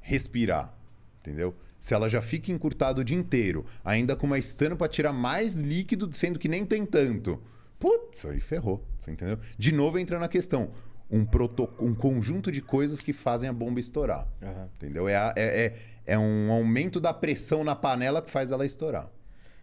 respirar, 0.00 0.72
entendeu? 1.20 1.54
Se 1.84 1.92
ela 1.92 2.08
já 2.08 2.22
fica 2.22 2.50
encurtada 2.50 3.02
o 3.02 3.04
dia 3.04 3.14
inteiro, 3.14 3.66
ainda 3.84 4.16
com 4.16 4.26
uma 4.26 4.38
estana 4.38 4.74
para 4.74 4.88
tirar 4.88 5.12
mais 5.12 5.58
líquido, 5.58 6.10
sendo 6.14 6.38
que 6.38 6.48
nem 6.48 6.64
tem 6.64 6.86
tanto. 6.86 7.38
Putz, 7.78 8.24
aí 8.24 8.40
ferrou, 8.40 8.82
você 8.98 9.10
entendeu? 9.10 9.38
De 9.58 9.70
novo 9.70 9.98
entra 9.98 10.18
na 10.18 10.26
questão. 10.26 10.70
Um, 11.10 11.26
um 11.80 11.94
conjunto 11.94 12.50
de 12.50 12.62
coisas 12.62 13.02
que 13.02 13.12
fazem 13.12 13.50
a 13.50 13.52
bomba 13.52 13.80
estourar. 13.80 14.26
Aham. 14.42 14.70
Entendeu? 14.76 15.06
É, 15.06 15.14
a- 15.14 15.34
é, 15.36 15.66
é, 15.66 15.74
é 16.14 16.18
um 16.18 16.50
aumento 16.50 16.98
da 16.98 17.12
pressão 17.12 17.62
na 17.62 17.76
panela 17.76 18.22
que 18.22 18.30
faz 18.30 18.50
ela 18.50 18.64
estourar. 18.64 19.10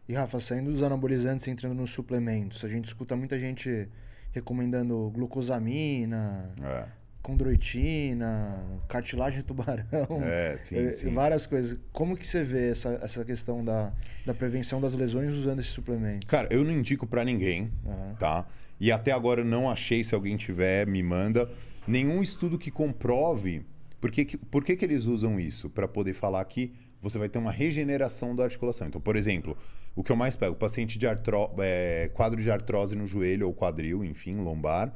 E 0.08 0.14
Rafa, 0.14 0.40
saindo 0.40 0.72
dos 0.72 0.84
anabolizantes 0.84 1.48
e 1.48 1.50
entrando 1.50 1.74
nos 1.74 1.90
suplementos, 1.90 2.64
a 2.64 2.70
gente 2.70 2.86
escuta 2.86 3.16
muita 3.16 3.40
gente 3.40 3.90
recomendando 4.32 5.10
glucosamina, 5.10 6.54
É, 6.62 6.86
condroitina, 7.22 8.82
cartilagem 8.88 9.40
de 9.40 9.46
tubarão, 9.46 9.86
é 10.24 10.58
sim, 10.58 10.78
eh, 10.78 10.94
sim. 10.94 11.14
várias 11.14 11.46
coisas. 11.46 11.80
Como 11.92 12.18
que 12.18 12.26
você 12.26 12.44
vê 12.44 12.72
essa, 12.72 13.00
essa 13.02 13.24
questão 13.24 13.64
da, 13.64 13.94
da 14.26 14.34
prevenção 14.34 14.82
das 14.82 14.94
lesões 14.94 15.34
usando 15.34 15.60
esse 15.60 15.70
suplemento? 15.70 16.26
Cara, 16.28 16.48
eu 16.52 16.64
não 16.64 16.72
indico 16.72 17.06
pra 17.06 17.24
ninguém, 17.24 17.72
Aham. 17.86 18.16
tá? 18.20 18.46
E 18.80 18.92
até 18.92 19.12
agora 19.12 19.42
eu 19.42 19.46
não 19.46 19.70
achei, 19.70 20.04
se 20.04 20.16
alguém 20.16 20.36
tiver, 20.36 20.88
me 20.88 21.04
manda, 21.04 21.50
nenhum 21.88 22.22
estudo 22.22 22.58
que 22.58 22.72
comprove 22.72 23.64
por 24.02 24.10
que, 24.10 24.36
por 24.36 24.64
que, 24.64 24.76
que 24.76 24.84
eles 24.84 25.06
usam 25.06 25.40
isso? 25.40 25.70
Pra 25.70 25.88
poder 25.88 26.16
falar 26.16 26.44
que 26.46 26.74
você 27.00 27.20
vai 27.20 27.30
ter 27.30 27.38
uma 27.38 27.52
regeneração 27.52 28.36
da 28.36 28.44
articulação. 28.44 28.88
Então, 28.88 29.00
por 29.00 29.16
exemplo, 29.16 29.56
o 29.96 30.04
que 30.04 30.12
eu 30.12 30.16
mais 30.16 30.36
pego, 30.36 30.56
paciente 30.56 30.98
de 30.98 31.06
artro, 31.06 31.52
é, 31.60 32.10
quadro 32.14 32.42
de 32.42 32.50
artrose 32.50 32.96
no 32.96 33.06
joelho 33.06 33.46
ou 33.46 33.54
quadril, 33.54 34.04
enfim, 34.04 34.38
lombar, 34.38 34.92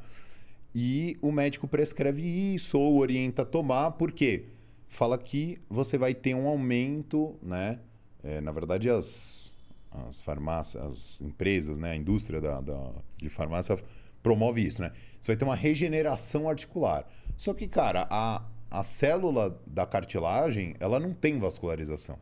e 0.78 1.16
o 1.22 1.32
médico 1.32 1.66
prescreve 1.66 2.20
isso 2.22 2.78
ou 2.78 2.98
orienta 2.98 3.40
a 3.40 3.44
tomar, 3.46 3.92
por 3.92 4.12
quê? 4.12 4.44
Fala 4.90 5.16
que 5.16 5.58
você 5.70 5.96
vai 5.96 6.14
ter 6.14 6.34
um 6.34 6.46
aumento, 6.46 7.34
né? 7.42 7.78
É, 8.22 8.42
na 8.42 8.52
verdade, 8.52 8.90
as, 8.90 9.54
as 9.90 10.18
farmácias, 10.18 10.84
as 10.84 11.20
empresas, 11.22 11.78
né? 11.78 11.92
a 11.92 11.96
indústria 11.96 12.42
da, 12.42 12.60
da- 12.60 12.92
de 13.16 13.30
farmácia 13.30 13.78
promove 14.22 14.60
isso, 14.60 14.82
né? 14.82 14.92
Você 15.18 15.28
vai 15.32 15.36
ter 15.38 15.46
uma 15.46 15.54
regeneração 15.56 16.46
articular. 16.46 17.08
Só 17.38 17.54
que, 17.54 17.66
cara, 17.66 18.06
a, 18.10 18.42
a 18.70 18.82
célula 18.82 19.58
da 19.66 19.86
cartilagem, 19.86 20.74
ela 20.78 21.00
não 21.00 21.14
tem 21.14 21.38
vascularização. 21.38 22.18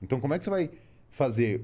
Então, 0.00 0.18
como 0.18 0.32
é 0.32 0.38
que 0.38 0.44
você 0.44 0.50
vai 0.50 0.70
fazer 1.10 1.62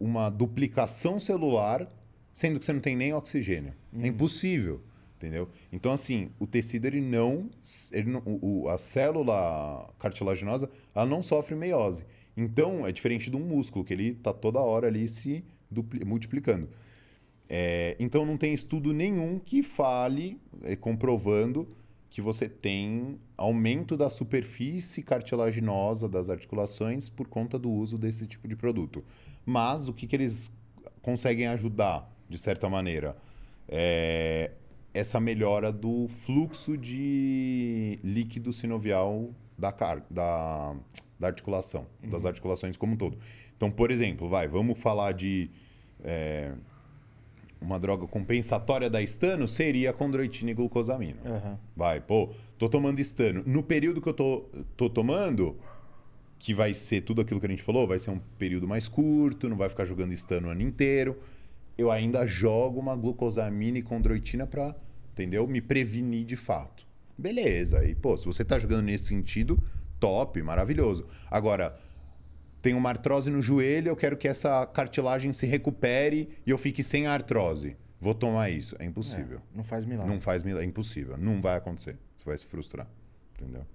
uma 0.00 0.30
duplicação 0.30 1.16
celular 1.20 1.86
sendo 2.32 2.58
que 2.58 2.66
você 2.66 2.72
não 2.72 2.80
tem 2.80 2.96
nem 2.96 3.12
oxigênio? 3.14 3.72
É 3.96 4.08
impossível, 4.08 4.82
entendeu? 5.16 5.48
Então, 5.72 5.92
assim, 5.92 6.28
o 6.38 6.46
tecido, 6.46 6.86
ele 6.86 7.00
não... 7.00 7.50
Ele 7.92 8.10
não 8.10 8.22
o, 8.24 8.68
a 8.68 8.78
célula 8.78 9.92
cartilaginosa, 9.98 10.70
ela 10.94 11.06
não 11.06 11.22
sofre 11.22 11.54
meiose. 11.54 12.06
Então, 12.36 12.86
é 12.86 12.92
diferente 12.92 13.30
de 13.30 13.36
um 13.36 13.40
músculo, 13.40 13.84
que 13.84 13.92
ele 13.92 14.08
está 14.08 14.32
toda 14.32 14.60
hora 14.60 14.86
ali 14.86 15.08
se 15.08 15.44
multiplicando. 16.04 16.68
É, 17.48 17.96
então 17.98 18.26
não 18.26 18.36
tem 18.36 18.52
estudo 18.52 18.92
nenhum 18.92 19.38
que 19.38 19.62
fale, 19.62 20.40
é, 20.62 20.74
comprovando 20.74 21.68
que 22.10 22.20
você 22.20 22.48
tem 22.48 23.20
aumento 23.36 23.96
da 23.96 24.08
superfície 24.10 25.02
cartilaginosa 25.02 26.08
das 26.08 26.30
articulações 26.30 27.08
por 27.08 27.28
conta 27.28 27.58
do 27.58 27.70
uso 27.70 27.98
desse 27.98 28.26
tipo 28.26 28.48
de 28.48 28.56
produto. 28.56 29.04
Mas 29.44 29.88
o 29.88 29.92
que, 29.92 30.06
que 30.06 30.16
eles 30.16 30.52
conseguem 31.02 31.46
ajudar, 31.48 32.10
de 32.28 32.38
certa 32.38 32.68
maneira? 32.68 33.16
É 33.68 34.52
essa 34.96 35.20
melhora 35.20 35.70
do 35.70 36.08
fluxo 36.08 36.76
de 36.76 37.98
líquido 38.02 38.52
sinovial 38.52 39.30
da, 39.58 39.70
car 39.70 40.02
da, 40.10 40.74
da 41.20 41.26
articulação, 41.26 41.86
das 42.02 42.24
articulações 42.24 42.76
como 42.76 42.94
um 42.94 42.96
todo. 42.96 43.18
Então, 43.56 43.70
por 43.70 43.90
exemplo, 43.90 44.28
vai, 44.28 44.48
vamos 44.48 44.78
falar 44.78 45.12
de 45.12 45.50
é, 46.02 46.52
uma 47.60 47.78
droga 47.78 48.06
compensatória 48.06 48.88
da 48.88 49.02
estano, 49.02 49.46
seria 49.46 49.90
a 49.90 49.92
condroitina 49.92 50.50
e 50.50 50.54
glucosamina. 50.54 51.18
Aham. 51.26 51.58
Vai, 51.76 52.00
pô, 52.00 52.30
tô 52.56 52.68
tomando 52.68 52.98
estano. 52.98 53.42
No 53.46 53.62
período 53.62 54.00
que 54.00 54.08
eu 54.08 54.14
tô, 54.14 54.46
tô 54.78 54.88
tomando, 54.88 55.56
que 56.38 56.54
vai 56.54 56.72
ser 56.72 57.02
tudo 57.02 57.20
aquilo 57.20 57.38
que 57.38 57.46
a 57.46 57.50
gente 57.50 57.62
falou, 57.62 57.86
vai 57.86 57.98
ser 57.98 58.10
um 58.10 58.20
período 58.38 58.66
mais 58.66 58.88
curto, 58.88 59.48
não 59.48 59.56
vai 59.58 59.68
ficar 59.68 59.84
jogando 59.84 60.12
estano 60.12 60.48
o 60.48 60.50
ano 60.50 60.62
inteiro. 60.62 61.18
Eu 61.76 61.90
ainda 61.90 62.26
jogo 62.26 62.80
uma 62.80 62.96
glucosamina 62.96 63.78
e 63.78 63.82
condroitina 63.82 64.46
pra, 64.46 64.74
entendeu? 65.12 65.46
Me 65.46 65.60
prevenir 65.60 66.24
de 66.24 66.36
fato. 66.36 66.86
Beleza. 67.16 67.84
E, 67.84 67.94
pô, 67.94 68.16
se 68.16 68.24
você 68.26 68.44
tá 68.44 68.58
jogando 68.58 68.84
nesse 68.84 69.06
sentido, 69.06 69.62
top, 69.98 70.42
maravilhoso. 70.42 71.06
Agora, 71.30 71.78
tem 72.62 72.74
uma 72.74 72.88
artrose 72.88 73.30
no 73.30 73.40
joelho, 73.40 73.88
eu 73.88 73.96
quero 73.96 74.16
que 74.16 74.26
essa 74.26 74.66
cartilagem 74.66 75.32
se 75.32 75.46
recupere 75.46 76.28
e 76.46 76.50
eu 76.50 76.58
fique 76.58 76.82
sem 76.82 77.06
a 77.06 77.12
artrose. 77.12 77.76
Vou 78.00 78.14
tomar 78.14 78.50
isso. 78.50 78.76
É 78.78 78.84
impossível. 78.84 79.40
Não 79.54 79.64
faz 79.64 79.84
milagre. 79.84 80.12
Não 80.12 80.20
faz 80.20 80.42
milagre. 80.42 80.66
É 80.66 80.68
impossível. 80.68 81.16
Não 81.16 81.40
vai 81.40 81.56
acontecer. 81.56 81.96
Você 82.18 82.24
vai 82.24 82.36
se 82.36 82.44
frustrar. 82.44 82.86
Entendeu? 83.34 83.66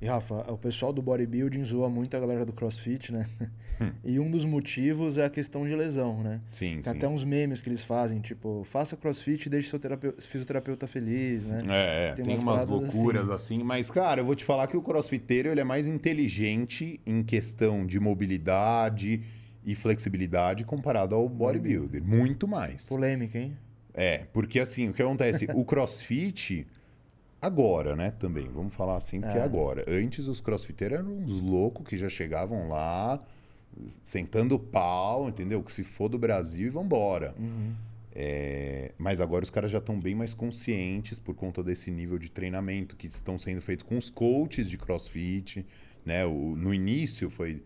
E 0.00 0.06
Rafa, 0.06 0.52
o 0.52 0.58
pessoal 0.58 0.92
do 0.92 1.00
bodybuilding 1.00 1.64
zoa 1.64 1.88
muito 1.88 2.14
a 2.16 2.20
galera 2.20 2.44
do 2.44 2.52
crossfit, 2.52 3.12
né? 3.12 3.26
E 4.04 4.20
um 4.20 4.30
dos 4.30 4.44
motivos 4.44 5.18
é 5.18 5.24
a 5.24 5.30
questão 5.30 5.66
de 5.66 5.74
lesão, 5.74 6.22
né? 6.22 6.40
Sim, 6.52 6.74
Tem 6.74 6.82
sim. 6.84 6.90
até 6.90 7.08
uns 7.08 7.24
memes 7.24 7.60
que 7.60 7.68
eles 7.68 7.82
fazem, 7.82 8.20
tipo, 8.20 8.62
faça 8.64 8.96
crossfit 8.96 9.46
e 9.46 9.50
deixe 9.50 9.68
seu 9.68 9.80
terapeu- 9.80 10.14
fisioterapeuta 10.16 10.86
feliz, 10.86 11.44
né? 11.44 11.60
É, 11.66 12.10
é, 12.10 12.14
Tem 12.14 12.24
tem, 12.24 12.34
umas 12.38 12.64
umas 12.64 12.66
loucuras 12.66 13.28
assim. 13.30 13.64
Mas, 13.64 13.90
cara, 13.90 14.20
eu 14.20 14.24
vou 14.24 14.36
te 14.36 14.44
falar 14.44 14.68
que 14.68 14.76
o 14.76 14.80
crossfiteiro 14.82 15.48
ele 15.48 15.60
é 15.60 15.64
mais 15.64 15.88
inteligente 15.88 17.00
em 17.04 17.24
questão 17.24 17.84
de 17.84 17.98
mobilidade 17.98 19.22
e 19.64 19.74
flexibilidade 19.74 20.64
comparado 20.64 21.16
ao 21.16 21.28
bodybuilder. 21.28 22.04
Muito 22.04 22.46
mais. 22.46 22.86
Polêmica, 22.86 23.38
hein? 23.38 23.56
É, 23.92 24.18
porque 24.32 24.60
assim, 24.60 24.88
o 24.88 24.92
que 24.92 25.02
acontece? 25.02 25.46
o 25.52 25.64
crossfit, 25.66 26.64
agora, 27.44 27.94
né, 27.94 28.10
também, 28.10 28.48
vamos 28.48 28.74
falar 28.74 28.96
assim, 28.96 29.20
porque 29.20 29.38
é 29.38 29.42
agora. 29.42 29.84
Antes 29.88 30.26
os 30.26 30.40
crossfiteiros 30.40 30.98
eram 30.98 31.12
uns 31.12 31.38
loucos 31.40 31.86
que 31.86 31.96
já 31.96 32.08
chegavam 32.08 32.68
lá, 32.68 33.20
sentando 34.02 34.58
pau, 34.58 35.28
entendeu? 35.28 35.62
Que 35.62 35.72
se 35.72 35.84
for 35.84 36.08
do 36.08 36.18
Brasil 36.18 36.66
e 36.66 36.70
vambora. 36.70 37.34
É, 38.16 38.92
mas 38.96 39.20
agora 39.20 39.42
os 39.42 39.50
caras 39.50 39.70
já 39.70 39.78
estão 39.78 39.98
bem 39.98 40.14
mais 40.14 40.34
conscientes 40.34 41.18
por 41.18 41.34
conta 41.34 41.64
desse 41.64 41.90
nível 41.90 42.16
de 42.16 42.30
treinamento 42.30 42.94
que 42.94 43.08
estão 43.08 43.36
sendo 43.36 43.60
feitos 43.60 43.84
com 43.84 43.98
os 43.98 44.08
coaches 44.08 44.70
de 44.70 44.78
crossfit, 44.78 45.66
né? 46.04 46.24
O, 46.24 46.54
no 46.54 46.72
início 46.72 47.28
foi 47.28 47.60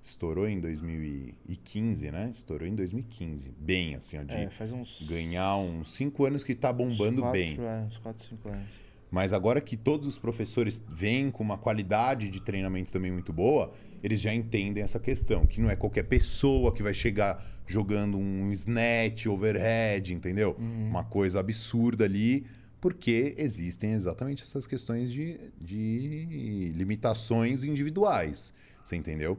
estourou 0.00 0.48
em 0.48 0.60
2015, 0.60 2.10
né? 2.12 2.30
Estourou 2.32 2.66
em 2.66 2.74
2015, 2.74 3.52
bem 3.58 3.96
assim, 3.96 4.18
ó, 4.18 4.22
de 4.22 4.32
É, 4.32 4.48
faz 4.50 4.72
uns. 4.72 5.02
ganhar 5.02 5.56
uns 5.56 5.90
5 5.90 6.24
anos 6.24 6.44
que 6.44 6.54
tá 6.54 6.72
bombando 6.72 7.20
uns 7.20 7.24
quatro, 7.24 7.32
bem. 7.32 7.58
É, 7.60 7.86
uns 7.86 7.98
4, 7.98 8.24
5 8.24 8.48
anos. 8.48 8.87
Mas 9.10 9.32
agora 9.32 9.60
que 9.60 9.76
todos 9.76 10.06
os 10.06 10.18
professores 10.18 10.84
vêm 10.88 11.30
com 11.30 11.42
uma 11.42 11.56
qualidade 11.56 12.28
de 12.28 12.40
treinamento 12.40 12.92
também 12.92 13.10
muito 13.10 13.32
boa, 13.32 13.70
eles 14.02 14.20
já 14.20 14.32
entendem 14.34 14.82
essa 14.82 15.00
questão, 15.00 15.46
que 15.46 15.60
não 15.60 15.70
é 15.70 15.76
qualquer 15.76 16.04
pessoa 16.04 16.72
que 16.72 16.82
vai 16.82 16.94
chegar 16.94 17.44
jogando 17.66 18.18
um 18.18 18.52
snatch, 18.52 19.26
overhead, 19.26 20.14
entendeu? 20.14 20.56
Uma 20.58 21.04
coisa 21.04 21.40
absurda 21.40 22.04
ali, 22.04 22.46
porque 22.80 23.34
existem 23.36 23.92
exatamente 23.92 24.42
essas 24.42 24.66
questões 24.66 25.10
de, 25.10 25.38
de 25.60 26.72
limitações 26.74 27.64
individuais, 27.64 28.54
você 28.84 28.94
entendeu? 28.94 29.38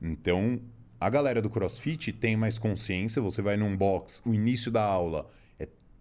Então, 0.00 0.60
a 0.98 1.10
galera 1.10 1.42
do 1.42 1.50
CrossFit 1.50 2.12
tem 2.12 2.36
mais 2.36 2.58
consciência, 2.58 3.20
você 3.20 3.42
vai 3.42 3.56
num 3.56 3.76
box, 3.76 4.22
o 4.24 4.32
início 4.32 4.70
da 4.70 4.82
aula 4.82 5.28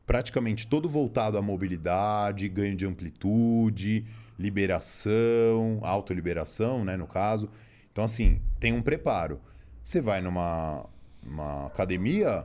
praticamente 0.10 0.66
todo 0.66 0.90
voltado 0.90 1.38
à 1.38 1.42
mobilidade, 1.42 2.50
ganho 2.50 2.76
de 2.76 2.84
amplitude, 2.84 4.08
liberação, 4.40 5.80
autoliberação, 5.84 6.84
né, 6.84 6.98
no 6.98 7.06
caso. 7.06 7.48
Então, 7.92 8.04
assim, 8.04 8.42
tem 8.60 8.74
um 8.74 8.82
preparo. 8.82 9.40
Você 9.84 10.02
vai 10.02 10.20
numa, 10.20 10.84
numa 11.24 11.68
academia, 11.68 12.44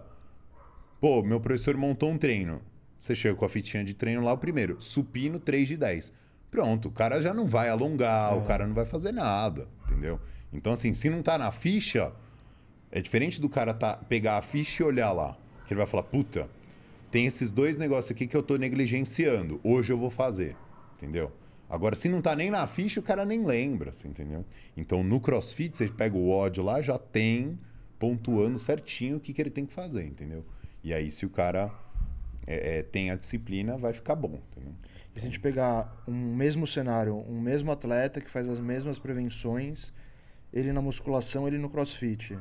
pô, 1.00 1.22
meu 1.22 1.40
professor 1.40 1.74
montou 1.74 2.10
um 2.10 2.18
treino. 2.18 2.60
Você 2.98 3.14
chega 3.14 3.34
com 3.34 3.46
a 3.46 3.48
fitinha 3.48 3.82
de 3.82 3.94
treino 3.94 4.22
lá, 4.22 4.34
o 4.34 4.38
primeiro, 4.38 4.78
supino 4.78 5.40
3 5.40 5.66
de 5.66 5.78
10. 5.78 6.12
Pronto, 6.50 6.88
o 6.88 6.92
cara 6.92 7.22
já 7.22 7.32
não 7.32 7.46
vai 7.46 7.70
alongar, 7.70 8.36
o 8.36 8.44
cara 8.46 8.66
não 8.66 8.74
vai 8.74 8.84
fazer 8.84 9.10
nada, 9.12 9.66
entendeu? 9.86 10.20
Então, 10.52 10.74
assim, 10.74 10.92
se 10.92 11.08
não 11.08 11.22
tá 11.22 11.38
na 11.38 11.50
ficha, 11.50 12.12
é 12.92 13.00
diferente 13.00 13.40
do 13.40 13.48
cara 13.48 13.72
tá, 13.72 13.96
pegar 13.96 14.36
a 14.36 14.42
ficha 14.42 14.82
e 14.82 14.86
olhar 14.86 15.12
lá. 15.12 15.34
Que 15.66 15.72
ele 15.72 15.78
vai 15.78 15.86
falar, 15.86 16.02
puta, 16.02 16.46
tem 17.14 17.26
esses 17.26 17.48
dois 17.48 17.78
negócios 17.78 18.10
aqui 18.10 18.26
que 18.26 18.36
eu 18.36 18.42
tô 18.42 18.56
negligenciando. 18.56 19.60
Hoje 19.62 19.92
eu 19.92 19.96
vou 19.96 20.10
fazer. 20.10 20.56
Entendeu? 20.96 21.30
Agora, 21.70 21.94
se 21.94 22.08
não 22.08 22.20
tá 22.20 22.34
nem 22.34 22.50
na 22.50 22.66
ficha, 22.66 22.98
o 22.98 23.02
cara 23.04 23.24
nem 23.24 23.46
lembra, 23.46 23.90
assim, 23.90 24.08
entendeu? 24.08 24.44
Então, 24.76 25.04
no 25.04 25.20
CrossFit, 25.20 25.76
você 25.76 25.88
pega 25.88 26.16
o 26.16 26.28
ódio 26.28 26.64
lá, 26.64 26.82
já 26.82 26.98
tem 26.98 27.56
pontuando 28.00 28.58
certinho 28.58 29.18
o 29.18 29.20
que, 29.20 29.32
que 29.32 29.40
ele 29.40 29.50
tem 29.50 29.64
que 29.64 29.72
fazer, 29.72 30.04
entendeu? 30.04 30.44
E 30.82 30.92
aí, 30.92 31.08
se 31.08 31.24
o 31.24 31.30
cara 31.30 31.72
é, 32.48 32.78
é, 32.78 32.82
tem 32.82 33.12
a 33.12 33.14
disciplina, 33.14 33.78
vai 33.78 33.92
ficar 33.92 34.16
bom, 34.16 34.40
entendeu? 34.50 34.74
E 35.14 35.20
se 35.20 35.28
a 35.28 35.30
gente 35.30 35.38
pegar 35.38 36.02
um 36.08 36.34
mesmo 36.34 36.66
cenário, 36.66 37.14
um 37.28 37.40
mesmo 37.40 37.70
atleta 37.70 38.20
que 38.20 38.28
faz 38.28 38.48
as 38.48 38.58
mesmas 38.58 38.98
prevenções, 38.98 39.92
ele 40.52 40.72
na 40.72 40.82
musculação, 40.82 41.46
ele 41.46 41.58
no 41.58 41.70
crossfit. 41.70 42.36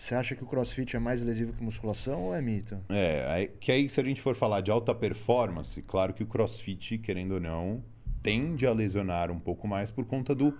Você 0.00 0.14
acha 0.14 0.34
que 0.34 0.42
o 0.42 0.46
crossfit 0.46 0.96
é 0.96 0.98
mais 0.98 1.22
lesivo 1.22 1.52
que 1.52 1.62
musculação 1.62 2.22
ou 2.22 2.34
é 2.34 2.40
mito? 2.40 2.78
É, 2.88 3.26
aí, 3.28 3.48
que 3.60 3.70
aí 3.70 3.86
se 3.90 4.00
a 4.00 4.02
gente 4.02 4.18
for 4.18 4.34
falar 4.34 4.62
de 4.62 4.70
alta 4.70 4.94
performance, 4.94 5.82
claro 5.82 6.14
que 6.14 6.22
o 6.22 6.26
crossfit, 6.26 6.96
querendo 6.96 7.32
ou 7.32 7.40
não, 7.40 7.84
tende 8.22 8.66
a 8.66 8.72
lesionar 8.72 9.30
um 9.30 9.38
pouco 9.38 9.68
mais 9.68 9.90
por 9.90 10.06
conta 10.06 10.34
do, 10.34 10.56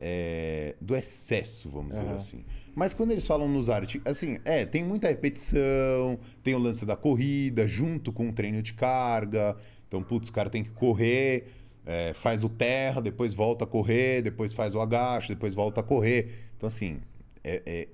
é, 0.00 0.74
do 0.80 0.96
excesso, 0.96 1.70
vamos 1.70 1.94
uhum. 1.94 2.02
dizer 2.02 2.14
assim. 2.16 2.44
Mas 2.74 2.92
quando 2.92 3.12
eles 3.12 3.24
falam 3.24 3.48
nos 3.48 3.70
artigos, 3.70 4.04
assim, 4.04 4.40
é, 4.44 4.66
tem 4.66 4.82
muita 4.82 5.06
repetição, 5.06 6.18
tem 6.42 6.56
o 6.56 6.58
lance 6.58 6.84
da 6.84 6.96
corrida, 6.96 7.68
junto 7.68 8.12
com 8.12 8.30
o 8.30 8.32
treino 8.32 8.60
de 8.62 8.74
carga. 8.74 9.56
Então, 9.86 10.02
putz, 10.02 10.28
o 10.28 10.32
cara 10.32 10.50
tem 10.50 10.64
que 10.64 10.70
correr, 10.70 11.46
é, 11.86 12.12
faz 12.14 12.42
o 12.42 12.48
terra, 12.48 13.00
depois 13.00 13.32
volta 13.32 13.62
a 13.62 13.66
correr, 13.66 14.22
depois 14.22 14.52
faz 14.52 14.74
o 14.74 14.80
agacho, 14.80 15.28
depois 15.28 15.54
volta 15.54 15.82
a 15.82 15.84
correr. 15.84 16.48
Então, 16.56 16.66
assim, 16.66 16.98
é, 17.46 17.62
é 17.64 17.88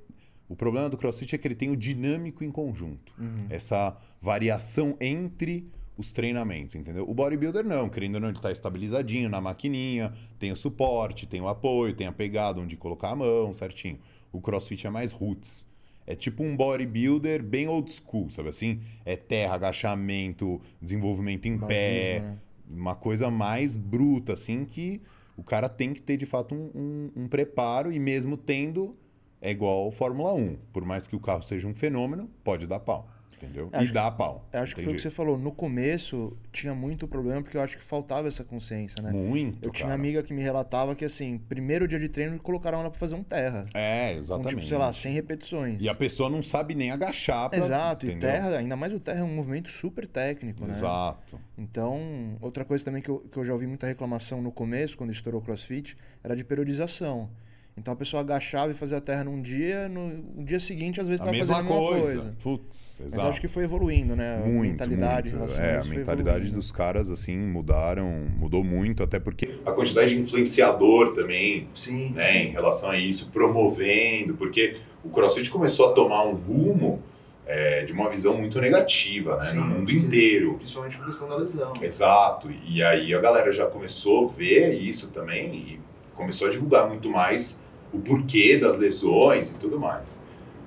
o 0.52 0.56
problema 0.56 0.90
do 0.90 0.98
crossfit 0.98 1.34
é 1.34 1.38
que 1.38 1.48
ele 1.48 1.54
tem 1.54 1.70
o 1.70 1.76
dinâmico 1.76 2.44
em 2.44 2.50
conjunto. 2.50 3.14
Uhum. 3.18 3.46
Essa 3.48 3.96
variação 4.20 4.94
entre 5.00 5.66
os 5.96 6.12
treinamentos, 6.12 6.74
entendeu? 6.74 7.08
O 7.08 7.14
bodybuilder 7.14 7.64
não, 7.64 7.88
querendo 7.88 8.16
ou 8.16 8.20
não, 8.20 8.28
ele 8.28 8.36
está 8.36 8.52
estabilizadinho 8.52 9.30
na 9.30 9.40
maquininha, 9.40 10.12
tem 10.38 10.52
o 10.52 10.56
suporte, 10.56 11.26
tem 11.26 11.40
o 11.40 11.48
apoio, 11.48 11.94
tem 11.94 12.06
a 12.06 12.12
pegada 12.12 12.60
onde 12.60 12.76
colocar 12.76 13.12
a 13.12 13.16
mão 13.16 13.54
certinho. 13.54 13.98
O 14.30 14.42
crossfit 14.42 14.86
é 14.86 14.90
mais 14.90 15.10
roots. 15.10 15.66
É 16.06 16.14
tipo 16.14 16.42
um 16.42 16.54
bodybuilder 16.54 17.42
bem 17.42 17.66
old 17.66 17.90
school, 17.90 18.28
sabe 18.28 18.50
assim? 18.50 18.80
É 19.06 19.16
terra, 19.16 19.54
agachamento, 19.54 20.60
desenvolvimento 20.82 21.46
em 21.46 21.56
pé, 21.56 22.20
né? 22.20 22.38
uma 22.68 22.94
coisa 22.94 23.30
mais 23.30 23.78
bruta, 23.78 24.34
assim, 24.34 24.66
que 24.66 25.00
o 25.34 25.42
cara 25.42 25.66
tem 25.66 25.94
que 25.94 26.02
ter 26.02 26.18
de 26.18 26.26
fato 26.26 26.54
um, 26.54 26.70
um, 26.74 27.22
um 27.22 27.28
preparo 27.28 27.90
e 27.90 27.98
mesmo 27.98 28.36
tendo, 28.36 28.94
é 29.42 29.50
igual 29.50 29.90
Fórmula 29.90 30.32
1. 30.32 30.56
Por 30.72 30.84
mais 30.84 31.06
que 31.06 31.14
o 31.14 31.20
carro 31.20 31.42
seja 31.42 31.68
um 31.68 31.74
fenômeno, 31.74 32.30
pode 32.42 32.66
dar 32.66 32.80
pau 32.80 33.06
entendeu? 33.42 33.68
Acho 33.72 33.90
e 33.90 33.92
dá 33.92 34.10
pau. 34.10 34.48
Acho 34.52 34.74
que 34.74 34.82
foi 34.82 34.92
o 34.92 34.96
que 34.96 35.02
você 35.02 35.10
falou. 35.10 35.36
No 35.36 35.52
começo 35.52 36.36
tinha 36.52 36.74
muito 36.74 37.08
problema 37.08 37.42
porque 37.42 37.56
eu 37.56 37.62
acho 37.62 37.76
que 37.76 37.84
faltava 37.84 38.28
essa 38.28 38.44
consciência, 38.44 39.02
né? 39.02 39.10
Muito. 39.10 39.66
Eu 39.66 39.72
tinha 39.72 39.88
cara. 39.88 39.98
amiga 39.98 40.22
que 40.22 40.32
me 40.32 40.42
relatava 40.42 40.94
que 40.94 41.04
assim, 41.04 41.38
primeiro 41.38 41.88
dia 41.88 41.98
de 41.98 42.08
treino 42.08 42.38
colocaram 42.38 42.80
ela 42.80 42.90
para 42.90 42.98
fazer 42.98 43.14
um 43.14 43.22
terra. 43.22 43.66
É, 43.74 44.14
exatamente. 44.14 44.54
Com, 44.54 44.60
tipo, 44.60 44.68
sei 44.68 44.78
lá, 44.78 44.92
100 44.92 45.12
repetições. 45.12 45.80
E 45.80 45.88
a 45.88 45.94
pessoa 45.94 46.30
não 46.30 46.42
sabe 46.42 46.74
nem 46.74 46.90
agachar 46.90 47.50
pra, 47.50 47.58
Exato, 47.58 48.06
entendeu? 48.06 48.28
e 48.28 48.32
terra, 48.32 48.56
ainda 48.56 48.76
mais 48.76 48.92
o 48.92 49.00
terra 49.00 49.20
é 49.20 49.24
um 49.24 49.34
movimento 49.34 49.70
super 49.70 50.06
técnico, 50.06 50.64
né? 50.64 50.74
Exato. 50.74 51.38
Então, 51.58 52.36
outra 52.40 52.64
coisa 52.64 52.84
também 52.84 53.02
que 53.02 53.08
eu, 53.08 53.18
que 53.18 53.36
eu 53.36 53.44
já 53.44 53.52
ouvi 53.52 53.66
muita 53.66 53.86
reclamação 53.86 54.40
no 54.40 54.52
começo, 54.52 54.96
quando 54.96 55.10
estourou 55.10 55.40
o 55.40 55.44
CrossFit, 55.44 55.96
era 56.22 56.36
de 56.36 56.44
periodização. 56.44 57.28
Então 57.76 57.94
a 57.94 57.96
pessoa 57.96 58.20
agachava 58.20 58.70
e 58.70 58.74
fazia 58.74 58.98
a 58.98 59.00
terra 59.00 59.24
num 59.24 59.40
dia, 59.40 59.88
no 59.88 60.44
dia 60.44 60.60
seguinte 60.60 61.00
às 61.00 61.08
vezes 61.08 61.22
estava 61.22 61.36
fazendo 61.36 61.54
a 61.54 61.62
mesma 61.62 61.78
coisa. 61.78 62.36
Putz, 62.42 63.00
exato. 63.00 63.16
Mas 63.16 63.30
acho 63.30 63.40
que 63.40 63.48
foi 63.48 63.64
evoluindo, 63.64 64.14
né? 64.14 64.38
Muito, 64.44 64.82
a 64.82 64.86
mentalidade 64.86 65.34
muito. 65.34 65.52
É, 65.54 65.78
a 65.78 65.84
mentalidade 65.84 66.50
dos 66.50 66.70
caras 66.70 67.10
assim 67.10 67.36
mudaram, 67.38 68.26
mudou 68.36 68.62
muito, 68.62 69.02
até 69.02 69.18
porque 69.18 69.48
a 69.64 69.72
quantidade 69.72 70.14
de 70.14 70.20
influenciador 70.20 71.14
também, 71.14 71.68
sim, 71.74 72.10
né, 72.10 72.32
sim. 72.32 72.38
em 72.38 72.50
relação 72.50 72.90
a 72.90 72.98
isso, 72.98 73.30
promovendo, 73.30 74.34
porque 74.34 74.76
o 75.02 75.08
CrossFit 75.08 75.48
começou 75.48 75.90
a 75.90 75.92
tomar 75.94 76.24
um 76.26 76.34
rumo 76.34 77.02
é, 77.46 77.84
de 77.84 77.92
uma 77.92 78.08
visão 78.08 78.36
muito 78.36 78.60
negativa, 78.60 79.36
né, 79.36 79.46
Sim, 79.46 79.58
no 79.58 79.64
mundo 79.66 79.90
inteiro. 79.90 80.54
Principalmente 80.54 80.96
a 81.00 81.04
questão 81.04 81.28
da 81.28 81.36
lesão. 81.36 81.72
Exato. 81.80 82.50
E 82.66 82.82
aí 82.82 83.14
a 83.14 83.20
galera 83.20 83.50
já 83.50 83.66
começou 83.66 84.26
a 84.26 84.28
ver 84.32 84.74
isso 84.74 85.08
também 85.08 85.54
e 85.54 85.80
começou 86.14 86.48
a 86.48 86.50
divulgar 86.50 86.88
muito 86.88 87.08
mais 87.10 87.62
o 87.92 87.98
porquê 87.98 88.56
das 88.56 88.78
lesões 88.78 89.50
e 89.50 89.54
tudo 89.54 89.78
mais. 89.78 90.08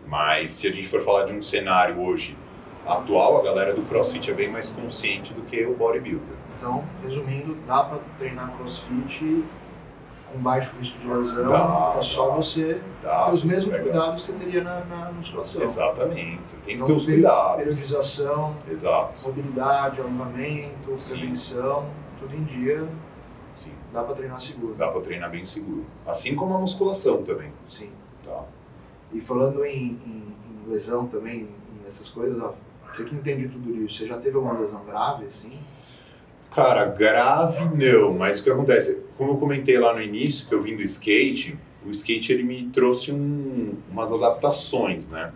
Mas 0.07 0.51
se 0.51 0.67
a 0.67 0.71
gente 0.71 0.87
for 0.87 1.01
falar 1.01 1.25
de 1.25 1.33
um 1.33 1.41
cenário 1.41 1.99
hoje 1.99 2.37
atual, 2.85 3.39
a 3.39 3.43
galera 3.43 3.73
do 3.73 3.81
CrossFit 3.83 4.29
é 4.29 4.33
bem 4.33 4.51
mais 4.51 4.69
consciente 4.69 5.33
do 5.33 5.41
que 5.41 5.65
o 5.65 5.75
bodybuilder. 5.75 6.35
Então, 6.55 6.83
resumindo, 7.03 7.57
dá 7.67 7.83
para 7.83 7.99
treinar 8.17 8.51
CrossFit 8.57 9.43
com 10.31 10.39
baixo 10.39 10.73
risco 10.79 10.97
de 10.99 11.07
lesão, 11.07 11.49
dá, 11.49 11.95
é 11.97 12.01
só 12.01 12.29
dá, 12.29 12.35
você 12.35 12.81
dá, 13.01 13.25
ter 13.25 13.29
os 13.31 13.43
mesmos 13.43 13.75
pegar. 13.75 13.83
cuidados 13.83 14.25
que 14.25 14.31
você 14.31 14.37
teria 14.37 14.63
na, 14.63 14.79
na 14.85 15.11
musculação. 15.11 15.61
Exatamente, 15.61 16.49
você 16.49 16.57
tem 16.57 16.65
que 16.65 16.73
então, 16.73 16.87
ter 16.87 16.93
os 16.93 17.05
cuidados. 17.05 17.57
Periodização, 17.57 18.55
Exato. 18.69 19.21
mobilidade, 19.23 20.01
alongamento, 20.01 20.95
prevenção, 21.07 21.85
tudo 22.19 22.35
em 22.35 22.43
dia 22.43 22.79
Sim. 22.79 22.89
Dá 23.95 24.03
para 24.03 24.13
treinar 24.13 24.41
seguro. 24.41 24.75
Dá 24.75 24.89
para 24.89 24.99
treinar 24.99 25.31
bem 25.31 25.45
seguro. 25.45 25.85
Assim 26.05 26.35
como 26.35 26.53
a 26.53 26.59
musculação 26.59 27.23
também. 27.23 27.49
Sim. 27.69 27.89
Tá. 28.25 28.43
E 29.13 29.21
falando 29.21 29.63
em, 29.63 29.97
em, 30.05 30.35
em 30.67 30.69
lesão 30.69 31.07
também, 31.07 31.47
nessas 31.81 32.09
coisas, 32.09 32.37
ó, 32.41 32.53
você 32.91 33.05
que 33.05 33.15
entende 33.15 33.47
tudo 33.47 33.73
disso, 33.73 33.99
você 33.99 34.05
já 34.05 34.17
teve 34.17 34.35
alguma 34.35 34.59
lesão 34.59 34.83
grave, 34.83 35.27
assim? 35.27 35.57
Cara, 36.51 36.85
grave 36.85 37.63
não, 37.73 38.13
mas 38.13 38.39
o 38.39 38.43
que 38.43 38.49
acontece? 38.49 39.01
Como 39.17 39.31
eu 39.31 39.37
comentei 39.37 39.79
lá 39.79 39.93
no 39.93 40.01
início, 40.01 40.45
que 40.45 40.53
eu 40.53 40.61
vim 40.61 40.75
do 40.75 40.81
skate, 40.81 41.57
o 41.85 41.89
skate 41.89 42.33
ele 42.33 42.43
me 42.43 42.69
trouxe 42.71 43.13
um, 43.13 43.75
umas 43.89 44.11
adaptações, 44.11 45.07
né? 45.07 45.31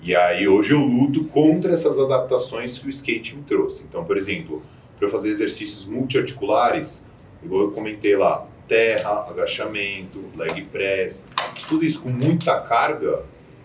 E 0.00 0.16
aí 0.16 0.48
hoje 0.48 0.72
eu 0.72 0.80
luto 0.80 1.24
contra 1.24 1.72
essas 1.72 1.98
adaptações 1.98 2.78
que 2.78 2.86
o 2.86 2.90
skate 2.90 3.36
me 3.36 3.42
trouxe. 3.42 3.84
Então, 3.84 4.04
por 4.04 4.16
exemplo, 4.16 4.62
para 4.96 5.06
eu 5.06 5.10
fazer 5.10 5.30
exercícios 5.30 5.86
multiarticulares, 5.86 7.10
igual 7.44 7.62
eu 7.62 7.70
comentei 7.72 8.16
lá, 8.16 8.46
terra, 8.66 9.26
agachamento, 9.28 10.24
leg 10.34 10.64
press, 10.66 11.26
tudo 11.68 11.84
isso 11.84 12.02
com 12.02 12.08
muita 12.08 12.60
carga, 12.60 13.22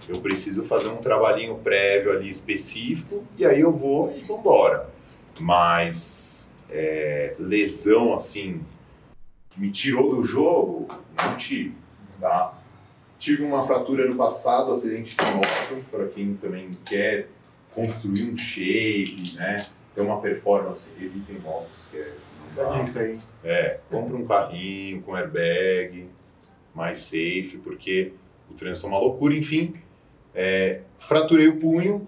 eu 0.07 0.19
preciso 0.21 0.63
fazer 0.63 0.89
um 0.89 0.97
trabalhinho 0.97 1.55
prévio 1.55 2.11
ali 2.11 2.29
específico 2.29 3.23
e 3.37 3.45
aí 3.45 3.61
eu 3.61 3.71
vou 3.71 4.11
e 4.11 4.21
embora. 4.31 4.89
Mas 5.39 6.57
é, 6.69 7.35
lesão 7.37 8.13
assim, 8.13 8.61
me 9.55 9.71
tirou 9.71 10.15
do 10.15 10.23
jogo, 10.23 10.87
não 11.21 11.35
tive, 11.37 11.75
tá? 12.19 12.57
Tive 13.17 13.43
uma 13.43 13.63
fratura 13.63 14.07
no 14.07 14.15
passado, 14.15 14.71
acidente 14.71 15.15
de 15.15 15.25
moto, 15.25 15.85
para 15.91 16.07
quem 16.07 16.35
também 16.35 16.71
quer 16.85 17.27
construir 17.73 18.31
um 18.31 18.37
shape, 18.37 19.33
né? 19.35 19.65
Ter 19.99 20.01
uma 20.03 20.21
performance, 20.21 20.91
evitem 20.99 21.39
moto, 21.39 21.67
esquece. 21.73 22.31
Dá 22.55 22.69
dica 22.69 23.01
aí. 23.01 23.19
É, 23.43 23.79
compra 23.89 24.15
um 24.15 24.25
carrinho 24.25 25.01
com 25.01 25.13
airbag, 25.13 26.07
mais 26.73 26.99
safe, 26.99 27.59
porque 27.61 28.13
o 28.49 28.53
trânsito 28.53 28.87
é 28.87 28.89
uma 28.89 28.99
loucura. 28.99 29.35
Enfim, 29.35 29.75
é, 30.33 30.81
fraturei 30.97 31.49
o 31.49 31.57
punho, 31.57 32.03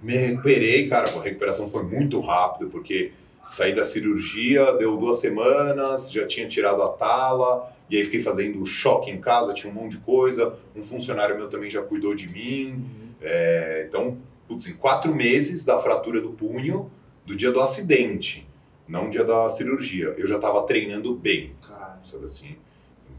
me 0.00 0.16
recuperei, 0.16 0.88
cara, 0.88 1.10
a 1.10 1.22
recuperação 1.22 1.68
foi 1.68 1.82
muito 1.82 2.18
rápida, 2.20 2.70
porque 2.70 3.12
saí 3.44 3.74
da 3.74 3.84
cirurgia, 3.84 4.72
deu 4.72 4.96
duas 4.96 5.18
semanas, 5.18 6.10
já 6.10 6.26
tinha 6.26 6.48
tirado 6.48 6.82
a 6.82 6.88
tala, 6.88 7.70
e 7.90 7.96
aí 7.98 8.04
fiquei 8.04 8.20
fazendo 8.20 8.64
choque 8.64 9.10
em 9.10 9.20
casa, 9.20 9.52
tinha 9.52 9.70
um 9.70 9.74
monte 9.76 9.92
de 9.92 9.98
coisa, 9.98 10.56
um 10.74 10.82
funcionário 10.82 11.36
meu 11.36 11.48
também 11.48 11.68
já 11.68 11.82
cuidou 11.82 12.14
de 12.14 12.32
mim, 12.32 12.70
uhum. 12.70 13.08
é, 13.20 13.84
então, 13.86 14.16
putz, 14.48 14.66
em 14.66 14.74
quatro 14.74 15.14
meses 15.14 15.64
da 15.64 15.78
fratura 15.78 16.20
do 16.20 16.30
punho, 16.30 16.90
do 17.24 17.36
dia 17.36 17.52
do 17.52 17.60
acidente, 17.60 18.48
não 18.86 19.08
dia 19.08 19.24
da 19.24 19.48
cirurgia. 19.50 20.14
Eu 20.18 20.26
já 20.26 20.36
estava 20.36 20.62
treinando 20.64 21.14
bem, 21.14 21.54
Caralho. 21.66 22.00
sabe 22.04 22.24
assim? 22.24 22.56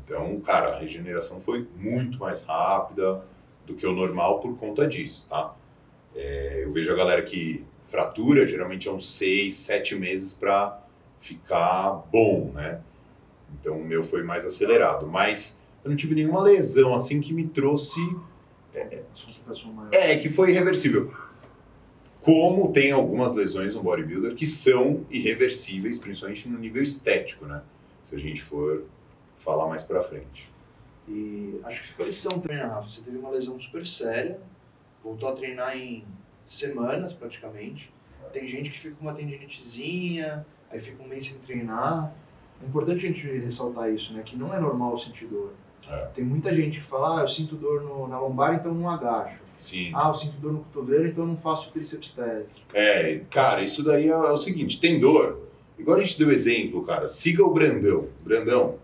Então, 0.03 0.39
cara, 0.41 0.75
a 0.75 0.79
regeneração 0.79 1.39
foi 1.39 1.67
muito 1.77 2.19
mais 2.19 2.45
rápida 2.45 3.23
do 3.65 3.73
que 3.73 3.87
o 3.87 3.93
normal 3.93 4.39
por 4.39 4.57
conta 4.57 4.85
disso, 4.85 5.29
tá? 5.29 5.55
É, 6.15 6.61
eu 6.63 6.71
vejo 6.71 6.91
a 6.91 6.95
galera 6.95 7.21
que 7.21 7.63
fratura, 7.87 8.45
geralmente 8.45 8.87
é 8.87 8.91
uns 8.91 9.07
seis, 9.15 9.57
sete 9.57 9.95
meses 9.95 10.33
para 10.33 10.81
ficar 11.21 12.03
bom, 12.11 12.51
né? 12.53 12.81
Então, 13.59 13.77
o 13.77 13.85
meu 13.85 14.03
foi 14.03 14.23
mais 14.23 14.45
acelerado. 14.45 15.07
Mas 15.07 15.63
eu 15.83 15.89
não 15.89 15.95
tive 15.95 16.15
nenhuma 16.15 16.41
lesão 16.41 16.93
assim 16.93 17.21
que 17.21 17.33
me 17.33 17.47
trouxe. 17.47 17.99
É, 18.73 19.03
é 19.91 20.17
que 20.17 20.29
foi 20.29 20.49
irreversível 20.49 21.13
como 22.23 22.71
tem 22.71 22.91
algumas 22.91 23.33
lesões 23.33 23.75
no 23.75 23.83
bodybuilder 23.83 24.33
que 24.35 24.47
são 24.47 25.05
irreversíveis, 25.11 25.99
principalmente 25.99 26.47
no 26.49 26.57
nível 26.57 26.81
estético, 26.81 27.45
né? 27.45 27.61
Se 28.01 28.15
a 28.15 28.19
gente 28.19 28.41
for 28.41 28.85
falar 29.37 29.67
mais 29.67 29.83
pra 29.83 30.01
frente. 30.01 30.51
E 31.07 31.59
acho 31.65 31.81
que 31.81 31.87
ficou 31.89 32.05
lição 32.05 32.39
treinar, 32.39 32.69
Rafa. 32.69 32.89
Você 32.89 33.01
teve 33.01 33.17
uma 33.17 33.29
lesão 33.29 33.59
super 33.59 33.85
séria, 33.85 34.39
voltou 35.03 35.27
a 35.27 35.33
treinar 35.33 35.77
em 35.77 36.05
semanas 36.45 37.11
praticamente. 37.13 37.91
Tem 38.31 38.47
gente 38.47 38.71
que 38.71 38.79
fica 38.79 38.95
com 38.95 39.05
uma 39.05 39.13
tendinitezinha, 39.13 40.45
aí 40.71 40.79
fica 40.79 41.03
um 41.03 41.07
mês 41.07 41.25
sem 41.25 41.37
treinar. 41.39 42.13
É 42.61 42.65
importante 42.65 43.05
a 43.05 43.09
gente 43.09 43.27
ressaltar 43.27 43.91
isso, 43.91 44.13
né? 44.13 44.23
Que 44.23 44.35
não 44.37 44.53
é 44.53 44.59
normal 44.59 44.97
sentir 44.97 45.25
dor. 45.27 45.51
É. 45.89 46.05
Tem 46.15 46.23
muita 46.23 46.53
gente 46.55 46.79
que 46.79 46.85
fala, 46.85 47.19
ah, 47.19 47.23
eu 47.23 47.27
sinto 47.27 47.55
dor 47.57 47.83
no- 47.83 48.07
na 48.07 48.17
lombar, 48.19 48.55
então 48.55 48.73
não 48.73 48.89
agacho. 48.89 49.42
Sim. 49.63 49.91
Ah, 49.95 50.09
eu 50.09 50.13
sinto 50.13 50.33
dor 50.41 50.51
no 50.51 50.59
cotovelo, 50.59 51.07
então 51.07 51.25
não 51.25 51.37
faço 51.37 51.71
tríceps 51.71 52.11
tese. 52.11 52.45
É, 52.73 53.21
cara, 53.29 53.63
isso 53.63 53.81
daí 53.83 54.07
é, 54.07 54.11
é 54.11 54.15
o 54.17 54.35
seguinte, 54.37 54.77
tem 54.79 54.99
dor. 54.99 55.39
Igual 55.79 55.97
a 55.97 56.03
gente 56.03 56.17
deu 56.19 56.29
exemplo, 56.31 56.83
cara, 56.83 57.07
siga 57.07 57.43
o 57.45 57.53
Brandão. 57.53 58.07
Brandão, 58.23 58.75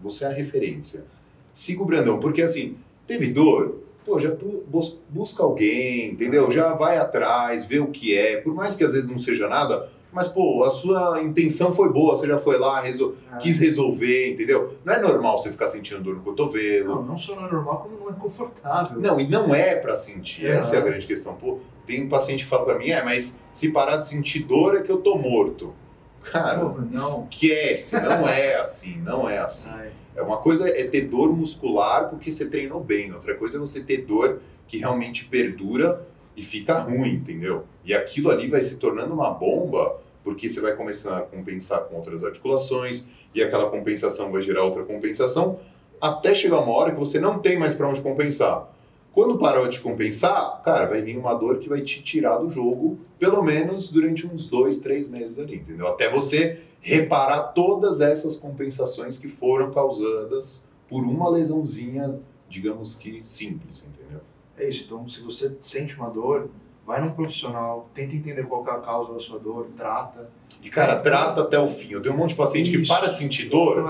você 0.00 0.24
é 0.24 0.26
a 0.28 0.32
referência. 0.32 1.04
Siga 1.52 1.82
o 1.82 1.86
Brandão, 1.86 2.18
porque 2.18 2.42
assim, 2.42 2.76
teve 3.06 3.28
dor, 3.28 3.78
pô, 4.04 4.18
já 4.18 4.30
bu- 4.30 4.64
bus- 4.66 4.98
busca 5.08 5.42
alguém, 5.44 6.10
entendeu? 6.10 6.50
Já 6.50 6.74
vai 6.74 6.98
atrás, 6.98 7.64
vê 7.64 7.78
o 7.78 7.86
que 7.86 8.16
é. 8.16 8.36
Por 8.38 8.52
mais 8.54 8.74
que 8.74 8.82
às 8.82 8.92
vezes 8.92 9.08
não 9.08 9.18
seja 9.18 9.48
nada, 9.48 9.88
mas, 10.14 10.28
pô, 10.28 10.62
a 10.62 10.70
sua 10.70 11.20
intenção 11.20 11.72
foi 11.72 11.92
boa, 11.92 12.14
você 12.14 12.26
já 12.26 12.38
foi 12.38 12.56
lá, 12.56 12.80
resol... 12.80 13.16
Ah, 13.32 13.38
quis 13.38 13.58
resolver, 13.58 14.32
entendeu? 14.32 14.74
Não 14.84 14.94
é 14.94 15.00
normal 15.00 15.36
você 15.36 15.50
ficar 15.50 15.66
sentindo 15.66 16.00
dor 16.00 16.14
no 16.14 16.22
cotovelo. 16.22 16.94
Não, 16.94 17.02
não 17.02 17.18
só 17.18 17.34
não 17.34 17.48
é 17.48 17.50
normal, 17.50 17.80
como 17.80 17.98
não 18.04 18.10
é 18.10 18.18
confortável. 18.18 19.00
Não, 19.00 19.18
e 19.18 19.26
não 19.28 19.52
é 19.52 19.74
pra 19.74 19.96
sentir. 19.96 20.46
Essa 20.46 20.76
é 20.76 20.78
a 20.78 20.82
grande 20.82 21.04
questão. 21.04 21.34
Pô, 21.34 21.58
tem 21.84 22.04
um 22.04 22.08
paciente 22.08 22.44
que 22.44 22.50
fala 22.50 22.64
pra 22.64 22.78
mim, 22.78 22.90
é, 22.90 23.02
mas 23.02 23.40
se 23.52 23.70
parar 23.70 23.96
de 23.96 24.06
sentir 24.06 24.44
dor 24.44 24.76
é 24.76 24.82
que 24.82 24.92
eu 24.92 24.98
tô 24.98 25.18
morto. 25.18 25.74
Cara, 26.22 26.60
Pô, 26.60 26.80
não. 26.80 27.28
esquece, 27.28 28.00
não 28.00 28.28
é 28.28 28.54
assim, 28.62 28.96
não 28.98 29.28
é 29.28 29.38
assim. 29.38 29.68
Ai, 29.72 29.90
É 30.14 30.22
uma 30.22 30.36
coisa 30.36 30.68
é 30.68 30.84
ter 30.84 31.02
dor 31.02 31.36
muscular 31.36 32.08
porque 32.08 32.30
você 32.30 32.46
treinou 32.46 32.80
bem, 32.80 33.12
outra 33.12 33.34
coisa 33.34 33.58
é 33.58 33.60
você 33.60 33.82
ter 33.82 33.98
dor 33.98 34.40
que 34.66 34.78
realmente 34.78 35.24
perdura 35.26 36.06
e 36.36 36.42
fica 36.42 36.78
ruim, 36.78 37.14
entendeu? 37.16 37.64
E 37.84 37.92
aquilo 37.94 38.30
ali 38.30 38.48
vai 38.48 38.62
se 38.62 38.78
tornando 38.78 39.12
uma 39.12 39.30
bomba 39.30 40.00
porque 40.24 40.48
você 40.48 40.60
vai 40.60 40.74
começar 40.74 41.18
a 41.18 41.22
compensar 41.22 41.84
com 41.84 41.96
outras 41.96 42.24
articulações 42.24 43.06
e 43.34 43.42
aquela 43.42 43.70
compensação 43.70 44.32
vai 44.32 44.42
gerar 44.42 44.64
outra 44.64 44.82
compensação 44.82 45.60
até 46.00 46.34
chegar 46.34 46.60
uma 46.60 46.72
hora 46.72 46.92
que 46.92 46.98
você 46.98 47.20
não 47.20 47.38
tem 47.38 47.58
mais 47.58 47.74
para 47.74 47.88
onde 47.88 48.00
compensar. 48.00 48.70
Quando 49.12 49.38
parou 49.38 49.68
de 49.68 49.78
compensar, 49.78 50.60
cara, 50.62 50.86
vai 50.86 51.00
vir 51.00 51.16
uma 51.16 51.34
dor 51.34 51.58
que 51.58 51.68
vai 51.68 51.82
te 51.82 52.02
tirar 52.02 52.38
do 52.38 52.50
jogo, 52.50 52.98
pelo 53.16 53.42
menos 53.42 53.90
durante 53.90 54.26
uns 54.26 54.46
dois, 54.46 54.78
três 54.78 55.08
meses 55.08 55.38
ali, 55.38 55.56
entendeu? 55.56 55.86
Até 55.86 56.10
você 56.10 56.60
reparar 56.80 57.52
todas 57.54 58.00
essas 58.00 58.34
compensações 58.34 59.16
que 59.16 59.28
foram 59.28 59.70
causadas 59.70 60.68
por 60.88 61.04
uma 61.04 61.30
lesãozinha, 61.30 62.20
digamos 62.48 62.94
que 62.94 63.22
simples, 63.22 63.86
entendeu? 63.88 64.20
É 64.58 64.68
isso, 64.68 64.84
então 64.84 65.08
se 65.08 65.20
você 65.20 65.56
sente 65.60 65.96
uma 65.96 66.10
dor, 66.10 66.50
vai 66.86 67.00
num 67.00 67.10
profissional, 67.10 67.88
tenta 67.94 68.14
entender 68.14 68.42
qual 68.44 68.62
que 68.62 68.70
é 68.70 68.74
a 68.74 68.78
causa 68.78 69.14
da 69.14 69.18
sua 69.18 69.38
dor, 69.38 69.68
trata. 69.76 70.28
E, 70.62 70.68
cara, 70.68 70.96
trata 70.96 71.42
até 71.42 71.58
o 71.58 71.66
fim. 71.66 71.92
Eu 71.92 72.02
tenho 72.02 72.14
um 72.14 72.18
monte 72.18 72.30
de 72.30 72.36
paciente 72.36 72.70
que 72.70 72.78
Isso. 72.78 72.92
para 72.92 73.08
de 73.08 73.16
sentir 73.16 73.48
dor 73.48 73.84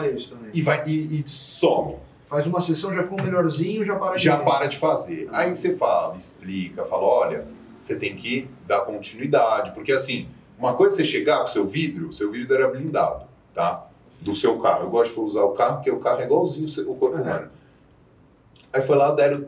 e 0.52 0.62
vai 0.62 0.84
e, 0.86 1.20
e 1.20 1.28
some. 1.28 1.96
Faz 2.26 2.46
uma 2.46 2.60
sessão, 2.60 2.92
já 2.92 3.02
ficou 3.02 3.22
melhorzinho, 3.22 3.84
já 3.84 3.96
para 3.96 4.16
de 4.16 4.24
já 4.24 4.40
ir. 4.40 4.44
para 4.44 4.66
de 4.66 4.78
fazer. 4.78 5.28
Aí 5.32 5.54
você 5.54 5.76
fala, 5.76 6.16
explica, 6.16 6.84
fala, 6.84 7.04
olha, 7.04 7.46
você 7.80 7.96
tem 7.96 8.16
que 8.16 8.48
dar 8.66 8.80
continuidade, 8.80 9.72
porque 9.72 9.92
assim, 9.92 10.28
uma 10.58 10.74
coisa 10.74 10.94
é 10.94 10.96
você 10.96 11.04
chegar 11.04 11.38
com 11.40 11.44
o 11.44 11.48
seu 11.48 11.66
vidro, 11.66 12.12
seu 12.12 12.30
vidro 12.30 12.54
era 12.54 12.68
blindado, 12.68 13.24
tá? 13.52 13.86
Do 14.20 14.32
seu 14.32 14.58
carro. 14.58 14.84
Eu 14.84 14.90
gosto 14.90 15.14
de 15.14 15.20
usar 15.20 15.44
o 15.44 15.52
carro, 15.52 15.76
porque 15.76 15.90
o 15.90 16.00
carro 16.00 16.22
é 16.22 16.24
igualzinho 16.24 16.66
o 16.66 16.92
o 16.92 16.96
corpo 16.96 17.18
humano. 17.18 17.50
Aí 18.72 18.82
foi 18.82 18.96
lá, 18.96 19.12
deram 19.12 19.44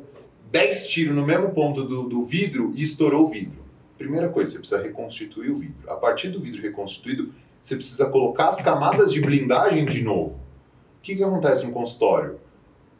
10 0.50 0.88
tiros 0.88 1.14
no 1.14 1.24
mesmo 1.24 1.50
ponto 1.50 1.84
do, 1.84 2.08
do 2.08 2.22
vidro 2.24 2.72
e 2.74 2.82
estourou 2.82 3.24
o 3.24 3.26
vidro. 3.26 3.64
Primeira 3.98 4.28
coisa, 4.28 4.52
você 4.52 4.58
precisa 4.58 4.82
reconstituir 4.82 5.50
o 5.50 5.56
vidro. 5.56 5.90
A 5.90 5.96
partir 5.96 6.28
do 6.28 6.40
vidro 6.40 6.60
reconstituído, 6.60 7.32
você 7.62 7.76
precisa 7.76 8.08
colocar 8.10 8.48
as 8.48 8.60
camadas 8.60 9.12
de 9.12 9.20
blindagem 9.20 9.84
de 9.86 10.02
novo. 10.02 10.34
O 10.98 11.02
que, 11.02 11.16
que 11.16 11.22
acontece 11.22 11.66
no 11.66 11.72
consultório? 11.72 12.38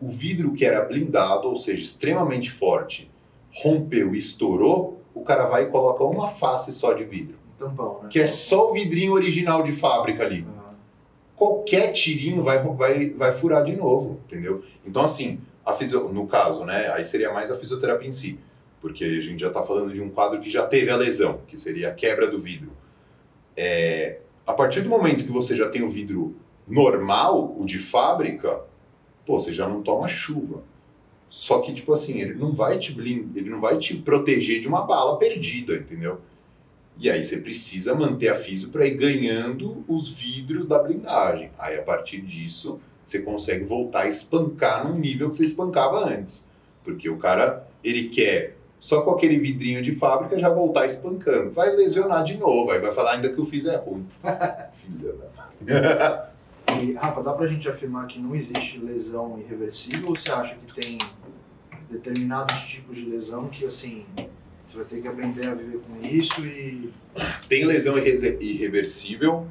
o 0.00 0.08
vidro 0.08 0.52
que 0.52 0.64
era 0.64 0.84
blindado, 0.84 1.48
ou 1.48 1.56
seja, 1.56 1.82
extremamente 1.82 2.50
forte, 2.50 3.10
rompeu 3.50 4.14
e 4.14 4.18
estourou, 4.18 5.00
o 5.14 5.22
cara 5.22 5.46
vai 5.46 5.64
e 5.64 5.66
coloca 5.66 6.04
uma 6.04 6.28
face 6.28 6.72
só 6.72 6.92
de 6.92 7.04
vidro. 7.04 7.36
Tampão, 7.58 8.00
né? 8.02 8.08
Que 8.10 8.20
é 8.20 8.26
só 8.26 8.70
o 8.70 8.72
vidrinho 8.72 9.12
original 9.12 9.62
de 9.62 9.72
fábrica 9.72 10.22
ali. 10.22 10.46
Ah, 10.58 10.74
Qualquer 11.34 11.92
tirinho 11.92 12.42
vai, 12.42 12.62
vai, 12.62 13.10
vai 13.10 13.32
furar 13.32 13.64
de 13.64 13.74
novo, 13.74 14.20
entendeu? 14.26 14.62
Então, 14.86 15.02
assim, 15.02 15.40
a 15.66 15.72
fisio... 15.72 16.08
no 16.08 16.26
caso, 16.26 16.64
né? 16.64 16.88
Aí 16.92 17.04
seria 17.04 17.32
mais 17.32 17.50
a 17.50 17.56
fisioterapia 17.56 18.08
em 18.08 18.12
si. 18.12 18.38
Porque 18.80 19.04
a 19.04 19.20
gente 19.20 19.40
já 19.40 19.48
está 19.48 19.62
falando 19.62 19.92
de 19.92 20.00
um 20.00 20.08
quadro 20.08 20.40
que 20.40 20.48
já 20.48 20.64
teve 20.64 20.90
a 20.90 20.96
lesão, 20.96 21.40
que 21.48 21.56
seria 21.56 21.88
a 21.88 21.92
quebra 21.92 22.28
do 22.28 22.38
vidro. 22.38 22.70
É, 23.56 24.20
A 24.46 24.52
partir 24.54 24.80
do 24.82 24.88
momento 24.88 25.24
que 25.24 25.32
você 25.32 25.56
já 25.56 25.68
tem 25.68 25.82
o 25.82 25.88
vidro 25.88 26.36
normal, 26.68 27.56
o 27.58 27.64
de 27.66 27.78
fábrica, 27.78 28.60
pô, 29.24 29.40
você 29.40 29.52
já 29.52 29.68
não 29.68 29.82
toma 29.82 30.06
chuva. 30.06 30.62
Só 31.28 31.60
que, 31.60 31.74
tipo 31.74 31.92
assim, 31.92 32.20
ele 32.20 32.34
não 32.34 32.52
vai 32.54 32.78
te 32.78 32.92
blindar, 32.92 33.36
ele 33.36 33.50
não 33.50 33.60
vai 33.60 33.76
te 33.78 33.96
proteger 33.96 34.60
de 34.60 34.68
uma 34.68 34.82
bala 34.82 35.18
perdida, 35.18 35.74
entendeu? 35.74 36.20
E 36.98 37.10
aí 37.10 37.24
você 37.24 37.38
precisa 37.38 37.94
manter 37.94 38.28
a 38.28 38.36
físio 38.36 38.68
para 38.68 38.86
ir 38.86 38.94
ganhando 38.96 39.84
os 39.88 40.08
vidros 40.08 40.66
da 40.66 40.78
blindagem. 40.78 41.50
Aí 41.58 41.76
a 41.76 41.82
partir 41.82 42.20
disso 42.20 42.80
você 43.06 43.20
consegue 43.20 43.64
voltar 43.64 44.02
a 44.02 44.08
espancar 44.08 44.86
num 44.86 44.98
nível 44.98 45.30
que 45.30 45.36
você 45.36 45.44
espancava 45.44 46.04
antes. 46.06 46.52
Porque 46.84 47.08
o 47.08 47.16
cara, 47.16 47.66
ele 47.82 48.08
quer 48.08 48.56
só 48.78 49.00
com 49.02 49.12
aquele 49.12 49.38
vidrinho 49.38 49.80
de 49.80 49.94
fábrica 49.94 50.38
já 50.38 50.50
voltar 50.50 50.84
espancando. 50.84 51.50
Vai 51.52 51.74
lesionar 51.74 52.22
de 52.24 52.36
novo, 52.36 52.70
aí 52.72 52.80
vai 52.80 52.92
falar 52.92 53.12
ainda 53.12 53.28
que 53.28 53.38
eu 53.38 53.44
fiz 53.44 53.64
é 53.64 53.76
ruim. 53.76 54.06
Filha 54.72 55.12
da... 55.14 56.30
E, 56.82 56.92
Rafa, 56.92 57.22
dá 57.22 57.32
pra 57.32 57.46
gente 57.46 57.68
afirmar 57.68 58.06
que 58.06 58.18
não 58.18 58.34
existe 58.34 58.78
lesão 58.78 59.38
irreversível 59.38 60.08
ou 60.08 60.16
você 60.16 60.30
acha 60.30 60.56
que 60.66 60.74
tem 60.74 60.98
determinados 61.88 62.58
tipos 62.64 62.96
de 62.98 63.06
lesão 63.06 63.48
que, 63.48 63.64
assim, 63.64 64.04
você 64.66 64.76
vai 64.76 64.84
ter 64.84 65.00
que 65.00 65.08
aprender 65.08 65.46
a 65.46 65.54
viver 65.54 65.78
com 65.78 66.06
isso 66.06 66.44
e... 66.44 66.92
Tem 67.48 67.64
lesão 67.64 67.96
irre- 67.96 68.36
irreversível, 68.40 69.46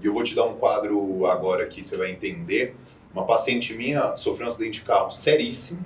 e 0.00 0.06
eu 0.06 0.12
vou 0.14 0.22
te 0.24 0.34
dar 0.34 0.46
um 0.46 0.54
quadro 0.54 1.26
agora 1.26 1.66
que 1.66 1.84
você 1.84 1.96
vai 1.96 2.10
entender. 2.12 2.74
Uma 3.12 3.26
paciente 3.26 3.74
minha 3.74 4.14
sofreu 4.16 4.46
um 4.46 4.48
acidente 4.48 4.80
de 4.80 4.86
carro 4.86 5.10
seríssimo, 5.10 5.84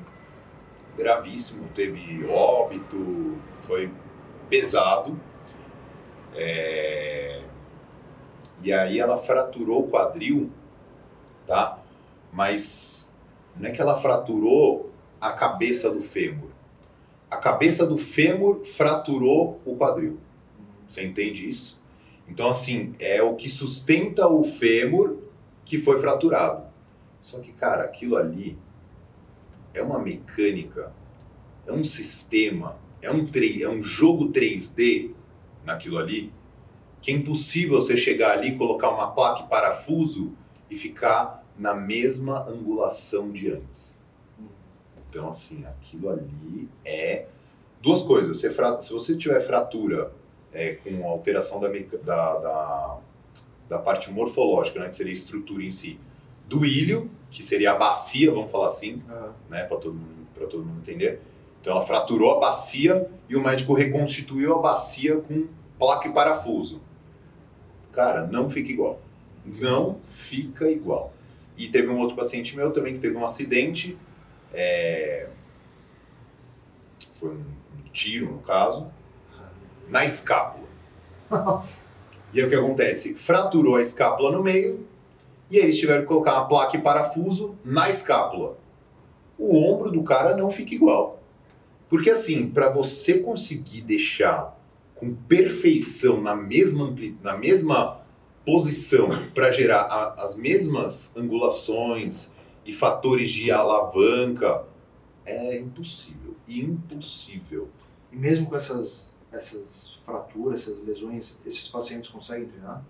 gravíssimo, 0.97 1.69
teve 1.75 2.27
óbito, 2.27 3.39
foi 3.59 3.91
pesado. 4.49 5.19
É, 6.35 7.43
E 8.63 8.73
aí 8.73 8.99
ela 8.99 9.19
fraturou 9.19 9.85
o 9.85 9.91
quadril, 9.91 10.51
tá? 11.47 11.83
Mas 12.33 13.19
não 13.57 13.69
é 13.69 13.73
que 13.73 13.81
ela 13.81 13.97
fraturou 13.97 14.91
a 15.21 15.33
cabeça 15.33 15.91
do 15.91 16.01
fêmur. 16.01 16.49
A 17.31 17.37
cabeça 17.37 17.87
do 17.87 17.99
fêmur 17.99 18.65
fraturou 18.65 19.61
o 19.67 19.77
quadril. 19.77 20.19
Você 20.89 21.05
entende 21.05 21.49
isso? 21.49 21.83
Então, 22.29 22.49
assim, 22.49 22.95
é 22.99 23.23
o 23.23 23.35
que 23.35 23.51
sustenta 23.51 24.27
o 24.29 24.43
fêmur 24.43 25.19
que 25.65 25.77
foi 25.77 26.01
fraturado. 26.01 26.64
Só 27.25 27.41
que, 27.41 27.53
cara, 27.53 27.85
aquilo 27.85 28.19
ali 28.19 28.59
é 29.73 29.83
uma 29.83 29.99
mecânica, 29.99 30.93
é 31.67 31.73
um 31.73 31.83
sistema, 31.83 32.77
é 33.01 33.11
um, 33.11 33.25
é 33.63 33.67
um 33.71 33.83
jogo 33.83 34.29
3D 34.31 35.11
naquilo 35.65 35.97
ali, 35.97 36.31
que 37.01 37.11
é 37.11 37.15
impossível 37.15 37.81
você 37.81 37.97
chegar 37.97 38.33
ali, 38.33 38.59
colocar 38.59 38.91
uma 38.91 39.11
placa 39.13 39.43
e 39.43 39.47
parafuso 39.49 40.35
e 40.71 40.77
ficar 40.77 41.43
na 41.59 41.73
mesma 41.73 42.47
angulação 42.47 43.33
de 43.33 43.51
antes. 43.51 44.03
Então, 45.09 45.31
assim, 45.31 45.65
aquilo 45.65 46.11
ali 46.11 46.69
é 46.85 47.25
duas 47.81 48.03
coisas. 48.03 48.39
Fra- 48.55 48.79
Se 48.83 48.93
você 48.93 49.17
tiver 49.17 49.41
fratura 49.41 50.13
é, 50.53 50.75
com 50.75 51.09
alteração 51.09 51.59
da, 51.59 51.69
da, 51.71 52.37
da, 52.37 52.99
da 53.67 53.79
parte 53.79 54.11
morfológica, 54.11 54.79
né, 54.79 54.91
que 54.91 54.97
seria 54.97 55.11
a 55.11 55.15
estrutura 55.15 55.63
em 55.63 55.71
si, 55.71 55.99
do 56.49 56.65
ilho, 56.65 57.11
que 57.31 57.43
seria 57.43 57.73
a 57.73 57.75
bacia, 57.75 58.31
vamos 58.31 58.51
falar 58.51 58.69
assim, 58.69 59.03
ah, 59.09 59.31
né, 59.51 59.65
para 59.65 59.77
todo, 59.79 59.95
mundo- 59.95 60.49
todo 60.49 60.65
mundo 60.65 60.79
entender. 60.81 61.21
Então 61.61 61.73
ela 61.75 61.85
fraturou 61.85 62.37
a 62.37 62.41
bacia 62.41 63.09
e 63.29 63.35
o 63.37 63.43
médico 63.43 63.73
reconstituiu 63.75 64.55
a 64.55 64.59
bacia 64.61 65.17
com 65.17 65.47
placa 65.79 66.07
e 66.09 66.13
parafuso. 66.13 66.83
Cara, 67.91 68.27
não 68.27 68.51
fica 68.51 68.71
igual. 68.71 69.01
Não 69.45 69.99
fica 70.07 70.71
igual. 70.71 71.13
E 71.57 71.69
teve 71.69 71.89
um 71.89 71.99
outro 71.99 72.17
paciente 72.17 72.55
meu 72.57 72.73
também 72.73 72.93
que 72.95 72.99
teve 72.99 73.17
um 73.17 73.25
acidente, 73.25 73.97
é, 74.53 75.29
foi 77.13 77.31
um 77.31 77.45
tiro 77.93 78.33
no 78.33 78.39
caso, 78.41 78.91
na 79.89 80.05
escápula. 80.05 80.67
Nossa. 81.31 81.87
E 82.33 82.41
aí 82.41 82.47
o 82.47 82.49
que 82.51 82.57
acontece? 82.57 83.15
Fraturou 83.15 83.77
a 83.77 83.81
escápula 83.81 84.33
no 84.33 84.43
meio 84.43 84.87
e 85.51 85.57
eles 85.57 85.79
tiveram 85.79 86.03
que 86.03 86.09
colocar 86.09 86.35
uma 86.35 86.49
placa 86.49 86.77
e 86.77 86.81
parafuso 86.81 87.57
na 87.65 87.89
escápula. 87.89 88.57
O 89.39 89.57
ombro 89.57 89.91
do 89.91 90.03
cara 90.03 90.37
não 90.37 90.51
fica 90.51 90.75
igual. 90.75 91.23
Porque 91.89 92.11
assim, 92.11 92.49
para 92.49 92.69
você 92.69 93.19
conseguir 93.21 93.83
deixar 93.83 94.59
com 94.95 95.15
perfeição 95.15 96.21
na 96.21 96.35
mesma, 96.35 96.85
ampli- 96.85 97.17
na 97.23 97.37
mesma 97.37 98.01
posição 98.45 99.09
para 99.35 99.51
gerar 99.51 99.83
a, 99.83 100.23
as 100.23 100.37
mesmas 100.37 101.17
angulações 101.17 102.37
e 102.65 102.73
fatores 102.73 103.31
de 103.31 103.51
alavanca 103.51 104.65
é 105.25 105.59
impossível. 105.59 106.35
Impossível. 106.47 107.69
E 108.13 108.17
mesmo 108.17 108.47
com 108.47 108.57
essas, 108.57 109.13
essas 109.33 109.95
fraturas, 110.05 110.63
essas 110.63 110.85
lesões, 110.85 111.35
esses 111.45 111.67
pacientes 111.69 112.09
conseguem 112.09 112.47
treinar? 112.47 112.83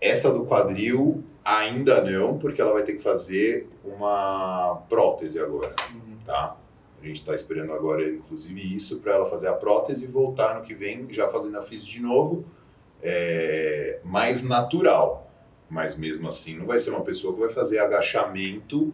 Essa 0.00 0.32
do 0.32 0.44
quadril 0.44 1.24
ainda 1.44 2.02
não, 2.02 2.38
porque 2.38 2.60
ela 2.60 2.72
vai 2.72 2.82
ter 2.82 2.94
que 2.94 3.02
fazer 3.02 3.68
uma 3.84 4.82
prótese 4.88 5.40
agora, 5.40 5.74
uhum. 5.92 6.18
tá? 6.24 6.56
A 7.00 7.06
gente 7.06 7.16
está 7.16 7.34
esperando 7.34 7.72
agora, 7.72 8.08
inclusive, 8.08 8.74
isso 8.74 8.98
para 8.98 9.14
ela 9.14 9.26
fazer 9.26 9.48
a 9.48 9.52
prótese 9.52 10.04
e 10.04 10.08
voltar 10.08 10.56
no 10.56 10.62
que 10.62 10.74
vem, 10.74 11.06
já 11.10 11.28
fazendo 11.28 11.56
a 11.56 11.62
FIS 11.62 11.86
de 11.86 12.02
novo, 12.02 12.44
é, 13.02 14.00
mais 14.04 14.42
natural. 14.42 15.30
Mas 15.70 15.96
mesmo 15.96 16.26
assim, 16.28 16.56
não 16.56 16.66
vai 16.66 16.78
ser 16.78 16.90
uma 16.90 17.02
pessoa 17.02 17.34
que 17.34 17.40
vai 17.40 17.50
fazer 17.50 17.78
agachamento 17.78 18.92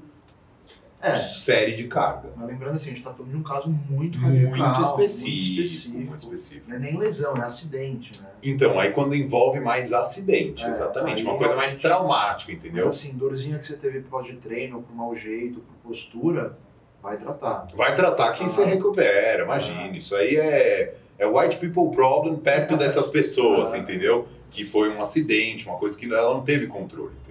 é. 1.13 1.17
série 1.17 1.75
de 1.75 1.85
carga. 1.85 2.31
Mas 2.37 2.47
lembrando 2.47 2.77
assim, 2.77 2.87
a 2.87 2.89
gente 2.89 2.99
está 2.99 3.13
falando 3.13 3.31
de 3.31 3.37
um 3.37 3.43
caso 3.43 3.69
muito 3.69 4.19
radical, 4.19 4.57
muito 4.57 4.83
específico, 4.83 5.31
muito 5.31 5.63
específico. 5.63 5.99
Muito 5.99 6.21
específico. 6.21 6.71
Não 6.71 6.77
é 6.77 6.79
nem 6.79 6.99
lesão, 6.99 7.37
é 7.37 7.43
acidente, 7.43 8.23
né? 8.23 8.31
Então, 8.43 8.79
aí 8.79 8.93
quando 8.93 9.15
envolve 9.15 9.61
mais 9.61 9.93
acidente, 9.93 10.65
é, 10.65 10.69
exatamente. 10.69 11.23
Uma 11.23 11.37
coisa 11.37 11.55
mais 11.55 11.77
traumática, 11.77 12.53
entendeu? 12.53 12.87
Mas, 12.87 12.97
assim, 12.97 13.13
dorzinha 13.13 13.59
que 13.59 13.65
você 13.65 13.77
teve 13.77 14.01
pós 14.01 14.27
de 14.27 14.35
treino, 14.37 14.83
por 14.83 14.95
mau 14.95 15.15
jeito, 15.15 15.61
por 15.61 15.89
postura, 15.89 16.57
vai 17.03 17.19
tratar. 17.19 17.67
Vai 17.75 17.95
tratar 17.95 18.33
quem 18.33 18.47
ah. 18.47 18.49
você 18.49 18.65
recupera, 18.65 19.45
imagine. 19.45 19.91
Ah. 19.91 19.97
Isso 19.97 20.17
aí 20.17 20.37
é, 20.37 20.95
é 21.19 21.27
white 21.27 21.59
people 21.59 21.95
problem 21.95 22.37
perto 22.37 22.77
dessas 22.79 23.11
pessoas, 23.11 23.75
ah. 23.75 23.79
entendeu? 23.79 24.27
Que 24.51 24.65
foi 24.65 24.89
um 24.89 25.01
acidente, 25.01 25.69
uma 25.69 25.77
coisa 25.77 25.99
que 25.99 26.07
ela 26.07 26.33
não 26.33 26.43
teve 26.43 26.67
controle. 26.67 27.24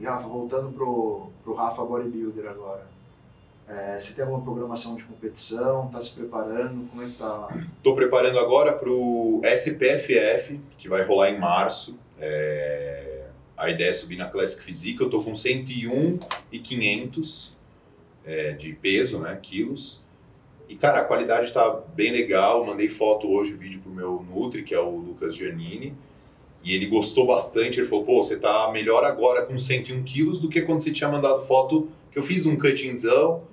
E 0.00 0.04
Rafa, 0.04 0.26
voltando 0.26 0.72
pro, 0.72 1.30
pro 1.44 1.52
Rafa 1.52 1.84
Bodybuilder 1.84 2.48
agora. 2.48 2.88
É, 3.68 4.00
você 4.00 4.14
tem 4.14 4.24
alguma 4.24 4.42
programação 4.42 4.96
de 4.96 5.04
competição? 5.04 5.86
Está 5.86 6.00
se 6.00 6.10
preparando? 6.10 6.88
Como 6.88 7.02
é 7.02 7.06
que 7.06 7.18
tá? 7.18 7.48
Estou 7.76 7.94
preparando 7.94 8.38
agora 8.38 8.72
para 8.72 8.90
o 8.90 9.42
SPFF, 9.44 10.58
que 10.78 10.88
vai 10.88 11.04
rolar 11.04 11.30
em 11.30 11.38
março. 11.38 12.00
É, 12.18 13.26
a 13.54 13.68
ideia 13.68 13.90
é 13.90 13.92
subir 13.92 14.16
na 14.16 14.26
Classic 14.26 14.62
Physique. 14.62 15.00
Eu 15.02 15.06
estou 15.06 15.22
com 15.22 15.36
101 15.36 16.18
e 16.50 16.58
500 16.58 17.56
é, 18.24 18.52
de 18.52 18.72
peso, 18.72 19.20
né, 19.20 19.38
quilos. 19.40 20.06
E, 20.66 20.76
cara, 20.76 21.00
a 21.00 21.04
qualidade 21.04 21.46
está 21.46 21.70
bem 21.94 22.10
legal. 22.10 22.64
Mandei 22.64 22.88
foto 22.88 23.28
hoje, 23.28 23.52
vídeo 23.52 23.82
pro 23.82 23.92
meu 23.92 24.24
Nutri, 24.30 24.62
que 24.62 24.74
é 24.74 24.80
o 24.80 24.96
Lucas 24.96 25.36
Giannini. 25.36 25.94
E 26.62 26.74
ele 26.74 26.86
gostou 26.86 27.26
bastante, 27.26 27.80
ele 27.80 27.86
falou, 27.86 28.04
pô, 28.04 28.22
você 28.22 28.38
tá 28.38 28.70
melhor 28.72 29.04
agora 29.04 29.46
com 29.46 29.58
101 29.58 30.02
quilos 30.02 30.38
do 30.38 30.48
que 30.48 30.62
quando 30.62 30.80
você 30.80 30.90
tinha 30.90 31.08
mandado 31.08 31.40
foto, 31.42 31.88
que 32.12 32.18
eu 32.18 32.22
fiz 32.22 32.44
um 32.44 32.56
cuttingzão 32.56 33.44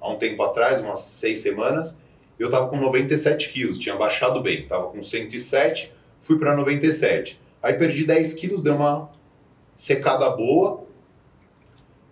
há 0.00 0.10
um 0.10 0.16
tempo 0.16 0.42
atrás, 0.42 0.80
umas 0.80 1.00
seis 1.00 1.40
semanas, 1.40 2.02
eu 2.38 2.50
tava 2.50 2.68
com 2.68 2.76
97 2.76 3.52
quilos, 3.52 3.78
tinha 3.78 3.94
baixado 3.96 4.40
bem, 4.42 4.66
tava 4.66 4.88
com 4.88 5.00
107, 5.00 5.92
fui 6.20 6.38
para 6.38 6.56
97. 6.56 7.40
Aí 7.62 7.74
perdi 7.74 8.04
10 8.04 8.32
quilos, 8.34 8.60
deu 8.60 8.74
uma 8.74 9.10
secada 9.76 10.28
boa, 10.30 10.86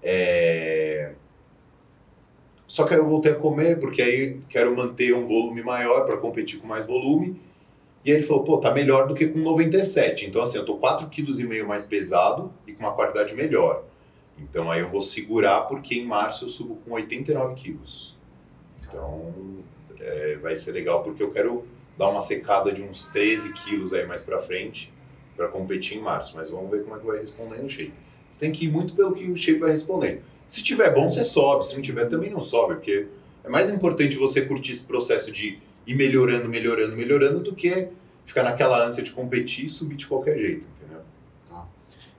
é... 0.05 1.13
Só 2.67 2.85
que 2.85 2.95
aí 2.95 3.01
eu 3.01 3.09
voltei 3.09 3.33
a 3.33 3.37
comer, 3.37 3.79
porque 3.79 4.03
aí 4.03 4.41
quero 4.49 4.77
manter 4.77 5.15
um 5.15 5.25
volume 5.25 5.63
maior 5.63 6.05
para 6.05 6.17
competir 6.19 6.59
com 6.59 6.67
mais 6.67 6.87
volume, 6.87 7.41
e 8.05 8.11
aí 8.11 8.19
ele 8.19 8.27
falou, 8.27 8.45
pô, 8.45 8.59
tá 8.59 8.71
melhor 8.71 9.09
do 9.09 9.15
que 9.15 9.27
com 9.27 9.39
97. 9.39 10.27
Então, 10.27 10.43
assim, 10.43 10.59
eu 10.59 10.67
tô 10.67 10.77
4,5 10.79 11.09
kg 11.09 11.63
mais 11.63 11.85
pesado 11.85 12.53
e 12.67 12.73
com 12.73 12.81
uma 12.81 12.93
qualidade 12.93 13.35
melhor. 13.35 13.83
Então, 14.39 14.71
aí 14.71 14.81
eu 14.81 14.89
vou 14.89 15.01
segurar 15.01 15.63
porque 15.63 15.95
em 15.95 16.05
março 16.05 16.45
eu 16.45 16.49
subo 16.51 16.77
com 16.85 16.93
89 16.93 17.55
quilos. 17.55 18.15
Então, 18.87 19.33
é, 19.99 20.37
vai 20.37 20.55
ser 20.55 20.73
legal 20.73 21.03
porque 21.03 21.23
eu 21.23 21.31
quero 21.31 21.65
dar 21.97 22.11
uma 22.11 22.21
secada 22.21 22.71
de 22.73 22.83
uns 22.83 23.07
13 23.07 23.55
quilos 23.55 23.95
aí 23.95 24.07
mais 24.07 24.23
pra 24.23 24.39
frente 24.39 24.93
para 25.35 25.49
competir 25.49 25.97
em 25.97 26.03
março. 26.03 26.37
Mas 26.37 26.51
vamos 26.51 26.71
ver 26.71 26.83
como 26.83 26.97
é 26.97 26.99
que 26.99 27.07
vai 27.07 27.19
responder 27.19 27.57
no 27.57 27.69
shape. 27.69 27.95
Você 28.31 28.41
tem 28.41 28.53
que 28.53 28.67
ir 28.67 28.71
muito 28.71 28.95
pelo 28.95 29.15
que 29.15 29.31
o 29.31 29.37
shape 29.37 29.61
vai 29.61 29.71
responder. 29.71 30.23
Se 30.47 30.63
tiver 30.63 30.93
bom, 30.93 31.09
você 31.09 31.25
sobe. 31.25 31.65
Se 31.65 31.75
não 31.75 31.81
tiver, 31.81 32.05
também 32.07 32.29
não 32.29 32.41
sobe, 32.41 32.75
porque 32.75 33.07
é 33.43 33.49
mais 33.49 33.71
importante 33.71 34.17
você 34.17 34.43
curtir 34.43 34.73
esse 34.73 34.85
processo 34.85 35.33
de 35.33 35.59
ir 35.87 35.95
melhorando, 35.95 36.49
melhorando, 36.49 36.97
melhorando, 36.97 37.41
do 37.41 37.55
que 37.55 37.91
ficar 38.25 38.43
naquela 38.43 38.85
ânsia 38.85 39.03
de 39.03 39.13
competir 39.13 39.67
e 39.67 39.69
subir 39.69 39.97
de 39.97 40.07
qualquer 40.07 40.39
jeito, 40.39 40.67
entendeu? 40.77 41.03
Tá. 41.49 41.67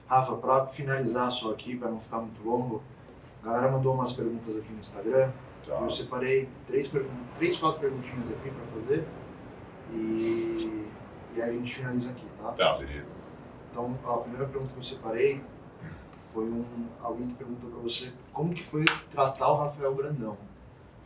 Rafa, 0.07 0.35
para 0.35 0.65
finalizar 0.65 1.31
só 1.31 1.51
aqui, 1.51 1.75
para 1.75 1.89
não 1.89 1.99
ficar 1.99 2.19
muito 2.19 2.43
longo, 2.43 2.83
a 3.43 3.47
galera 3.47 3.71
mandou 3.71 3.93
umas 3.93 4.11
perguntas 4.11 4.55
aqui 4.57 4.71
no 4.71 4.79
Instagram. 4.79 5.31
Tá. 5.65 5.79
Eu 5.81 5.89
separei 5.89 6.47
três, 6.67 6.91
três, 7.37 7.57
quatro 7.57 7.79
perguntinhas 7.79 8.29
aqui 8.31 8.49
para 8.51 8.65
fazer 8.65 9.03
e, 9.91 10.85
e 11.35 11.41
aí 11.41 11.49
a 11.49 11.53
gente 11.53 11.75
finaliza 11.75 12.11
aqui, 12.11 12.25
tá? 12.41 12.51
Tá, 12.51 12.77
beleza. 12.77 13.15
Então, 13.71 13.97
a 14.05 14.17
primeira 14.17 14.45
pergunta 14.47 14.73
que 14.73 14.79
eu 14.79 14.83
separei 14.83 15.41
foi 16.19 16.45
um, 16.45 16.65
alguém 17.01 17.27
que 17.27 17.33
perguntou 17.35 17.69
para 17.69 17.79
você 17.79 18.11
como 18.31 18.53
que 18.53 18.63
foi 18.63 18.85
tratar 19.11 19.47
o 19.49 19.55
Rafael 19.57 19.93
Brandão. 19.93 20.37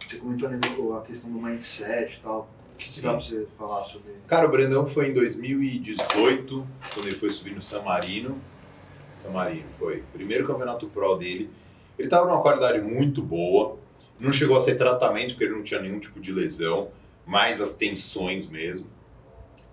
Você 0.05 0.17
comentou 0.17 0.49
né, 0.49 0.59
a 0.97 1.01
questão 1.01 1.31
do 1.31 1.39
mindset 1.39 2.17
e 2.17 2.19
tal. 2.21 2.49
O 2.73 2.77
que 2.77 2.89
Sim. 2.89 3.01
dá 3.01 3.11
pra 3.11 3.19
você 3.19 3.45
falar 3.57 3.84
sobre 3.84 4.13
Cara, 4.26 4.47
o 4.47 4.51
Brandão 4.51 4.88
foi 4.88 5.09
em 5.09 5.13
2018, 5.13 6.67
quando 6.93 7.05
ele 7.05 7.15
foi 7.15 7.30
subir 7.30 7.53
no 7.53 7.61
San 7.61 7.81
Marino. 7.81 8.38
San 9.11 9.31
Marino 9.31 9.69
foi 9.69 9.99
o 9.99 10.03
primeiro 10.13 10.47
campeonato 10.47 10.88
pro 10.88 11.15
dele. 11.15 11.49
Ele 11.97 12.07
tava 12.07 12.26
numa 12.26 12.41
qualidade 12.41 12.80
muito 12.81 13.21
boa. 13.21 13.77
Não 14.19 14.31
chegou 14.31 14.57
a 14.57 14.61
ser 14.61 14.76
tratamento, 14.76 15.31
porque 15.31 15.43
ele 15.43 15.55
não 15.55 15.63
tinha 15.63 15.81
nenhum 15.81 15.99
tipo 15.99 16.19
de 16.19 16.31
lesão, 16.31 16.89
mas 17.26 17.59
as 17.59 17.73
tensões 17.73 18.47
mesmo. 18.47 18.88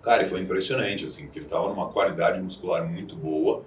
Cara, 0.01 0.23
e 0.23 0.29
foi 0.29 0.41
impressionante, 0.41 1.05
assim, 1.05 1.25
porque 1.25 1.39
ele 1.39 1.47
tava 1.47 1.69
numa 1.69 1.89
qualidade 1.89 2.39
muscular 2.41 2.85
muito 2.85 3.15
boa. 3.15 3.63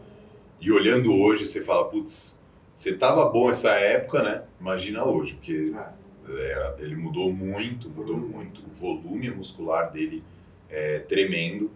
E 0.61 0.71
olhando 0.71 1.13
hoje, 1.13 1.47
você 1.47 1.63
fala, 1.63 1.87
putz, 1.87 2.47
se 2.75 2.89
ele 2.89 2.99
tava 2.99 3.29
bom 3.31 3.51
essa 3.51 3.71
época, 3.71 4.23
né? 4.23 4.43
Imagina 4.61 5.05
hoje, 5.05 5.35
porque 5.35 5.73
ah 5.75 5.93
é, 6.29 6.75
ele 6.79 6.97
mudou 6.97 7.33
muito, 7.33 7.89
mudou 7.89 8.17
muito. 8.17 8.63
O 8.71 8.73
volume 8.73 9.31
muscular 9.31 9.91
dele 9.91 10.23
é 10.69 10.99
tremendo. 11.01 11.71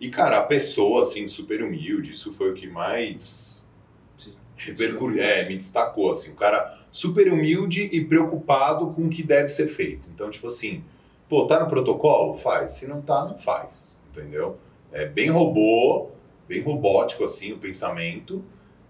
E, 0.00 0.08
cara, 0.08 0.38
a 0.38 0.42
pessoa, 0.42 1.02
assim, 1.02 1.28
super 1.28 1.62
humilde, 1.62 2.10
isso 2.10 2.32
foi 2.32 2.50
o 2.50 2.54
que 2.54 2.66
mais 2.66 3.72
repercutiu, 4.56 5.22
é, 5.22 5.48
me 5.48 5.56
destacou, 5.56 6.10
assim. 6.10 6.30
O 6.30 6.34
cara 6.34 6.78
super 6.90 7.32
humilde 7.32 7.88
e 7.92 8.04
preocupado 8.04 8.92
com 8.92 9.06
o 9.06 9.08
que 9.08 9.22
deve 9.22 9.48
ser 9.48 9.68
feito. 9.68 10.08
Então, 10.14 10.30
tipo 10.30 10.46
assim, 10.46 10.84
pô, 11.28 11.46
tá 11.46 11.60
no 11.60 11.68
protocolo? 11.68 12.34
Faz. 12.34 12.72
Se 12.72 12.86
não 12.86 13.00
tá, 13.00 13.24
não 13.24 13.38
faz. 13.38 13.98
Entendeu? 14.10 14.58
É 14.92 15.06
bem 15.06 15.30
robô, 15.30 16.10
bem 16.46 16.60
robótico, 16.60 17.24
assim, 17.24 17.52
o 17.52 17.58
pensamento 17.58 18.44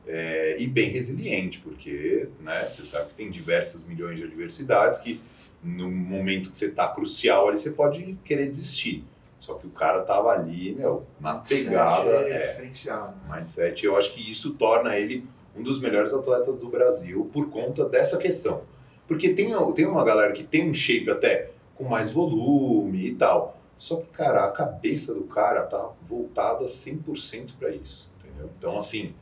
é, 0.07 0.57
e 0.59 0.67
bem 0.67 0.91
resiliente, 0.91 1.61
porque 1.61 2.29
né, 2.41 2.69
você 2.71 2.85
sabe 2.85 3.11
que 3.11 3.15
tem 3.15 3.31
diversas 3.31 3.85
milhões 3.85 4.19
de 4.19 4.25
adversidades 4.25 4.99
que 4.99 5.21
no 5.63 5.91
momento 5.91 6.51
que 6.51 6.59
você 6.59 6.67
está 6.67 6.89
crucial 6.89 7.49
ali, 7.49 7.59
você 7.59 7.71
pode 7.71 8.19
querer 8.25 8.49
desistir. 8.49 9.05
Só 9.39 9.55
que 9.55 9.67
o 9.67 9.71
cara 9.71 10.03
tava 10.03 10.31
ali, 10.31 10.75
meu, 10.75 11.05
na 11.21 11.35
pegada. 11.35 12.11
É, 12.11 12.57
é. 12.57 13.11
Mindset, 13.29 13.85
eu 13.85 13.97
acho 13.97 14.13
que 14.13 14.31
isso 14.31 14.55
torna 14.55 14.97
ele 14.97 15.25
um 15.57 15.63
dos 15.63 15.81
melhores 15.81 16.13
atletas 16.13 16.59
do 16.59 16.69
Brasil 16.69 17.29
por 17.33 17.51
conta 17.51 17.85
dessa 17.85 18.19
questão. 18.19 18.63
Porque 19.07 19.31
tem, 19.35 19.53
tem 19.75 19.87
uma 19.87 20.05
galera 20.05 20.33
que 20.33 20.43
tem 20.43 20.69
um 20.69 20.75
shape 20.75 21.11
até 21.11 21.51
com 21.75 21.85
mais 21.85 22.11
volume 22.11 23.07
e 23.07 23.15
tal. 23.15 23.59
Só 23.77 23.97
que, 23.97 24.07
cara, 24.13 24.45
a 24.45 24.51
cabeça 24.51 25.13
do 25.13 25.25
cara 25.25 25.65
tá 25.65 25.91
voltada 26.03 26.65
100% 26.65 27.51
para 27.59 27.71
isso, 27.71 28.11
entendeu? 28.21 28.49
Então, 28.57 28.77
assim, 28.77 29.13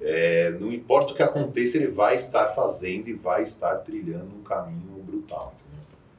é, 0.00 0.50
não 0.52 0.72
importa 0.72 1.12
o 1.12 1.16
que 1.16 1.22
aconteça, 1.22 1.76
ele 1.76 1.88
vai 1.88 2.14
estar 2.14 2.48
fazendo 2.48 3.08
e 3.08 3.12
vai 3.12 3.42
estar 3.42 3.76
trilhando 3.78 4.34
um 4.34 4.42
caminho 4.42 5.02
brutal. 5.02 5.54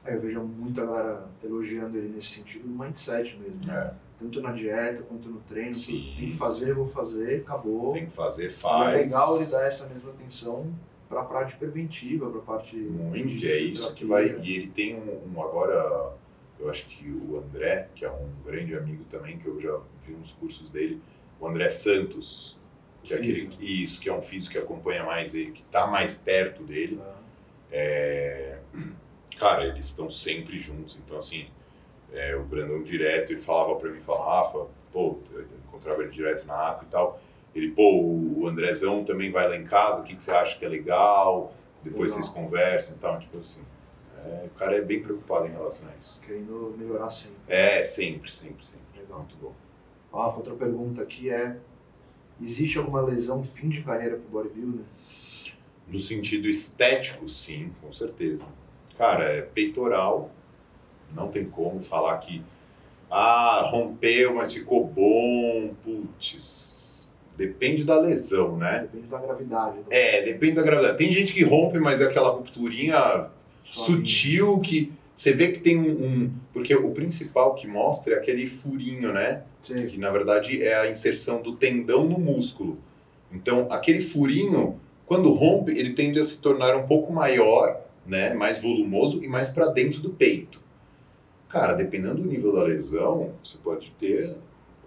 É, 0.04 0.14
eu 0.14 0.20
vejo 0.20 0.40
muita 0.40 0.84
galera 0.84 1.26
elogiando 1.42 1.96
ele 1.96 2.08
nesse 2.08 2.28
sentido, 2.28 2.68
no 2.68 2.84
mindset 2.84 3.36
mesmo. 3.36 3.64
Né? 3.64 3.74
É. 3.74 3.94
Tanto 4.18 4.40
na 4.40 4.52
dieta 4.52 5.02
quanto 5.02 5.28
no 5.28 5.40
treino. 5.40 5.74
Sim, 5.74 6.14
tem 6.16 6.30
que 6.30 6.36
fazer, 6.36 6.70
eu 6.70 6.76
vou 6.76 6.86
fazer, 6.86 7.40
acabou. 7.40 7.92
Tem 7.92 8.06
que 8.06 8.12
fazer, 8.12 8.50
faz. 8.50 8.94
E 8.94 8.94
é 8.94 9.02
legal 9.02 9.36
ele 9.36 9.50
dar 9.50 9.66
essa 9.66 9.86
mesma 9.88 10.10
atenção 10.10 10.72
para 11.08 11.20
a 11.20 11.24
parte 11.24 11.56
preventiva, 11.56 12.30
para 12.30 12.38
a 12.38 12.42
parte. 12.42 12.76
Muito, 12.76 13.44
é 13.44 13.58
isso 13.58 13.92
que 13.94 14.04
vai. 14.04 14.38
E 14.40 14.56
ele 14.56 14.68
tem 14.68 14.94
um, 14.94 15.34
um, 15.34 15.42
agora, 15.42 16.14
eu 16.58 16.70
acho 16.70 16.86
que 16.86 17.10
o 17.10 17.36
André, 17.38 17.88
que 17.94 18.04
é 18.04 18.10
um 18.10 18.28
grande 18.46 18.76
amigo 18.76 19.04
também, 19.10 19.38
que 19.38 19.46
eu 19.46 19.60
já 19.60 19.76
vi 20.06 20.14
uns 20.14 20.32
cursos 20.32 20.70
dele, 20.70 21.00
o 21.40 21.46
André 21.46 21.68
Santos, 21.70 22.58
que 23.02 23.12
é 23.12 23.16
aquele 23.16 23.56
isso 23.60 24.00
que 24.00 24.08
é 24.08 24.12
um 24.12 24.22
físico 24.22 24.52
que 24.52 24.58
acompanha 24.58 25.04
mais 25.04 25.34
ele, 25.34 25.52
que 25.52 25.62
está 25.62 25.86
mais 25.86 26.14
perto 26.14 26.62
dele. 26.62 27.00
Ah. 27.02 27.14
É, 27.70 28.58
cara, 29.38 29.64
eles 29.64 29.86
estão 29.86 30.10
sempre 30.10 30.60
juntos. 30.60 30.98
Então, 31.04 31.18
assim, 31.18 31.46
é, 32.12 32.36
o 32.36 32.44
Brandão 32.44 32.82
direto, 32.82 33.32
ele 33.32 33.40
falava 33.40 33.74
para 33.76 33.90
mim, 33.90 34.00
falava, 34.00 34.42
Rafa, 34.42 34.66
pô, 34.92 35.18
encontrava 35.66 36.02
ele 36.02 36.10
direto 36.10 36.46
na 36.46 36.68
ACO 36.68 36.84
e 36.84 36.88
tal. 36.88 37.20
Ele, 37.54 37.70
pô, 37.70 38.00
o 38.00 38.46
Andrezão 38.46 39.04
também 39.04 39.30
vai 39.30 39.48
lá 39.48 39.56
em 39.56 39.64
casa, 39.64 40.00
o 40.00 40.04
que, 40.04 40.14
que 40.14 40.22
você 40.22 40.30
acha 40.30 40.58
que 40.58 40.64
é 40.64 40.68
legal? 40.68 41.52
Depois 41.82 42.12
Legal. 42.12 42.22
vocês 42.22 42.28
conversam 42.28 42.96
e 42.96 42.98
tal, 42.98 43.18
tipo 43.18 43.38
assim. 43.38 43.64
É, 44.24 44.46
o 44.46 44.50
cara 44.50 44.76
é 44.76 44.80
bem 44.80 45.02
preocupado 45.02 45.46
em 45.46 45.50
relação 45.50 45.88
a 45.88 45.92
isso. 45.96 46.20
Querendo 46.20 46.74
melhorar 46.78 47.10
sempre. 47.10 47.36
É, 47.48 47.84
sempre, 47.84 48.30
sempre, 48.30 48.64
sempre. 48.64 49.00
Legal. 49.00 49.18
Muito 49.18 49.36
bom. 49.36 49.52
Rafa, 50.12 50.36
outra 50.36 50.54
pergunta 50.54 51.02
aqui 51.02 51.28
é: 51.28 51.56
existe 52.42 52.78
alguma 52.78 53.00
lesão 53.00 53.42
fim 53.42 53.68
de 53.68 53.82
carreira 53.82 54.16
pro 54.16 54.28
bodybuilder? 54.42 54.84
No 55.88 55.98
sentido 55.98 56.48
estético, 56.48 57.28
sim, 57.28 57.70
com 57.80 57.92
certeza. 57.92 58.46
Cara, 58.98 59.24
é 59.24 59.42
peitoral, 59.42 60.30
não 61.14 61.28
tem 61.28 61.44
como 61.44 61.82
falar 61.82 62.16
que 62.18 62.42
ah, 63.10 63.68
rompeu, 63.70 64.34
mas 64.34 64.52
ficou 64.52 64.86
bom, 64.86 65.74
putz. 65.84 67.14
Depende 67.36 67.84
da 67.84 67.98
lesão, 67.98 68.56
né? 68.56 68.80
Depende 68.82 69.06
da 69.08 69.18
gravidade. 69.18 69.76
do- 69.78 69.92
É, 69.92 70.22
depende 70.22 70.54
da 70.54 70.62
gravidade. 70.62 70.98
Tem 70.98 71.10
gente 71.10 71.32
que 71.32 71.42
rompe, 71.42 71.78
mas 71.78 72.00
é 72.00 72.04
aquela 72.04 72.30
rupturinha 72.30 73.26
sutil 73.64 74.60
que 74.60 74.92
você 75.14 75.32
vê 75.32 75.52
que 75.52 75.60
tem 75.60 75.78
um, 75.78 76.04
um- 76.24 76.32
Porque 76.52 76.74
o 76.74 76.90
principal 76.92 77.54
que 77.54 77.66
mostra 77.66 78.14
é 78.14 78.18
aquele 78.18 78.46
furinho, 78.46 79.12
né? 79.12 79.42
Sei. 79.60 79.86
que 79.86 79.98
na 79.98 80.10
verdade 80.10 80.62
é 80.62 80.74
a 80.74 80.90
inserção 80.90 81.40
do 81.40 81.54
tendão 81.56 82.04
no 82.08 82.18
músculo. 82.18 82.78
Então, 83.30 83.66
aquele 83.70 84.00
furinho, 84.00 84.78
quando 85.06 85.30
rompe, 85.30 85.70
ele 85.72 85.92
tende 85.94 86.18
a 86.18 86.24
se 86.24 86.38
tornar 86.40 86.76
um 86.76 86.86
pouco 86.86 87.12
maior, 87.12 87.80
né, 88.06 88.34
mais 88.34 88.60
volumoso 88.60 89.22
e 89.22 89.28
mais 89.28 89.48
para 89.48 89.66
dentro 89.68 90.00
do 90.00 90.10
peito. 90.10 90.60
Cara, 91.48 91.74
dependendo 91.74 92.16
do 92.22 92.28
nível 92.28 92.52
da 92.52 92.62
lesão, 92.64 93.32
você 93.42 93.56
pode 93.58 93.90
ter 93.92 94.34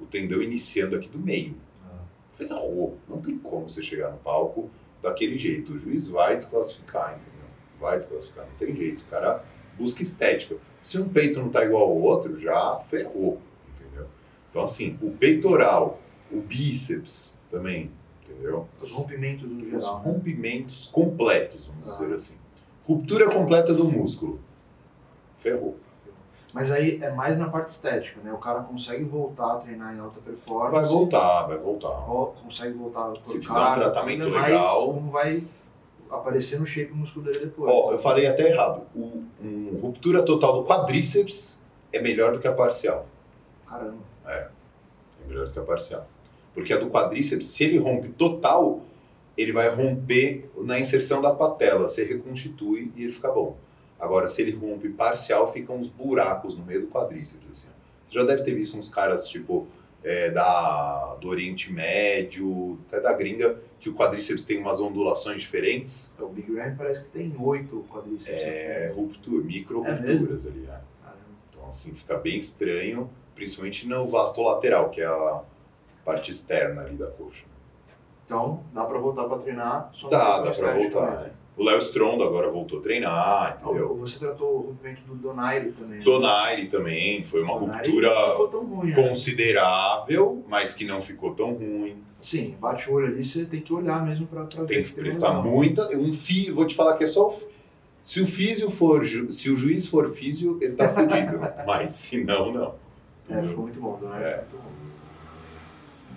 o 0.02 0.06
tendão 0.06 0.42
iniciando 0.42 0.96
aqui 0.96 1.08
do 1.08 1.18
meio. 1.20 1.56
Ah. 1.86 2.00
Ferrou. 2.34 2.98
Não 3.08 3.22
tem 3.22 3.38
como 3.38 3.70
você 3.70 3.82
chegar 3.82 4.12
no 4.12 4.18
palco 4.18 4.70
daquele 5.02 5.38
jeito. 5.38 5.74
O 5.74 5.78
juiz 5.78 6.08
vai 6.08 6.36
desclassificar, 6.36 7.12
entendeu? 7.14 7.48
Vai 7.80 7.98
desclassificar, 7.98 8.46
não 8.46 8.56
tem 8.58 8.76
jeito. 8.76 9.02
O 9.04 9.08
cara 9.10 9.44
busca 9.78 10.02
estética. 10.02 10.56
Se 10.82 11.00
um 11.00 11.10
peito 11.10 11.40
não 11.40 11.50
tá 11.50 11.64
igual 11.66 11.84
ao 11.84 11.98
outro, 11.98 12.40
já 12.40 12.78
ferrou, 12.88 13.40
entendeu? 13.74 14.08
Então, 14.50 14.64
assim, 14.64 14.98
o 15.02 15.12
peitoral, 15.12 16.00
o 16.32 16.40
bíceps 16.42 17.44
também, 17.52 17.92
entendeu? 18.24 18.68
Os 18.82 18.92
rompimentos 18.92 19.50
no 19.50 19.64
Os 19.76 19.84
geral. 19.84 19.98
né? 20.00 20.04
rompimentos 20.06 20.88
completos, 20.88 21.68
vamos 21.68 21.88
Ah. 21.88 22.04
dizer 22.04 22.14
assim. 22.14 22.36
Ruptura 22.88 23.30
completa 23.32 23.74
do 23.74 23.84
músculo. 23.86 24.40
Ferrou. 25.40 25.78
Mas 26.54 26.72
aí 26.72 27.00
é 27.04 27.12
mais 27.12 27.38
na 27.38 27.50
parte 27.50 27.68
estética, 27.68 28.22
né? 28.24 28.32
O 28.32 28.38
cara 28.38 28.62
consegue 28.62 29.04
voltar 29.04 29.56
a 29.56 29.58
treinar 29.58 29.94
em 29.94 30.00
alta 30.00 30.22
performance. 30.22 30.72
Vai 30.72 30.86
voltar, 30.86 31.44
vai 31.48 31.58
voltar. 31.58 31.90
vol- 32.06 32.34
Consegue 32.44 32.74
voltar 32.78 33.12
a 33.12 33.16
Se 33.24 33.40
fizer 33.42 33.60
um 33.60 33.74
tratamento 33.74 34.30
legal. 34.30 34.94
Não 34.94 35.10
vai 35.10 35.44
aparecer 36.18 36.60
no 36.60 36.66
shape 36.66 36.94
músculo 36.94 37.26
dele 37.26 37.46
depois. 37.46 37.72
Ó, 37.72 37.92
eu 37.92 38.00
falei 38.00 38.28
até 38.28 38.50
errado. 38.50 38.84
O, 38.96 39.24
um, 39.42 39.80
ruptura 39.82 40.24
total 40.24 40.62
do 40.62 40.68
quadríceps 40.68 41.66
é 41.92 42.02
melhor 42.02 42.34
do 42.34 42.40
que 42.40 42.48
a 42.48 42.54
parcial. 42.54 43.08
Caramba. 43.68 43.98
É 44.26 44.50
melhor 45.28 45.46
do 45.46 45.54
que 45.54 45.60
a 45.60 45.64
parcial. 45.64 46.08
Porque 46.54 46.74
a 46.74 46.78
do 46.78 46.90
quadríceps, 46.90 47.48
se 47.48 47.64
ele 47.64 47.78
rompe 47.78 48.10
total, 48.10 48.82
ele 49.38 49.52
vai 49.52 49.70
romper 49.70 50.50
na 50.58 50.80
inserção 50.80 51.22
da 51.22 51.34
patela. 51.34 51.90
Você 51.90 52.04
reconstitui 52.04 52.92
e 52.96 53.04
ele 53.04 53.12
fica 53.12 53.30
bom. 53.32 53.58
Agora, 54.00 54.28
se 54.28 54.42
ele 54.42 54.56
rompe 54.56 54.90
parcial, 54.90 55.48
ficam 55.48 55.78
uns 55.78 55.88
buracos 55.88 56.58
no 56.58 56.64
meio 56.64 56.82
do 56.82 56.88
quadríceps. 56.88 57.50
Assim. 57.50 57.68
Você 58.08 58.20
já 58.20 58.24
deve 58.24 58.44
ter 58.44 58.54
visto 58.54 58.78
uns 58.78 58.90
caras, 58.90 59.28
tipo, 59.28 59.68
é, 60.06 60.30
da, 60.30 61.16
do 61.16 61.28
Oriente 61.28 61.74
Médio, 61.74 62.80
até 62.88 63.00
da 63.02 63.12
gringa, 63.12 63.60
que 63.80 63.90
o 63.90 63.96
quadríceps 63.96 64.46
tem 64.46 64.60
umas 64.60 64.80
ondulações 64.80 65.42
diferentes. 65.42 66.16
O 66.20 66.28
Big 66.28 66.56
Ram 66.56 66.76
parece 66.78 67.04
que 67.04 67.10
tem 67.10 67.36
oito 67.40 67.84
quadríceps. 67.92 68.30
É 68.40 68.94
ruptura, 68.96 69.44
micro 69.44 69.84
É 69.86 69.92
rupturas 69.92 70.46
ali. 70.46 70.64
é. 70.66 70.80
Caramba. 71.04 71.26
Então, 71.50 71.68
assim, 71.68 71.92
fica 71.94 72.16
bem 72.18 72.38
estranho, 72.38 73.10
principalmente 73.34 73.88
no 73.88 74.08
vasto 74.08 74.42
lateral, 74.44 74.92
que 74.92 75.02
é 75.02 75.06
a 75.08 75.42
parte 76.06 76.30
externa 76.30 76.84
ali 76.84 76.96
da 76.96 77.08
coxa. 77.08 77.46
Então, 78.26 78.64
dá 78.74 78.86
pra 78.86 78.98
voltar 79.00 79.26
pra 79.26 79.38
treinar. 79.40 79.90
Só 79.94 80.08
Dá, 80.10 80.40
dá 80.42 80.52
estética, 80.52 81.00
voltar. 81.00 81.18
né? 81.18 81.24
né? 81.28 81.32
O 81.58 81.64
Léo 81.64 81.78
Stronda 81.80 82.26
agora 82.26 82.50
voltou 82.50 82.80
a 82.80 82.82
treinar, 82.82 83.60
entendeu? 83.64 83.96
Você 83.96 84.20
tratou 84.20 84.58
o 84.58 84.62
rompimento 84.68 85.02
do 85.04 85.16
Donaire 85.16 85.72
também. 85.72 86.00
né? 86.00 86.04
Donaire 86.04 86.68
também, 86.68 87.24
foi 87.24 87.42
uma 87.44 87.58
Donaire 87.58 87.88
ruptura 87.90 88.14
ruim, 88.60 88.90
né? 88.90 88.96
considerável, 89.08 90.44
mas 90.50 90.74
que 90.74 90.84
não 90.86 91.02
ficou 91.02 91.34
tão 91.34 91.54
ruim. 91.54 91.96
Sim, 92.20 92.56
bate 92.60 92.90
o 92.90 92.94
olho 92.96 93.08
ali, 93.08 93.24
você 93.24 93.46
tem 93.46 93.62
que 93.62 93.72
olhar 93.72 94.04
mesmo 94.06 94.28
pra 94.28 94.44
ver 94.44 94.66
Tem 94.66 94.84
que 94.84 94.92
tem 94.92 95.04
prestar 95.04 95.34
muita. 95.42 95.88
Um 95.98 96.12
fio, 96.12 96.54
vou 96.54 96.66
te 96.66 96.76
falar 96.76 96.98
que 96.98 97.04
é 97.04 97.08
só. 97.08 97.28
o 97.30 97.34
Se 98.02 98.20
o 98.22 98.28
físio 98.28 98.70
for. 98.70 99.04
ju- 99.06 99.32
Se 99.32 99.50
o 99.50 99.56
juiz 99.56 99.88
for 99.88 100.08
físio, 100.10 100.58
ele 100.62 100.74
tá 100.74 100.90
fudido. 100.90 101.40
mas 101.66 101.94
se 101.94 102.24
não, 102.24 102.52
não. 102.52 102.76
É, 103.30 103.42
ficou 103.44 103.64
muito 103.64 103.80
bom, 103.80 103.98
Donaire 104.00 104.26
É. 104.26 104.38
ficou 104.44 104.60
muito 104.60 104.76
bom. 104.76 104.86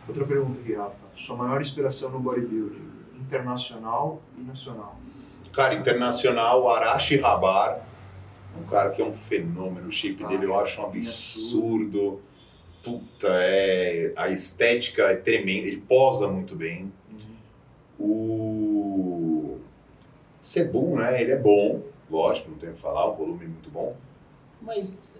Outra 0.09 0.25
pergunta 0.25 0.59
aqui, 0.61 0.73
Rafa. 0.75 1.05
Sua 1.15 1.37
maior 1.37 1.61
inspiração 1.61 2.11
no 2.11 2.19
bodybuilding, 2.19 2.89
internacional 3.21 4.21
e 4.37 4.43
nacional? 4.43 4.97
Cara, 5.59 5.75
internacional, 5.75 6.71
Arashi 6.71 7.17
Rabar, 7.17 7.85
um 8.57 8.63
cara 8.69 8.91
que 8.91 9.03
é 9.03 9.05
um 9.05 9.13
fenômeno, 9.13 9.89
o 9.89 9.91
shape 9.91 10.25
dele 10.25 10.47
eu 10.47 10.57
acho 10.57 10.81
um 10.81 10.85
absurdo. 10.85 12.21
Puta, 12.81 13.27
é, 13.29 14.13
a 14.17 14.29
estética 14.29 15.03
é 15.07 15.17
tremenda, 15.17 15.67
ele 15.67 15.79
posa 15.79 16.29
muito 16.29 16.55
bem. 16.55 16.93
O 17.99 19.59
Sebum, 20.41 20.95
né, 20.95 21.21
ele 21.21 21.33
é 21.33 21.37
bom, 21.37 21.83
lógico, 22.09 22.53
não 22.53 22.59
tenho 22.59 22.71
o 22.71 22.75
que 22.77 22.81
falar, 22.81 23.09
o 23.09 23.17
volume 23.17 23.47
é 23.47 23.49
muito 23.49 23.69
bom. 23.69 23.97
Mas 24.63 25.13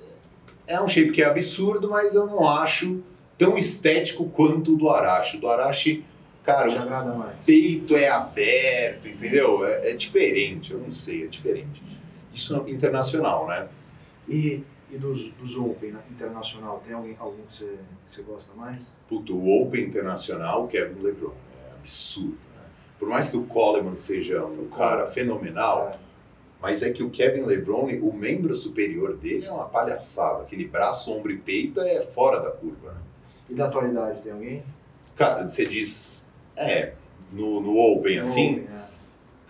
é 0.69 0.81
um 0.81 0.87
shape 0.87 1.11
que 1.11 1.21
é 1.21 1.27
absurdo, 1.27 1.91
mas 1.91 2.15
eu 2.15 2.29
não 2.29 2.49
acho 2.49 3.03
tão 3.37 3.59
estético 3.59 4.27
quanto 4.27 4.75
o 4.75 4.77
do 4.77 4.89
Arashi. 4.89 5.39
O 5.39 5.41
do 5.41 5.49
Arashi, 5.49 6.05
cara, 6.45 6.69
Te 6.69 6.77
o 6.77 6.83
agrada 6.83 7.13
mais? 7.15 7.37
peito 7.45 7.97
é 7.97 8.09
aberto, 8.09 9.09
entendeu? 9.09 9.65
É, 9.65 9.91
é 9.91 9.95
diferente, 9.95 10.73
eu 10.73 10.79
não 10.79 10.91
sei, 10.91 11.25
é 11.25 11.27
diferente. 11.27 11.83
Isso 12.33 12.55
internacional, 12.69 13.47
né? 13.47 13.69
E, 14.29 14.63
e 14.91 14.97
dos, 14.97 15.31
dos 15.33 15.57
Open 15.57 15.93
né, 15.93 16.01
internacional, 16.11 16.83
tem 16.85 16.95
alguém, 16.95 17.17
algum 17.19 17.43
que 17.43 17.55
você, 17.55 17.79
que 18.07 18.13
você 18.15 18.23
gosta 18.23 18.55
mais? 18.55 18.93
Puto, 19.09 19.35
o 19.37 19.63
Open 19.63 19.85
Internacional, 19.85 20.65
o 20.65 20.69
Kevin 20.69 21.01
LeBron, 21.03 21.33
é 21.67 21.73
absurdo, 21.81 22.39
né? 22.55 22.63
Por 22.99 23.09
mais 23.09 23.29
que 23.29 23.37
o 23.37 23.45
Coleman 23.45 23.97
seja 23.97 24.45
um 24.45 24.69
cara 24.69 25.07
fenomenal, 25.07 25.91
É, 25.95 26.09
mas 26.61 26.83
é 26.83 26.91
que 26.91 27.03
o 27.05 27.11
Kevin 27.11 27.43
LeBron, 27.43 27.89
o 28.03 28.13
membro 28.13 28.53
superior 28.55 29.17
dele 29.17 29.47
é 29.47 29.51
uma 29.51 29.69
palhaçada. 29.69 30.43
Aquele 30.43 30.67
braço, 30.67 31.13
ombro 31.13 31.31
e 31.31 31.39
peito 31.39 31.81
é 31.81 32.03
fora 32.03 32.41
da 32.41 32.51
curva, 32.51 32.93
né? 32.93 33.01
E 33.49 33.55
da 33.55 33.67
atualidade, 33.67 34.21
tem 34.23 34.33
alguém? 34.33 34.63
Cara, 35.15 35.49
você 35.49 35.65
diz, 35.65 36.28
é, 36.59 36.95
no, 37.33 37.61
no 37.61 37.77
Open, 37.77 38.19
assim, 38.19 38.53
Open, 38.53 38.67
é. 38.73 38.99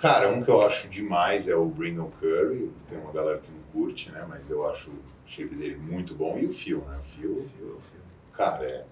Cara, 0.00 0.28
um 0.30 0.42
que 0.42 0.48
eu 0.50 0.60
acho 0.62 0.88
demais 0.88 1.48
é 1.48 1.56
o 1.56 1.64
Brandon 1.66 2.10
Curry. 2.20 2.70
Tem 2.88 2.98
uma 2.98 3.10
galera 3.12 3.38
que 3.38 3.50
não 3.50 3.58
curte, 3.72 4.12
né? 4.12 4.24
Mas 4.28 4.48
eu 4.48 4.68
acho 4.68 4.90
o 4.90 4.94
shape 5.26 5.56
dele 5.56 5.76
muito 5.76 6.14
bom. 6.14 6.38
E 6.38 6.46
o 6.46 6.52
Phil, 6.52 6.78
né? 6.88 6.98
O 7.00 7.02
Phil, 7.02 7.34
Fio, 7.56 7.66
fio. 7.80 8.00
cara, 8.32 8.64
é 8.64 8.84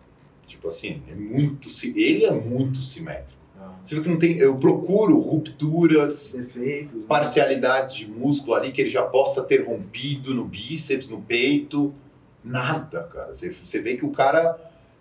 tipo 0.49 0.67
assim, 0.67 1.03
é 1.09 1.15
muito. 1.15 1.69
Ele 1.95 2.25
é 2.25 2.33
muito 2.33 2.79
simétrico. 2.79 3.37
Ah, 3.57 3.73
Você 3.85 3.95
vê 3.95 4.01
que 4.03 4.09
não 4.09 4.19
tem. 4.19 4.37
Eu 4.39 4.57
procuro 4.57 5.17
rupturas, 5.21 6.35
Defeitos. 6.37 6.95
né? 6.95 7.05
parcialidades 7.09 7.95
de 7.95 8.11
músculo 8.11 8.55
ali 8.57 8.73
que 8.73 8.81
ele 8.81 8.91
já 8.91 9.03
possa 9.05 9.45
ter 9.45 9.65
rompido 9.65 10.35
no 10.35 10.45
bíceps, 10.45 11.09
no 11.09 11.21
peito. 11.23 11.95
Nada, 12.43 13.05
cara. 13.05 13.33
Você, 13.35 13.51
você 13.53 13.81
vê 13.81 13.97
que 13.97 14.05
o 14.05 14.11
cara, 14.11 14.59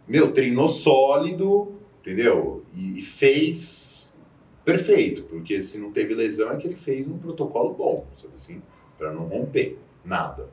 meu, 0.07 0.31
treinou 0.31 0.67
sólido, 0.69 1.73
entendeu? 2.06 2.64
E, 2.73 2.99
e 2.99 3.02
fez 3.02 4.22
perfeito, 4.64 5.23
porque 5.23 5.61
se 5.64 5.77
não 5.80 5.91
teve 5.91 6.14
lesão 6.14 6.52
é 6.52 6.57
que 6.57 6.68
ele 6.68 6.76
fez 6.76 7.07
um 7.07 7.18
protocolo 7.18 7.73
bom, 7.73 8.06
sabe 8.15 8.34
assim? 8.36 8.61
Pra 8.98 9.11
não 9.11 9.26
romper. 9.27 9.77
Nada. 10.03 10.49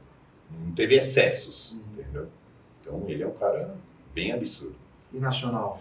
Não 0.51 0.73
teve 0.73 0.95
excessos, 0.97 1.73
Uhum. 1.73 2.01
entendeu? 2.01 2.29
Então 2.81 3.05
ele 3.09 3.23
é 3.23 3.27
um 3.27 3.33
cara 3.35 3.74
bem 4.15 4.33
absurdo. 4.33 4.77
E 5.12 5.19
nacional? 5.19 5.81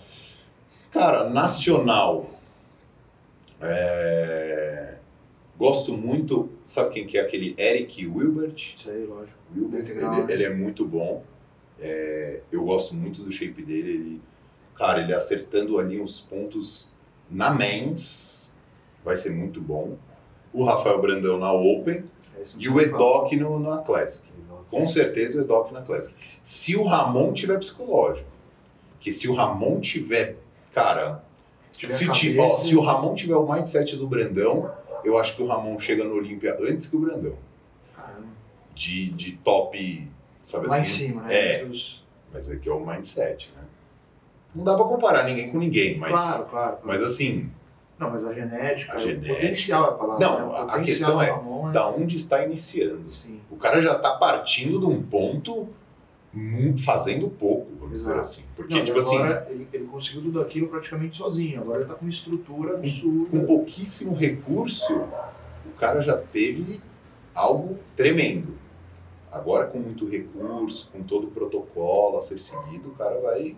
Cara, 0.91 1.30
nacional. 1.30 2.30
é, 3.60 4.95
Gosto 5.57 5.95
muito. 5.95 6.49
Sabe 6.65 6.89
quem 6.93 7.06
que 7.06 7.18
é 7.18 7.22
aquele 7.22 7.53
Eric 7.57 8.07
Wilbert? 8.07 8.56
Isso 8.76 8.89
aí, 8.89 9.06
lógico. 9.06 9.38
Wilbert 9.56 9.88
ele, 9.89 9.99
né? 10.02 10.26
ele 10.30 10.43
é 10.43 10.49
muito 10.53 10.84
bom. 10.85 11.23
É, 11.80 12.41
Eu 12.52 12.64
gosto 12.64 12.95
muito 12.95 13.22
do 13.23 13.31
shape 13.31 13.61
dele. 13.64 13.89
Ele, 13.91 14.22
cara, 14.76 15.02
ele 15.02 15.14
acertando 15.14 15.77
ali 15.80 15.99
uns 15.99 16.19
pontos 16.22 16.93
na 17.30 17.49
mens 17.52 18.56
vai 19.03 19.15
ser 19.15 19.31
muito 19.31 19.60
bom. 19.61 19.98
O 20.53 20.64
Rafael 20.64 21.02
Brandão 21.02 21.38
na 21.39 21.52
Open 21.52 22.02
não 22.02 22.61
e 22.61 22.69
o. 22.69 22.80
Edoc 22.81 23.31
no, 23.38 23.60
na 23.60 23.77
Classic. 23.80 24.30
Com 24.69 24.88
certeza 24.88 25.38
o 25.38 25.41
Edoc 25.41 25.72
na 25.73 25.81
Classic. 25.81 26.15
Se 26.43 26.76
o 26.77 26.84
Ramon 26.84 27.34
tiver 27.34 27.57
psicológico. 27.60 28.30
Porque 28.93 29.11
se 29.11 29.27
o 29.27 29.34
Ramon 29.34 29.80
tiver, 29.81 30.38
cara, 30.73 31.23
Tiver 31.72 31.91
se, 31.93 32.07
a 32.07 32.11
ti- 32.11 32.35
cabeça- 32.35 32.53
ó, 32.53 32.57
se 32.57 32.76
o 32.76 32.81
Ramon 32.81 33.15
tiver 33.15 33.35
o 33.35 33.52
mindset 33.52 33.95
do 33.98 34.07
Brandão, 34.07 34.72
eu 35.03 35.18
acho 35.18 35.35
que 35.35 35.41
o 35.41 35.48
Ramon 35.48 35.77
chega 35.80 36.03
no 36.03 36.14
Olímpia 36.15 36.56
antes 36.61 36.85
que 36.88 36.95
o 36.95 36.99
Brandão. 36.99 37.35
Caramba, 37.95 38.27
De, 38.76 39.10
de 39.10 39.31
top, 39.38 40.07
sabe 40.43 40.68
lá 40.68 40.77
em 40.77 40.81
assim? 40.84 40.91
cima, 41.07 41.23
né? 41.23 41.34
É. 41.35 41.68
Mas 42.31 42.49
aqui 42.49 42.69
é 42.69 42.72
o 42.72 42.85
mindset, 42.85 43.52
né? 43.57 43.60
Não 44.53 44.64
dá 44.64 44.76
pra 44.76 44.86
comparar 44.86 45.23
ninguém 45.23 45.49
com 45.52 45.57
ninguém, 45.57 45.98
mas, 45.98 46.11
Claro, 46.11 46.45
claro. 46.49 46.78
mas 46.84 47.02
assim, 47.03 47.49
Não, 47.98 48.10
mas 48.10 48.26
a 48.26 48.34
genética, 48.34 48.94
A 48.94 48.98
o 48.98 48.99
genética. 48.99 49.34
potencial 49.36 49.86
é 49.86 49.90
a 49.90 49.91
palavra. 49.91 50.28
Não, 50.28 50.40
né? 50.40 50.45
O 50.45 50.56
a- 50.72 50.80
questão 50.82 51.22
é, 51.22 51.30
é... 51.30 51.72
da 51.72 51.88
onde 51.90 52.18
está 52.18 52.44
iniciando. 52.44 53.07
Sim. 53.10 53.40
O 53.49 53.56
cara 53.56 53.82
já 53.82 53.94
tá 53.98 54.11
partindo 54.18 54.80
de 54.80 54.86
um 54.88 55.02
ponto 55.02 55.69
fazendo 56.84 57.30
pouco, 57.30 57.68
vamos 57.78 57.91
dizer 57.98 58.11
Exato. 58.11 58.22
assim. 58.22 58.44
Porque, 58.56 58.73
Não, 58.76 58.84
tipo 58.84 58.98
assim, 58.99 59.18
agora 59.18 59.48
ele, 59.49 59.68
ele 59.73 59.86
conseguiu 59.86 60.22
tudo 60.23 60.40
aquilo 60.41 60.68
praticamente 60.68 61.18
sozinho. 61.18 61.60
Agora 61.61 61.80
ele 61.82 61.88
tá 61.90 61.94
com 61.94 62.07
estrutura 62.07 62.76
absurda. 62.78 63.30
com 63.30 63.45
pouquíssimo 63.45 64.15
recurso, 64.15 64.94
o 65.65 65.72
cara 65.78 66.02
já 66.02 66.18
teve 66.18 66.82
algo 67.36 67.78
tremendo. 67.95 68.57
Agora, 69.32 69.65
com 69.65 69.80
muito 69.80 70.07
recurso, 70.07 70.90
com 70.91 71.03
todo 71.03 71.28
o 71.28 71.32
protocolo 71.32 72.18
a 72.18 72.22
ser 72.22 72.40
seguido, 72.40 72.90
o 72.90 72.94
cara 72.94 73.19
vai. 73.22 73.56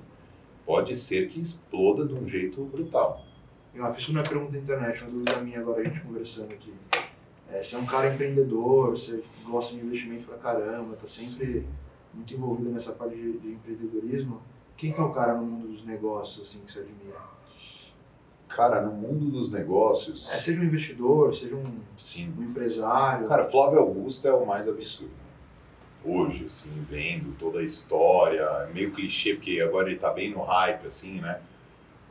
Pode 0.66 0.96
ser 0.96 1.30
que 1.30 1.42
exploda 1.42 2.06
de 2.06 2.14
um 2.14 2.28
jeito 2.28 2.64
brutal. 2.64 3.26
Eu 3.74 3.92
fiz 3.92 4.08
uma 4.10 4.24
pergunta 4.24 4.54
na 4.54 4.60
internet, 4.60 5.02
uma 5.02 5.12
dúvida 5.12 5.38
minha 5.42 5.60
agora, 5.60 5.82
a 5.82 5.84
gente 5.84 6.00
conversando 6.02 6.54
aqui. 6.54 6.74
É, 7.52 7.62
você 7.62 7.76
é 7.76 7.80
um 7.80 7.86
cara 7.86 8.14
empreendedor, 8.14 8.92
você 8.92 9.24
gosta 9.46 9.76
de 9.76 9.82
investimento 9.86 10.26
pra 10.26 10.38
caramba, 10.38 10.96
tá 10.96 11.08
sempre 11.08 11.68
muito 12.14 12.34
envolvido 12.34 12.70
nessa 12.70 12.92
parte 12.94 13.16
de, 13.16 13.38
de 13.40 13.48
empreendedorismo. 13.50 14.42
Quem 14.78 14.92
que 14.92 15.00
é 15.00 15.04
o 15.04 15.12
cara 15.12 15.36
no 15.36 15.46
mundo 15.46 15.68
dos 15.68 15.84
negócios, 15.86 16.48
assim, 16.48 16.60
que 16.66 16.72
você 16.72 16.80
admira? 16.80 17.18
Cara, 18.48 18.82
no 18.82 18.92
mundo 18.92 19.32
dos 19.32 19.52
negócios, 19.52 20.32
É, 20.32 20.40
seja 20.40 20.62
um 20.62 20.64
investidor, 20.64 21.34
seja 21.36 21.56
um, 21.56 21.64
sim. 21.98 22.32
um 22.38 22.44
empresário. 22.44 23.28
Cara, 23.28 23.44
Flávio 23.44 23.80
Augusto 23.80 24.28
é 24.28 24.34
o 24.34 24.46
mais 24.46 24.68
absurdo. 24.68 25.23
Hoje, 26.06 26.46
assim, 26.46 26.70
vendo 26.90 27.34
toda 27.38 27.60
a 27.60 27.64
história, 27.64 28.42
é 28.42 28.74
meio 28.74 28.92
clichê, 28.92 29.36
porque 29.36 29.62
agora 29.62 29.90
ele 29.90 29.98
tá 29.98 30.12
bem 30.12 30.32
no 30.32 30.42
hype, 30.42 30.86
assim, 30.88 31.22
né? 31.22 31.40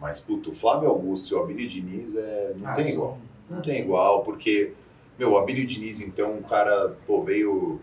Mas, 0.00 0.18
puto, 0.20 0.50
o 0.50 0.54
Flávio 0.54 0.88
Augusto 0.88 1.32
e 1.32 1.36
o 1.36 1.42
Abílio 1.42 1.68
Diniz 1.68 2.16
é, 2.16 2.52
não 2.56 2.68
Ah, 2.68 2.72
tem 2.72 2.84
são- 2.86 2.94
igual. 2.94 3.18
Não 3.50 3.60
tem 3.60 3.80
igual, 3.80 4.22
porque, 4.22 4.72
meu, 5.18 5.32
o 5.32 5.38
Abílio 5.38 5.66
Diniz, 5.66 6.00
então, 6.00 6.38
o 6.38 6.42
cara, 6.42 6.96
pô, 7.06 7.22
veio 7.22 7.80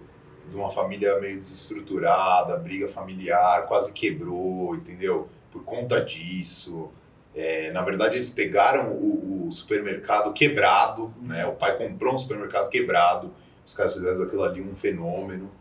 de 0.49 0.55
uma 0.55 0.71
família 0.71 1.19
meio 1.19 1.37
desestruturada, 1.37 2.57
briga 2.57 2.87
familiar, 2.87 3.67
quase 3.67 3.93
quebrou, 3.93 4.75
entendeu? 4.75 5.29
Por 5.51 5.63
conta 5.63 6.03
disso. 6.03 6.89
É, 7.35 7.71
na 7.71 7.83
verdade, 7.83 8.15
eles 8.15 8.31
pegaram 8.31 8.93
o, 8.93 9.45
o 9.47 9.51
supermercado 9.51 10.33
quebrado, 10.33 11.13
né? 11.21 11.45
O 11.45 11.53
pai 11.53 11.77
comprou 11.77 12.15
um 12.15 12.17
supermercado 12.17 12.67
quebrado, 12.69 13.31
os 13.63 13.73
caras 13.75 13.93
fizeram 13.93 14.19
daquilo 14.19 14.43
ali 14.43 14.59
um 14.61 14.75
fenômeno. 14.75 15.51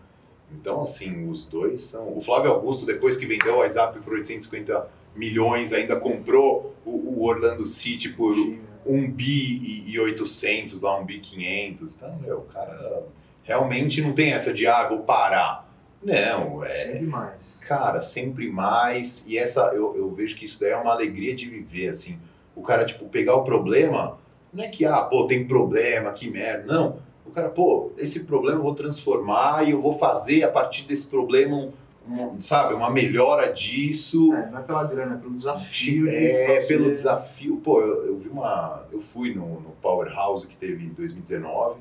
Então, 0.52 0.80
assim, 0.80 1.28
os 1.28 1.44
dois 1.44 1.82
são. 1.82 2.16
O 2.16 2.20
Flávio 2.20 2.50
Augusto, 2.50 2.86
depois 2.86 3.16
que 3.16 3.26
vendeu 3.26 3.54
o 3.54 3.58
WhatsApp 3.58 3.98
por 4.00 4.14
850 4.14 4.88
milhões, 5.14 5.72
ainda 5.72 5.96
comprou 5.96 6.74
o, 6.84 6.90
o 6.90 7.24
Orlando 7.24 7.66
City 7.66 8.10
por 8.10 8.34
Time, 8.34 8.60
um 8.86 9.10
bi 9.10 9.58
e, 9.62 9.92
e 9.92 10.00
800, 10.00 10.82
lá 10.82 10.98
um 10.98 11.04
bi 11.04 11.18
500. 11.18 11.94
Então, 11.94 12.18
meu, 12.20 12.38
o 12.38 12.44
cara 12.44 13.04
realmente 13.42 14.00
não 14.00 14.12
tem 14.12 14.32
essa 14.32 14.52
de, 14.52 14.66
ah, 14.66 14.88
vou 14.88 15.00
parar. 15.00 15.68
Não, 16.02 16.64
é, 16.64 16.84
Sempre 16.84 17.06
mais. 17.06 17.58
cara, 17.60 18.00
sempre 18.00 18.48
mais. 18.48 19.26
E 19.26 19.36
essa, 19.36 19.72
eu, 19.74 19.96
eu 19.96 20.14
vejo 20.14 20.36
que 20.36 20.44
isso 20.44 20.60
daí 20.60 20.70
é 20.70 20.76
uma 20.76 20.92
alegria 20.92 21.34
de 21.34 21.48
viver, 21.48 21.88
assim. 21.88 22.18
O 22.54 22.62
cara, 22.62 22.84
tipo, 22.84 23.06
pegar 23.06 23.34
o 23.34 23.44
problema, 23.44 24.18
não 24.52 24.64
é 24.64 24.68
que, 24.68 24.84
ah, 24.84 25.02
pô, 25.02 25.26
tem 25.26 25.46
problema, 25.46 26.12
que 26.12 26.30
merda. 26.30 26.72
Não. 26.72 27.07
O 27.28 27.30
cara, 27.30 27.50
pô, 27.50 27.92
esse 27.98 28.24
problema 28.24 28.58
eu 28.58 28.62
vou 28.62 28.74
transformar 28.74 29.66
e 29.68 29.72
eu 29.72 29.80
vou 29.80 29.92
fazer 29.92 30.42
a 30.44 30.48
partir 30.48 30.84
desse 30.84 31.06
problema, 31.08 31.54
um, 31.56 31.72
um, 32.10 32.40
sabe, 32.40 32.72
uma 32.74 32.90
melhora 32.90 33.52
disso. 33.52 34.32
É, 34.34 34.50
não 34.50 34.58
é 34.58 34.62
pela 34.62 34.84
grana, 34.84 35.14
é 35.14 35.18
pelo 35.18 35.34
desafio. 35.36 36.06
de 36.08 36.14
É, 36.16 36.46
fazer- 36.46 36.66
pelo 36.68 36.90
desafio. 36.90 37.56
Pô, 37.58 37.80
eu, 37.82 38.06
eu 38.06 38.18
vi 38.18 38.28
uma. 38.28 38.84
Eu 38.90 39.00
fui 39.00 39.34
no, 39.34 39.60
no 39.60 39.70
Powerhouse 39.82 40.46
que 40.46 40.56
teve 40.56 40.84
em 40.84 40.88
2019. 40.88 41.80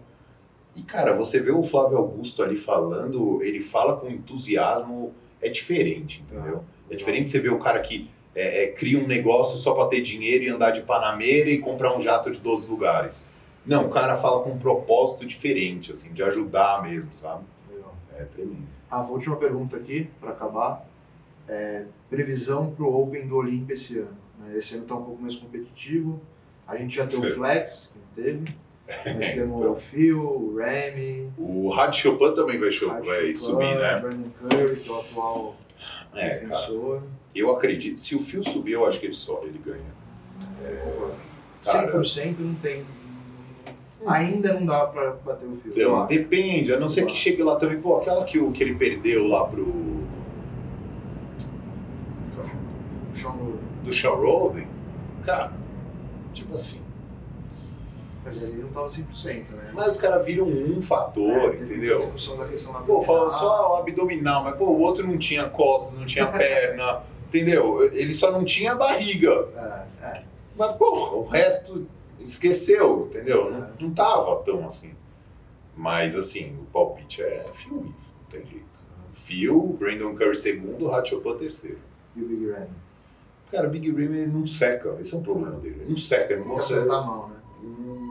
E, 0.76 0.82
cara, 0.84 1.16
você 1.16 1.40
vê 1.40 1.50
o 1.52 1.64
Flávio 1.64 1.98
Augusto 1.98 2.44
ali 2.44 2.58
falando, 2.58 3.42
ele 3.42 3.62
fala 3.62 3.96
com 3.98 4.08
entusiasmo, 4.10 5.12
é 5.42 5.50
diferente, 5.50 6.24
entendeu? 6.30 6.64
É 6.90 6.96
diferente 6.96 7.30
você 7.30 7.40
ver 7.40 7.50
o 7.52 7.58
cara 7.58 7.80
que 7.80 8.10
é, 8.36 8.66
é, 8.66 8.68
cria 8.68 9.00
um 9.00 9.08
negócio 9.08 9.58
só 9.58 9.74
para 9.74 9.88
ter 9.88 10.02
dinheiro 10.02 10.44
e 10.44 10.50
andar 10.50 10.70
de 10.72 10.82
Panameira 10.82 11.50
e 11.50 11.58
comprar 11.58 11.98
um 11.98 12.02
jato 12.02 12.30
de 12.30 12.40
12 12.40 12.70
lugares. 12.70 13.32
Não, 13.68 13.86
o 13.86 13.90
cara 13.90 14.16
fala 14.18 14.42
com 14.44 14.52
um 14.52 14.58
propósito 14.58 15.26
diferente, 15.26 15.92
assim, 15.92 16.14
de 16.14 16.24
ajudar 16.24 16.82
mesmo, 16.84 17.14
sabe? 17.14 17.44
Legal. 17.72 17.94
É 18.18 18.24
tremendo. 18.24 18.68
Rafa, 18.90 19.12
última 19.12 19.36
pergunta 19.36 19.76
aqui, 19.76 20.10
para 20.20 20.32
acabar. 20.32 20.88
É, 21.48 21.86
previsão 22.10 22.72
para 22.72 22.86
o 22.86 23.02
Open 23.04 23.28
do 23.28 23.36
Olympia 23.36 23.74
esse 23.74 24.00
ano. 24.00 24.18
né? 24.40 24.58
Esse 24.58 24.76
ano 24.76 24.84
está 24.84 24.96
um 24.96 25.04
pouco 25.04 25.22
mais 25.22 25.36
competitivo. 25.36 26.22
A 26.68 26.76
gente 26.78 26.96
já 26.96 27.06
tem 27.08 27.20
o. 27.20 27.24
Flex, 27.36 27.92
que 27.94 28.00
não 28.00 28.26
teve. 28.26 28.56
Nós 28.88 29.34
temos 29.36 29.60
Então. 29.62 29.72
o 29.74 29.76
Phil, 29.76 30.22
o 30.22 30.56
Remy, 30.58 31.30
O 31.38 31.70
Rad 31.70 31.94
Chopin 31.94 32.34
também 32.34 32.58
vai, 32.58 32.70
vai 32.70 33.36
subir, 33.36 33.76
o 33.76 33.80
né? 33.80 34.00
Brandon 34.00 34.30
Curry, 34.50 34.76
que 34.78 34.90
é 34.90 34.92
o 34.94 35.00
atual 35.00 35.56
É, 36.14 36.30
cara. 36.30 36.40
defensor. 36.40 37.04
Eu 37.36 37.52
acredito. 37.56 38.00
Se 38.00 38.16
o 38.16 38.20
fio 38.20 38.44
subir, 38.44 38.72
eu 38.74 38.86
acho 38.86 39.00
que 39.00 39.06
ele 39.06 39.14
só 39.14 39.42
ele 39.44 39.60
ganha. 39.64 39.98
Cara. 41.64 41.92
100% 42.02 42.36
não 42.40 42.56
tem. 42.56 42.84
Ainda 44.06 44.54
não 44.54 44.66
dá 44.66 44.86
para 44.86 45.12
bater 45.26 45.46
o 45.48 45.54
eu 45.54 45.60
Então, 45.66 46.00
acho. 46.02 46.08
depende, 46.10 46.72
a 46.74 46.80
não 46.80 46.88
ser 46.88 47.06
que 47.06 47.16
chegue 47.16 47.42
lá 47.42 47.56
também, 47.56 47.80
pô, 47.82 47.98
aquela 47.98 48.24
que, 48.24 48.38
o, 48.40 48.52
que 48.52 48.64
ele 48.64 48.76
perdeu 48.76 49.28
lá 49.28 49.46
pro. 49.46 49.66
Sean 53.14 53.34
do 53.84 53.92
Shaw 53.94 54.16
Roden, 54.22 54.68
cara, 55.26 55.54
tipo 56.34 56.54
assim. 56.54 56.82
Mas 58.24 58.52
ele 58.54 58.64
não 58.64 58.70
tava 58.70 58.88
100%, 58.88 59.26
né? 59.52 59.72
Mas 59.74 59.96
os 59.96 59.98
caras 60.02 60.26
viram 60.26 60.46
um 60.46 60.82
fator, 60.82 61.32
É, 61.32 61.56
entendeu? 61.56 61.98
da 61.98 62.46
questão 62.48 62.74
da 62.74 62.80
Pô, 62.82 63.02
falando 63.02 63.30
só 63.30 63.72
o 63.72 63.76
abdominal, 63.78 64.44
mas 64.44 64.56
pô, 64.58 64.66
o 64.66 64.80
outro 64.82 65.08
não 65.08 65.18
tinha 65.18 65.48
costas, 65.50 65.98
não 65.98 66.06
tinha 66.06 66.28
perna, 66.32 67.02
entendeu? 67.28 67.82
Ele 67.94 68.14
só 68.14 68.30
não 68.32 68.44
tinha 68.44 68.76
barriga. 68.76 69.48
É, 70.02 70.06
é. 70.06 70.22
Mas, 70.58 70.76
porra, 70.76 71.16
o 71.16 71.26
resto 71.26 71.88
esqueceu, 72.28 73.08
entendeu? 73.08 73.50
Não, 73.52 73.70
não 73.80 73.94
tava 73.94 74.36
tão 74.44 74.66
assim. 74.66 74.94
Mas, 75.76 76.16
assim, 76.16 76.58
o 76.60 76.66
palpite 76.66 77.22
é 77.22 77.46
Ivo, 77.66 77.86
não 77.86 77.94
tem 78.30 78.46
jeito. 78.46 78.66
Fio, 79.14 79.62
Brandon 79.80 80.16
Curry 80.16 80.36
segundo, 80.36 80.92
Hatchopan 80.92 81.38
terceiro. 81.38 81.80
E 82.16 82.22
o 82.22 82.28
Big 82.28 82.52
Ramy. 82.52 82.70
Cara, 83.52 83.68
o 83.68 83.72
Big 83.72 83.90
Rim 83.90 84.14
ele 84.14 84.28
não 84.28 84.46
seca, 84.46 84.98
esse 85.00 85.14
é 85.14 85.18
um 85.18 85.24
problema 85.24 85.58
dele. 85.58 85.78
Ele 85.82 85.90
não 85.90 85.98
seca, 85.98 86.34
ele 86.34 86.44
não 86.44 86.56
consegue. 86.56 86.90
a 86.90 87.02
mão, 87.02 87.30
né? 87.30 87.36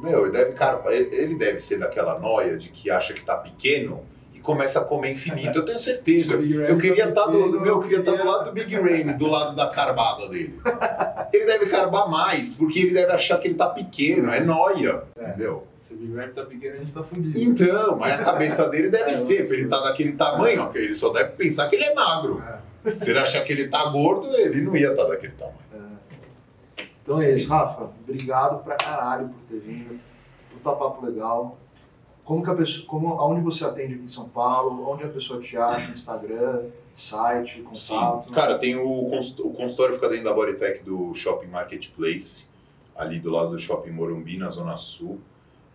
Meu, 0.03 0.23
ele 0.23 0.33
deve, 0.33 0.53
cara, 0.53 0.83
ele 0.93 1.35
deve 1.35 1.61
ser 1.61 1.79
daquela 1.79 2.19
noia 2.19 2.57
de 2.57 2.69
que 2.71 2.91
acha 2.91 3.13
que 3.13 3.25
tá 3.25 3.37
pequeno 3.37 4.03
começa 4.47 4.81
a 4.81 4.85
comer 4.85 5.11
infinito. 5.13 5.59
Eu 5.59 5.65
tenho 5.65 5.79
certeza. 5.79 6.35
Eu 6.41 6.79
queria 6.79 7.09
estar 7.09 7.27
do, 7.27 7.51
do- 7.51 7.61
meu, 7.61 7.75
eu 7.75 7.81
queria 7.81 7.99
estar 7.99 8.13
do 8.13 8.25
lado 8.25 8.45
do 8.47 8.53
Big 8.53 8.75
Ramy, 8.75 9.13
do 9.15 9.27
lado 9.27 9.55
da 9.57 9.69
carbada 9.69 10.29
dele. 10.29 10.59
Ele 11.35 11.45
deve 11.45 11.67
carbar 11.67 12.09
mais, 12.09 12.55
porque 12.55 12.79
ele 12.79 12.95
deve 12.95 13.13
achar 13.13 13.37
que 13.39 13.49
ele 13.49 13.57
tá 13.57 13.69
pequeno, 13.69 14.31
é 14.33 14.41
noia, 14.41 15.03
entendeu? 15.21 15.67
Se 15.79 15.93
o 15.93 15.97
Big 15.99 16.15
Ramy 16.15 16.33
tá 16.33 16.45
pequeno, 16.45 16.75
a 16.77 16.79
gente 16.79 16.93
tá 16.93 17.03
fudido. 17.03 17.39
Então, 17.39 17.97
mas 17.99 18.13
a 18.15 18.19
cabeça 18.19 18.69
dele 18.71 18.89
deve 18.89 19.11
É, 19.11 19.13
ser, 19.13 19.47
pra 19.47 19.57
ele 19.57 19.67
tá 19.69 19.81
daquele 19.81 20.13
tamanho, 20.13 20.63
ó, 20.63 20.71
ele 20.75 20.95
só 20.95 21.11
deve 21.13 21.31
pensar 21.33 21.69
que 21.69 21.75
ele 21.77 21.85
é 21.85 21.95
magro. 21.95 22.43
É. 22.85 22.91
Se 22.91 23.11
ele 23.11 23.19
achar 23.19 23.43
que 23.43 23.53
ele 23.53 23.67
tá 23.69 23.85
gordo, 23.91 24.27
ele 24.37 24.63
não 24.63 24.77
ia 24.77 24.91
estar 24.93 25.05
daquele 25.05 25.33
tamanho. 25.33 25.57
Então 27.03 27.21
é 27.21 27.33
isso, 27.33 27.49
Rafa. 27.49 27.91
Obrigado 28.09 28.63
pra 28.65 28.77
caralho 28.77 29.29
por 29.29 29.41
ter 29.51 29.61
vindo. 29.61 30.01
Puta 30.53 30.77
papo 30.77 31.05
legal. 31.07 31.59
Como 32.27 32.43
que 32.43 32.51
a 32.51 32.55
pessoa, 32.55 32.85
como, 32.89 33.21
aonde 33.21 33.41
você 33.41 33.65
atende 33.65 33.95
aqui 33.95 34.03
em 34.03 34.09
São 34.09 34.29
Paulo? 34.29 34.91
Onde 34.91 35.05
a 35.05 35.09
pessoa 35.09 35.41
te 35.41 35.57
acha? 35.57 35.93
Instagram, 35.93 36.65
site, 36.93 37.65
Sim. 37.73 37.95
contato? 37.95 38.33
Cara, 38.33 38.59
tem 38.59 38.75
o, 38.75 39.07
o 39.07 39.53
consultório 39.53 39.95
fica 39.95 40.09
dentro 40.09 40.25
da 40.25 40.35
Bodytech 40.35 40.83
do 40.83 41.15
Shopping 41.15 41.47
Marketplace, 41.47 42.47
ali 42.97 43.21
do 43.21 43.31
lado 43.31 43.51
do 43.51 43.59
Shopping 43.59 43.93
Morumbi, 43.93 44.37
na 44.37 44.51
Zona 44.51 44.77
Sul. 44.77 45.21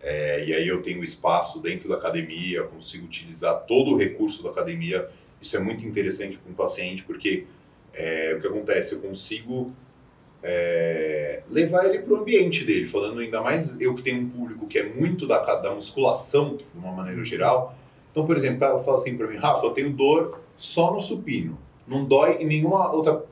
É, 0.02 0.44
e 0.44 0.52
aí 0.52 0.68
eu 0.68 0.82
tenho 0.82 1.02
espaço 1.02 1.58
dentro 1.58 1.88
da 1.88 1.94
academia, 1.94 2.64
consigo 2.64 3.06
utilizar 3.06 3.64
todo 3.66 3.92
o 3.92 3.96
recurso 3.96 4.42
da 4.42 4.50
academia. 4.50 5.08
Isso 5.40 5.56
é 5.56 5.58
muito 5.58 5.86
interessante 5.86 6.36
para 6.36 6.52
um 6.52 6.54
paciente, 6.54 7.02
porque 7.02 7.46
é, 7.94 8.34
o 8.36 8.42
que 8.42 8.46
acontece? 8.46 8.94
Eu 8.94 9.00
consigo 9.00 9.72
é, 10.42 11.42
levar 11.48 11.86
ele 11.86 12.00
para 12.00 12.14
o 12.14 12.16
ambiente 12.16 12.64
dele, 12.64 12.86
falando 12.86 13.20
ainda 13.20 13.40
mais 13.40 13.80
eu 13.80 13.94
que 13.94 14.02
tenho 14.02 14.22
um 14.22 14.28
público 14.28 14.66
que 14.66 14.78
é 14.78 14.88
muito 14.88 15.26
da, 15.26 15.38
da 15.56 15.72
musculação, 15.72 16.56
de 16.56 16.64
uma 16.74 16.92
maneira 16.92 17.22
geral. 17.24 17.74
Então, 18.10 18.26
por 18.26 18.36
exemplo, 18.36 18.56
o 18.56 18.60
cara 18.60 18.78
fala 18.80 18.96
assim 18.96 19.16
para 19.16 19.26
mim, 19.26 19.36
Rafa, 19.36 19.64
eu 19.64 19.70
tenho 19.70 19.90
dor 19.90 20.42
só 20.56 20.92
no 20.92 21.00
supino, 21.00 21.58
não 21.86 22.04
dói 22.04 22.38
em 22.40 22.46
nenhuma 22.46 22.92
outra 22.92 23.24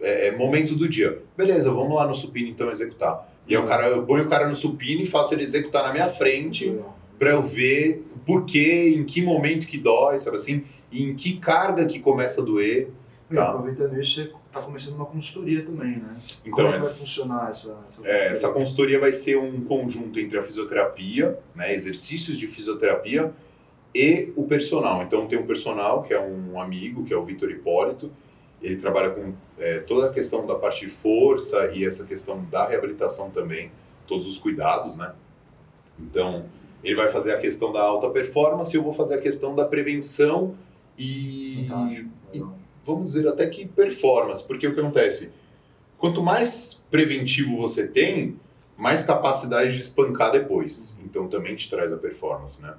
é, 0.00 0.28
é 0.28 0.36
momento 0.36 0.74
do 0.74 0.88
dia. 0.88 1.22
Beleza, 1.36 1.70
vamos 1.70 1.96
lá 1.96 2.06
no 2.06 2.14
supino 2.14 2.48
então 2.48 2.70
executar. 2.70 3.32
E 3.46 3.56
aí 3.56 3.62
o 3.62 3.66
cara, 3.66 3.88
eu 3.88 4.02
ponho 4.04 4.24
o 4.24 4.28
cara 4.28 4.48
no 4.48 4.56
supino 4.56 5.02
e 5.02 5.06
faço 5.06 5.34
ele 5.34 5.42
executar 5.42 5.84
na 5.84 5.92
minha 5.92 6.08
frente 6.08 6.78
para 7.18 7.30
eu 7.30 7.42
ver 7.42 8.04
por 8.26 8.44
que, 8.44 8.94
em 8.96 9.04
que 9.04 9.22
momento 9.22 9.66
que 9.66 9.78
dói, 9.78 10.18
sabe 10.18 10.36
assim, 10.36 10.64
e 10.90 11.04
em 11.04 11.14
que 11.14 11.36
carga 11.36 11.86
que 11.86 12.00
começa 12.00 12.40
a 12.40 12.44
doer. 12.44 12.90
E 13.30 13.34
Tá. 13.34 13.48
aproveitando 13.48 14.00
isso, 14.00 14.14
você 14.14 14.30
está 14.54 14.62
começando 14.62 14.94
uma 14.94 15.06
consultoria 15.06 15.64
também, 15.64 15.96
né? 15.96 16.16
Então, 16.44 16.52
Como 16.52 16.68
é 16.68 16.72
que 16.72 16.78
vai 16.78 16.78
essa- 16.78 17.04
funcionar 17.20 17.50
essa, 17.50 17.76
essa 17.90 18.08
É, 18.08 18.26
essa 18.28 18.48
consultoria 18.52 19.00
vai 19.00 19.12
ser 19.12 19.36
um 19.36 19.64
conjunto 19.64 20.18
entre 20.20 20.38
a 20.38 20.42
fisioterapia, 20.42 21.38
né, 21.54 21.74
exercícios 21.74 22.38
de 22.38 22.46
fisioterapia 22.46 23.32
e 23.94 24.32
o 24.36 24.44
personal. 24.44 25.02
Então 25.02 25.26
tem 25.26 25.38
um 25.38 25.46
personal 25.46 26.02
que 26.02 26.14
é 26.14 26.20
um 26.20 26.60
amigo, 26.60 27.04
que 27.04 27.12
é 27.12 27.16
o 27.16 27.24
Vitor 27.24 27.50
Hipólito. 27.50 28.10
Ele 28.62 28.76
trabalha 28.76 29.10
com 29.10 29.32
é, 29.58 29.78
toda 29.80 30.08
a 30.08 30.12
questão 30.12 30.46
da 30.46 30.54
parte 30.54 30.86
de 30.86 30.90
força 30.90 31.70
e 31.74 31.84
essa 31.84 32.04
questão 32.06 32.44
da 32.50 32.66
reabilitação 32.66 33.30
também, 33.30 33.70
todos 34.06 34.26
os 34.26 34.38
cuidados, 34.38 34.96
né? 34.96 35.12
Então 35.98 36.46
ele 36.82 36.94
vai 36.96 37.08
fazer 37.08 37.32
a 37.32 37.38
questão 37.38 37.72
da 37.72 37.80
alta 37.80 38.08
performance, 38.10 38.74
eu 38.74 38.82
vou 38.82 38.92
fazer 38.92 39.14
a 39.14 39.18
questão 39.20 39.54
da 39.54 39.64
prevenção 39.64 40.54
e 40.98 41.66
Fantástico. 41.68 42.10
e-. 42.32 42.63
vamos 42.84 43.12
dizer 43.12 43.28
até 43.28 43.46
que 43.46 43.66
performance, 43.66 44.46
porque 44.46 44.66
o 44.66 44.74
que 44.74 44.80
acontece? 44.80 45.32
Quanto 45.98 46.22
mais 46.22 46.84
preventivo 46.90 47.56
você 47.56 47.88
tem, 47.88 48.36
mais 48.76 49.02
capacidade 49.02 49.74
de 49.74 49.80
espancar 49.80 50.30
depois. 50.30 51.00
Então 51.04 51.28
também 51.28 51.54
te 51.54 51.68
traz 51.70 51.92
a 51.92 51.96
performance, 51.96 52.60
né? 52.62 52.74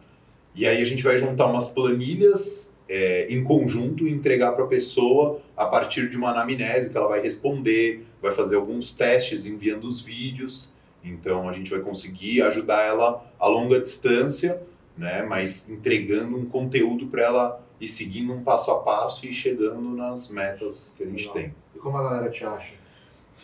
E 0.54 0.66
aí 0.66 0.82
a 0.82 0.86
gente 0.86 1.04
vai 1.04 1.18
juntar 1.18 1.48
umas 1.48 1.68
planilhas 1.68 2.80
é, 2.88 3.28
em 3.30 3.44
conjunto 3.44 4.08
e 4.08 4.12
entregar 4.12 4.54
para 4.54 4.64
a 4.64 4.68
pessoa 4.68 5.42
a 5.56 5.66
partir 5.66 6.10
de 6.10 6.18
uma 6.18 6.30
anamnese 6.30 6.90
que 6.90 6.98
ela 6.98 7.08
vai 7.08 7.22
responder, 7.22 8.06
vai 8.22 8.34
fazer 8.34 8.56
alguns 8.56 8.94
testes 8.94 9.46
enviando 9.46 9.86
os 9.86 10.00
vídeos. 10.00 10.74
Então 11.04 11.50
a 11.50 11.54
gente 11.54 11.70
vai 11.70 11.82
conseguir 11.82 12.42
ajudar 12.44 12.82
ela 12.84 13.26
a 13.38 13.48
longa 13.48 13.80
distância, 13.80 14.62
né? 14.98 15.24
Mas 15.24 15.70
entregando 15.70 16.38
um 16.38 16.46
conteúdo 16.46 17.08
para 17.08 17.24
ela 17.24 17.65
e 17.80 17.88
seguindo 17.88 18.34
um 18.34 18.44
passo 18.44 18.72
a 18.72 18.80
passo 18.80 19.26
e 19.26 19.34
chegando 19.34 19.82
nas 19.82 20.30
metas 20.30 20.94
que 20.98 21.04
a 21.04 21.08
gente 21.08 21.28
Legal. 21.28 21.34
tem. 21.34 21.56
E 21.76 21.80
como 21.80 21.98
a 21.98 22.04
galera 22.04 22.30
te 22.30 22.44
acha? 22.44 22.74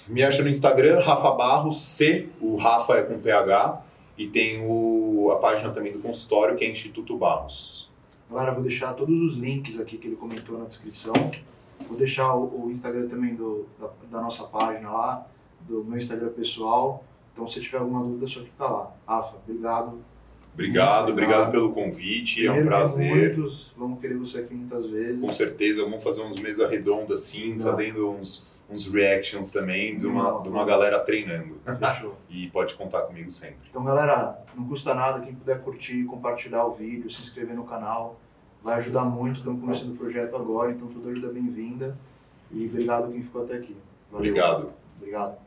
Me 0.07 0.23
acha 0.23 0.41
no 0.41 0.49
Instagram, 0.49 0.99
Rafa 0.99 1.31
Barros 1.31 1.81
C, 1.81 2.29
o 2.39 2.55
Rafa 2.55 2.93
é 2.93 3.03
com 3.03 3.19
PH, 3.19 3.81
e 4.17 4.27
tem 4.27 4.63
o, 4.65 5.29
a 5.31 5.37
página 5.37 5.71
também 5.71 5.91
do 5.91 5.99
consultório, 5.99 6.55
que 6.55 6.65
é 6.65 6.69
Instituto 6.69 7.17
Barros. 7.17 7.89
Galera, 8.29 8.51
vou 8.51 8.63
deixar 8.63 8.93
todos 8.93 9.13
os 9.19 9.37
links 9.37 9.79
aqui 9.79 9.97
que 9.97 10.07
ele 10.07 10.15
comentou 10.15 10.57
na 10.57 10.65
descrição. 10.65 11.13
Vou 11.87 11.97
deixar 11.97 12.33
o, 12.33 12.65
o 12.65 12.71
Instagram 12.71 13.07
também 13.07 13.35
do, 13.35 13.67
da, 13.79 13.89
da 14.09 14.21
nossa 14.21 14.45
página 14.45 14.89
lá, 14.89 15.27
do 15.61 15.83
meu 15.83 15.97
Instagram 15.97 16.29
pessoal. 16.29 17.03
Então, 17.33 17.47
se 17.47 17.59
tiver 17.59 17.79
alguma 17.79 18.01
dúvida, 18.03 18.25
é 18.25 18.27
só 18.27 18.39
clicar 18.39 18.71
lá. 18.71 18.91
Rafa, 19.07 19.35
obrigado. 19.45 19.99
Obrigado, 20.53 21.11
obrigado 21.11 21.51
pelo 21.51 21.71
convite, 21.71 22.45
é 22.45 22.51
um 22.51 22.55
Primeiro 22.55 22.67
prazer. 22.67 23.35
Muitos 23.37 23.71
vamos 23.81 23.99
querer 23.99 24.17
você 24.17 24.39
aqui 24.39 24.53
muitas 24.53 24.85
vezes. 24.87 25.19
Com 25.19 25.31
certeza, 25.31 25.83
vamos 25.83 26.03
fazer 26.03 26.21
uns 26.21 26.37
mesa 26.37 26.67
redonda 26.67 27.15
assim, 27.15 27.53
Legal. 27.53 27.67
fazendo 27.67 28.11
uns, 28.11 28.51
uns 28.69 28.85
reactions 28.85 29.51
também 29.51 29.97
de 29.97 30.05
uma, 30.05 30.41
de 30.41 30.49
uma 30.49 30.63
galera 30.63 30.99
treinando. 30.99 31.57
Fechou. 31.65 32.17
E 32.29 32.47
pode 32.47 32.75
contar 32.75 33.01
comigo 33.01 33.29
sempre. 33.29 33.67
Então, 33.69 33.83
galera, 33.83 34.39
não 34.55 34.65
custa 34.65 34.93
nada. 34.93 35.19
Quem 35.19 35.35
puder 35.35 35.61
curtir, 35.61 36.05
compartilhar 36.05 36.65
o 36.65 36.71
vídeo, 36.71 37.09
se 37.09 37.21
inscrever 37.21 37.55
no 37.55 37.65
canal, 37.65 38.19
vai 38.63 38.75
ajudar 38.75 39.03
muito. 39.03 39.37
Estamos 39.37 39.59
começando 39.59 39.93
o 39.93 39.97
projeto 39.97 40.35
agora, 40.35 40.71
então 40.71 40.87
toda 40.87 41.09
ajuda 41.09 41.27
é 41.27 41.31
bem-vinda. 41.31 41.97
E 42.51 42.65
obrigado 42.67 43.11
quem 43.11 43.21
ficou 43.21 43.43
até 43.43 43.55
aqui. 43.55 43.75
Valeu. 44.09 44.29
Obrigado. 44.29 44.73
Obrigado. 44.97 45.37